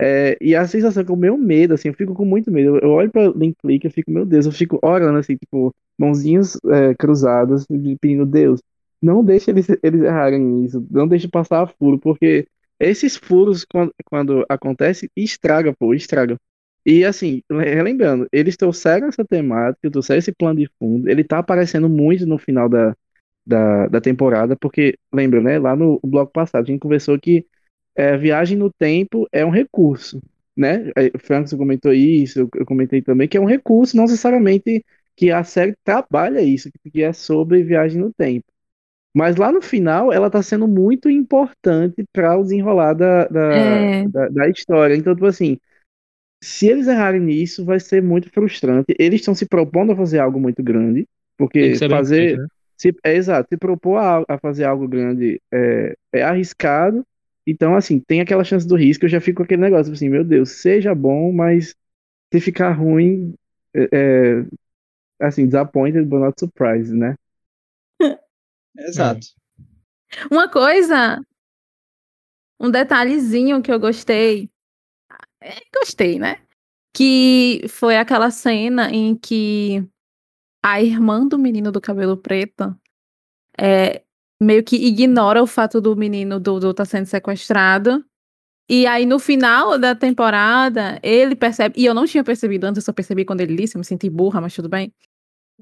É, 0.00 0.36
e 0.40 0.54
a 0.56 0.66
sensação 0.68 1.04
que 1.04 1.12
o 1.12 1.16
meu 1.16 1.38
medo, 1.38 1.74
assim, 1.74 1.88
eu 1.88 1.94
fico 1.94 2.14
com 2.14 2.24
muito 2.24 2.50
medo. 2.52 2.76
Eu, 2.78 2.80
eu 2.82 2.90
olho 2.90 3.10
pra 3.12 3.28
Link 3.30 3.56
Click, 3.62 3.84
eu 3.86 3.90
fico, 3.92 4.10
meu 4.10 4.26
Deus, 4.26 4.46
eu 4.46 4.52
fico 4.52 4.78
orando, 4.82 5.18
assim, 5.18 5.36
tipo, 5.36 5.74
mãozinhas 5.98 6.58
é, 6.66 6.94
cruzadas, 6.94 7.66
pedindo, 8.00 8.26
Deus, 8.26 8.62
não 9.02 9.24
deixe 9.24 9.50
eles, 9.50 9.68
eles 9.82 10.02
errarem 10.02 10.40
nisso, 10.40 10.86
não 10.90 11.08
deixe 11.08 11.28
passar 11.28 11.66
furo, 11.78 11.98
porque 11.98 12.46
esses 12.80 13.16
furos, 13.16 13.64
quando, 13.64 13.92
quando 14.06 14.46
acontece, 14.48 15.10
estraga, 15.16 15.74
pô, 15.78 15.94
estraga. 15.94 16.38
E 16.86 17.04
assim, 17.04 17.42
relembrando, 17.50 18.28
eles 18.32 18.56
trouxeram 18.56 19.08
essa 19.08 19.24
temática, 19.26 19.90
trouxeram 19.90 20.20
esse 20.20 20.32
plano 20.32 20.60
de 20.60 20.70
fundo, 20.78 21.08
ele 21.10 21.24
tá 21.24 21.38
aparecendo 21.40 21.88
muito 21.88 22.26
no 22.26 22.38
final 22.38 22.68
da, 22.68 22.96
da, 23.46 23.88
da 23.88 24.00
temporada, 24.00 24.56
porque, 24.56 24.98
lembra, 25.12 25.40
né, 25.40 25.58
lá 25.58 25.76
no 25.76 26.00
bloco 26.04 26.32
passado, 26.32 26.64
a 26.64 26.66
gente 26.66 26.80
conversou 26.80 27.18
que 27.20 27.46
é, 27.96 28.16
viagem 28.16 28.58
no 28.58 28.72
tempo 28.72 29.28
é 29.32 29.44
um 29.46 29.50
recurso, 29.50 30.22
né? 30.56 30.90
É, 30.96 31.08
O 31.16 31.18
Frank 31.20 31.56
comentou 31.56 31.92
isso, 31.92 32.40
eu, 32.40 32.50
eu 32.56 32.66
comentei 32.66 33.02
também, 33.02 33.28
que 33.28 33.36
é 33.36 33.40
um 33.40 33.46
recurso, 33.46 33.96
não 33.96 34.04
necessariamente 34.04 34.84
que 35.16 35.30
a 35.30 35.44
série 35.44 35.76
trabalha 35.84 36.40
isso, 36.42 36.70
que 36.92 37.02
é 37.02 37.12
sobre 37.12 37.62
viagem 37.64 38.00
no 38.00 38.12
tempo. 38.12 38.46
Mas 39.14 39.36
lá 39.36 39.50
no 39.50 39.62
final, 39.62 40.12
ela 40.12 40.30
tá 40.30 40.42
sendo 40.42 40.68
muito 40.68 41.08
importante 41.08 42.04
para 42.12 42.36
o 42.38 42.42
desenrolar 42.42 42.92
da, 42.94 43.26
da, 43.28 43.40
É. 43.56 44.04
da, 44.04 44.28
da 44.28 44.48
história. 44.50 44.94
Então, 44.94 45.14
tipo 45.14 45.26
assim, 45.26 45.58
se 46.42 46.68
eles 46.68 46.86
errarem 46.86 47.20
nisso, 47.20 47.64
vai 47.64 47.80
ser 47.80 48.02
muito 48.02 48.30
frustrante. 48.30 48.94
Eles 48.98 49.20
estão 49.20 49.34
se 49.34 49.46
propondo 49.46 49.92
a 49.92 49.96
fazer 49.96 50.18
algo 50.18 50.38
muito 50.38 50.62
grande, 50.62 51.06
porque 51.36 51.76
fazer. 51.88 52.38
né? 52.38 52.46
Se, 52.76 52.94
é 53.02 53.14
exato, 53.14 53.48
se 53.48 53.56
propor 53.56 53.96
a, 53.96 54.22
a 54.28 54.38
fazer 54.38 54.64
algo 54.64 54.86
grande 54.86 55.40
é, 55.52 55.96
é 56.12 56.22
arriscado. 56.22 57.06
Então, 57.46 57.74
assim, 57.74 57.98
tem 57.98 58.20
aquela 58.20 58.44
chance 58.44 58.66
do 58.66 58.76
risco. 58.76 59.04
Eu 59.04 59.08
já 59.08 59.20
fico 59.20 59.38
com 59.38 59.42
aquele 59.44 59.62
negócio 59.62 59.92
assim, 59.92 60.08
meu 60.10 60.22
Deus, 60.22 60.50
seja 60.50 60.94
bom, 60.94 61.32
mas 61.32 61.74
se 62.32 62.40
ficar 62.40 62.72
ruim, 62.72 63.34
é, 63.74 63.88
é, 63.92 64.44
assim, 65.20 65.46
disappointed 65.46 66.04
but 66.06 66.20
not 66.20 66.38
surprised, 66.38 66.94
né? 66.94 67.14
Exato. 68.78 69.26
Uma 70.30 70.50
coisa, 70.50 71.18
um 72.60 72.70
detalhezinho 72.70 73.62
que 73.62 73.72
eu 73.72 73.80
gostei, 73.80 74.50
gostei, 75.74 76.18
né? 76.18 76.38
Que 76.94 77.64
foi 77.68 77.96
aquela 77.96 78.30
cena 78.30 78.90
em 78.90 79.14
que 79.14 79.86
a 80.64 80.82
irmã 80.82 81.26
do 81.26 81.38
menino 81.38 81.70
do 81.70 81.80
cabelo 81.80 82.16
preto 82.16 82.76
é, 83.58 84.02
meio 84.40 84.62
que 84.62 84.76
ignora 84.76 85.42
o 85.42 85.46
fato 85.46 85.80
do 85.80 85.96
menino 85.96 86.40
Dudu 86.40 86.70
estar 86.70 86.84
sendo 86.84 87.06
sequestrado. 87.06 88.04
E 88.68 88.86
aí, 88.86 89.06
no 89.06 89.18
final 89.18 89.78
da 89.78 89.94
temporada, 89.94 90.98
ele 91.02 91.36
percebe, 91.36 91.74
e 91.78 91.86
eu 91.86 91.94
não 91.94 92.04
tinha 92.04 92.24
percebido 92.24 92.64
antes, 92.64 92.78
eu 92.78 92.84
só 92.84 92.92
percebi 92.92 93.24
quando 93.24 93.40
ele 93.40 93.54
disse, 93.54 93.76
eu 93.76 93.78
me 93.78 93.84
senti 93.84 94.10
burra, 94.10 94.40
mas 94.40 94.54
tudo 94.54 94.68
bem. 94.68 94.92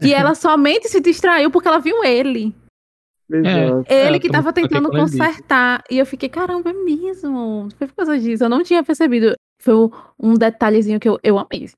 Que 0.01 0.15
ela 0.15 0.35
somente 0.35 0.89
se 0.89 1.01
distraiu 1.01 1.51
porque 1.51 1.69
ela 1.69 1.81
viu 1.81 2.03
ele. 2.03 2.55
Exato. 3.39 3.85
É, 3.93 4.07
Ele 4.07 4.17
eu 4.17 4.21
que 4.21 4.29
também 4.29 4.43
tava 4.43 4.53
tentando 4.53 4.89
ele 4.93 5.01
consertar. 5.01 5.83
E 5.91 5.99
eu 5.99 6.07
fiquei, 6.07 6.29
caramba, 6.29 6.71
é 6.71 6.73
mesmo. 6.73 7.69
Foi 7.77 7.87
por 7.87 7.95
causa 7.95 8.19
disso. 8.19 8.45
Eu 8.45 8.49
não 8.49 8.63
tinha 8.63 8.83
percebido. 8.85 9.35
Foi 9.61 9.75
um- 9.75 9.91
um 10.21 10.35
detalhezinho 10.35 11.01
que 11.01 11.09
eu, 11.09 11.19
eu 11.23 11.39
amei. 11.39 11.69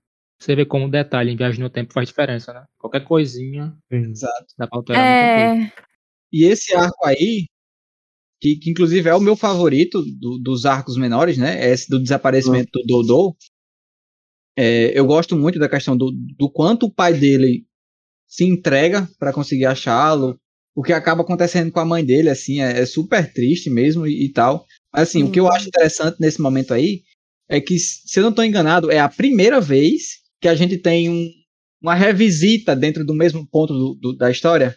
Você 0.41 0.55
vê 0.55 0.67
como 0.67 0.91
detalhe 0.91 1.31
em 1.33 1.37
viagem 1.37 1.61
no 1.61 1.71
tempo 1.71 1.93
faz 1.95 2.09
diferença, 2.09 2.53
né? 2.53 2.65
Qualquer 2.79 3.01
coisinha. 3.05 3.75
Exato. 3.91 4.47
dá 4.59 4.67
pra 4.67 4.79
alterar. 4.79 5.03
É. 5.05 5.73
E 6.33 6.45
esse 6.45 6.75
arco 6.75 7.07
aí, 7.07 7.47
que, 8.41 8.57
que 8.57 8.71
inclusive 8.71 9.09
é 9.09 9.15
o 9.15 9.21
meu 9.21 9.35
favorito 9.35 10.03
do- 10.03 10.39
dos 10.39 10.67
arcos 10.67 10.97
menores, 10.99 11.39
né? 11.39 11.65
Esse 11.71 11.89
do 11.89 11.99
desaparecimento 12.03 12.69
do 12.73 12.83
Dodô. 12.87 13.37
É, 14.59 14.99
eu 14.99 15.07
gosto 15.07 15.37
muito 15.37 15.59
da 15.59 15.69
questão 15.69 15.97
do, 15.97 16.11
do 16.11 16.51
quanto 16.51 16.87
o 16.87 16.93
pai 16.93 17.15
dele 17.15 17.67
se 18.27 18.45
entrega 18.45 19.09
para 19.19 19.33
conseguir 19.33 19.67
achá-lo. 19.67 20.39
O 20.77 20.83
que 20.83 20.93
acaba 20.93 21.23
acontecendo 21.23 21.73
com 21.73 21.81
a 21.81 21.85
mãe 21.87 22.05
dele, 22.05 22.29
assim, 22.29 22.61
é, 22.61 22.81
é 22.81 22.85
super 22.87 23.33
triste 23.33 23.71
mesmo 23.71 24.07
e, 24.07 24.27
e 24.27 24.29
tal. 24.33 24.67
Mas, 24.93 25.09
assim, 25.09 25.23
o 25.23 25.31
que 25.31 25.41
eu 25.41 25.45
Sim. 25.47 25.51
acho 25.57 25.69
interessante 25.69 26.17
nesse 26.21 26.41
momento 26.41 26.75
aí 26.75 27.01
é 27.49 27.61
que, 27.61 27.79
se 27.79 28.19
eu 28.19 28.23
não 28.23 28.31
estou 28.31 28.45
enganado, 28.45 28.91
é 28.91 28.99
a 28.99 29.09
primeira 29.09 29.59
vez 29.61 30.19
que 30.41 30.47
a 30.49 30.55
gente 30.55 30.77
tem 30.77 31.09
um- 31.09 31.31
uma 31.83 31.95
revisita 31.95 32.77
dentro 32.77 33.05
do 33.07 33.15
mesmo 33.15 33.47
ponto 33.51 33.73
do- 33.73 33.95
do- 33.95 34.17
da 34.17 34.31
história. 34.31 34.77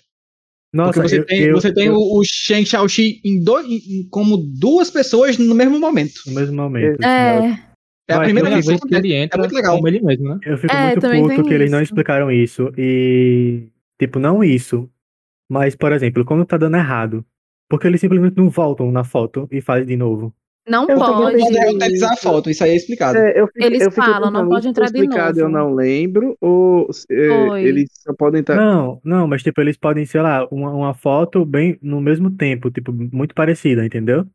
Nossa, 0.74 0.94
Porque 0.94 1.10
você 1.10 1.20
eu, 1.20 1.26
tem, 1.26 1.40
eu- 1.42 1.56
você 1.60 1.74
tem 1.74 1.88
eu- 1.88 1.96
o, 1.96 2.20
o 2.20 2.24
Shen 2.24 2.64
Xiaoxi 2.64 3.20
em 3.26 3.44
dois, 3.44 3.66
em- 3.68 4.08
como 4.10 4.38
duas 4.38 4.90
pessoas 4.92 5.38
no 5.38 5.56
mesmo 5.56 5.80
momento. 5.80 6.14
no 6.28 6.34
mesmo 6.34 6.56
momento. 6.56 7.04
É. 7.04 7.60
É 8.08 8.14
a 8.14 8.20
primeira 8.22 8.50
vez 8.50 8.66
que 8.66 8.74
isso 8.74 8.88
ele 8.92 9.14
entra 9.14 9.38
É 9.38 9.42
muito 9.42 9.54
legal. 9.54 9.76
como 9.76 9.88
ele 9.88 10.00
mesmo, 10.02 10.30
né? 10.30 10.40
Eu 10.46 10.58
fico 10.58 10.74
É, 10.74 10.86
muito 10.96 11.02
puto 11.02 11.28
tem 11.36 11.44
que 11.44 11.54
eles 11.54 11.70
não 11.72 11.80
isso. 11.80 11.92
explicaram 11.92 12.32
isso. 12.32 12.72
E, 12.78 13.68
tipo, 14.00 14.18
não 14.20 14.44
isso. 14.44 14.90
Mas, 15.50 15.76
por 15.76 15.92
exemplo, 15.92 16.24
quando 16.24 16.46
tá 16.46 16.58
dando 16.58 16.78
errado. 16.78 17.26
Porque 17.68 17.86
eles 17.86 18.02
simplesmente 18.02 18.36
não 18.38 18.50
voltam 18.50 18.92
na 18.92 19.04
foto 19.04 19.48
e 19.52 19.62
fazem 19.62 19.86
de 19.86 19.96
novo. 19.96 20.34
Não 20.68 20.88
Eu 20.90 20.98
pode. 20.98 21.12
Pode 21.14 21.36
Hoje- 21.38 21.60
reutilizar 21.60 22.14
a 22.14 22.16
foto, 22.16 22.50
isso 22.50 22.64
aí 22.64 22.72
é 22.72 22.76
explicado. 22.76 23.18
É, 23.18 23.40
eu 23.40 23.48
fico, 23.48 23.64
Eles 23.64 23.82
eu 23.82 23.92
falam, 23.92 24.32
não 24.32 24.48
pode 24.50 24.68
entrar 24.68 24.86
de 24.90 24.98
explicado, 25.00 25.40
Eu 25.40 25.50
novo. 25.50 25.66
não 25.70 25.76
lembro, 25.76 26.36
ou 26.42 26.88
é, 27.12 27.62
eles 27.64 27.90
só 27.94 28.12
podem 28.14 28.42
estar. 28.42 28.56
Não, 28.56 29.00
não, 29.04 29.28
mas 29.28 29.44
tipo, 29.44 29.62
eles 29.62 29.78
podem, 29.78 30.04
sei 30.06 30.22
lá, 30.22 30.48
uma, 30.52 30.72
uma 30.72 30.94
foto 30.96 31.46
bem 31.46 31.78
no 31.82 32.02
mesmo 32.02 32.30
tempo, 32.32 32.70
tipo, 32.72 32.92
muito 32.92 33.34
parecida, 33.36 33.86
entendeu? 33.86 34.26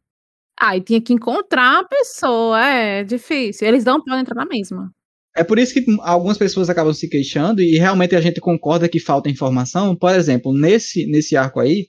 Aí 0.61 0.81
tinha 0.81 1.01
que 1.01 1.13
encontrar 1.13 1.81
a 1.81 1.85
pessoa. 1.85 2.65
É 2.65 3.03
difícil. 3.05 3.67
Eles 3.67 3.85
não 3.85 4.01
podem 4.03 4.21
entrar 4.21 4.37
na 4.37 4.47
mesma. 4.47 4.93
É 5.37 5.43
por 5.43 5.59
isso 5.59 5.75
que 5.75 5.85
algumas 6.01 6.39
pessoas 6.39 6.71
acabam 6.71 6.93
se 6.93 7.09
queixando 7.09 7.61
e 7.61 7.77
realmente 7.77 8.15
a 8.15 8.21
gente 8.21 8.41
concorda 8.41 8.89
que 8.89 9.01
falta 9.01 9.29
informação. 9.29 9.97
Por 9.97 10.15
exemplo, 10.15 10.53
nesse, 10.53 11.07
nesse 11.07 11.37
arco 11.37 11.59
aí, 11.59 11.89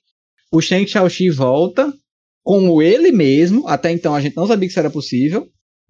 o 0.51 0.61
Shen 0.61 0.87
Xiaoxi 0.87 1.29
volta 1.29 1.93
como 2.43 2.81
ele 2.81 3.11
mesmo, 3.11 3.67
até 3.67 3.91
então 3.91 4.13
a 4.15 4.21
gente 4.21 4.35
não 4.35 4.47
sabia 4.47 4.67
que 4.67 4.71
isso 4.71 4.79
era 4.79 4.89
possível, 4.89 5.47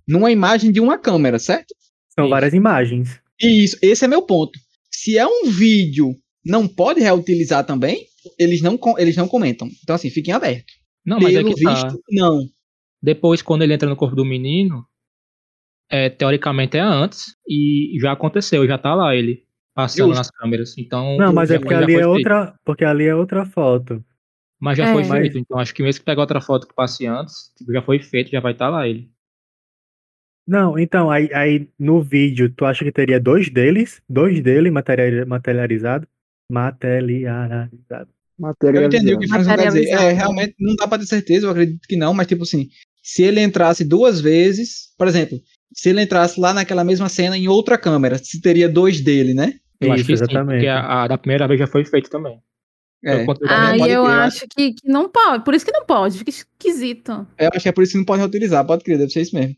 numa 0.08 0.32
imagem 0.32 0.72
de 0.72 0.80
uma 0.80 0.98
câmera, 0.98 1.38
certo? 1.38 1.74
São 2.14 2.26
Isso. 2.26 2.30
várias 2.30 2.54
imagens. 2.54 3.20
E 3.42 3.64
isso, 3.64 3.78
esse 3.82 4.06
é 4.06 4.08
meu 4.08 4.22
ponto. 4.22 4.58
Se 4.90 5.18
é 5.18 5.28
um 5.28 5.50
vídeo, 5.50 6.16
não 6.46 6.68
pode 6.68 7.02
reutilizar 7.02 7.66
também, 7.66 8.06
eles 8.40 8.62
não, 8.62 8.80
eles 8.98 9.18
não 9.18 9.28
comentam. 9.28 9.68
Então, 9.84 9.96
assim, 9.96 10.10
fiquem 10.10 10.34
abertos. 10.34 10.74
Não, 11.06 11.20
mas 11.20 11.36
é 11.36 11.40
Pelo 11.40 11.54
que 11.54 11.62
tá. 11.62 11.74
visto, 11.74 12.02
não. 12.10 12.40
Depois, 13.02 13.42
quando 13.42 13.64
ele 13.64 13.74
entra 13.74 13.90
no 13.90 13.96
corpo 13.96 14.16
do 14.16 14.24
menino, 14.26 14.86
é, 15.90 16.10
teoricamente 16.10 16.78
é 16.78 16.82
antes 16.82 17.36
e 17.48 17.98
já 18.02 18.12
aconteceu, 18.12 18.66
já 18.68 18.78
tá 18.78 18.94
lá 18.96 19.16
ele 19.16 19.44
passando 19.74 20.08
Justo. 20.08 20.18
nas 20.18 20.32
câmeras. 20.32 20.78
Então, 20.78 21.18
Não, 21.18 21.34
mas 21.34 21.50
já 21.50 21.56
é 21.56 21.60
porque 21.60 21.74
ali 21.74 21.94
é 21.94 21.98
feito. 21.98 22.10
outra, 22.10 22.54
porque 22.64 22.86
ali 22.86 23.06
é 23.06 23.16
outra 23.16 23.46
foto. 23.46 24.04
Mas 24.60 24.78
já 24.78 24.86
É. 24.90 24.94
foi 24.94 25.04
Mas- 25.04 25.20
feito. 25.22 25.38
Então, 25.38 25.60
acho 25.60 25.74
que 25.76 25.84
mesmo 25.84 26.00
que 26.00 26.06
pegar 26.06 26.22
outra 26.22 26.40
foto 26.42 26.68
que 26.68 26.74
passe 26.74 27.06
antes, 27.06 27.52
tipo, 27.58 27.72
já 27.74 27.82
foi 27.82 28.00
feito, 28.00 28.32
já 28.32 28.40
vai 28.40 28.54
estar 28.54 28.70
lá 28.70 28.88
ele. 28.88 29.10
Não, 30.48 30.78
então, 30.78 31.10
aí, 31.10 31.30
aí 31.34 31.68
no 31.78 32.02
vídeo, 32.02 32.50
tu 32.56 32.66
acha 32.66 32.84
que 32.86 32.92
teria 32.92 33.20
dois 33.20 33.50
deles? 33.50 34.02
Dois 34.08 34.40
dele 34.42 34.70
materiali- 34.72 35.26
materializado? 35.26 36.08
Materializado. 36.52 38.10
Eu 38.64 38.86
entendi 38.86 39.14
o 39.14 39.20
que 39.20 39.26
o 39.26 39.30
quer 39.30 39.38
dizer. 39.40 39.50
É, 39.52 39.56
Materializado. 39.56 40.16
realmente 40.16 40.56
não 40.60 40.76
dá 40.76 40.88
pra 40.88 41.00
ter 41.00 41.06
certeza, 41.06 41.48
eu 41.48 41.52
acredito 41.52 41.88
que 41.88 41.96
não, 41.96 42.14
mas 42.14 42.28
tipo 42.28 42.44
assim, 42.44 42.68
se 43.02 43.24
ele 43.24 43.42
entrasse 43.42 43.84
duas 43.84 44.22
vezes, 44.22 44.94
por 44.98 45.08
exemplo, 45.08 45.40
se 45.74 45.90
ele 45.90 46.02
entrasse 46.02 46.40
lá 46.40 46.54
naquela 46.54 46.84
mesma 46.84 47.10
cena 47.10 47.38
em 47.38 47.48
outra 47.48 47.78
câmera, 47.78 48.18
se 48.18 48.42
teria 48.42 48.70
dois 48.70 49.02
dele, 49.02 49.34
né? 49.34 49.54
Eu 49.80 49.92
acho 49.92 50.02
Isso, 50.02 50.12
que 50.12 50.18
sim, 50.18 50.24
exatamente. 50.24 50.56
porque 50.56 50.68
a, 50.68 51.04
a 51.04 51.08
da 51.08 51.18
primeira 51.18 51.48
vez 51.48 51.60
já 51.60 51.68
foi 51.68 51.84
feito 51.86 52.10
também. 52.10 52.40
É. 53.04 53.24
Pode 53.26 53.40
eu 53.92 54.06
acho 54.06 54.46
que, 54.50 54.74
que 54.74 54.88
não 54.88 55.10
pode. 55.10 55.44
Por 55.44 55.54
isso 55.54 55.66
que 55.66 55.72
não 55.72 55.86
pode. 55.86 56.18
Fica 56.18 56.30
esquisito. 56.32 57.28
Eu 57.38 57.50
acho 57.54 57.62
que 57.62 57.70
é 57.70 57.72
por 57.72 57.84
isso 57.84 57.92
que 57.92 57.98
não 58.00 58.06
pode 58.06 58.22
reutilizar, 58.22 58.66
pode 58.66 58.84
crer, 58.84 58.98
deve 58.98 59.12
ser 59.12 59.22
isso 59.22 59.36
mesmo. 59.36 59.56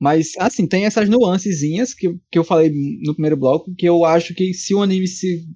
Mas, 0.00 0.32
assim, 0.38 0.66
tem 0.66 0.86
essas 0.86 1.08
nuancezinhas 1.08 1.94
que, 1.94 2.18
que 2.30 2.38
eu 2.38 2.44
falei 2.44 2.72
no 3.02 3.12
primeiro 3.14 3.36
bloco, 3.36 3.74
que 3.74 3.86
eu 3.86 4.04
acho 4.04 4.34
que 4.34 4.52
se 4.52 4.74
o 4.74 4.82
anime 4.82 5.06
se 5.06 5.46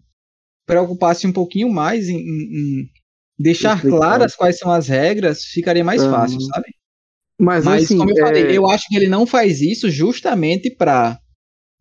preocupasse 0.66 1.26
um 1.26 1.32
pouquinho 1.32 1.70
mais 1.70 2.08
em, 2.08 2.16
em- 2.18 2.82
em 2.82 2.90
deixar 3.38 3.80
claras 3.82 4.34
quais 4.34 4.58
são 4.58 4.70
as 4.70 4.88
regras, 4.88 5.44
ficaria 5.44 5.84
mais 5.84 6.02
fácil, 6.04 6.40
sabe? 6.40 6.66
Mas, 7.38 7.64
Mas, 7.64 7.84
assim, 7.84 7.96
como 7.98 8.10
eu 8.10 8.16
é, 8.16 8.20
falei, 8.20 8.56
eu 8.56 8.68
acho 8.68 8.88
que 8.88 8.96
ele 8.96 9.08
não 9.08 9.26
faz 9.26 9.60
isso 9.60 9.88
justamente 9.90 10.70
pra. 10.70 11.18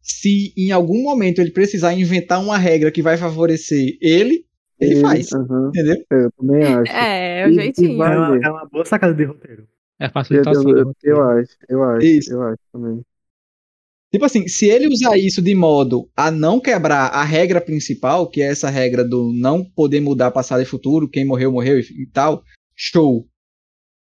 Se 0.01 0.53
em 0.55 0.71
algum 0.71 1.01
momento 1.03 1.39
ele 1.39 1.51
precisar 1.51 1.93
inventar 1.93 2.41
uma 2.41 2.57
regra 2.57 2.91
que 2.91 3.01
vai 3.01 3.17
favorecer 3.17 3.97
ele, 3.99 4.45
ele 4.79 5.01
faz. 5.01 5.29
Entendeu? 5.33 5.95
é, 6.11 6.25
eu 6.25 6.31
também 6.31 6.63
acho. 6.63 6.91
É, 6.91 7.45
o 7.45 7.49
E- 7.49 7.51
e 7.51 7.55
jeitinho. 7.55 8.03
É 8.03 8.17
uma, 8.17 8.37
é 8.37 8.49
uma 8.49 8.65
boa 8.71 8.85
sacada 8.85 9.13
de 9.13 9.23
roteiro. 9.23 9.67
É 9.99 10.05
a 10.05 10.07
Eu, 10.07 10.11
facilitação. 10.13 10.69
eu, 10.69 10.85
do 10.85 10.93
eu, 11.03 11.21
acho, 11.29 11.49
eu 11.67 11.83
acho, 11.83 12.05
Isso. 12.05 12.31
eu 12.31 12.41
acho 12.43 12.61
também. 12.71 13.01
Tipo 14.11 14.23
assim, 14.23 14.47
se 14.47 14.67
ele 14.69 14.87
usar 14.87 15.17
isso 15.17 15.41
de 15.41 15.53
modo 15.53 16.09
a 16.15 16.31
não 16.31 16.61
quebrar 16.61 17.07
a 17.07 17.23
regra 17.23 17.59
principal, 17.59 18.29
que 18.29 18.41
é 18.41 18.45
essa 18.51 18.69
regra 18.69 19.03
do 19.03 19.33
não 19.33 19.65
poder 19.65 19.99
mudar 19.99 20.31
passado 20.31 20.61
e 20.61 20.65
futuro, 20.65 21.09
quem 21.09 21.25
morreu, 21.25 21.51
morreu 21.51 21.79
e 21.79 22.07
tal, 22.13 22.41
show. 22.73 23.27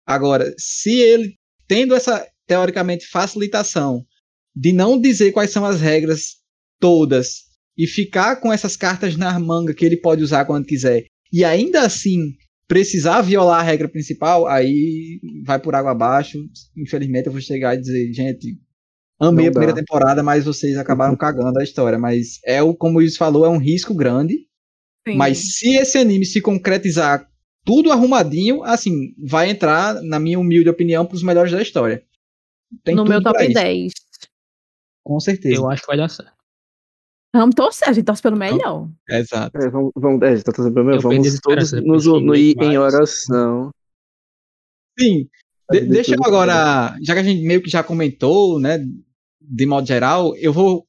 Agora, 0.05 0.53
se 0.59 0.99
ele, 0.99 1.35
tendo 1.67 1.95
essa, 1.95 2.27
teoricamente, 2.47 3.07
facilitação 3.07 4.05
de 4.55 4.71
não 4.71 4.99
dizer 4.99 5.31
quais 5.31 5.51
são 5.51 5.65
as 5.65 5.81
regras 5.81 6.35
todas 6.79 7.45
e 7.77 7.85
ficar 7.87 8.37
com 8.37 8.53
essas 8.53 8.77
cartas 8.77 9.17
na 9.17 9.37
manga 9.39 9.73
que 9.73 9.85
ele 9.85 9.97
pode 9.97 10.23
usar 10.23 10.45
quando 10.45 10.65
quiser, 10.65 11.05
e 11.31 11.43
ainda 11.43 11.81
assim 11.81 12.35
precisar 12.67 13.21
violar 13.21 13.59
a 13.59 13.63
regra 13.63 13.87
principal, 13.87 14.47
aí 14.47 15.19
vai 15.45 15.59
por 15.59 15.75
água 15.75 15.91
abaixo. 15.91 16.39
Infelizmente, 16.75 17.27
eu 17.27 17.31
vou 17.31 17.41
chegar 17.41 17.75
e 17.75 17.79
dizer, 17.79 18.11
gente, 18.13 18.57
amei 19.19 19.45
Não 19.45 19.49
a 19.49 19.51
primeira 19.51 19.73
dá. 19.73 19.79
temporada, 19.79 20.23
mas 20.23 20.45
vocês 20.45 20.77
acabaram 20.77 21.15
cagando 21.17 21.59
a 21.59 21.63
história. 21.63 21.99
Mas 21.99 22.39
é 22.45 22.61
o, 22.61 22.73
como 22.73 22.97
o 22.97 23.01
Luiz 23.01 23.17
falou, 23.17 23.45
é 23.45 23.49
um 23.49 23.57
risco 23.59 23.93
grande. 23.93 24.47
Sim. 25.07 25.15
Mas 25.15 25.55
se 25.57 25.75
esse 25.75 25.97
anime 25.97 26.25
se 26.25 26.41
concretizar 26.41 27.27
tudo 27.65 27.91
arrumadinho, 27.91 28.63
assim, 28.63 29.13
vai 29.17 29.49
entrar, 29.49 29.95
na 30.03 30.19
minha 30.19 30.39
humilde 30.39 30.69
opinião, 30.69 31.05
pros 31.05 31.23
melhores 31.23 31.51
da 31.51 31.61
história. 31.61 32.05
Tem 32.83 32.95
no 32.95 33.03
tudo 33.03 33.09
meu 33.11 33.23
top 33.23 33.43
isso, 33.43 33.53
10. 33.53 33.93
Com 35.03 35.19
certeza. 35.19 35.55
Eu 35.55 35.69
acho 35.69 35.81
que 35.81 35.87
vai 35.87 35.97
dar 35.97 36.09
certo. 36.09 36.33
Vamos 37.33 37.53
torcer, 37.55 37.89
a 37.89 37.91
gente 37.93 38.05
torce 38.05 38.21
pelo 38.21 38.37
melhor. 38.37 38.89
Exato. 39.09 39.57
É, 39.57 39.69
vamos, 39.69 39.91
vamos, 39.95 40.21
é, 40.21 40.41
tá 40.41 40.53
trazendo 40.53 40.73
pra 40.73 40.83
mim, 40.83 40.95
Eu 40.95 41.01
vamos 41.01 41.39
todos 41.41 41.71
nos 41.73 42.05
unir 42.05 42.55
em 42.61 42.77
oração. 42.77 43.71
Sim, 44.97 45.27
de- 45.69 45.81
deixa 45.81 46.15
eu 46.15 46.23
agora, 46.23 46.95
já 47.01 47.13
que 47.13 47.19
a 47.19 47.23
gente 47.23 47.45
meio 47.45 47.61
que 47.61 47.69
já 47.69 47.83
comentou, 47.83 48.59
né, 48.59 48.79
de 49.41 49.65
modo 49.65 49.85
geral, 49.85 50.35
eu 50.37 50.53
vou 50.53 50.87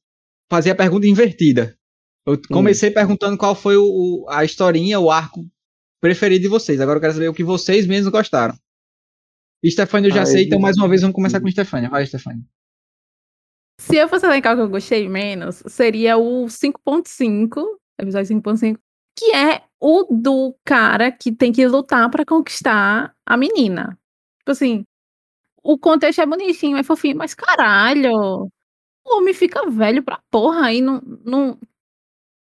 fazer 0.49 0.71
a 0.71 0.75
pergunta 0.75 1.05
invertida. 1.05 1.77
Eu 2.25 2.39
comecei 2.49 2.91
perguntando 2.91 3.37
qual 3.37 3.53
foi 3.53 3.75
o- 3.77 4.25
a 4.29 4.45
historinha, 4.45 4.99
o 4.99 5.11
arco 5.11 5.45
preferido 6.01 6.43
de 6.43 6.47
vocês. 6.47 6.79
Agora 6.79 6.97
eu 6.97 7.01
quero 7.01 7.13
saber 7.13 7.29
o 7.29 7.33
que 7.33 7.43
vocês 7.43 7.85
mesmos 7.85 8.11
gostaram. 8.11 8.55
Stefania 9.65 10.09
eu 10.09 10.13
já 10.13 10.25
sei, 10.25 10.45
então 10.45 10.59
mais 10.59 10.77
uma 10.77 10.87
vez 10.87 11.01
vamos 11.01 11.15
começar 11.15 11.41
com 11.41 11.49
Stefania. 11.49 11.89
Vai, 11.89 12.05
Stefania. 12.05 12.43
Se 13.79 13.95
eu 13.95 14.07
fosse 14.07 14.25
elencar 14.25 14.53
o 14.53 14.55
que 14.57 14.63
eu 14.63 14.69
gostei 14.69 15.07
menos, 15.07 15.63
seria 15.67 16.17
o 16.17 16.45
5.5, 16.45 17.63
episódio 17.99 18.35
5.5, 18.35 18.77
que 19.17 19.35
é 19.35 19.63
o 19.79 20.03
do 20.09 20.55
cara 20.65 21.11
que 21.11 21.31
tem 21.31 21.51
que 21.51 21.67
lutar 21.67 22.09
pra 22.09 22.25
conquistar 22.25 23.15
a 23.25 23.37
menina. 23.37 23.97
Tipo 24.39 24.51
assim, 24.51 24.83
o 25.63 25.77
contexto 25.77 26.21
é 26.21 26.25
bonitinho, 26.25 26.77
é 26.77 26.83
fofinho, 26.83 27.17
mas 27.17 27.33
caralho, 27.33 28.11
o 28.13 29.17
homem 29.17 29.33
fica 29.33 29.69
velho 29.69 30.03
pra 30.03 30.21
porra 30.29 30.73
e 30.73 30.81
não, 30.81 31.01
não, 31.23 31.59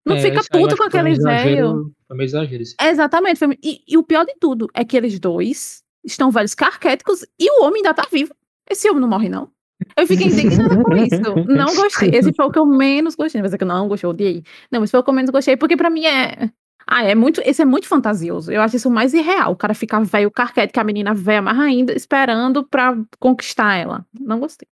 não 0.07 0.17
É, 0.17 0.21
fica 0.21 0.41
puto 0.51 0.77
com 0.77 0.85
um 0.85 0.87
aquele 0.87 1.15
velho. 1.17 1.93
Foi 2.07 2.17
meio 2.17 2.27
exagero 2.27 2.63
isso. 2.63 2.75
Exatamente. 2.81 3.39
foi- 3.39 3.59
E, 3.63 3.81
e 3.89 3.99
o 3.99 4.03
pior 4.03 4.25
de 4.25 4.35
tudo 4.41 4.69
é 4.73 4.85
que 4.85 4.97
eles 4.97 5.19
dois 5.19 5.83
estão 6.05 6.31
velhos 6.31 6.55
carquéticos 6.55 7.23
e 7.39 7.51
o 7.51 7.65
homem 7.65 7.79
ainda 7.85 7.93
tá 7.93 8.07
vivo. 8.11 8.33
Esse 8.71 8.89
homem 8.89 9.01
não 9.01 9.09
morre, 9.09 9.29
não. 9.29 9.51
Eu 9.97 10.07
fiquei 10.07 10.29
indignada 10.29 10.83
com 10.83 10.97
isso. 10.97 11.21
Não 11.49 11.67
gostei. 11.77 12.11
Esse 12.15 12.33
foi 12.33 12.47
o 12.47 12.51
que 12.51 12.59
eu 12.59 12.65
menos 12.65 13.15
gostei. 13.15 13.39
Não 13.39 13.43
vai 13.43 13.49
dizer 13.49 13.59
que 13.59 13.65
eu 13.65 13.69
não 13.69 13.89
gostei, 13.89 14.07
eu 14.07 14.11
odiei. 14.13 14.43
Não, 14.73 14.83
esse 14.85 14.91
foi 14.93 15.01
o 15.01 15.03
que 15.03 15.11
eu 15.11 15.15
menos 15.15 15.31
gostei, 15.31 15.57
porque 15.57 15.77
pra 15.77 15.91
mim 15.91 16.07
é. 16.07 16.51
Ah, 16.89 17.03
é 17.05 17.15
muito. 17.17 17.43
Esse 17.45 17.63
é 17.63 17.65
muito 17.65 17.89
fantasioso. 17.89 18.53
Eu 18.53 18.63
acho 18.63 18.77
isso 18.77 18.89
mais 18.91 19.13
irreal. 19.13 19.51
O 19.53 19.57
cara 19.57 19.75
ficar 19.75 20.01
velho 20.05 20.31
carquético, 20.31 20.79
a 20.81 20.85
menina 20.85 21.13
velha, 21.13 21.43
mas 21.43 21.59
ainda 21.59 21.93
esperando 21.93 22.65
pra 22.67 22.97
conquistar 23.19 23.75
ela. 23.75 24.07
Não 24.19 24.39
gostei. 24.39 24.69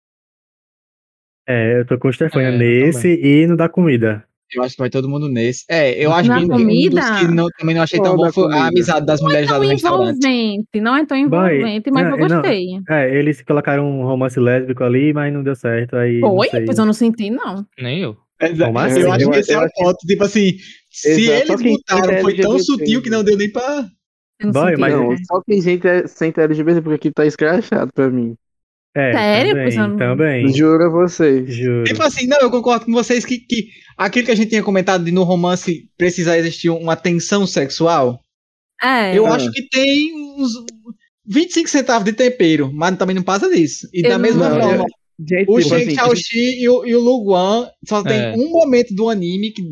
É, 1.48 1.80
eu 1.80 1.86
tô 1.86 1.98
com 1.98 2.08
o 2.08 2.12
Stefania 2.12 2.48
É, 2.50 2.56
nesse 2.58 3.08
e 3.14 3.46
no 3.46 3.56
da 3.56 3.68
comida. 3.68 4.24
Eu 4.54 4.62
acho 4.62 4.74
que 4.74 4.80
vai 4.82 4.90
todo 4.90 5.08
mundo 5.08 5.28
nesse. 5.28 5.64
É, 5.68 5.92
eu 6.04 6.12
acho 6.12 6.28
Na 6.28 6.38
que 6.38 6.44
um 6.44 6.48
comida? 6.48 7.00
dos 7.00 7.18
que 7.20 7.26
não- 7.28 7.48
também 7.58 7.74
não 7.74 7.82
achei 7.82 8.00
tão 8.00 8.16
bom 8.16 8.30
foi 8.32 8.44
a 8.44 8.48
comida? 8.48 8.66
amizade 8.68 9.06
das 9.06 9.20
mulheres 9.20 9.48
lá 9.48 9.56
Tão 9.56 9.64
do 9.64 9.70
restaurante. 9.70 10.16
envolvente. 10.26 10.80
Não 10.80 10.96
é 10.96 11.06
tão 11.06 11.28
Boy, 11.28 11.54
envolvente, 11.56 11.90
mas 11.90 12.04
não, 12.04 12.18
eu 12.18 12.28
não. 12.28 12.36
gostei. 12.42 12.66
É, 12.90 13.18
eles 13.18 13.42
colocaram 13.42 13.84
um 13.88 14.04
romance 14.04 14.38
lésbico 14.38 14.84
ali, 14.84 15.12
mas 15.12 15.32
não 15.32 15.42
deu 15.42 15.54
certo. 15.54 15.96
Aí, 15.96 16.20
não 16.20 16.36
Foi? 16.36 16.48
sei. 16.48 16.64
Pois 16.64 16.78
eu 16.78 16.84
não 16.86 16.92
senti, 16.92 17.30
não. 17.30 17.64
Nem 17.80 18.00
eu. 18.00 18.16
Exato. 18.40 18.64
Como 18.72 18.78
assim? 18.78 19.00
Eu 19.00 19.12
acho 19.12 19.24
Eu- 19.24 19.30
que 19.30 19.38
esse 19.38 19.52
é 19.52 19.54
eu 19.54 19.58
o 19.60 19.62
acho 19.64 19.74
que- 19.74 19.84
ponto. 19.84 19.96
Tipo 20.06 20.24
assim, 20.24 20.52
se 20.90 21.08
Exato, 21.08 21.46
só 21.46 21.52
eles 21.54 21.72
botaram, 21.72 22.20
foi 22.20 22.34
tão 22.34 22.58
sutil 22.58 23.02
que 23.02 23.08
não 23.10 23.22
deu 23.24 23.36
nem 23.36 23.50
pra. 23.50 23.86
Eu 24.40 24.46
não 24.46 24.52
Boy, 24.52 24.68
senti. 24.70 24.80
mas- 24.80 24.92
Não, 24.94 25.16
só 25.24 25.40
tem 25.46 25.60
gente 25.62 25.86
é, 25.86 26.06
sente 26.08 26.40
LGBT 26.40 26.80
porque 26.82 26.94
aqui 26.96 27.10
tá 27.12 27.24
escrachado 27.24 27.92
pra 27.94 28.10
mim. 28.10 28.34
É, 28.94 29.12
Sério? 29.12 29.54
Também, 29.54 29.74
eu 29.74 29.88
não- 29.88 29.96
também. 29.96 30.48
Juro 30.54 30.84
a 30.84 30.90
vocês. 30.90 31.54
Juro. 31.54 31.84
Tipo 31.84 32.02
assim, 32.02 32.26
não, 32.26 32.38
eu 32.40 32.50
concordo 32.50 32.84
com 32.86 32.92
vocês 32.92 33.24
que, 33.24 33.38
que 33.38 33.68
aquilo 33.96 34.26
que 34.26 34.32
a 34.32 34.34
gente 34.34 34.50
tinha 34.50 34.62
comentado 34.62 35.02
de 35.04 35.10
no 35.10 35.22
romance 35.22 35.88
precisar 35.96 36.36
existir 36.38 36.68
uma 36.68 36.94
tensão 36.94 37.46
sexual, 37.46 38.20
É. 38.82 39.16
eu 39.16 39.26
Ah. 39.26 39.36
acho 39.36 39.50
que 39.50 39.66
tem 39.68 40.12
uns 40.38 40.52
25 41.26 41.68
centavos 41.70 42.04
de 42.04 42.12
tempero, 42.12 42.70
mas 42.72 42.96
também 42.98 43.16
não 43.16 43.22
passa 43.22 43.48
disso. 43.48 43.88
E 43.94 44.04
Eu 44.04 44.10
da 44.10 44.18
mesma 44.18 44.48
não- 44.50 44.60
forma, 44.60 44.84
Gente, 45.18 45.44
o 45.48 45.56
tipo 45.58 45.62
Shen 45.62 45.82
assim, 45.84 45.94
Xiaoxi 45.94 46.62
e 46.62 46.68
o, 46.68 46.84
e 46.84 46.94
o 46.94 47.00
Lu 47.00 47.24
Guan 47.24 47.68
só 47.88 48.02
tem 48.02 48.18
É. 48.18 48.34
um 48.36 48.50
momento 48.50 48.94
do 48.94 49.08
anime 49.08 49.52
que 49.52 49.62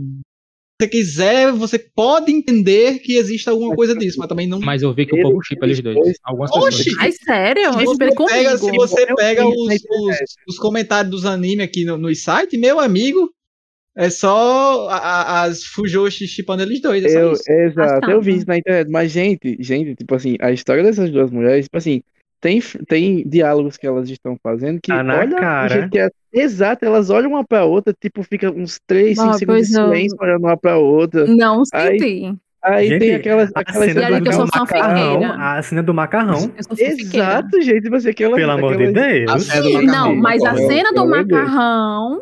você 0.81 0.89
quiser, 0.89 1.52
você 1.52 1.78
pode 1.78 2.32
entender 2.32 2.98
que 3.01 3.16
existe 3.16 3.48
alguma 3.48 3.74
coisa 3.74 3.94
disso, 3.94 4.19
mas 4.19 4.28
também 4.28 4.47
não. 4.47 4.61
Mas 4.61 4.82
eu 4.82 4.93
vi 4.93 5.07
que 5.07 5.15
o 5.15 5.23
povo 5.23 5.43
chipa 5.43 5.66
eles 5.66 5.81
dois. 5.81 6.16
Algumas 6.24 6.51
Oxi! 6.52 6.85
pessoas. 6.85 6.97
Ai, 6.98 7.12
sério? 7.12 7.73
Se 7.74 7.78
Eu 7.81 7.85
você 7.86 8.09
pega, 8.27 8.59
se 8.59 8.70
você 8.73 9.07
Eu 9.09 9.15
pega 9.16 9.47
os, 9.47 9.66
na 9.66 9.74
os, 9.74 10.16
os 10.48 10.59
comentários 10.59 11.11
dos 11.11 11.24
animes 11.27 11.65
aqui 11.65 11.85
no, 11.85 11.97
no 11.98 12.15
site, 12.15 12.57
meu 12.59 12.81
amigo, 12.81 13.31
é 13.97 14.09
só 14.09 14.89
a- 14.89 14.97
a- 14.97 15.43
as 15.44 15.65
Fujoshi 15.65 16.27
chipando 16.27 16.62
eles 16.62 16.81
dois. 16.81 17.05
É 17.05 17.23
Eu, 17.23 17.32
isso. 17.32 17.43
exato, 17.51 18.11
eu 18.11 18.23
vi 18.23 18.36
isso 18.36 18.47
na 18.47 18.57
internet, 18.57 18.89
mas 18.90 19.11
gente, 19.12 19.57
gente, 19.61 19.94
tipo 19.97 20.15
assim, 20.15 20.36
a 20.40 20.51
história 20.52 20.82
dessas 20.82 21.11
duas 21.11 21.31
mulheres, 21.31 21.66
tipo 21.66 21.77
assim, 21.77 22.02
tem, 22.41 22.61
tem 22.89 23.23
diálogos 23.29 23.77
que 23.77 23.87
elas 23.87 24.09
estão 24.09 24.37
fazendo 24.43 24.81
que 24.83 24.93
na 24.93 25.19
olha, 25.19 25.37
cara. 25.37 25.89
que 25.89 25.99
é, 25.99 26.09
exato, 26.33 26.85
elas 26.85 27.11
olham 27.11 27.31
uma 27.31 27.45
pra 27.45 27.65
outra, 27.65 27.95
tipo, 27.99 28.23
fica 28.23 28.51
uns 28.51 28.79
3, 28.87 29.19
5 29.19 29.31
Ah, 29.31 29.33
segundos 29.35 29.67
de 29.69 29.75
silêncio 29.75 30.17
olhando 30.21 30.45
uma 30.45 30.57
pra 30.57 30.77
outra. 30.79 31.27
Não 31.27 31.62
Aí- 31.75 31.99
senti. 31.99 32.35
Aí 32.62 32.89
Gente, 32.89 32.99
tem 33.01 33.15
aquelas, 33.15 33.51
A 33.55 33.61
aquelas 33.61 33.91
cena 33.91 34.19
do, 34.19 34.23
que 34.23 34.33
sou 34.35 34.45
do 34.45 34.51
macarrão. 34.55 35.33
A 35.41 35.62
cena 35.62 35.83
do 35.83 35.95
macarrão. 35.95 36.35
Eu 36.59 36.62
sou 36.62 36.77
fanfiqueira. 36.77 37.27
Exato, 37.27 37.62
gente, 37.62 37.81
tipo 37.81 37.97
assim, 37.97 38.11
aquela, 38.11 38.37
Pelo 38.37 38.53
amor 38.53 38.77
de 38.77 38.85
aquela- 38.85 39.09
Deus. 39.09 39.33
Do 39.33 39.41
Sim, 39.41 39.87
Não, 39.87 40.15
mas 40.15 40.43
a 40.45 40.55
cena 40.57 40.93
do 40.93 41.07
macarrão 41.09 42.21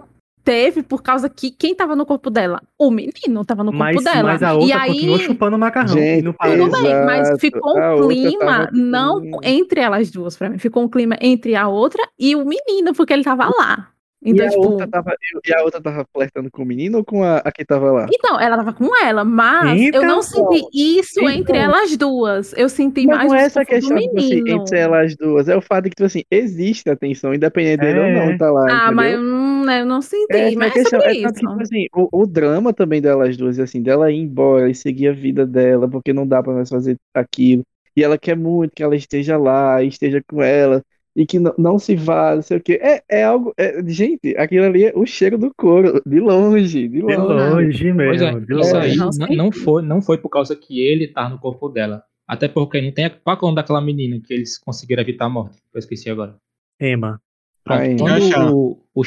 teve 0.49 0.83
por 0.83 1.03
causa 1.03 1.29
que 1.29 1.51
quem 1.51 1.75
tava 1.75 1.95
no 1.95 2.07
corpo 2.07 2.31
dela? 2.31 2.62
O 2.79 2.91
menino 2.91 3.45
tava 3.45 3.62
no 3.62 3.70
corpo 3.70 3.85
Mas, 3.85 4.03
dela. 4.03 4.23
mas 4.23 4.43
a 4.43 4.55
e 4.55 4.57
outra 4.57 4.81
aí, 4.81 4.93
continuou 4.95 5.19
chupando 5.19 5.57
o 5.57 5.59
macarrão. 5.59 5.93
Gente, 5.93 6.20
e 6.20 6.23
não 6.23 6.33
tudo 6.33 6.83
bem, 6.83 7.05
mas 7.05 7.39
ficou 7.39 7.79
um 7.79 8.09
clima 8.09 8.70
não 8.73 9.23
entre 9.43 9.81
elas 9.81 10.11
duas 10.11 10.39
pra 10.39 10.49
mim. 10.49 10.57
Ficou 10.57 10.83
um 10.83 10.89
clima 10.89 11.19
entre 11.20 11.55
a 11.55 11.69
outra 11.69 12.03
e 12.19 12.35
o 12.35 12.47
menino, 12.47 12.95
porque 12.95 13.12
ele 13.12 13.23
tava 13.25 13.45
lá. 13.45 13.91
E 14.24 14.31
Então, 14.31 14.47
a, 14.47 14.51
tipo, 14.51 14.59
outra 14.59 14.86
tava, 14.89 15.15
e 15.47 15.53
a 15.55 15.62
outra 15.62 15.82
tava 15.82 16.07
flertando 16.12 16.51
com 16.51 16.62
o 16.62 16.66
menino 16.66 16.99
ou 16.99 17.05
com 17.05 17.23
a, 17.24 17.39
a 17.39 17.53
que 17.53 17.65
tava 17.65 17.90
lá? 17.93 18.11
Então, 18.11 18.40
ela 18.40 18.57
tava 18.57 18.73
com 18.73 18.89
ela, 19.05 19.24
mas 19.24 19.89
eu 19.93 20.03
não 20.03 20.23
Então, 20.23 20.23
senti 20.23 20.66
isso 20.73 21.28
então. 21.28 21.28
entre 21.28 21.59
elas 21.59 21.97
duas. 21.97 22.53
Eu 22.57 22.69
senti 22.69 23.07
Mas 23.07 23.20
mais 23.20 23.32
não 23.32 23.35
é 23.35 23.45
o 23.45 23.47
essa 23.47 23.65
questão, 23.65 24.01
tipo 24.01 24.19
assim, 24.19 24.43
entre 24.47 24.78
elas 24.78 25.16
duas. 25.16 25.49
É 25.49 25.57
o 25.57 25.62
fato 25.62 25.85
de 25.85 25.90
que, 25.90 25.97
tipo 25.97 26.07
assim, 26.07 26.24
existe 26.31 26.90
a 26.90 26.97
tensão, 26.97 27.32
independente 27.35 27.81
dele 27.81 28.01
ou 28.01 28.11
É. 28.11 28.11
não, 28.11 28.35
tá 28.36 28.51
lá, 28.51 28.70
Ah, 28.70 28.93
mas 28.93 29.12
entendeu? 29.12 29.15
eu 29.15 29.23
não, 29.23 29.73
eu 29.73 29.86
não 29.86 30.03
senti. 30.03 30.28
Essa 30.31 30.65
é 30.65 30.69
mas 30.69 30.77
é 30.77 30.85
questão. 30.85 31.01
sobre 31.01 31.11
É 31.11 31.15
que, 31.16 31.27
isso. 31.27 31.32
tipo 31.32 31.62
assim, 31.62 31.86
o, 31.95 32.09
o 32.23 32.27
drama 32.27 32.73
também 32.73 33.01
delas 33.01 33.36
duas, 33.36 33.59
assim, 33.59 33.82
dela 33.82 34.11
ir 34.11 34.16
embora 34.19 34.70
e 34.70 34.74
seguir 34.74 35.09
a 35.09 35.12
vida 35.12 35.47
dela, 35.47 35.89
porque 35.89 36.12
não 36.12 36.27
dá 36.27 36.43
pra 36.43 36.53
mais 36.53 36.69
fazer 36.69 36.97
aquilo. 37.15 37.65
E 37.97 38.05
ela 38.05 38.19
quer 38.19 38.36
muito 38.36 38.73
que 38.74 38.82
ela 38.82 38.95
esteja 38.97 39.36
lá, 39.39 39.82
e 39.82 39.89
esteja 39.89 40.23
com 40.28 40.43
ela, 40.43 40.82
e 41.19 41.27
que 41.27 41.40
não, 41.40 41.53
não 41.59 41.78
se 41.81 41.97
vá, 41.97 42.36
não 42.36 42.43
sei 42.43 42.59
o 42.59 42.62
quê. 42.62 42.78
É, 42.81 43.03
é 43.11 43.24
algo. 43.24 43.53
é- 43.57 43.82
gente, 43.85 44.36
aquilo 44.36 44.66
ali 44.66 44.85
é 44.85 44.93
o 44.95 45.05
cheiro 45.05 45.36
do 45.36 45.53
couro, 45.53 46.01
de 46.07 46.20
longe, 46.20 46.86
de 46.86 46.89
De 46.89 47.01
longe. 47.03 47.16
longe 47.16 47.93
Pois 47.93 48.23
é, 48.23 48.32
mesmo. 48.32 48.47
de 48.47 48.61
isso 48.61 48.74
longe. 48.77 48.86
aí 48.90 48.97
Não 48.97 49.11
não, 49.36 49.53
foi, 49.53 49.82
não 49.82 50.01
foi 50.01 50.16
por 50.19 50.28
causa 50.28 50.55
que 50.55 50.81
ele 50.81 51.09
tá 51.09 51.28
no 51.28 51.40
corpo 51.40 51.69
dela. 51.69 52.05
Até 52.24 52.47
porque 52.47 52.81
não 52.81 52.93
tem 52.93 53.07
a, 53.07 53.11
qual 53.11 53.35
é 53.36 53.39
o 53.40 53.43
nome 53.43 53.57
daquela 53.57 53.81
menina 53.81 54.20
que 54.24 54.32
eles 54.32 54.57
conseguiram 54.59 55.03
evitar 55.03 55.24
a 55.24 55.28
morte. 55.28 55.61
Eu 55.74 55.78
esqueci 55.81 56.09
agora. 56.09 56.36
Emma. 56.81 57.20
Pronto, 57.65 57.97
quando 57.99 58.55
o, 58.55 58.82
o 58.95 59.03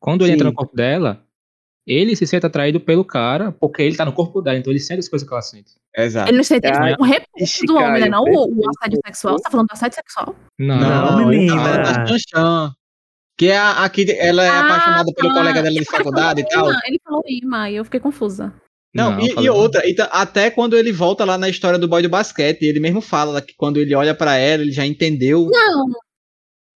quando 0.00 0.24
ele 0.24 0.32
entra 0.32 0.44
Sim. 0.46 0.50
no 0.50 0.54
corpo 0.54 0.74
dela, 0.74 1.22
ele 1.88 2.14
se 2.14 2.26
sente 2.26 2.44
atraído 2.44 2.78
pelo 2.78 3.04
cara, 3.04 3.50
porque 3.50 3.82
ele 3.82 3.96
tá 3.96 4.04
no 4.04 4.12
corpo 4.12 4.42
dela, 4.42 4.58
então 4.58 4.70
ele 4.72 4.78
sente 4.80 5.00
as 5.00 5.08
coisas 5.08 5.26
que 5.26 5.32
ela 5.34 5.42
sente. 5.42 5.72
Exato. 5.96 6.28
Ele 6.30 6.36
não 6.36 6.44
sente 6.44 6.66
Ah, 6.68 6.94
um 7.00 7.04
repulso 7.04 7.44
ixi, 7.44 7.66
do 7.66 7.76
homem, 7.76 8.02
né? 8.02 8.08
Não 8.08 8.22
o, 8.22 8.54
o 8.54 8.70
assédio 8.70 9.00
sexual. 9.06 9.38
Você 9.38 9.42
tá 9.44 9.50
falando 9.50 9.66
do 9.68 9.72
assédio 9.72 9.94
sexual? 9.96 10.36
Não, 10.58 10.78
Não, 10.78 11.32
ele 11.32 11.38
menina. 11.40 11.56
fala 11.62 11.78
da 11.78 12.06
Chan 12.06 12.16
Chan, 12.28 12.72
que 13.38 13.46
é 13.46 13.56
a, 13.56 13.84
a 13.84 13.88
que 13.88 14.10
ela 14.12 14.44
é 14.44 14.48
Ah, 14.48 14.60
apaixonada 14.66 15.12
pelo 15.14 15.28
tá. 15.28 15.34
colega 15.34 15.62
dela 15.62 15.74
de 15.74 15.84
faculdade 15.84 16.40
e 16.42 16.48
tal. 16.48 16.68
Ele 16.86 17.00
falou 17.02 17.22
Ima, 17.26 17.70
e 17.70 17.76
eu 17.76 17.84
fiquei 17.84 18.00
confusa. 18.00 18.52
Não, 18.94 19.12
Não, 19.12 19.20
e, 19.20 19.30
e 19.30 19.34
não. 19.46 19.54
outra, 19.54 19.86
e 19.88 19.94
ta- 19.94 20.08
até 20.12 20.50
quando 20.50 20.76
ele 20.76 20.90
volta 20.92 21.24
lá 21.24 21.36
na 21.36 21.48
história 21.48 21.78
do 21.78 21.86
boy 21.86 22.02
do 22.02 22.08
basquete, 22.08 22.62
ele 22.62 22.80
mesmo 22.80 23.00
fala 23.02 23.40
que 23.42 23.54
quando 23.56 23.76
ele 23.78 23.94
olha 23.94 24.14
pra 24.14 24.36
ela, 24.36 24.62
ele 24.62 24.72
já 24.72 24.84
entendeu 24.86 25.46
Não. 25.50 25.84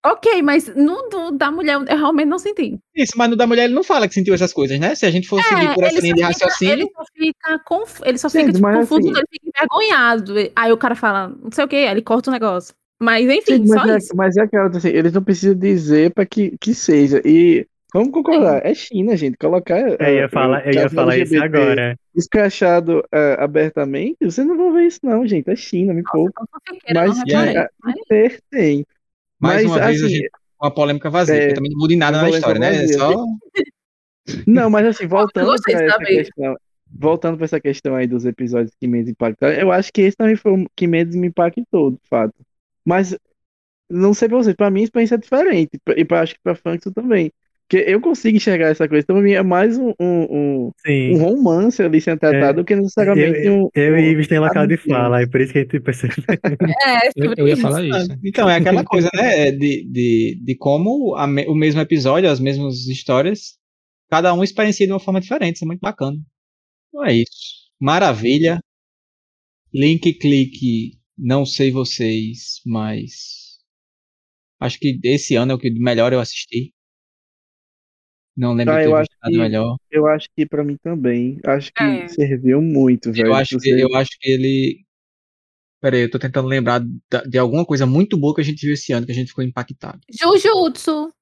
Ok, 0.04 0.42
mas 0.42 0.66
no 0.74 1.08
do, 1.08 1.30
da 1.30 1.48
mulher 1.50 1.74
eu 1.74 1.96
realmente 1.96 2.26
não 2.28 2.38
senti. 2.38 2.76
isso, 2.96 3.12
mas 3.16 3.30
no 3.30 3.36
da 3.36 3.46
mulher 3.46 3.64
ele 3.64 3.74
não 3.74 3.84
fala 3.84 4.08
que 4.08 4.14
sentiu 4.14 4.34
essas 4.34 4.52
coisas, 4.52 4.78
né? 4.80 4.96
Se 4.96 5.06
a 5.06 5.10
gente 5.10 5.28
for 5.28 5.40
seguir 5.42 5.74
por 5.74 5.84
essa 5.84 6.00
linha 6.00 6.14
de 6.14 6.22
É, 6.22 6.24
só 6.24 6.44
raciocínio, 6.44 6.72
ele 6.74 6.90
só 6.92 7.04
fica, 7.16 7.58
conf, 7.64 8.00
ele 8.04 8.18
só 8.18 8.28
fica 8.28 8.46
tipo, 8.52 8.60
mas 8.60 8.78
confuso, 8.78 9.00
assim- 9.10 9.18
ele 9.18 9.26
fica 9.30 9.46
envergonhado. 9.56 10.34
Aí 10.56 10.72
o 10.72 10.76
cara 10.76 10.96
fala, 10.96 11.28
não 11.28 11.52
sei 11.52 11.64
o 11.64 11.68
que, 11.68 11.76
aí 11.76 11.86
ele 11.86 12.02
corta 12.02 12.30
o 12.30 12.32
negócio. 12.32 12.74
Mas 13.00 13.28
enfim, 13.28 13.58
Sim, 13.58 13.66
só 13.66 13.74
mas, 13.76 13.90
é, 13.90 13.96
isso. 13.98 14.16
mas 14.16 14.36
é 14.36 14.42
aquela 14.42 14.68
assim, 14.68 14.88
eles 14.88 15.12
não 15.12 15.22
precisam 15.22 15.56
dizer 15.56 16.12
pra 16.12 16.26
que, 16.26 16.56
que 16.60 16.74
seja. 16.74 17.20
E 17.24 17.66
vamos 17.92 18.10
concordar, 18.12 18.64
é 18.64 18.74
China, 18.74 19.16
gente. 19.16 19.36
Colocar. 19.36 19.78
Eu 19.78 19.96
é, 20.00 20.14
ia 20.16 20.28
falar, 20.28 20.66
eu 20.66 20.72
ia 20.72 20.88
falar 20.88 21.16
isso 21.16 21.40
agora. 21.42 21.96
Escrachado 22.14 23.02
é, 23.12 23.36
abertamente, 23.40 24.18
vocês 24.22 24.46
não 24.46 24.56
vão 24.56 24.72
ver 24.72 24.86
isso, 24.86 25.00
não, 25.02 25.26
gente. 25.26 25.48
É 25.48 25.56
China, 25.56 25.94
me 25.94 26.02
poupa. 26.02 26.44
Então, 26.88 27.06
só 27.06 27.22
Mas. 27.24 27.68
Mas- 27.82 27.96
Ter, 28.08 28.40
tem. 28.50 28.86
Mais 29.42 29.64
Mas, 29.64 29.72
uma 29.72 29.86
vez 29.86 30.02
a 30.02 30.06
assim, 30.06 30.14
gente 30.16 30.30
uma 30.62 30.70
polêmica 30.70 31.10
vazia, 31.10 31.34
é, 31.34 31.52
também 31.54 31.72
não 31.72 31.78
muda 31.78 31.92
em 31.92 31.96
nada 31.96 32.22
na 32.22 32.30
história, 32.30 32.60
né? 32.60 32.84
É 32.84 32.88
só 32.88 33.12
Não, 34.46 34.70
mas 34.70 34.86
assim, 34.86 35.08
voltando 35.08 35.52
de 35.56 35.74
essa 35.74 35.98
questão, 35.98 36.56
voltando 36.88 37.36
pra 37.36 37.44
essa 37.44 37.60
questão 37.60 37.96
aí 37.96 38.06
dos 38.06 38.24
episódios 38.24 38.72
que 38.78 38.86
menos 38.86 39.10
impactaram, 39.10 39.54
eu 39.54 39.72
acho 39.72 39.92
que 39.92 40.02
esse 40.02 40.16
também 40.16 40.36
foi 40.36 40.52
o 40.52 40.66
que 40.76 40.86
menos 40.86 41.16
me 41.16 41.26
impactou, 41.26 41.90
de 41.90 41.98
fato. 42.08 42.32
Mas 42.84 43.16
não 43.90 44.14
sei 44.14 44.28
pra 44.28 44.38
vocês, 44.38 44.54
pra 44.54 44.70
mim 44.70 44.82
a 44.82 44.84
experiência 44.84 45.16
é 45.16 45.18
diferente, 45.18 45.70
e 45.96 46.04
pra, 46.04 46.20
acho 46.20 46.34
que 46.34 46.40
pra 46.40 46.54
Funkson 46.54 46.92
também. 46.92 47.32
Porque 47.72 47.90
eu 47.90 48.02
consigo 48.02 48.36
enxergar 48.36 48.68
essa 48.68 48.86
coisa, 48.86 49.02
então 49.02 49.16
pra 49.16 49.24
mim 49.24 49.32
é 49.32 49.42
mais 49.42 49.78
um, 49.78 49.94
um, 49.98 50.26
um, 50.30 50.70
um 50.86 51.16
romance 51.16 51.82
ali 51.82 52.02
sendo 52.02 52.18
tratado 52.18 52.60
do 52.60 52.66
que 52.66 52.76
necessariamente 52.76 53.46
Eu, 53.46 53.64
um. 53.64 53.68
eu 53.74 53.98
e 53.98 54.10
Ives 54.10 54.28
tem 54.28 54.38
local 54.38 54.66
de 54.66 54.76
fala, 54.76 55.22
é 55.22 55.26
por 55.26 55.40
isso 55.40 55.54
que 55.54 55.60
a 55.60 55.62
gente 55.62 55.80
percebe. 55.80 56.12
É, 56.86 57.08
Eu, 57.16 57.28
sobre 57.28 57.40
eu 57.40 57.48
ia 57.48 57.56
falar 57.56 57.82
isso. 57.82 58.18
Então, 58.22 58.50
é 58.50 58.56
aquela 58.56 58.84
coisa, 58.84 59.08
né? 59.14 59.48
é 59.48 59.52
De, 59.52 59.88
de, 59.90 60.40
de 60.44 60.54
como 60.56 61.16
a 61.16 61.26
me- 61.26 61.46
o 61.46 61.54
mesmo 61.54 61.80
episódio, 61.80 62.28
as 62.28 62.40
mesmas 62.40 62.86
histórias, 62.88 63.56
cada 64.10 64.34
um 64.34 64.44
experiencia 64.44 64.86
de 64.86 64.92
uma 64.92 65.00
forma 65.00 65.18
diferente. 65.18 65.56
Isso 65.56 65.64
é 65.64 65.68
muito 65.68 65.80
bacana. 65.80 66.18
Então 66.88 67.06
é 67.06 67.14
isso. 67.14 67.70
Maravilha. 67.80 68.60
Link, 69.72 70.12
clique. 70.18 70.98
Não 71.16 71.46
sei 71.46 71.70
vocês, 71.70 72.60
mas. 72.66 73.56
Acho 74.60 74.78
que 74.78 74.98
esse 75.04 75.36
ano 75.36 75.52
é 75.52 75.54
o 75.54 75.58
que 75.58 75.70
melhor 75.70 76.12
eu 76.12 76.20
assisti. 76.20 76.70
Não 78.36 78.54
lembro 78.54 78.72
Ah, 78.74 78.78
de 78.78 78.84
ter 78.84 78.90
eu 78.90 78.96
acho 78.96 79.10
nada 79.22 79.32
que- 79.32 79.38
melhor. 79.38 79.76
Eu 79.90 80.06
acho 80.06 80.28
que 80.34 80.46
pra 80.46 80.64
mim 80.64 80.76
também. 80.82 81.38
Acho 81.44 81.72
que 81.72 81.82
É. 81.82 82.08
serviu 82.08 82.62
muito, 82.62 83.12
velho. 83.12 83.26
Eu 83.28 83.34
acho, 83.34 83.58
que, 83.58 83.68
eu 83.70 83.94
acho 83.94 84.10
que 84.18 84.30
ele. 84.30 84.84
Peraí, 85.80 86.02
eu 86.02 86.10
tô 86.10 86.18
tentando 86.18 86.48
lembrar 86.48 86.80
de 87.28 87.38
alguma 87.38 87.64
coisa 87.66 87.84
muito 87.84 88.16
boa 88.16 88.34
que 88.34 88.40
a 88.40 88.44
gente 88.44 88.64
viu 88.64 88.72
esse 88.74 88.92
ano, 88.92 89.04
que 89.04 89.12
a 89.12 89.14
gente 89.14 89.28
ficou 89.28 89.44
impactado. 89.44 90.00
Jujutsu. 90.10 91.12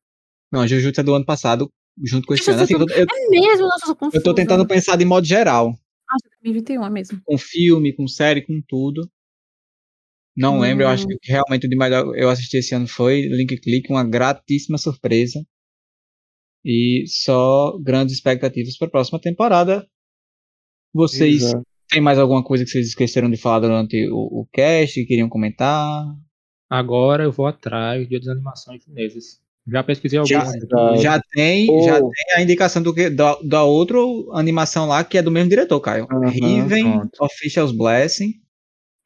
Não, 0.52 0.66
Jujutsu 0.68 1.00
é 1.00 1.04
do 1.04 1.14
ano 1.14 1.24
passado, 1.24 1.68
junto 2.04 2.26
com 2.26 2.34
esse 2.34 2.50
ano. 2.50 2.62
Assim, 2.62 2.74
eu, 2.74 2.86
tô- 2.86 2.92
eu- 2.92 3.06
É 3.10 3.28
mesmo, 3.30 3.66
nossa, 3.66 3.84
eu 3.86 3.88
tô 3.88 3.96
confusa. 3.96 4.18
eu 4.18 4.22
tô 4.22 4.34
tentando 4.34 4.66
pensar 4.66 4.96
de 4.96 5.04
modo 5.04 5.26
geral. 5.26 5.68
Acho 6.08 6.24
que 6.24 6.36
2021 6.44 6.84
é 6.84 6.90
mesmo. 6.90 7.20
Com 7.24 7.38
filme, 7.38 7.92
com 7.94 8.06
série, 8.06 8.42
com 8.42 8.60
tudo. 8.68 9.08
Não 10.36 10.58
lembro, 10.60 10.84
eu 10.84 10.88
acho 10.88 11.06
que 11.06 11.16
realmente 11.24 11.66
o 11.66 11.68
de 11.70 11.76
melhor 11.76 12.14
eu 12.16 12.28
assisti 12.30 12.56
esse 12.58 12.74
ano 12.74 12.86
foi 12.86 13.22
Link 13.22 13.56
Click, 13.60 13.90
uma 13.90 14.04
gratíssima 14.04 14.78
surpresa. 14.78 15.42
E 16.64 17.04
só 17.06 17.78
grandes 17.82 18.14
expectativas 18.16 18.76
para 18.76 18.88
a 18.88 18.90
próxima 18.90 19.20
temporada. 19.20 19.86
Vocês 20.92 21.42
Exato. 21.42 21.64
têm 21.88 22.00
mais 22.02 22.18
alguma 22.18 22.42
coisa 22.44 22.64
que 22.64 22.70
vocês 22.70 22.88
esqueceram 22.88 23.30
de 23.30 23.36
falar 23.36 23.60
durante 23.60 24.08
o, 24.10 24.40
o 24.40 24.48
cast, 24.52 24.94
que 25.00 25.06
queriam 25.06 25.28
comentar? 25.28 26.04
Agora 26.68 27.24
eu 27.24 27.32
vou 27.32 27.46
atrás 27.46 28.06
de 28.08 28.14
outras 28.14 28.32
animações 28.34 28.82
chinesas. 28.84 29.40
Já 29.66 29.84
pesquisei 29.84 30.18
Já- 30.24 30.38
algumas 30.40 30.62
aqui. 30.62 31.02
Já 31.02 31.20
tem, 31.32 31.70
Oh. 31.70 31.82
já 31.84 31.98
tem 32.00 32.36
a 32.36 32.42
indicação 32.42 32.82
do 32.82 32.92
que 32.94 33.08
da, 33.10 33.36
da 33.42 33.62
outra 33.64 33.98
animação 34.32 34.86
lá 34.86 35.04
que 35.04 35.18
é 35.18 35.22
do 35.22 35.30
mesmo 35.30 35.50
diretor, 35.50 35.80
Caio. 35.80 36.06
Aham, 36.10 36.28
Riven 36.28 36.90
pronto. 36.98 37.24
Official's 37.24 37.72
Blessing. 37.72 38.34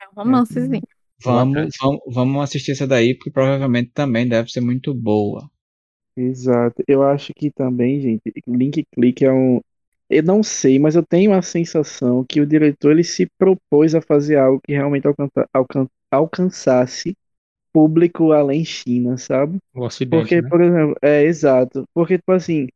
É 0.01 0.07
um 0.09 0.25
romancezinho. 0.25 0.83
Vamos, 1.23 1.69
vamos, 1.81 2.01
vamos 2.09 2.43
assistir 2.43 2.73
essa 2.73 2.87
daí, 2.87 3.15
porque 3.15 3.31
provavelmente 3.31 3.91
também 3.95 4.29
deve 4.29 4.51
ser 4.51 4.61
muito 4.61 4.95
boa. 4.95 5.51
Exato. 6.17 6.83
Eu 6.87 7.03
acho 7.03 7.33
que 7.35 7.51
também, 7.51 8.01
gente, 8.01 8.33
Link 8.47 8.85
Click 8.93 9.25
é 9.25 9.33
um. 9.33 9.61
Eu 10.09 10.23
não 10.23 10.43
sei, 10.43 10.79
mas 10.79 10.95
eu 10.95 11.05
tenho 11.05 11.33
a 11.33 11.43
sensação 11.43 12.25
que 12.29 12.41
o 12.41 12.47
diretor 12.47 12.93
ele 12.93 13.03
se 13.03 13.27
propôs 13.39 13.95
a 13.95 14.01
fazer 14.03 14.37
algo 14.37 14.61
que 14.63 14.73
realmente 14.73 15.07
alcança, 15.07 15.49
alcan- 15.53 15.89
alcançasse 16.11 17.17
público 17.73 18.33
além 18.33 18.65
China, 18.65 19.19
sabe? 19.19 19.59
O 19.75 19.85
Ocidente, 19.85 20.35
Porque, 20.35 20.43
né? 20.43 20.51
por 20.51 20.63
exemplo, 20.63 20.97
é 21.03 21.25
exato. 21.25 21.85
Porque, 21.95 22.19
tipo 22.19 22.33
assim, 22.33 22.69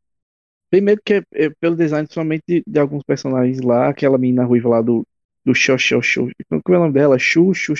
primeiro 0.69 1.01
que 1.05 1.23
é, 1.33 1.49
pelo 1.59 1.75
design, 1.75 2.05
principalmente 2.07 2.43
de, 2.47 2.63
de 2.67 2.79
alguns 2.79 3.03
personagens 3.03 3.61
lá, 3.61 3.89
aquela 3.89 4.17
menina 4.17 4.45
ruiva 4.45 4.69
lá 4.69 4.81
do, 4.81 5.05
do 5.45 5.53
Xô. 5.55 5.75
Como 6.63 6.75
é 6.75 6.79
o 6.79 6.81
nome 6.83 6.93
dela? 6.93 7.19
Chu 7.19 7.53
Chu 7.53 7.75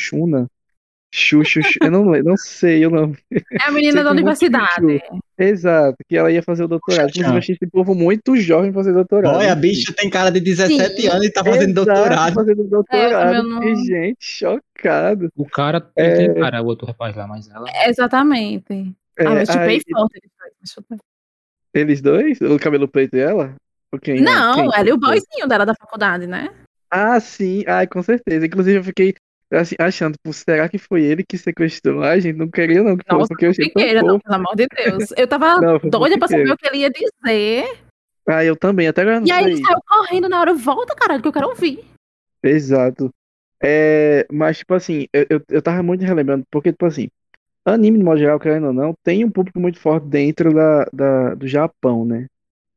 Chuna? 1.11 1.44
Chu 1.44 1.44
Chu 1.44 1.61
Chu. 1.64 1.80
Eu 1.81 1.91
não, 1.91 2.10
lembro, 2.10 2.30
não 2.30 2.38
sei 2.38 2.86
o 2.86 2.90
nome. 2.90 3.18
É 3.61 3.68
a 3.68 3.72
menina 3.72 4.03
da 4.03 4.14
muito 4.14 4.19
universidade. 4.19 5.02
Exato, 5.38 5.95
que 6.07 6.15
ela 6.18 6.31
ia 6.31 6.44
fazer 6.44 6.64
o 6.64 6.68
doutorado. 6.68 7.10
Inclusive, 7.10 7.34
eu 7.34 7.38
achei 7.38 7.56
esse 7.56 7.68
povo 7.68 7.95
muito 7.95 8.36
jovem 8.38 8.72
pra 8.72 8.81
fazer 8.81 8.94
doutorado. 8.94 9.38
Olha, 9.38 9.52
a 9.52 9.56
bicha 9.56 9.94
tem 9.95 10.10
cara 10.10 10.30
de 10.30 10.40
17 10.40 11.02
Sim. 11.02 11.07
anos 11.07 11.26
e 11.26 11.31
tá 11.31 11.44
fazendo 11.44 11.81
Exato, 11.81 11.86
doutorado. 11.86 12.34
fazendo 12.34 12.64
doutorado. 12.65 13.34
É, 13.34 13.38
eu 13.38 13.44
não- 13.44 13.64
E, 13.64 13.76
gente, 13.86 14.18
chocado. 14.19 15.30
O 15.36 15.45
cara 15.45 15.90
É. 15.95 16.15
tem 16.27 16.34
cara, 16.36 16.61
o 16.61 16.65
outro 16.65 16.86
rapaz 16.86 17.15
lá, 17.15 17.26
mas 17.27 17.49
ela. 17.49 17.65
Exatamente. 17.88 18.94
É, 19.18 19.26
ah, 19.26 19.30
mas 19.31 19.49
chupei 19.49 19.68
aí, 19.76 19.81
forte. 19.91 20.15
ele 20.22 20.31
faz, 20.38 20.53
mas 20.61 20.72
chupei. 20.72 20.98
eles 21.73 22.02
dois? 22.02 22.40
O 22.41 22.60
cabelo 22.60 22.88
preto 22.88 23.15
e 23.15 23.19
ela? 23.19 23.56
Quem? 24.02 24.22
Não, 24.22 24.56
Quem? 24.56 24.69
ela 24.76 24.90
e 24.90 24.94
o 24.94 24.98
boyzinho 24.98 25.48
dela 25.48 25.65
da 25.65 25.73
faculdade, 25.73 26.27
né? 26.27 26.49
Ah, 26.91 27.19
sim. 27.19 27.64
Ai, 27.68 27.88
com 27.88 28.02
certeza. 28.03 28.45
Inclusive, 28.45 28.77
eu 28.77 28.84
fiquei 28.84 29.14
achando, 29.80 30.17
pô, 30.23 30.31
será 30.31 30.69
que 30.69 30.77
foi 30.77 31.03
ele 31.03 31.23
que 31.23 31.38
sequestrou? 31.38 32.03
Ai, 32.03 32.21
gente, 32.21 32.38
não 32.38 32.49
queria 32.49 32.84
não 32.84 32.95
que 32.95 33.03
fosse, 33.03 33.17
Nossa, 33.17 33.27
porque 33.30 33.45
eu 33.45 33.49
achei 33.49 33.65
fofoqueira, 33.65 34.03
não, 34.03 34.19
pelo 34.19 34.35
amor 34.35 34.55
de 34.55 34.67
Deus. 34.67 35.11
Eu 35.17 35.27
tava 35.27 35.55
Não, 35.61 35.80
doida 35.80 36.17
pra 36.17 36.27
saber 36.27 36.51
o 36.51 36.57
que 36.57 36.67
ele 36.67 36.77
ia 36.80 36.89
dizer. 36.89 37.80
Ah, 38.27 38.45
eu 38.45 38.55
também, 38.55 38.88
até 38.88 39.01
agora 39.01 39.19
não 39.19 39.27
E 39.27 39.31
aí 39.31 39.45
ele 39.45 39.63
saiu 39.63 39.80
correndo 39.88 40.30
na 40.30 40.39
hora, 40.39 40.53
volta, 40.53 40.95
caralho, 40.95 41.21
que 41.21 41.27
eu 41.27 41.34
quero 41.34 41.49
ouvir. 41.49 41.84
Exato. 42.43 43.09
É, 43.61 44.26
mas, 44.31 44.59
tipo 44.59 44.73
assim, 44.73 45.07
eu, 45.11 45.26
eu, 45.30 45.41
eu 45.49 45.61
tava 45.61 45.81
muito 45.81 46.05
relembrando, 46.05 46.45
porque, 46.51 46.71
tipo 46.71 46.85
assim, 46.85 47.09
anime, 47.65 47.97
de 47.97 48.03
modo 48.03 48.19
geral, 48.19 48.39
querendo 48.39 48.67
ou 48.67 48.73
não, 48.73 48.93
tem 49.03 49.26
um 49.26 49.31
público 49.31 49.59
muito 49.59 49.80
forte 49.80 50.07
dentro 50.07 50.53
da, 50.53 50.85
da, 50.93 51.35
do 51.35 51.47
Japão, 51.47 52.05
né? 52.05 52.27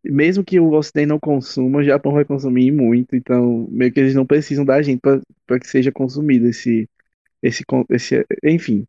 Mesmo 0.05 0.45
que 0.45 0.59
o 0.59 0.73
Ocidente 0.73 1.07
não 1.07 1.21
consuma, 1.21 1.79
o 1.81 1.85
Japão 1.85 2.13
vai 2.13 2.25
consumir 2.25 2.73
muito, 2.73 3.15
então 3.15 3.69
meio 3.71 3.93
que 3.93 4.01
eles 4.01 4.15
não 4.15 4.27
precisam 4.27 4.65
da 4.65 4.83
gente 4.83 5.01
pra 5.47 5.61
que 5.61 5.67
seja 5.69 5.93
consumido 5.93 6.49
esse, 6.49 6.89
esse, 7.43 7.65
esse, 7.91 8.27
enfim. 8.45 8.87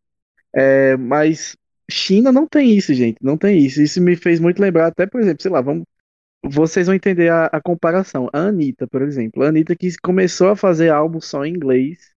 É, 0.56 0.98
mas 0.98 1.58
China 1.90 2.32
não 2.32 2.48
tem 2.48 2.76
isso, 2.78 2.94
gente, 2.94 3.18
não 3.22 3.38
tem 3.38 3.58
isso. 3.60 3.82
Isso 3.82 4.02
me 4.02 4.16
fez 4.16 4.40
muito 4.40 4.62
lembrar, 4.62 4.88
até, 4.88 5.06
por 5.06 5.22
exemplo, 5.22 5.42
sei 5.42 5.52
lá, 5.52 5.62
vamos, 5.62 5.86
vocês 6.44 6.88
vão 6.88 6.96
entender 6.96 7.30
a, 7.30 7.46
a 7.48 7.62
comparação. 7.62 8.30
A 8.34 8.40
Anitta, 8.48 8.88
por 8.88 9.02
exemplo, 9.02 9.44
a 9.44 9.50
Anitta 9.50 9.76
que 9.76 9.90
começou 10.02 10.50
a 10.50 10.56
fazer 10.56 10.90
álbum 10.90 11.22
só 11.22 11.46
em 11.46 11.54
inglês, 11.54 12.12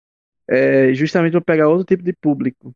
é, 0.49 0.95
justamente 0.95 1.33
para 1.33 1.41
pegar 1.43 1.69
outro 1.69 1.87
tipo 1.87 2.03
de 2.05 2.13
público. 2.15 2.75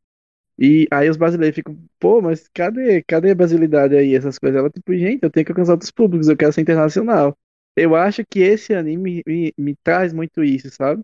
E 0.58 0.86
aí 0.90 1.08
os 1.08 1.16
brasileiros 1.16 1.54
ficam, 1.56 1.78
pô, 2.00 2.20
mas 2.20 2.48
cadê, 2.52 3.02
cadê 3.04 3.30
a 3.30 3.34
brasilidade 3.34 3.96
aí, 3.96 4.14
essas 4.14 4.38
coisas? 4.38 4.58
Ela, 4.58 4.70
tipo, 4.70 4.94
gente, 4.96 5.22
eu 5.22 5.30
tenho 5.30 5.46
que 5.46 5.52
alcançar 5.52 5.72
outros 5.72 5.90
públicos, 5.90 6.28
eu 6.28 6.36
quero 6.36 6.52
ser 6.52 6.60
internacional. 6.62 7.36
Eu 7.76 7.94
acho 7.94 8.24
que 8.28 8.40
esse 8.40 8.74
anime 8.74 9.22
me, 9.26 9.54
me 9.56 9.76
traz 9.84 10.12
muito 10.12 10.42
isso, 10.42 10.68
sabe? 10.70 11.02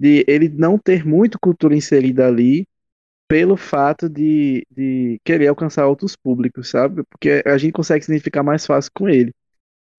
De 0.00 0.24
ele 0.28 0.48
não 0.48 0.78
ter 0.78 1.04
muito 1.06 1.38
cultura 1.40 1.76
inserida 1.76 2.26
ali, 2.26 2.66
pelo 3.28 3.56
fato 3.56 4.08
de, 4.08 4.66
de 4.70 5.20
querer 5.24 5.48
alcançar 5.48 5.86
outros 5.86 6.16
públicos, 6.16 6.70
sabe? 6.70 7.02
Porque 7.10 7.42
a 7.46 7.58
gente 7.58 7.72
consegue 7.72 8.04
se 8.04 8.10
identificar 8.12 8.42
mais 8.42 8.66
fácil 8.66 8.92
com 8.94 9.08
ele. 9.08 9.32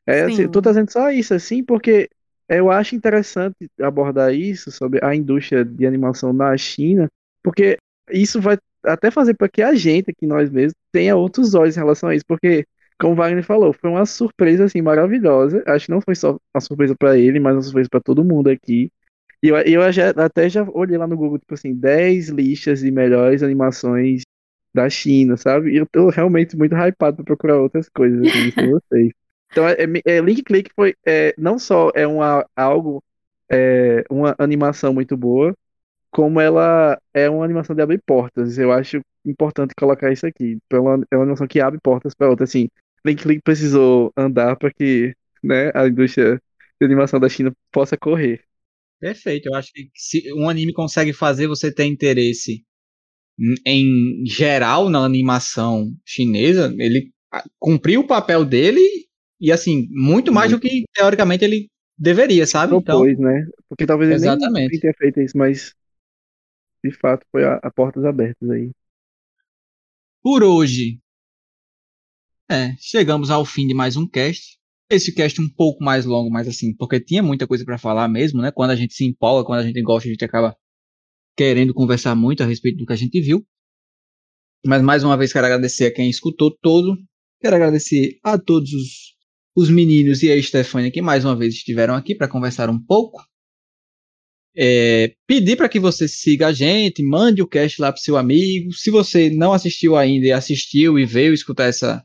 É, 0.08 0.22
assim, 0.24 0.44
eu 0.44 0.50
tô 0.50 0.62
trazendo 0.62 0.92
só 0.92 1.10
isso, 1.12 1.34
assim, 1.34 1.64
porque 1.64 2.10
eu 2.48 2.70
acho 2.72 2.96
interessante 2.96 3.56
abordar 3.82 4.34
isso 4.34 4.72
sobre 4.72 5.00
a 5.04 5.16
indústria 5.16 5.66
de 5.66 5.86
animação 5.86 6.32
na 6.32 6.56
China, 6.58 7.10
porque 7.44 7.78
isso 8.12 8.40
vai 8.40 8.58
até 8.86 9.12
fazer 9.12 9.34
para 9.36 9.50
que 9.50 9.62
a 9.62 9.76
gente, 9.76 10.12
aqui 10.12 10.26
nós 10.28 10.50
mesmos, 10.50 10.74
tenha 10.92 11.16
outros 11.16 11.54
olhos 11.54 11.76
em 11.76 11.80
relação 11.80 12.10
a 12.10 12.16
isso, 12.16 12.26
porque, 12.28 12.66
como 13.00 13.14
o 13.14 13.16
Wagner 13.16 13.44
falou, 13.44 13.74
foi 13.74 13.90
uma 13.90 14.06
surpresa, 14.06 14.66
assim, 14.66 14.82
maravilhosa. 14.82 15.64
Acho 15.68 15.88
que 15.88 15.92
não 15.92 16.02
foi 16.02 16.16
só 16.16 16.38
uma 16.54 16.62
surpresa 16.62 16.96
para 16.96 17.18
ele, 17.18 17.40
mas 17.40 17.56
uma 17.56 17.62
surpresa 17.62 17.90
para 17.90 18.02
todo 18.02 18.24
mundo 18.24 18.50
aqui. 18.50 18.92
E 19.44 19.50
eu, 19.50 19.58
eu 19.58 19.92
já, 19.92 20.10
até 20.12 20.50
já 20.50 20.64
olhei 20.64 20.98
lá 20.98 21.08
no 21.08 21.18
Google, 21.18 21.40
tipo 21.40 21.54
assim, 21.54 21.74
10 21.74 22.30
listas 22.30 22.80
de 22.80 22.92
melhores 22.92 23.44
animações 23.44 24.24
da 24.74 24.90
China, 24.90 25.38
sabe? 25.38 25.72
E 25.72 25.78
eu 25.78 25.86
tô 25.86 26.10
realmente 26.10 26.58
muito 26.58 26.76
hypado 26.76 27.18
pra 27.18 27.26
procurar 27.26 27.60
outras 27.60 27.88
coisas, 27.90 28.22
assim, 28.28 28.52
com 28.52 28.72
vocês. 28.72 29.12
Então, 29.52 29.68
é, 29.68 29.78
é, 30.06 30.20
Link 30.20 30.44
Click 30.44 30.72
foi 30.76 30.96
é, 31.06 31.34
não 31.38 31.58
só 31.58 31.92
é 31.96 32.06
uma, 32.06 32.46
algo, 32.56 33.02
é, 33.50 34.04
uma 34.10 34.36
animação 34.38 34.94
muito 34.94 35.16
boa, 35.16 35.56
como 36.16 36.40
ela 36.40 36.98
é 37.14 37.30
uma 37.30 37.44
animação 37.44 37.76
de 37.76 37.82
abrir 37.82 38.02
portas. 38.06 38.58
Eu 38.58 38.72
acho 38.72 39.02
importante 39.26 39.76
colocar 39.78 40.14
isso 40.14 40.26
aqui. 40.26 40.58
É 40.72 40.80
uma, 40.80 41.06
é 41.12 41.16
uma 41.18 41.24
animação 41.24 41.46
que 41.46 41.60
abre 41.60 41.78
portas 41.84 42.14
para 42.16 42.30
outra. 42.30 42.46
Assim, 42.46 42.70
Link 43.06 43.22
Click 43.22 43.42
precisou 43.44 44.14
andar 44.16 44.56
para 44.56 44.72
que 44.72 45.14
né, 45.44 45.72
a 45.76 45.86
indústria 45.86 46.42
de 46.80 46.86
animação 46.86 47.20
da 47.20 47.28
China 47.28 47.52
possa 47.70 47.98
correr. 47.98 48.42
Perfeito. 48.98 49.50
Eu 49.50 49.56
acho 49.56 49.74
que 49.74 49.90
se 49.94 50.34
um 50.36 50.48
anime 50.48 50.72
consegue 50.72 51.12
fazer 51.12 51.48
você 51.48 51.70
ter 51.70 51.84
interesse 51.84 52.64
em 53.66 54.24
geral 54.26 54.90
na 54.90 55.00
animação 55.00 55.92
chinesa, 56.06 56.74
ele 56.80 57.12
cumpriu 57.60 58.00
o 58.00 58.08
papel 58.08 58.46
dele 58.46 58.80
e 59.42 59.52
assim, 59.52 59.86
muito 59.92 60.32
mais 60.32 60.50
muito. 60.50 60.64
do 60.64 60.70
que 60.70 60.86
teoricamente 60.94 61.44
ele 61.44 61.68
deveria, 61.98 62.48
sabe? 62.48 62.70
Propôs, 62.70 63.12
então, 63.12 63.26
né? 63.26 63.46
Porque 63.68 63.86
talvez 63.86 64.10
ele 64.10 64.16
exatamente. 64.16 64.72
nem 64.72 64.80
tenha 64.80 64.94
feito 64.98 65.20
isso, 65.20 65.38
mas 65.38 65.76
de 66.86 66.96
fato 66.98 67.26
foi 67.32 67.44
a, 67.44 67.56
a 67.56 67.72
portas 67.72 68.06
abertas 68.06 68.50
aí. 68.50 68.72
Por 70.22 70.44
hoje, 70.44 71.00
é, 72.50 72.76
chegamos 72.80 73.30
ao 73.32 73.46
fim 73.46 73.68
de 73.68 73.74
mais 73.74 73.96
um 73.96 74.08
cast. 74.08 74.60
Esse 74.90 75.14
cast 75.14 75.42
um 75.42 75.50
pouco 75.50 75.84
mais 75.84 76.06
longo, 76.06 76.30
mas 76.30 76.48
assim, 76.48 76.76
porque 76.76 77.00
tinha 77.00 77.24
muita 77.24 77.48
coisa 77.48 77.66
para 77.66 77.78
falar 77.78 78.08
mesmo, 78.08 78.42
né? 78.42 78.52
Quando 78.52 78.70
a 78.72 78.76
gente 78.76 78.94
se 78.94 79.04
empolga, 79.04 79.46
quando 79.46 79.62
a 79.62 79.66
gente 79.66 79.82
gosta, 79.82 80.08
a 80.08 80.12
gente 80.12 80.24
acaba 80.24 80.56
querendo 81.36 81.74
conversar 81.74 82.16
muito 82.16 82.44
a 82.44 82.46
respeito 82.46 82.78
do 82.78 82.86
que 82.86 82.94
a 82.94 82.96
gente 82.96 83.20
viu. 83.20 83.46
Mas 84.66 84.82
mais 84.82 85.04
uma 85.04 85.18
vez 85.18 85.34
quero 85.34 85.46
agradecer 85.46 85.86
a 85.86 85.94
quem 85.94 86.10
escutou 86.10 86.56
todo. 86.62 86.96
Quero 87.42 87.56
agradecer 87.56 88.20
a 88.24 88.38
todos 88.38 88.72
os, 88.74 89.16
os 89.56 89.70
meninos 89.70 90.22
e 90.22 90.32
a 90.32 90.42
Stefania 90.42 90.92
que 90.92 91.02
mais 91.02 91.26
uma 91.26 91.36
vez 91.36 91.56
estiveram 91.56 91.96
aqui 91.96 92.16
para 92.16 92.28
conversar 92.28 92.70
um 92.70 92.80
pouco. 92.80 93.24
É, 94.58 95.14
pedir 95.28 95.58
para 95.58 95.68
que 95.68 95.80
você 95.80 96.08
siga 96.08 96.48
a 96.48 96.54
gente, 96.54 97.04
mande 97.04 97.42
o 97.42 97.48
cast 97.48 97.82
lá 97.82 97.92
para 97.92 98.02
seu 98.02 98.16
amigo. 98.16 98.72
Se 98.74 98.90
você 98.90 99.30
não 99.30 99.52
assistiu 99.52 99.96
ainda 99.96 100.28
e 100.28 100.32
assistiu 100.32 100.98
e 100.98 101.06
veio 101.06 101.34
escutar 101.34 101.66
essa, 101.66 102.04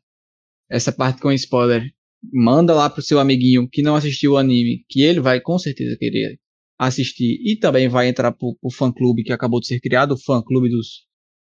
essa 0.68 0.90
parte 0.90 1.20
com 1.20 1.30
spoiler, 1.32 1.88
manda 2.32 2.74
lá 2.74 2.90
pro 2.90 3.02
seu 3.02 3.18
amiguinho 3.20 3.68
que 3.68 3.82
não 3.82 3.94
assistiu 3.94 4.32
o 4.32 4.36
anime, 4.36 4.84
que 4.88 5.02
ele 5.02 5.20
vai 5.20 5.40
com 5.40 5.58
certeza 5.58 5.96
querer 5.96 6.38
assistir 6.78 7.38
e 7.44 7.56
também 7.56 7.88
vai 7.88 8.08
entrar 8.08 8.32
pro, 8.32 8.56
pro 8.60 8.70
fã 8.70 8.90
clube 8.90 9.22
que 9.22 9.32
acabou 9.32 9.60
de 9.60 9.66
ser 9.66 9.80
criado, 9.80 10.12
o 10.12 10.18
fã 10.18 10.42
clube 10.42 10.68
dos, 10.70 11.04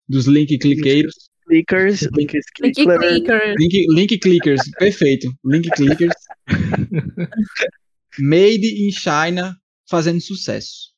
dos 0.08 0.26
link 0.26 0.56
cliqueiros. 0.58 1.14
Clickers, 1.46 2.02
link, 2.16 2.32
link 2.62 2.74
clickers. 2.74 3.54
Link, 3.58 3.86
link 3.90 4.18
clickers, 4.18 4.62
perfeito. 4.78 5.32
Link 5.44 5.68
clickers. 5.70 6.14
Made 8.18 8.66
in 8.66 8.90
China, 8.92 9.56
fazendo 9.90 10.20
sucesso. 10.20 10.94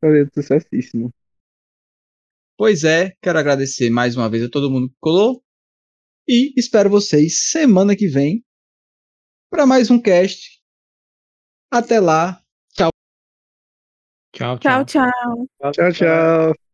Fazendo 0.00 0.30
sucessíssimo. 0.34 1.12
Pois 2.56 2.84
é, 2.84 3.12
quero 3.22 3.38
agradecer 3.38 3.88
mais 3.88 4.16
uma 4.16 4.28
vez 4.28 4.44
a 4.44 4.50
todo 4.50 4.70
mundo 4.70 4.90
que 4.90 4.96
colou. 5.00 5.42
E 6.28 6.52
espero 6.58 6.90
vocês 6.90 7.50
semana 7.50 7.96
que 7.96 8.06
vem 8.06 8.44
para 9.50 9.66
mais 9.66 9.90
um 9.90 10.00
cast. 10.00 10.60
Até 11.70 12.00
lá. 12.00 12.42
Tchau, 12.74 12.90
tchau. 14.32 14.58
Tchau, 14.58 14.84
tchau. 14.84 15.72
Tchau, 15.72 15.92
tchau. 15.92 16.67